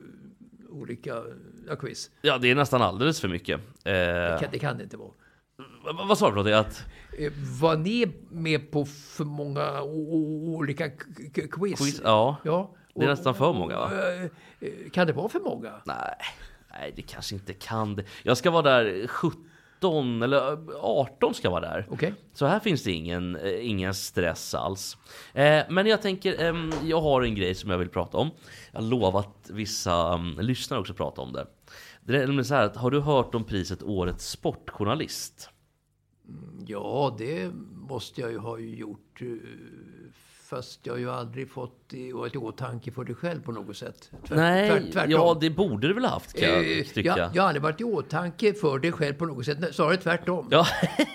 olika 0.71 1.23
ja, 1.69 1.77
quiz. 1.77 2.11
Ja, 2.23 2.39
det 2.39 2.51
är 2.51 2.55
nästan 2.55 2.83
alldeles 2.83 3.21
för 3.21 3.29
mycket. 3.29 3.61
Eh, 3.85 3.93
Det 3.93 4.39
kan, 4.41 4.49
det 4.53 4.59
kan 4.59 4.77
det 4.79 4.83
inte 4.85 4.97
vara. 4.97 5.11
vad- 5.85 6.09
vad 6.09 6.19
sa 6.19 6.27
du 6.27 6.31
för 6.31 6.37
någonting? 6.37 6.55
Att 6.55 6.85
Eh, 7.19 7.33
Var 7.61 7.77
ni 7.77 8.07
med 8.31 8.71
på 8.71 8.85
för 8.85 9.25
många 9.25 9.83
olika 9.83 10.89
quiz? 11.51 11.79
quiz? 11.79 12.01
Ja. 12.05 12.37
Ja. 12.45 12.75
Det 12.95 13.01
är 13.01 13.05
Och- 13.05 13.11
nästan 13.11 13.35
för 13.35 13.53
många 13.53 13.79
va? 13.79 13.91
Eh, 13.95 14.23
eh, 14.61 14.91
Kan 14.93 15.07
det 15.07 15.13
vara 15.13 15.29
för 15.29 15.41
många? 15.41 15.73
Nej, 15.85 16.15
nej 16.71 16.93
det 16.97 17.03
kanske 17.03 17.35
inte 17.35 17.53
kan 17.55 17.95
det. 17.97 18.05
Jag 18.23 18.37
ska 18.37 18.51
vara 18.51 18.63
där 18.63 19.07
17 19.07 20.23
eller 20.23 20.59
18 20.81 21.35
ska 21.35 21.51
vara 21.51 21.61
där. 21.61 21.87
Okej. 21.91 22.15
Så 22.33 22.47
här 22.47 22.61
finns 22.61 22.83
det 22.83 22.93
ingen, 22.93 23.37
eh, 23.37 23.67
ingen 23.71 23.95
stress 23.95 24.55
alls. 24.55 24.97
Eh, 25.35 25.63
men 25.71 25.87
jag 25.87 26.03
tänker, 26.03 26.55
jag 26.87 27.01
har 27.01 27.23
en 27.23 27.35
grej 27.35 27.55
som 27.55 27.71
jag 27.71 27.79
vill 27.79 27.89
prata 27.89 28.19
om. 28.19 28.31
Jag 28.73 28.81
har 28.81 28.89
lovat 28.89 29.51
vissa 29.51 30.15
um, 30.15 30.39
lyssnare 30.41 30.81
också 30.81 30.95
prata 30.95 31.21
om 31.23 31.33
det. 31.33 31.47
Det 32.05 32.15
är 32.17 32.19
nämligen 32.21 32.45
så 32.45 32.55
här 32.55 32.65
att, 32.65 32.77
har 32.77 32.91
du 32.91 33.01
hört 33.01 33.35
om 33.35 33.45
priset 33.45 33.83
Årets 33.83 34.29
Sportjournalist? 34.31 35.51
Ja, 36.67 37.15
det 37.19 37.51
måste 37.75 38.21
jag 38.21 38.31
ju 38.31 38.39
ha 38.39 38.59
gjort. 38.59 39.21
Fast 40.57 40.87
jag 40.87 40.93
har 40.93 40.99
ju 40.99 41.11
aldrig 41.11 41.51
fått 41.51 41.93
varit 42.15 42.35
i 42.35 42.39
åtanke 42.39 42.91
för 42.93 43.05
det 43.05 43.15
själv 43.15 43.43
på 43.43 43.53
något 43.53 43.77
sätt. 43.77 44.11
Tvärt- 44.29 44.37
Nej, 44.37 44.71
tvärt- 44.71 44.93
tvärtom. 44.93 45.11
ja 45.11 45.39
det 45.41 45.51
borde 45.51 45.89
du 45.89 45.95
väl 45.95 46.05
ha 46.05 46.11
haft 46.11 46.39
kan 46.41 46.49
jag 46.49 46.79
Eh, 46.79 46.85
tycka. 46.85 47.15
jag, 47.19 47.31
jag 47.37 47.43
har 47.43 47.49
aldrig 47.49 47.63
varit 47.63 47.81
i 47.81 47.85
åtanke 47.85 48.55
för 48.55 48.79
det 48.79 48.93
själv 48.93 49.15
på 49.15 49.27
något 49.27 49.45
sätt. 49.47 49.75
Snarare 49.75 49.97
tvärtom. 49.97 50.49
Ja, 50.51 50.67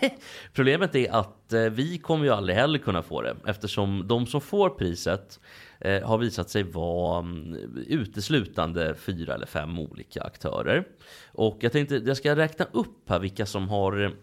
problemet 0.54 0.96
är 0.96 1.12
att 1.12 1.54
eh, 1.54 1.62
vi 1.62 1.98
kommer 1.98 2.26
ju 2.26 2.32
aldrig 2.32 2.58
heller 2.58 2.80
kunna 2.80 3.02
få 3.04 3.22
det 3.22 3.36
eftersom 3.48 4.08
de 4.08 4.26
som 4.28 4.42
får 4.42 4.70
priset 4.70 5.40
eh, 5.80 6.04
har 6.08 6.18
visat 6.18 6.50
sig 6.50 6.64
vara 6.64 7.20
mm, 7.20 7.84
uteslutande 7.88 8.96
fyra 8.96 9.34
eller 9.34 9.46
fem 9.46 9.80
olika 9.80 10.22
aktörer. 10.22 10.88
Och 11.32 11.58
jag 11.60 11.72
tänkte 11.72 11.96
jag 11.96 12.18
ska 12.18 12.36
räkna 12.36 12.66
upp 12.72 13.10
här 13.10 13.20
vilka 13.20 13.46
som 13.46 13.70
har 13.70 14.16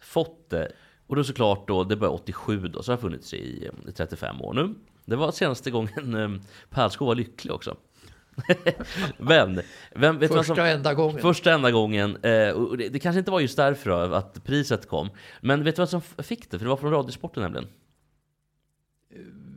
fått 0.00 0.50
det. 0.50 0.72
Och 1.06 1.16
då 1.16 1.24
såklart 1.24 1.68
då, 1.68 1.84
det 1.84 1.96
började 1.96 2.16
87 2.16 2.58
då, 2.68 2.82
så 2.82 2.92
har 2.92 2.96
funnits 2.96 3.34
i, 3.34 3.70
i 3.88 3.92
35 3.92 4.42
år 4.42 4.54
nu. 4.54 4.74
Det 5.04 5.16
var 5.16 5.32
senaste 5.32 5.70
gången 5.70 6.14
eh, 6.14 6.30
Pärlskog 6.70 7.08
var 7.08 7.14
lycklig 7.14 7.54
också. 7.54 7.76
Men, 9.18 9.60
vem, 9.94 10.18
vet 10.18 10.32
Första 10.32 10.52
och 10.52 10.58
enda 10.58 10.94
gången. 10.94 11.20
Första 11.20 11.52
enda 11.52 11.70
gången. 11.70 12.16
Eh, 12.16 12.48
och 12.48 12.78
det, 12.78 12.88
det 12.88 12.98
kanske 12.98 13.18
inte 13.18 13.30
var 13.30 13.40
just 13.40 13.56
därför 13.56 13.90
då, 13.90 14.14
att 14.14 14.44
priset 14.44 14.88
kom. 14.88 15.08
Men 15.40 15.64
vet 15.64 15.76
du 15.76 15.82
vad 15.82 15.88
som 15.88 16.00
fick 16.00 16.50
det? 16.50 16.58
För 16.58 16.64
det 16.64 16.70
var 16.70 16.76
från 16.76 16.90
Radiosporten 16.90 17.42
nämligen. 17.42 17.68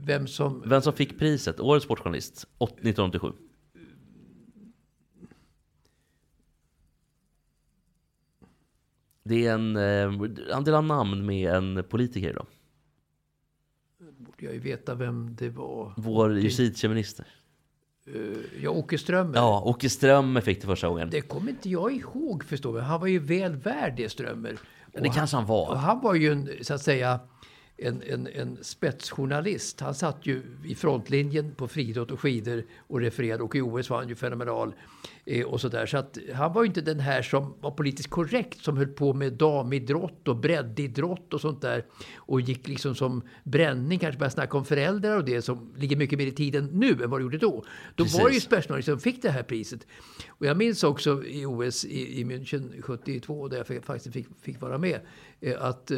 Vem 0.06 0.28
som... 0.28 0.64
Vem 0.66 0.82
som 0.82 0.94
fick 0.94 1.20
priset? 1.20 1.60
Årets 1.60 1.86
sportjournalist, 1.86 2.48
åt- 2.58 2.72
1987. 2.72 3.32
Det 9.28 9.48
är 9.48 9.54
en, 9.54 9.76
eh, 9.76 10.30
han 10.54 10.64
delar 10.64 10.82
namn 10.82 11.26
med 11.26 11.54
en 11.56 11.84
politiker 11.90 12.34
då. 12.34 12.46
Borde 14.18 14.46
jag 14.46 14.54
ju 14.54 14.60
veta 14.60 14.96
vem 14.96 15.36
det 15.36 15.50
var. 15.50 15.94
Vår 15.98 16.40
justitieminister. 16.40 17.28
Eh, 18.08 18.64
Ja, 18.64 18.70
Åke 18.70 18.98
Strömmer. 18.98 19.36
Ja, 19.36 19.62
Åke 19.66 19.90
Strömmer 19.90 20.42
fick 20.42 20.62
det 20.62 20.68
första 20.68 20.88
gången. 20.90 21.10
Det 21.10 21.22
kommer 21.22 21.50
inte 21.50 21.70
jag 21.70 21.92
ihåg 21.94 22.44
förstår 22.44 22.74
du. 22.74 22.80
Han 22.82 23.00
var 23.00 23.08
ju 23.08 23.20
väl 23.20 23.56
värd 23.56 23.94
det 23.98 24.10
Strömmer. 24.10 24.58
Ja, 24.94 25.02
det 25.02 25.10
kanske 25.10 25.38
han 25.38 25.46
var. 25.46 25.70
Och 25.70 25.80
han 25.80 26.02
var 26.02 26.16
ju 26.16 26.32
en, 26.32 26.50
så 26.62 26.74
att 26.74 26.82
säga, 26.82 27.20
en, 27.78 28.04
en, 28.08 28.28
en 28.28 28.58
spetsjournalist. 28.62 29.80
Han 29.80 29.96
satt 29.96 30.26
ju 30.26 30.42
i 30.66 30.76
frontlinjen 30.76 31.56
på 31.56 31.68
friidrott 31.68 32.12
och 32.12 32.20
skidor 32.20 32.64
och 32.88 33.00
refererade. 33.00 33.44
Och 33.44 33.56
i 33.56 33.62
OS 33.62 33.90
var 33.90 33.98
han 33.98 34.10
ju 34.10 34.16
fenomenal. 34.16 34.74
Eh, 35.26 35.46
och 35.46 35.62
så 35.62 35.70
där. 35.70 35.86
Så 35.86 35.98
att 35.98 36.18
han 36.34 36.54
var 36.54 36.64
ju 36.64 36.68
inte 36.68 36.82
den 36.82 37.00
här 37.00 37.22
som 37.22 37.54
var 37.62 37.72
politiskt 37.72 38.10
korrekt. 38.10 38.60
Som 38.60 38.78
höll 38.78 38.88
på 38.88 39.14
med 39.14 39.34
damidrott 39.34 40.28
och 40.28 40.36
breddidrott 40.36 41.34
och 41.34 41.42
sånt 41.42 41.62
där. 41.62 41.86
Och 42.16 42.42
gick 42.42 42.68
liksom 42.68 42.96
som 42.96 43.22
bränning. 43.44 44.00
Kanske 44.00 44.20
började 44.20 44.34
snacka 44.34 44.58
om 44.58 44.66
föräldrar 44.66 45.18
och 45.18 45.26
det 45.26 45.42
som 45.42 45.74
ligger 45.78 45.96
mycket 45.96 46.18
mer 46.18 46.28
i 46.28 46.32
tiden 46.32 46.70
nu 46.74 47.04
än 47.04 47.10
vad 47.10 47.20
det 47.20 47.24
gjorde 47.24 47.38
då. 47.38 47.66
Då 47.96 48.04
var 48.04 48.12
det 48.12 48.18
ju 48.18 48.26
Precis. 48.26 48.44
spetsjournalister 48.44 48.92
som 48.92 49.00
fick 49.00 49.22
det 49.22 49.30
här 49.30 49.44
priset. 49.44 49.88
Och 50.28 50.46
jag 50.46 50.58
minns 50.58 50.84
också 50.84 51.24
i 51.24 51.46
OS 51.46 51.86
i, 51.86 52.22
i 52.22 52.24
München 52.24 52.82
72, 52.82 53.48
där 53.48 53.66
jag 53.68 53.84
faktiskt 53.84 54.14
fick, 54.14 54.28
fick 54.42 54.62
vara 54.62 54.78
med, 54.78 55.00
eh, 55.40 55.62
att 55.62 55.92
eh, 55.92 55.98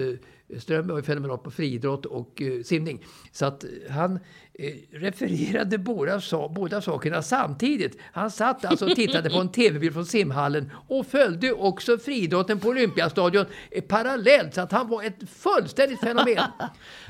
Ström 0.57 0.87
var 0.87 0.97
ju 0.97 1.03
fenomenal 1.03 1.37
på 1.37 1.51
friidrott 1.51 2.05
och 2.05 2.41
eh, 2.41 2.63
simning. 2.63 3.05
Så 3.31 3.45
att 3.45 3.63
eh, 3.63 3.69
han 3.89 4.19
eh, 4.53 4.73
refererade 4.91 5.77
båda, 5.77 6.21
sa, 6.21 6.49
båda 6.55 6.81
sakerna 6.81 7.21
samtidigt. 7.21 7.97
Han 8.13 8.31
satt 8.31 8.65
alltså 8.65 8.85
och 8.85 8.95
tittade 8.95 9.29
på 9.29 9.37
en 9.37 9.49
tv-bild 9.51 9.93
från 9.93 10.05
simhallen 10.05 10.71
och 10.87 11.05
följde 11.05 11.51
också 11.53 11.97
friidrotten 11.97 12.59
på 12.59 12.67
Olympiastadion 12.69 13.45
eh, 13.71 13.83
parallellt. 13.83 14.53
Så 14.53 14.61
att 14.61 14.71
han 14.71 14.87
var 14.89 15.03
ett 15.03 15.29
fullständigt 15.29 15.99
fenomen. 15.99 16.37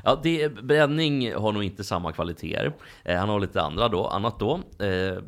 Ja, 0.03 0.19
det, 0.23 0.49
Bränning 0.49 1.33
har 1.33 1.51
nog 1.51 1.63
inte 1.63 1.83
samma 1.83 2.11
kvaliteter. 2.11 2.73
Eh, 3.03 3.17
han 3.17 3.29
har 3.29 3.39
lite 3.39 3.61
andra 3.61 3.87
då, 3.87 4.07
annat 4.07 4.39
då. 4.39 4.53
Eh, 4.79 5.23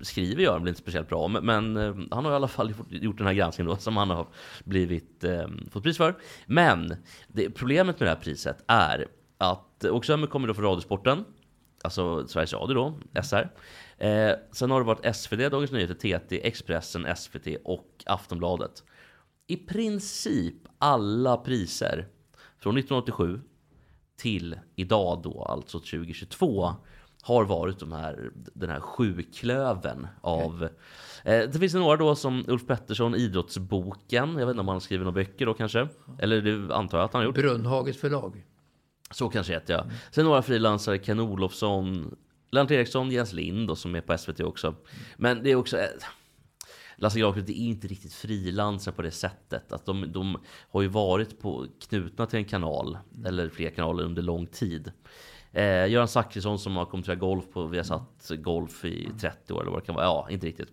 skriver 0.00 0.42
gör 0.42 0.52
han 0.52 0.60
väl 0.62 0.68
inte 0.68 0.80
speciellt 0.80 1.08
bra, 1.08 1.28
men, 1.28 1.44
men 1.44 2.08
han 2.10 2.24
har 2.24 2.32
i 2.32 2.34
alla 2.34 2.48
fall 2.48 2.74
gjort- 2.88 3.18
den 3.18 3.26
här 3.26 3.34
granskningen 3.34 3.70
då, 3.70 3.76
som 3.76 3.96
han 3.96 4.10
har 4.10 4.26
blivit, 4.64 5.24
fått 5.70 5.82
pris 5.82 5.96
för. 5.96 6.14
Men 6.46 6.96
det, 7.28 7.41
problemet 7.50 8.00
med 8.00 8.06
det 8.08 8.14
här 8.14 8.22
priset 8.22 8.64
är 8.66 9.06
att 9.38 9.84
Åke 9.84 10.26
kommer 10.26 10.48
då 10.48 10.54
från 10.54 10.64
Radiosporten, 10.64 11.24
alltså 11.84 12.28
Sveriges 12.28 12.52
Radio 12.52 12.74
då, 12.74 12.98
SR. 13.22 13.50
Eh, 13.98 14.32
sen 14.52 14.70
har 14.70 14.80
det 14.80 14.86
varit 14.86 15.16
SvD, 15.16 15.50
Dagens 15.50 15.72
Nyheter, 15.72 15.94
TT, 15.94 16.46
Expressen, 16.46 17.16
SVT 17.16 17.46
och 17.64 18.04
Aftonbladet. 18.06 18.82
I 19.46 19.56
princip 19.56 20.54
alla 20.78 21.36
priser 21.36 22.08
från 22.58 22.76
1987 22.76 23.40
till 24.16 24.58
idag 24.76 25.20
då, 25.22 25.42
alltså 25.42 25.78
2022, 25.78 26.74
har 27.22 27.44
varit 27.44 27.78
de 27.78 27.92
här, 27.92 28.30
den 28.34 28.70
här 28.70 28.80
sjuklöven 28.80 30.06
av... 30.20 30.54
okay 30.54 30.68
det 31.24 31.58
finns 31.58 31.74
några 31.74 31.96
då 31.96 32.14
som 32.14 32.44
Ulf 32.48 32.66
Pettersson, 32.66 33.14
Idrottsboken. 33.14 34.28
Jag 34.38 34.46
vet 34.46 34.50
inte 34.50 34.60
om 34.60 34.68
han 34.68 34.80
skriver 34.80 35.04
några 35.04 35.14
böcker 35.14 35.46
då 35.46 35.54
kanske? 35.54 35.88
Eller 36.18 36.40
det 36.42 36.76
antar 36.76 36.98
jag 36.98 37.04
att 37.04 37.12
han 37.12 37.20
har 37.20 37.26
gjort. 37.26 37.34
Brunnhagens 37.34 37.96
förlag. 37.96 38.44
Så 39.10 39.28
kanske 39.28 39.52
heter 39.52 39.74
jag. 39.74 39.84
Sen 40.10 40.24
några 40.24 40.42
frilansare, 40.42 40.98
Ken 40.98 41.20
Olofsson, 41.20 42.16
Lennart 42.50 42.70
Eriksson, 42.70 43.10
Jens 43.10 43.32
Lind 43.32 43.68
då, 43.68 43.76
som 43.76 43.94
är 43.94 44.00
på 44.00 44.18
SVT 44.18 44.40
också. 44.40 44.74
Men 45.16 45.42
det 45.42 45.50
är 45.50 45.56
också... 45.56 45.78
eh, 45.78 45.84
Lasse 46.96 47.18
Granqvist 47.20 47.48
är 47.48 47.52
inte 47.52 47.86
riktigt 47.88 48.14
frilansare 48.14 48.94
på 48.94 49.02
det 49.02 49.10
sättet. 49.10 49.72
Att 49.72 49.86
de, 49.86 50.12
de 50.12 50.38
har 50.70 50.82
ju 50.82 50.88
varit 50.88 51.40
på, 51.40 51.66
knutna 51.88 52.26
till 52.26 52.38
en 52.38 52.44
kanal, 52.44 52.98
eller 53.26 53.48
fler 53.48 53.70
kanaler 53.70 54.04
under 54.04 54.22
lång 54.22 54.46
tid. 54.46 54.92
Eh, 55.52 55.86
Göran 55.86 56.08
Zachrisson 56.08 56.58
som 56.58 56.76
har 56.76 56.84
kommenterat 56.84 57.18
golf 57.18 57.44
på, 57.52 57.66
vi 57.66 57.76
har 57.76 57.84
satt 57.84 58.30
golf 58.38 58.84
i 58.84 59.08
30 59.20 59.52
år 59.52 59.60
eller 59.60 59.70
vad 59.70 59.82
det 59.82 59.86
kan 59.86 59.94
vara. 59.94 60.04
Ja, 60.04 60.28
inte 60.30 60.46
riktigt. 60.46 60.68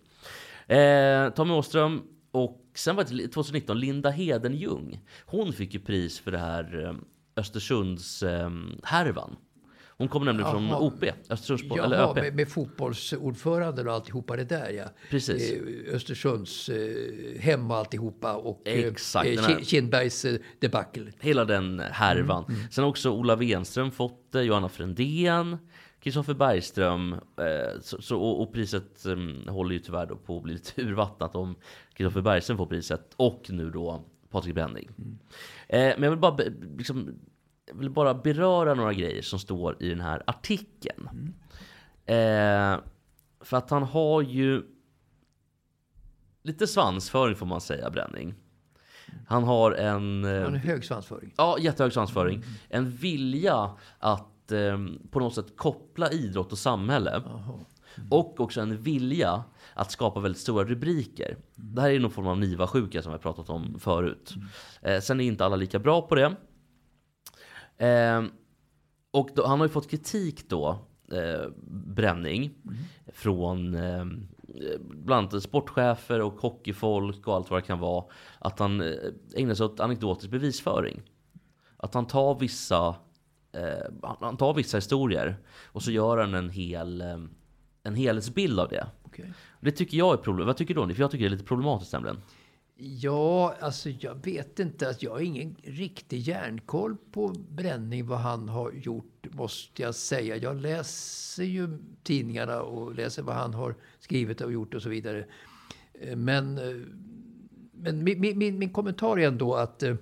Eh, 0.69 1.29
Tommy 1.29 1.53
Åström 1.53 2.01
och 2.31 2.61
sen 2.75 2.95
var 2.95 3.03
det 3.03 3.27
2019 3.27 3.79
Linda 3.79 4.09
Hedenjung. 4.09 5.01
Hon 5.25 5.53
fick 5.53 5.73
ju 5.73 5.79
pris 5.79 6.19
för 6.19 6.31
det 6.31 6.37
här 6.37 6.85
eh, 6.85 6.95
Östersunds 7.35 8.23
eh, 8.23 8.49
härvan. 8.83 9.35
Hon 9.99 10.07
kommer 10.07 10.25
nämligen 10.25 10.51
från. 10.51 10.73
OP, 10.73 11.03
Östersunds 11.29 11.63
Jaha, 11.75 11.85
eller 11.85 12.09
ÖP. 12.09 12.15
med, 12.15 12.35
med 12.35 12.49
fotbollsordföranden 12.49 13.87
och 13.87 13.93
alltihopa 13.93 14.35
det 14.35 14.43
där 14.43 14.69
ja. 14.69 14.83
Precis. 15.09 15.51
Eh, 15.51 15.95
Östersunds 15.95 16.69
eh, 16.69 17.41
hem 17.41 17.71
och 17.71 17.77
alltihopa 17.77 18.33
och 18.33 18.67
eh, 18.67 18.85
Exakt, 18.85 19.27
eh, 19.27 19.59
Kindbergs 19.61 20.25
eh, 20.25 20.39
debacle. 20.59 21.11
Hela 21.19 21.45
den 21.45 21.79
härvan. 21.79 22.43
Mm, 22.43 22.55
mm. 22.55 22.71
Sen 22.71 22.83
har 22.83 22.89
också 22.89 23.11
Ola 23.11 23.35
Wenström 23.35 23.91
fått 23.91 24.31
det, 24.31 24.43
Johanna 24.43 24.69
Frändén, 24.69 25.57
Kristoffer 25.99 26.33
Bergström. 26.33 27.13
Eh, 27.13 27.79
så, 27.81 28.01
så, 28.01 28.19
och, 28.21 28.41
och 28.41 28.53
priset 28.53 29.05
eh, 29.05 29.53
håller 29.53 29.73
ju 29.73 29.79
tyvärr 29.79 30.05
på 30.05 30.37
att 30.37 30.43
bli 30.43 30.53
lite 30.53 30.81
urvattnat 30.81 31.35
om 31.35 31.55
Kristoffer 31.93 32.21
Bergström 32.21 32.57
får 32.57 32.65
priset. 32.65 33.13
Och 33.15 33.45
nu 33.49 33.69
då 33.71 34.03
Patrik 34.29 34.55
Bränning. 34.55 34.89
Eh, 35.67 35.79
men 35.79 36.03
jag 36.03 36.09
vill 36.09 36.19
bara 36.19 36.31
be, 36.35 36.53
liksom, 36.77 37.19
jag 37.67 37.75
vill 37.75 37.89
bara 37.89 38.13
beröra 38.13 38.73
några 38.73 38.93
grejer 38.93 39.21
som 39.21 39.39
står 39.39 39.83
i 39.83 39.89
den 39.89 40.01
här 40.01 40.23
artikeln. 40.27 41.33
Eh, 42.05 42.77
för 43.41 43.57
att 43.57 43.69
han 43.69 43.83
har 43.83 44.21
ju 44.21 44.63
lite 46.43 46.67
svansföring 46.67 47.35
får 47.35 47.45
man 47.45 47.61
säga, 47.61 47.89
Bränning. 47.89 48.33
Han 49.27 49.43
har 49.43 49.71
en... 49.71 50.25
eh, 50.25 50.31
Han 50.31 50.41
har 50.41 50.47
en 50.49 50.55
hög 50.55 50.85
svansföring. 50.85 51.33
Ja, 51.37 51.57
jättehög 51.59 51.93
svansföring. 51.93 52.43
En 52.69 52.89
vilja 52.89 53.75
att 53.99 54.27
eh, 54.51 54.77
på 55.11 55.19
något 55.19 55.35
sätt 55.35 55.57
koppla 55.57 56.11
idrott 56.11 56.51
och 56.51 56.57
samhälle. 56.57 57.23
Och 58.09 58.39
också 58.39 58.61
en 58.61 58.81
vilja 58.81 59.43
att 59.73 59.91
skapa 59.91 60.19
väldigt 60.19 60.41
stora 60.41 60.65
rubriker. 60.65 61.37
Det 61.55 61.81
här 61.81 61.89
är 61.89 61.99
någon 61.99 62.11
form 62.11 62.27
av 62.27 62.39
NIVA-sjuka 62.39 63.01
som 63.01 63.11
vi 63.11 63.13
har 63.13 63.21
pratat 63.21 63.49
om 63.49 63.79
förut. 63.79 64.33
Eh, 64.81 64.99
sen 65.01 65.21
är 65.21 65.25
inte 65.25 65.45
alla 65.45 65.55
lika 65.55 65.79
bra 65.79 66.01
på 66.01 66.15
det. 66.15 66.35
Eh, 67.87 68.23
och 69.11 69.29
då, 69.35 69.47
han 69.47 69.59
har 69.59 69.67
ju 69.67 69.71
fått 69.71 69.89
kritik 69.89 70.49
då, 70.49 70.79
eh, 71.11 71.49
Bränning, 71.67 72.51
från 73.13 73.75
eh, 73.75 74.05
bland 74.79 75.33
annat 75.33 75.43
sportchefer 75.43 76.21
och 76.21 76.33
hockeyfolk 76.33 77.27
och 77.27 77.35
allt 77.35 77.49
vad 77.49 77.61
det 77.61 77.67
kan 77.67 77.79
vara. 77.79 78.05
Att 78.39 78.59
han 78.59 78.81
eh, 78.81 78.97
ägnar 79.35 79.53
sig 79.53 79.65
åt 79.65 79.79
anekdotisk 79.79 80.31
bevisföring. 80.31 81.01
Att 81.77 81.93
han 81.93 82.07
tar 82.07 82.39
vissa, 82.39 82.95
eh, 83.51 84.17
han- 84.19 84.37
tar 84.37 84.53
vissa 84.53 84.77
historier 84.77 85.37
och 85.65 85.83
så 85.83 85.91
gör 85.91 86.17
han 86.17 86.33
en 86.33 86.49
hel 86.49 87.01
eh, 87.01 87.17
en 87.83 87.95
helhetsbild 87.95 88.59
av 88.59 88.69
det. 88.69 88.87
Okej. 89.03 89.33
Det 89.59 89.71
tycker 89.71 89.97
jag 89.97 90.13
är 90.13 90.17
problem. 90.17 90.47
Vad 90.47 90.57
tycker 90.57 90.73
du 90.75 90.81
om 90.81 90.87
det? 90.87 90.93
För 90.95 91.01
jag 91.01 91.11
tycker 91.11 91.23
det 91.23 91.27
är 91.27 91.31
lite 91.31 91.43
problematiskt 91.43 91.93
nämligen. 91.93 92.21
Ja, 92.81 93.55
alltså 93.59 93.89
jag 93.89 94.25
vet 94.25 94.59
inte. 94.59 94.87
Alltså, 94.87 95.05
jag 95.05 95.11
har 95.11 95.19
ingen 95.19 95.55
riktig 95.63 96.19
järnkoll 96.19 96.95
på 97.11 97.27
Bränning, 97.49 98.07
vad 98.07 98.19
han 98.19 98.49
har 98.49 98.71
gjort, 98.71 99.27
måste 99.31 99.81
jag 99.81 99.95
säga. 99.95 100.35
Jag 100.37 100.61
läser 100.61 101.43
ju 101.43 101.77
tidningarna 102.03 102.61
och 102.61 102.95
läser 102.95 103.23
vad 103.23 103.35
han 103.35 103.53
har 103.53 103.75
skrivit 103.99 104.41
och 104.41 104.51
gjort 104.53 104.73
och 104.73 104.81
så 104.81 104.89
vidare. 104.89 105.25
Eh, 105.93 106.15
Men, 106.15 106.57
eh, 106.57 106.75
men 107.71 108.03
min, 108.03 108.21
min- 108.21 108.37
min, 108.37 108.59
min 108.59 108.73
kommentar 108.73 109.19
är 109.19 109.27
ändå 109.27 109.55
att 109.55 109.83
eh, 109.83 109.95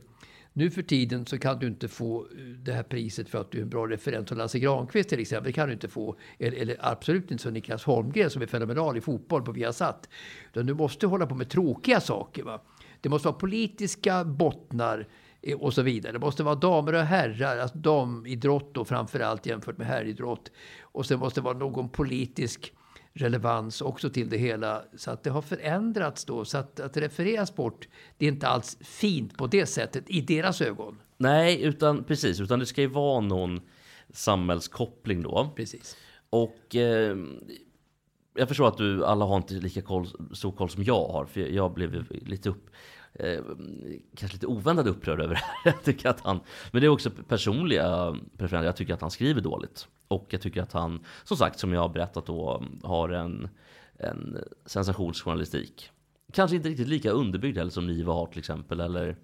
nu 0.58 0.70
för 0.72 0.82
tiden 0.82 1.26
så 1.26 1.38
kan 1.38 1.60
du 1.60 1.68
inte 1.68 1.88
få 1.88 2.22
eh, 2.22 2.38
det 2.64 2.74
här 2.74 2.84
priset 2.84 3.30
för 3.30 3.42
att 3.42 3.52
du 3.52 3.58
är 3.58 3.62
en 3.62 3.70
bra 3.70 3.88
referent 3.88 4.30
som 4.30 4.38
Lasse 4.38 4.60
Granqvist 4.60 5.10
till 5.10 5.20
exempel. 5.20 5.52
Det 5.52 5.54
kan 5.54 5.68
du 5.68 5.74
inte 5.74 5.88
få. 5.88 6.16
Eller, 6.40 6.58
eller 6.58 6.78
absolut 6.80 7.32
inte 7.32 7.44
som 7.44 7.54
Niklas 7.54 7.84
Holmgren 7.84 8.30
som 8.30 8.42
är 8.42 8.46
fenomenal 8.46 8.98
i 8.98 9.02
fotboll 9.02 9.44
på 9.44 9.52
Viasat. 9.52 10.10
Utan 10.52 10.66
du 10.66 10.74
måste 10.74 11.08
hålla 11.08 11.26
på 11.28 11.36
med 11.36 11.50
tråkiga 11.50 12.02
saker. 12.02 12.44
Va? 12.44 12.62
Det 13.02 13.10
måste 13.10 13.28
vara 13.28 13.38
politiska 13.38 14.26
bottnar 14.26 15.08
eh, 15.42 15.58
och 15.58 15.74
så 15.74 15.82
vidare. 15.82 16.14
Det 16.14 16.20
måste 16.20 16.44
vara 16.44 16.56
damer 16.56 16.94
och 16.94 17.04
herrar, 17.04 17.58
alltså 17.58 17.78
damidrott 17.78 18.74
då 18.74 18.86
framförallt 18.86 19.46
jämfört 19.46 19.78
med 19.78 19.88
herridrott. 19.88 20.52
Och 20.82 21.06
sen 21.06 21.20
måste 21.20 21.40
det 21.40 21.46
vara 21.46 21.58
någon 21.58 21.90
politisk 21.90 22.74
relevans 23.18 23.82
också 23.82 24.10
till 24.10 24.30
det 24.30 24.38
hela. 24.38 24.84
Så 24.96 25.12
att 25.12 25.24
det 25.24 25.30
har 25.30 25.42
förändrats 25.42 26.26
då. 26.26 26.46
Så 26.46 26.58
att, 26.58 26.80
att 26.80 26.98
referera 26.98 27.46
sport, 27.46 27.88
det 28.18 28.26
är 28.26 28.30
inte 28.30 28.48
alls 28.48 28.78
fint 28.82 29.38
på 29.38 29.48
det 29.48 29.66
sättet 29.66 30.04
i 30.08 30.22
deras 30.22 30.62
ögon. 30.62 30.98
Nej, 31.18 31.62
utan 31.64 32.04
precis, 32.04 32.40
utan 32.40 32.60
det 32.60 32.66
ska 32.66 32.82
ju 32.82 32.88
vara 32.88 33.20
någon 33.20 33.62
samhällskoppling 34.10 35.22
då. 35.22 35.50
Precis. 35.56 35.98
Och 36.30 36.76
eh, 36.76 37.18
jag 38.38 38.48
förstår 38.48 38.68
att 38.68 38.78
du 38.78 39.06
alla 39.06 39.26
har 39.26 39.38
inte 39.38 39.54
lika 39.54 39.82
koll, 39.82 40.08
stor 40.34 40.52
koll 40.52 40.70
som 40.70 40.84
jag 40.84 41.08
har, 41.08 41.26
för 41.26 41.42
jag 41.42 41.74
blev 41.74 42.06
lite 42.12 42.50
upp 42.50 42.70
eh, 43.20 43.44
kanske 44.16 44.36
lite 44.36 44.48
oväntat 44.48 44.88
upprörd 44.88 45.22
över 45.22 45.34
det 45.36 45.42
här. 45.42 45.74
Jag 45.74 45.84
tycker 45.84 46.10
att 46.10 46.20
han, 46.20 46.40
men 46.72 46.82
det 46.82 46.88
är 46.88 46.90
också 46.90 47.10
personliga 47.28 48.16
preferenser. 48.38 48.66
Jag 48.66 48.76
tycker 48.76 48.94
att 48.94 49.02
han 49.02 49.12
skriver 49.12 49.42
dåligt. 49.42 49.88
Och 50.08 50.28
jag 50.30 50.42
tycker 50.42 50.62
att 50.62 50.74
han, 50.74 51.00
som 51.24 51.38
sagt, 51.38 51.60
som 51.60 51.74
jag 51.74 51.82
har 51.82 51.90
berättat 51.90 52.26
då, 52.26 52.64
har 52.84 53.10
en, 53.10 53.50
en 53.98 54.38
sensationsjournalistik. 54.66 55.92
Kanske 56.34 56.56
inte 56.56 56.70
riktigt 56.70 56.88
lika 56.88 57.12
underbyggd 57.12 57.58
heller 57.58 57.72
som 57.72 57.88
Niva 57.88 58.14
har 58.14 58.26
till 58.26 58.40
exempel. 58.40 58.80
Eller, 58.80 59.18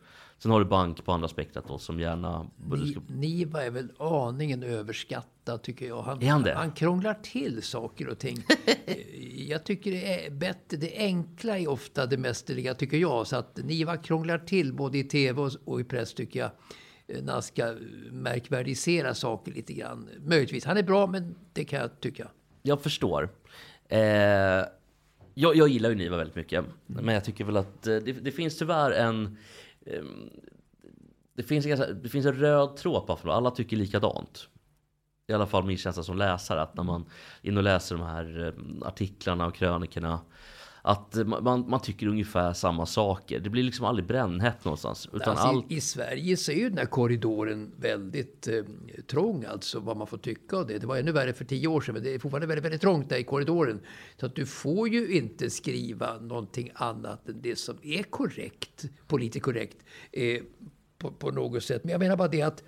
sen 0.44 0.52
har 0.52 0.60
du 0.60 0.66
Bank 0.66 1.06
på 1.06 1.12
andra 1.12 1.28
spektrat 1.28 1.68
då 1.68 1.78
som 1.78 2.00
gärna... 2.00 2.48
Ni, 2.72 2.98
Niva 3.08 3.64
är 3.64 3.70
väl 3.72 3.92
aningen 3.98 4.64
överskattad 4.64 5.62
tycker 5.64 5.88
jag. 5.88 6.02
Han, 6.02 6.22
Är 6.24 6.28
han 6.30 6.44
det? 6.44 6.54
han 6.54 6.72
krånglar 6.72 7.14
till 7.14 7.62
saker 7.62 8.08
och 8.10 8.20
ting. 8.20 8.38
Eh, 8.86 8.96
jag 9.50 9.64
tycker 9.64 9.92
det 9.92 10.26
är 10.26 10.32
bättre. 10.32 10.78
Det 10.78 10.98
enkla 10.98 11.60
är 11.60 11.68
ofta 11.68 12.06
det 12.06 12.18
mästerliga 12.18 12.74
tycker 12.74 12.98
jag. 12.98 13.28
Så 13.28 13.36
att 13.36 13.58
Niva 13.58 13.98
krånglar 13.98 14.38
till 14.38 14.74
både 14.74 14.98
i 14.98 15.04
tv 15.04 15.42
och, 15.42 15.52
och 15.66 15.82
i 15.82 15.84
press 15.84 16.14
tycker 16.14 16.40
jag. 16.40 16.52
eh, 17.08 17.24
När 17.24 17.34
han 17.34 17.44
ska 17.44 17.76
märkvärdisera 18.12 19.14
saker 19.14 19.52
lite 19.52 19.74
grann. 19.74 20.10
Möjligtvis. 20.26 20.66
Han 20.66 20.78
är 20.78 20.84
bra 20.84 21.08
men 21.08 21.36
det 21.54 21.64
kan 21.66 21.80
jag 21.80 22.00
tycka. 22.00 22.28
Jag 22.62 22.82
förstår. 22.82 23.30
Eh, 23.90 24.00
jag, 25.36 25.56
jag 25.56 25.68
gillar 25.68 25.90
ju 25.90 25.96
Niva 25.96 26.18
väldigt 26.18 26.36
mycket. 26.36 26.66
Men 26.86 27.14
jag 27.16 27.26
tycker 27.26 27.44
väl 27.46 27.58
att 27.58 27.88
eh, 27.88 27.96
det, 27.96 28.12
det 28.12 28.32
finns 28.32 28.58
tyvärr 28.58 28.92
en... 28.92 29.38
Ehm, 29.86 30.30
det, 31.34 31.44
finns 31.44 31.66
en 31.66 31.70
ganska, 31.70 31.94
det 31.94 32.10
finns 32.10 32.26
en 32.26 32.34
röd 32.34 32.76
tråd 32.76 33.08
på 33.08 33.14
Aftonbladet. 33.14 33.38
Alla 33.38 33.52
tycker 33.52 33.78
likadant. 33.78 34.50
I 35.28 35.34
alla 35.34 35.48
fall 35.48 35.64
min 35.64 35.78
känsla 35.78 36.04
som 36.04 36.18
läsare. 36.18 36.62
Att 36.62 36.76
när 36.76 36.84
man 36.84 37.06
är 37.42 37.50
inne 37.50 37.58
och 37.58 37.64
läser 37.64 37.96
de 37.96 38.06
här 38.06 38.48
ehm, 38.48 38.84
artiklarna 38.84 39.46
och 39.46 39.56
krönikorna. 39.56 40.20
Att 40.86 41.18
eh, 41.18 41.26
man, 41.26 41.70
man 41.70 41.82
tycker 41.82 42.08
ungefär 42.08 42.54
samma 42.54 42.86
saker. 42.86 43.40
Det 43.40 43.50
blir 43.50 43.64
liksom 43.64 43.86
aldrig 43.86 44.08
brännhett 44.08 44.66
någonstans. 44.66 45.10
Utan 45.14 45.30
Alltså, 45.30 45.48
allt... 45.48 45.72
i, 45.72 45.76
I 45.76 45.82
Sverige 45.82 46.38
så 46.38 46.52
är 46.52 46.56
ju 46.56 46.70
den 46.70 46.78
här 46.78 46.86
korridoren 46.86 47.72
väldigt 47.78 48.48
eh, 48.48 48.64
trång, 49.08 49.46
alltså 49.46 49.80
vad 49.80 49.98
man 49.98 50.08
får 50.08 50.18
tycka 50.18 50.58
av 50.58 50.68
det. 50.68 50.78
Det 50.78 50.88
var 50.88 50.98
ännu 50.98 51.12
värre 51.12 51.34
för 51.34 51.46
tio 51.46 51.68
år 51.68 51.82
sedan, 51.82 51.94
men 51.94 52.04
det 52.04 52.14
är 52.14 52.20
fortfarande 52.20 52.48
väldigt, 52.48 52.66
väldigt 52.66 52.82
trångt 52.82 53.10
där 53.10 53.18
i 53.18 53.24
korridoren. 53.24 53.80
Så 54.20 54.26
att 54.26 54.36
du 54.36 54.46
får 54.46 54.90
ju 54.90 55.18
inte 55.18 55.50
skriva 55.50 56.20
någonting 56.20 56.72
annat 56.76 57.30
än 57.30 57.42
det 57.42 57.56
som 57.56 57.78
är 57.84 58.04
korrekt, 58.04 58.86
politiskt 59.08 59.46
korrekt, 59.46 59.78
eh, 60.12 60.42
på, 60.98 61.12
på 61.12 61.32
något 61.32 61.64
sätt. 61.64 61.84
Men 61.84 61.92
jag 61.92 62.00
menar 62.00 62.18
bara 62.18 62.28
det 62.28 62.42
att 62.42 62.64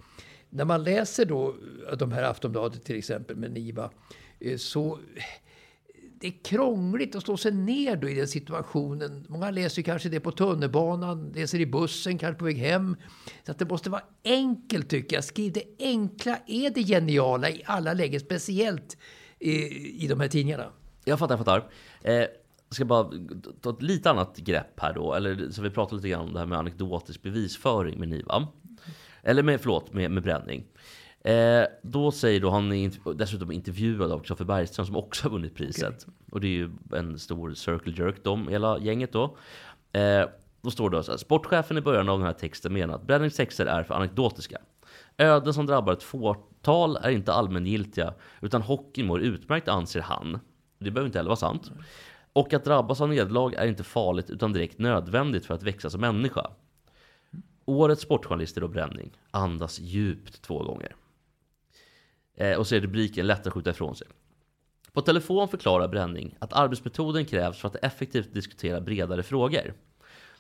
när 0.50 0.66
man 0.66 0.84
läser 0.84 1.26
då 1.26 1.56
de 1.98 2.12
här 2.12 2.24
Aftonbladet 2.24 2.84
till 2.84 2.98
exempel 2.98 3.36
med 3.36 3.52
Niva, 3.52 3.92
eh, 4.40 4.58
så 4.58 5.00
det 6.26 6.30
är 6.30 6.44
krångligt 6.44 7.16
att 7.16 7.24
slå 7.24 7.38
sig 7.38 7.52
ner 7.52 7.96
då 7.96 8.10
i 8.10 8.14
den 8.14 8.28
situationen. 8.28 9.26
Många 9.30 9.52
läser 9.52 9.78
ju 9.78 9.84
kanske 9.84 10.10
det 10.10 10.20
på 10.20 10.32
tunnelbanan, 10.32 11.32
läser 11.36 11.60
i 11.60 11.66
bussen, 11.66 12.18
kanske 12.18 12.40
på 12.40 12.46
väg 12.46 12.58
hem. 12.58 12.96
Så 13.44 13.52
att 13.52 13.60
det 13.60 13.70
måste 13.70 13.90
vara 13.90 14.02
enkelt 14.24 14.90
tycker 14.90 15.16
jag. 15.16 15.24
Skriv 15.24 15.54
det 15.54 15.64
enkla 15.80 16.38
är 16.48 16.70
det 16.70 16.84
geniala 16.84 17.50
i 17.50 17.62
alla 17.66 17.94
lägen, 17.94 18.20
speciellt 18.20 18.98
i, 19.40 19.52
i 20.04 20.08
de 20.08 20.20
här 20.20 20.28
tidningarna. 20.28 20.66
Jag 21.04 21.20
fattar, 21.20 21.38
jag 21.38 21.46
fattar. 21.46 21.70
Eh, 22.02 22.14
jag 22.14 22.30
ska 22.70 22.86
bara 22.86 23.12
ta 23.62 23.70
ett 23.70 23.82
lite 23.82 24.10
annat 24.10 24.38
grepp 24.38 24.80
här 24.80 24.94
då. 24.94 25.14
Eller 25.14 25.52
så 25.52 25.62
vi 25.62 25.70
pratar 25.70 25.96
lite 25.96 26.10
grann 26.10 26.22
om 26.22 26.34
det 26.34 26.40
här 26.40 26.46
med 26.46 26.58
anekdotisk 26.58 27.22
bevisföring 27.22 28.00
med 28.00 28.08
Niva. 28.08 28.48
Eller 29.24 29.44
med, 29.44 29.62
förlåt, 29.62 29.94
med, 29.94 30.12
med 30.12 30.24
bränning. 30.24 30.66
Eh, 31.26 31.68
då 31.82 32.12
säger 32.12 32.40
då, 32.40 32.50
han 32.50 32.74
är 32.74 33.14
dessutom 33.14 33.52
intervjuad 33.52 34.12
av 34.12 34.20
Kristoffer 34.20 34.46
Bergström 34.46 34.86
som 34.86 34.96
också 34.96 35.26
har 35.26 35.32
vunnit 35.32 35.56
priset. 35.56 36.06
Och 36.32 36.42
det 36.42 36.48
är 36.48 36.52
ju 36.52 36.70
en 36.94 37.20
stor 37.20 37.54
circle 37.54 37.94
jerk, 37.98 38.16
de, 38.24 38.48
hela 38.48 38.80
gänget 38.80 39.14
då. 39.14 39.38
Eh, 39.92 40.26
då 40.62 40.72
står 40.72 40.90
det 40.90 41.04
så 41.04 41.12
här, 41.12 41.18
sportchefen 41.18 41.78
i 41.78 41.82
början 41.82 42.10
av 42.10 42.20
den 42.20 42.26
här 42.26 42.34
texten 42.34 42.74
menar 42.74 42.96
att 42.96 43.08
bränningstexter 43.08 43.66
är 43.66 43.84
för 43.84 43.94
anekdotiska. 43.96 44.58
Öden 45.18 45.54
som 45.54 45.66
drabbar 45.66 45.94
ett 45.94 46.04
fåtal 46.04 46.98
är 46.98 47.10
inte 47.10 47.34
allmängiltiga, 47.34 48.14
utan 48.42 48.62
hockeyn 48.62 49.08
mår 49.08 49.22
utmärkt 49.22 49.68
anser 49.68 50.02
han. 50.02 50.40
Det 50.80 50.92
behöver 50.92 51.06
inte 51.06 51.20
heller 51.20 51.30
vara 51.30 51.36
sant. 51.36 51.72
Och 52.34 52.54
att 52.54 52.64
drabbas 52.64 53.02
av 53.02 53.10
nederlag 53.10 53.54
är 53.54 53.68
inte 53.68 53.84
farligt 53.84 54.30
utan 54.30 54.54
direkt 54.54 54.80
nödvändigt 54.80 55.46
för 55.46 55.54
att 55.54 55.64
växa 55.64 55.90
som 55.90 56.02
människa. 56.02 56.52
Årets 57.66 58.02
sportjournalist 58.02 58.58
är 58.58 58.62
då 58.62 58.68
Bränning. 58.68 59.12
Andas 59.32 59.80
djupt 59.80 60.42
två 60.42 60.64
gånger. 60.64 60.96
Eh, 62.36 62.58
och 62.58 62.68
så 62.68 62.76
är 62.76 62.82
rubriken 62.82 63.28
lätt 63.28 63.48
att 63.48 63.54
skjuta 63.54 63.70
ifrån 63.70 63.96
sig. 63.96 64.08
På 64.94 65.02
telefon 65.02 65.48
förklarar 65.48 65.88
Bränning 65.88 66.36
att 66.40 66.54
arbetsmetoden 66.54 67.26
krävs 67.26 67.58
för 67.58 67.68
att 67.68 67.76
effektivt 67.76 68.34
diskutera 68.34 68.82
bredare 68.82 69.24
frågor. 69.24 69.74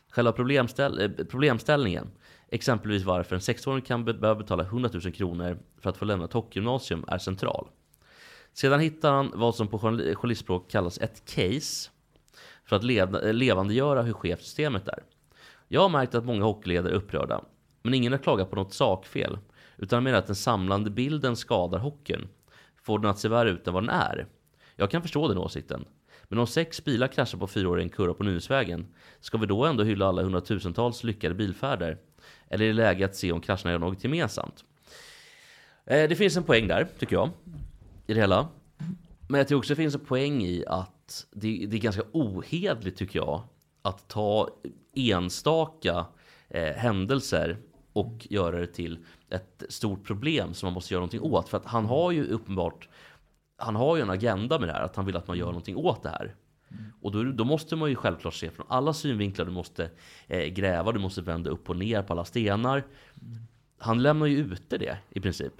Själva 0.10 0.32
problemställ 0.32 1.00
eh, 1.00 1.26
problemställningen, 1.26 2.12
exempelvis 2.48 3.04
varför 3.04 3.36
en 3.36 3.41
sexåring 3.41 3.82
kan 3.82 4.06
be 4.06 4.14
behöva 4.14 4.39
betala 4.39 4.64
100 4.64 4.89
000 4.93 5.14
kronor 5.14 5.58
för 5.82 5.89
att 5.89 5.98
få 5.98 6.06
lämna 6.06 6.26
ett 6.26 6.34
hockeygymnasium, 6.34 7.06
är 7.08 7.18
central. 7.18 7.68
Sedan 8.54 8.80
hittar 8.80 9.12
han 9.12 9.32
vad 9.36 9.56
som 9.56 9.68
på 9.68 9.80
journalistspråk 9.80 10.72
kallas 10.72 10.98
ett 10.98 11.26
case 11.26 11.89
för 12.66 12.76
att 12.76 12.84
lev 12.84 13.16
eh, 13.16 13.34
levandegöra 13.34 14.02
hur 14.02 14.14
skevt 14.14 14.41
systemet 14.41 14.88
är. 14.88 15.04
Jag 15.68 15.82
har 15.82 15.89
märkt 15.89 16.16
att 16.16 16.26
många 16.26 16.46
hockeyledare 16.46 16.93
är 16.93 16.98
upprörda, 16.98 17.41
men 17.84 17.93
ingen 17.93 18.12
har 18.12 18.20
klagat 18.20 18.50
på 18.50 18.56
något 18.56 18.74
sakfel, 18.74 19.38
utan 19.78 20.03
menar 20.03 20.17
att 20.17 20.28
den 20.28 20.36
samlande 20.36 20.89
bilden 20.89 21.36
skadar 21.36 21.80
hockeyn, 21.80 22.28
får 22.84 22.99
den 22.99 23.11
att 23.11 23.19
se 23.19 23.28
värre 23.28 23.49
ut 23.49 23.67
än 23.67 23.73
vad 23.73 23.84
den 23.84 23.89
är. 23.89 24.28
Jag 24.76 24.91
kan 24.91 25.01
förstå 25.01 25.28
den 25.28 25.38
åsikten. 25.38 25.86
Men 26.23 26.39
om 26.39 26.47
sex 26.47 26.84
bilar 26.84 27.07
kraschar 27.07 27.38
på 27.38 27.47
fyra 27.47 27.69
år 27.69 27.80
i 27.80 27.84
en 27.84 27.89
kurva 27.89 28.13
på 28.13 28.23
Nynäsvägen, 28.23 28.88
ska 29.19 29.38
vi 29.38 29.45
då 29.45 29.65
ändå 29.65 29.84
hylla 29.84 30.07
alla 30.07 30.23
hundratusentals 30.23 31.03
lyckade 31.03 31.36
bilfärder? 31.36 31.97
Eller 32.49 32.65
är 32.65 32.67
det 32.67 32.73
läge 32.73 33.05
att 33.05 33.15
se 33.15 33.32
om 33.32 33.41
krascherna 33.41 33.71
gör 33.71 33.80
något 33.80 34.03
gemensamt? 34.03 34.63
Eh, 35.86 36.09
det 36.09 36.15
finns 36.15 36.38
en 36.38 36.43
poäng 36.43 36.67
där, 36.67 36.88
tycker 36.99 37.15
jag, 37.15 37.30
i 38.07 38.13
det 38.13 38.19
hela. 38.19 38.47
Men 39.28 39.38
jag 39.38 39.47
tror 39.47 39.57
också 39.57 39.69
det 39.69 39.76
finns 39.76 39.95
en 39.95 40.05
poäng 40.05 40.43
i 40.43 40.63
att 40.67 41.26
det, 41.32 41.65
det 41.67 41.78
är 41.78 41.82
ganska 41.82 42.03
ohedligt, 42.11 42.97
tycker 42.97 43.19
jag, 43.19 43.43
att 43.82 44.07
ta 44.07 44.49
enstaka 44.95 46.05
eh, 46.49 46.73
händelser 46.73 47.57
och 47.93 48.28
göra 48.30 48.59
det 48.59 48.67
till 48.67 48.97
ett 49.36 49.63
stort 49.69 50.03
problem 50.03 50.53
som 50.53 50.67
man 50.67 50.73
måste 50.73 50.93
göra 50.93 50.99
någonting 50.99 51.21
åt. 51.21 51.49
För 51.49 51.57
att 51.57 51.65
han 51.65 51.86
har 51.86 52.11
ju 52.11 52.27
uppenbart 52.27 52.88
han 53.57 53.75
har 53.75 53.95
ju 53.95 54.01
en 54.01 54.09
agenda 54.09 54.59
med 54.59 54.69
det 54.69 54.73
här, 54.73 54.81
att 54.81 54.95
han 54.95 55.05
vill 55.05 55.15
att 55.15 55.27
man 55.27 55.38
gör 55.38 55.45
någonting 55.45 55.75
åt 55.75 56.03
det 56.03 56.09
här. 56.09 56.36
Och 57.01 57.11
då, 57.11 57.23
då 57.23 57.43
måste 57.43 57.75
man 57.75 57.89
ju 57.89 57.95
självklart 57.95 58.33
se 58.33 58.49
från 58.49 58.65
alla 58.69 58.93
synvinklar. 58.93 59.45
Du 59.45 59.51
måste 59.51 59.89
eh, 60.27 60.45
gräva, 60.45 60.91
du 60.91 60.99
måste 60.99 61.21
vända 61.21 61.49
upp 61.49 61.69
och 61.69 61.77
ner 61.77 62.01
på 62.01 62.13
alla 62.13 62.25
stenar. 62.25 62.83
Han 63.79 64.01
lämnar 64.01 64.25
ju 64.25 64.38
ute 64.38 64.77
det 64.77 64.97
i 65.09 65.19
princip. 65.19 65.53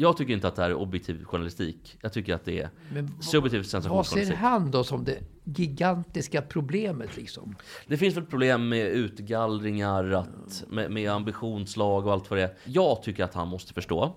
Jag 0.00 0.16
tycker 0.16 0.32
inte 0.32 0.48
att 0.48 0.56
det 0.56 0.62
här 0.62 0.70
är 0.70 0.74
objektiv 0.74 1.24
journalistik. 1.24 1.98
Jag 2.02 2.12
tycker 2.12 2.34
att 2.34 2.44
det 2.44 2.60
är 2.60 2.70
Men 2.92 3.22
subjektiv 3.22 3.58
Vad 3.58 3.66
ser 3.66 3.70
sensationsjournalistik. 3.70 4.38
han 4.38 4.70
då 4.70 4.84
som 4.84 5.04
det 5.04 5.18
gigantiska 5.44 6.42
problemet 6.42 7.16
liksom? 7.16 7.56
Det 7.86 7.96
finns 7.96 8.16
väl 8.16 8.26
problem 8.26 8.68
med 8.68 8.86
utgallringar, 8.86 10.10
att, 10.10 10.64
med, 10.68 10.90
med 10.90 11.10
ambitionslag 11.10 12.06
och 12.06 12.12
allt 12.12 12.30
vad 12.30 12.38
det 12.38 12.42
är. 12.42 12.56
Jag 12.64 13.02
tycker 13.02 13.24
att 13.24 13.34
han 13.34 13.48
måste 13.48 13.74
förstå 13.74 14.16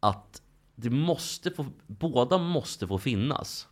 att 0.00 0.42
det 0.74 0.90
måste 0.90 1.50
få, 1.50 1.66
båda 1.86 2.38
måste 2.38 2.86
få 2.86 2.98
finnas. 2.98 3.68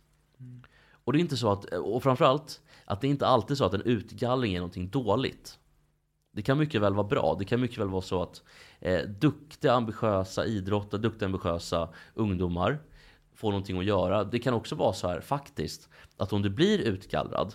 Och 0.91 1.13
det 1.13 1.19
är 1.19 1.21
inte 1.21 1.37
så 1.37 1.51
att, 1.51 1.65
och 1.65 2.03
framförallt, 2.03 2.61
att 2.85 3.01
det 3.01 3.07
är 3.07 3.11
inte 3.11 3.27
alltid 3.27 3.57
så 3.57 3.65
att 3.65 3.73
en 3.73 3.81
utgallring 3.81 4.53
är 4.53 4.59
någonting 4.59 4.89
dåligt. 4.89 5.59
Det 6.37 6.43
kan 6.43 6.57
mycket 6.57 6.81
väl 6.81 6.93
vara 6.93 7.07
bra. 7.07 7.35
Det 7.39 7.45
kan 7.45 7.61
mycket 7.61 7.77
väl 7.77 7.87
vara 7.89 8.01
så 8.01 8.21
att 8.23 8.43
eh, 8.79 9.01
duktiga, 9.01 9.73
ambitiösa 9.73 10.45
idrottare, 10.45 11.01
duktiga, 11.01 11.25
ambitiösa 11.25 11.89
ungdomar 12.13 12.79
får 13.35 13.49
någonting 13.51 13.79
att 13.79 13.85
göra. 13.85 14.23
Det 14.23 14.39
kan 14.39 14.53
också 14.53 14.75
vara 14.75 14.93
så 14.93 15.07
här 15.07 15.21
faktiskt, 15.21 15.89
att 16.17 16.33
om 16.33 16.41
du 16.41 16.49
blir 16.49 16.79
utgallrad 16.79 17.53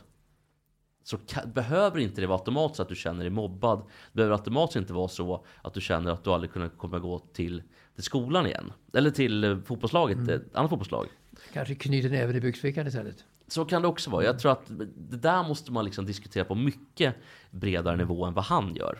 så 1.04 1.16
ka- 1.16 1.52
behöver 1.52 1.98
inte 1.98 2.20
det 2.20 2.26
vara 2.26 2.38
automatiskt 2.38 2.80
att 2.80 2.88
du 2.88 2.94
känner 2.96 3.20
dig 3.20 3.30
mobbad. 3.30 3.78
Det 3.78 4.16
behöver 4.16 4.34
automatiskt 4.34 4.76
inte 4.76 4.92
vara 4.92 5.08
så 5.08 5.44
att 5.62 5.74
du 5.74 5.80
känner 5.80 6.10
att 6.12 6.24
du 6.24 6.30
aldrig 6.30 6.52
kunna 6.52 6.68
kommer 6.68 6.98
gå 6.98 7.18
till, 7.18 7.62
till 7.94 8.04
skolan 8.04 8.46
igen. 8.46 8.72
Eller 8.94 9.10
till 9.10 9.44
eh, 9.44 9.58
fotbollslaget, 9.64 10.28
ett 10.28 10.54
annat 10.54 10.70
fotbollslag. 10.70 11.06
Kanske 11.52 11.74
knyter 11.74 12.10
näven 12.10 12.36
i 12.36 12.40
byxfickan 12.40 12.86
istället. 12.86 13.24
Så 13.52 13.64
kan 13.64 13.82
det 13.82 13.88
också 13.88 14.10
vara. 14.10 14.24
Jag 14.24 14.38
tror 14.38 14.52
att 14.52 14.70
det 14.96 15.16
där 15.16 15.48
måste 15.48 15.72
man 15.72 15.84
liksom 15.84 16.06
diskutera 16.06 16.44
på 16.44 16.54
mycket 16.54 17.14
bredare 17.50 17.96
nivå 17.96 18.24
än 18.24 18.34
vad 18.34 18.44
han 18.44 18.74
gör. 18.74 18.98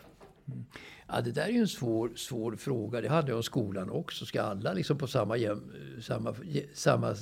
Ja, 1.07 1.21
det 1.21 1.31
där 1.31 1.45
är 1.45 1.49
ju 1.49 1.59
en 1.59 1.67
svår, 1.67 2.11
svår 2.15 2.55
fråga. 2.55 3.01
Det 3.01 3.09
handlar 3.09 3.29
ju 3.29 3.37
om 3.37 3.43
skolan 3.43 3.89
också. 3.89 4.25
Ska 4.25 4.41
alla 4.41 4.73
liksom 4.73 4.97
på 4.97 5.07
samma, 5.07 5.37
jäm, 5.37 5.71
samma, 6.01 6.35
samma 6.73 7.15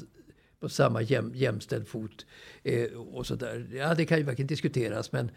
på 0.61 0.69
samma 0.69 1.01
jäm, 1.01 1.32
jämställd 1.36 1.88
fot. 1.88 2.25
Eh, 2.63 2.91
och 2.91 3.27
så 3.27 3.36
där. 3.36 3.69
Ja, 3.73 3.95
det 3.95 4.05
kan 4.05 4.17
ju 4.17 4.23
verkligen 4.23 4.47
diskuteras. 4.47 5.11
Men 5.11 5.32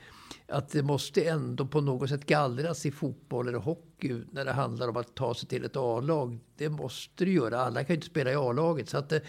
att 0.48 0.68
det 0.68 0.82
måste 0.82 1.24
ändå 1.24 1.66
på 1.66 1.80
något 1.80 2.08
sätt 2.08 2.26
gallras 2.26 2.86
i 2.86 2.90
fotboll 2.90 3.48
eller 3.48 3.58
hockey 3.58 4.22
när 4.30 4.44
det 4.44 4.52
handlar 4.52 4.88
om 4.88 4.96
att 4.96 5.14
ta 5.14 5.34
sig 5.34 5.48
till 5.48 5.64
ett 5.64 5.76
A-lag. 5.76 6.38
Det 6.56 6.68
måste 6.68 7.24
det 7.24 7.30
göra. 7.30 7.60
Alla 7.60 7.84
kan 7.84 7.88
ju 7.88 7.94
inte 7.94 8.06
spela 8.06 8.32
i 8.32 8.34
A-laget. 8.34 8.88
Så 8.88 8.98
att, 8.98 9.12
eh, 9.12 9.20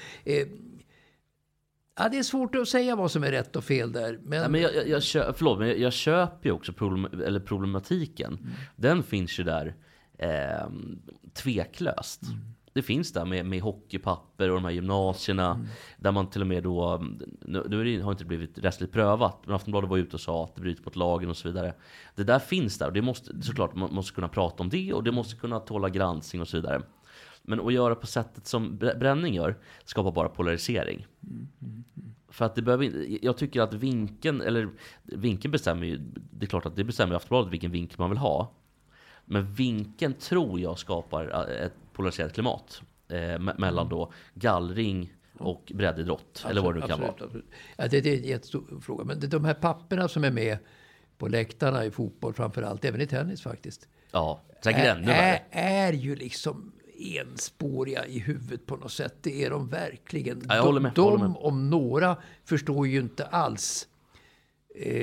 ja, 1.97 2.09
det 2.09 2.17
är 2.17 2.23
svårt 2.23 2.55
att 2.55 2.67
säga 2.67 2.95
vad 2.95 3.11
som 3.11 3.23
är 3.23 3.31
rätt 3.31 3.55
och 3.55 3.63
fel 3.63 3.91
där. 3.91 4.19
Men, 4.23 4.39
Nej, 4.39 4.49
men 4.49 4.61
jag, 4.61 4.75
jag, 4.75 4.87
jag, 4.89 5.03
kö, 5.03 5.33
förlåt, 5.33 5.59
men 5.59 5.67
jag, 5.67 5.79
jag 5.79 5.93
köper 5.93 6.49
ju 6.49 6.51
också 6.51 6.73
problem, 6.73 7.21
eller 7.21 7.39
problematiken. 7.39 8.33
Mm. 8.41 8.51
Den 8.75 9.03
finns 9.03 9.39
ju 9.39 9.43
där 9.43 9.75
eh, 10.17 10.69
tveklöst. 11.33 12.23
Mm. 12.23 12.39
Det 12.75 12.81
finns 12.81 13.13
där 13.13 13.25
med, 13.25 13.45
med 13.45 13.61
hockeypapper 13.61 14.49
och 14.49 14.55
de 14.55 14.65
här 14.65 14.71
gymnasierna. 14.71 15.51
Mm. 15.51 15.67
Där 15.97 16.11
man 16.11 16.29
till 16.29 16.41
och 16.41 16.47
med 16.47 16.63
då, 16.63 17.03
nu, 17.41 18.01
har 18.01 18.09
det 18.09 18.11
inte 18.11 18.25
blivit 18.25 18.57
rättsligt 18.57 18.93
prövat, 18.93 19.37
men 19.45 19.55
Aftonbladet 19.55 19.89
var 19.89 19.97
ute 19.97 20.15
och 20.15 20.21
sa 20.21 20.43
att 20.43 20.55
det 20.55 20.61
bryter 20.61 20.83
mot 20.85 20.95
lagen 20.95 21.29
och 21.29 21.37
så 21.37 21.47
vidare. 21.47 21.73
Det 22.15 22.23
där 22.23 22.39
finns 22.39 22.77
där 22.77 22.87
och 22.87 22.93
det 22.93 23.01
måste 23.01 23.41
såklart, 23.41 23.75
man 23.75 23.93
måste 23.93 24.15
kunna 24.15 24.27
prata 24.27 24.63
om 24.63 24.69
det 24.69 24.93
och 24.93 25.03
det 25.03 25.11
måste 25.11 25.35
kunna 25.35 25.59
tåla 25.59 25.89
granskning 25.89 26.41
och 26.41 26.47
så 26.47 26.57
vidare. 26.57 26.81
Men 27.47 27.59
att 27.59 27.73
göra 27.73 27.95
på 27.95 28.07
sättet 28.07 28.47
som 28.47 28.79
Br- 28.79 28.99
Bränning 28.99 29.33
gör 29.33 29.55
skapar 29.85 30.11
bara 30.11 30.29
polarisering. 30.29 31.07
För 32.29 32.45
att 32.45 32.55
det 32.55 32.61
behöver 32.61 33.07
jag 33.25 33.37
tycker 33.37 33.61
att 33.61 33.73
vinkeln, 33.73 34.41
eller 34.41 34.69
vinkeln 35.03 35.51
bestämmer 35.51 35.85
ju, 35.85 35.97
det 36.31 36.45
är 36.45 36.47
klart 36.47 36.65
att 36.65 36.75
det 36.75 36.83
bestämmer 36.83 37.15
Aftonbladet 37.15 37.53
vilken 37.53 37.71
vinkel 37.71 37.99
man 37.99 38.09
vill 38.09 38.19
ha. 38.19 38.51
Men 39.25 39.53
vinkeln 39.53 40.13
tror 40.13 40.59
jag 40.59 40.79
skapar 40.79 41.49
eh, 41.49 41.65
ett 41.65 41.73
polariserat 41.93 42.33
klimat. 42.33 42.81
Eh, 43.07 43.15
me- 43.15 43.59
mellan 43.59 43.89
då 43.89 44.11
gallring 44.33 45.13
och 45.39 45.71
breddidrott, 45.75 46.45
eller 46.49 46.61
vad 46.61 46.75
det 46.75 46.79
nu 46.79 46.87
kan 46.87 46.91
absolut, 46.91 47.19
vara. 47.19 47.25
absolut. 47.25 47.45
Ja, 47.77 47.87
det, 47.87 48.01
det 48.01 48.13
är 48.13 48.17
en 48.17 48.23
jättestor 48.23 48.79
fråga. 48.81 49.03
Men 49.03 49.19
det, 49.19 49.27
de 49.27 49.45
här 49.45 49.53
papperna 49.53 50.07
som 50.07 50.23
är 50.23 50.31
med 50.31 50.57
på 51.17 51.27
läktarna 51.27 51.85
i 51.85 51.91
fotboll 51.91 52.33
framför 52.33 52.61
allt, 52.61 52.85
även 52.85 53.01
i 53.01 53.07
tennis 53.07 53.41
faktiskt. 53.41 53.87
Ja, 54.11 54.41
säkert 54.63 54.81
är, 54.81 54.95
ännu 54.95 55.05
värre. 55.05 55.41
är, 55.51 55.89
är 55.89 55.93
ju 55.93 56.15
liksom 56.15 56.71
enspåriga 56.99 58.05
i 58.05 58.19
huvudet 58.19 58.65
på 58.65 58.75
något 58.75 58.91
sätt. 58.91 59.15
Det 59.21 59.43
är 59.43 59.49
de 59.49 59.67
verkligen. 59.67 60.41
Ja, 60.47 60.55
jag 60.55 60.63
håller 60.63 60.81
med, 60.81 60.91
de, 60.95 61.19
de 61.19 61.37
om 61.37 61.69
några 61.69 62.17
förstår 62.45 62.87
ju 62.87 62.99
inte 62.99 63.25
alls 63.25 63.87
eh, 64.75 64.95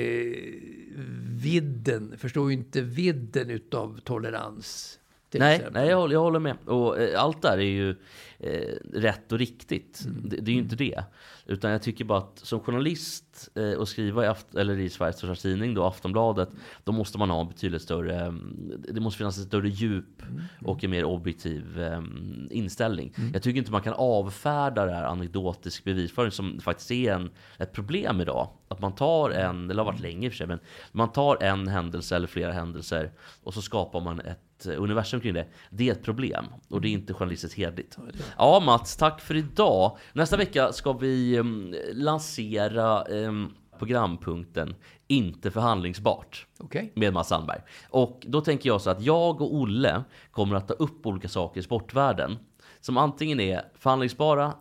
vidden, 1.29 2.13
förstår 2.17 2.51
ju 2.51 2.57
inte 2.57 2.81
vidden 2.81 3.49
utav 3.49 3.99
tolerans. 4.03 4.99
Nej, 5.39 5.55
exempel. 5.55 5.81
nej 5.81 5.89
jag, 5.89 5.97
håller, 5.97 6.13
jag 6.13 6.21
håller 6.21 6.39
med. 6.39 6.55
Och 6.65 7.01
eh, 7.01 7.21
allt 7.21 7.41
där 7.41 7.57
är 7.57 7.61
ju 7.61 7.95
eh, 8.43 8.99
rätt 8.99 9.31
och 9.31 9.39
riktigt. 9.39 10.05
Mm. 10.05 10.29
Det, 10.29 10.35
det 10.35 10.51
är 10.51 10.53
ju 10.53 10.61
inte 10.61 10.75
det. 10.75 11.03
Utan 11.45 11.71
jag 11.71 11.81
tycker 11.81 12.05
bara 12.05 12.17
att 12.17 12.39
som 12.39 12.59
journalist 12.59 13.49
eh, 13.55 13.71
och 13.71 13.87
skriva 13.87 14.25
i, 14.25 14.27
Aft- 14.27 14.57
eller 14.57 14.79
i 14.79 14.89
Sveriges 14.89 15.17
största 15.17 15.35
tidning, 15.41 15.73
då 15.73 15.83
Aftonbladet, 15.83 16.49
då 16.83 16.91
måste 16.91 17.17
man 17.17 17.29
ha 17.29 17.41
en 17.41 17.47
betydligt 17.47 17.81
större, 17.81 18.21
mm, 18.21 18.83
det 18.89 19.01
måste 19.01 19.17
finnas 19.17 19.37
ett 19.37 19.47
större 19.47 19.69
djup 19.69 20.05
Mm. 20.29 20.41
och 20.65 20.83
en 20.83 20.91
mer 20.91 21.03
objektiv 21.05 21.81
eh, 21.81 22.01
inställning. 22.49 23.13
Jag 23.33 23.43
tycker 23.43 23.57
inte 23.57 23.71
man 23.71 23.81
kan 23.81 23.93
avfärda 23.93 24.85
det 24.85 24.91
här 24.91 25.03
anekdotisk 25.03 25.83
bevisföring 25.83 26.31
som 26.31 26.59
faktiskt 26.59 26.91
är 26.91 27.13
en, 27.13 27.29
ett 27.57 27.71
problem 27.73 28.21
idag. 28.21 28.49
Att 28.67 28.79
man 28.81 28.95
tar 28.95 29.29
en, 29.29 29.67
det 29.67 29.75
har 29.75 29.83
varit 29.85 29.99
länge 29.99 30.27
i 30.27 30.29
och 30.29 30.33
för 30.33 30.37
sig, 30.37 30.47
men 30.47 30.59
man 30.91 31.11
tar 31.11 31.43
en 31.43 31.67
händelse 31.67 32.15
eller 32.15 32.27
flera 32.27 32.51
händelser 32.51 33.11
och 33.43 33.53
så 33.53 33.61
skapar 33.61 34.01
man 34.01 34.19
ett 34.19 34.65
eh, 34.65 34.81
universum 34.81 35.21
kring 35.21 35.33
det. 35.33 35.47
Det 35.69 35.89
är 35.89 35.91
ett 35.91 36.03
problem 36.03 36.45
och 36.67 36.81
det 36.81 36.87
är 36.87 36.91
inte 36.91 37.13
journalistiskt 37.13 37.57
hederligt. 37.57 37.97
Ja 38.37 38.59
Mats, 38.59 38.95
tack 38.97 39.21
för 39.21 39.35
idag. 39.35 39.97
Nästa 40.13 40.37
vecka 40.37 40.71
ska 40.71 40.93
vi 40.93 41.39
um, 41.39 41.75
lansera 41.93 43.03
um, 43.03 43.53
programpunkten 43.79 44.75
Inte 45.07 45.51
förhandlingsbart. 45.51 46.47
Okej. 46.59 46.91
Med 46.95 47.13
Mats 47.13 47.27
Sandberg. 47.27 47.61
Och 47.89 48.25
då 48.27 48.41
tänker 48.41 48.69
jag 48.69 48.81
så 48.81 48.89
att 48.89 49.01
jag 49.01 49.41
och 49.41 49.55
Olle 49.55 50.03
kommer 50.31 50.55
att 50.55 50.67
ta 50.67 50.73
upp 50.73 51.05
olika 51.05 51.29
saker 51.29 51.59
i 51.59 51.63
sportvärlden. 51.63 52.37
Som 52.81 52.97
antingen 52.97 53.39
är 53.39 53.61
förhandlingsbara 53.75 54.53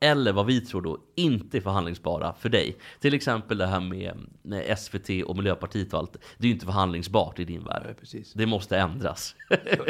eller 0.00 0.32
vad 0.32 0.46
vi 0.46 0.60
tror 0.60 0.82
då 0.82 0.98
inte 1.14 1.56
är 1.58 1.60
förhandlingsbara 1.60 2.34
för 2.40 2.48
dig. 2.48 2.76
Till 3.00 3.14
exempel 3.14 3.58
det 3.58 3.66
här 3.66 3.80
med, 3.80 4.78
SVT 4.78 5.24
och 5.26 5.36
Miljöpartiet 5.36 5.92
och 5.92 5.98
allt. 5.98 6.12
Det 6.12 6.44
är 6.44 6.48
ju 6.48 6.52
inte 6.54 6.66
förhandlingsbart 6.66 7.38
i 7.38 7.44
din 7.44 7.64
värld. 7.64 7.96
Det 8.34 8.46
måste 8.46 8.78
ändras. 8.78 9.34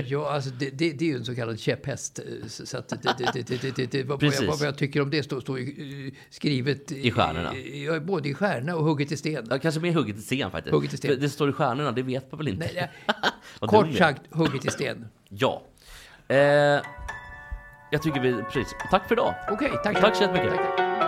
Ja, 0.06 0.30
alltså 0.30 0.50
det, 0.50 0.70
det, 0.70 0.92
det 0.92 1.04
är 1.04 1.09
ju 1.09 1.16
en 1.16 1.24
så 1.24 1.34
kallad 1.34 1.61
käpphäst. 1.61 2.18
eh, 2.18 2.48
Så 2.48 2.78
att 2.78 2.88
det, 2.88 4.02
vad, 4.02 4.09
vad, 4.09 4.20
Precis. 4.20 4.40
jag, 4.42 4.56
vad 4.56 4.66
jag 4.66 4.78
tycker 4.78 5.00
om 5.02 5.11
det 5.11 5.22
står, 5.22 5.40
står 5.40 5.59
eh, 5.59 5.64
skrivet 6.30 6.92
I 6.92 7.11
stjärnorna. 7.11 7.56
Ja, 7.56 8.00
både 8.00 8.28
i 8.28 8.34
stjärna 8.34 8.76
och 8.76 8.84
hugget 8.84 9.12
i 9.12 9.16
sten. 9.16 9.46
Ja, 9.50 9.59
kanske 9.59 9.80
mer 9.80 9.92
hugget 9.92 10.16
i 10.16 10.22
sten 10.22 10.50
faktiskt. 10.50 10.74
Hugget 10.74 10.92
i 10.92 10.96
sten. 10.96 11.20
Det 11.20 11.28
står 11.28 11.50
i 11.50 11.52
stjärnorna, 11.52 11.92
det 11.92 12.02
vet 12.02 12.32
man 12.32 12.38
väl 12.38 12.48
inte? 12.48 12.70
Nej, 12.74 12.90
Kort 13.61 13.94
sagt, 13.94 14.22
hugget 14.30 14.64
i 14.64 14.70
sten. 14.70 15.06
Ja. 15.28 15.62
Eh, 16.28 16.80
jag 17.91 18.03
tycker 18.03 18.20
vi... 18.20 18.43
Precis. 18.43 18.76
Tack 18.91 19.09
för 19.09 19.14
idag. 19.14 19.34
Okej, 19.51 19.72
tack. 19.84 20.01
Tack 20.01 20.16
så 20.16 20.22
jättemycket. 20.22 20.53
Här 20.53 21.07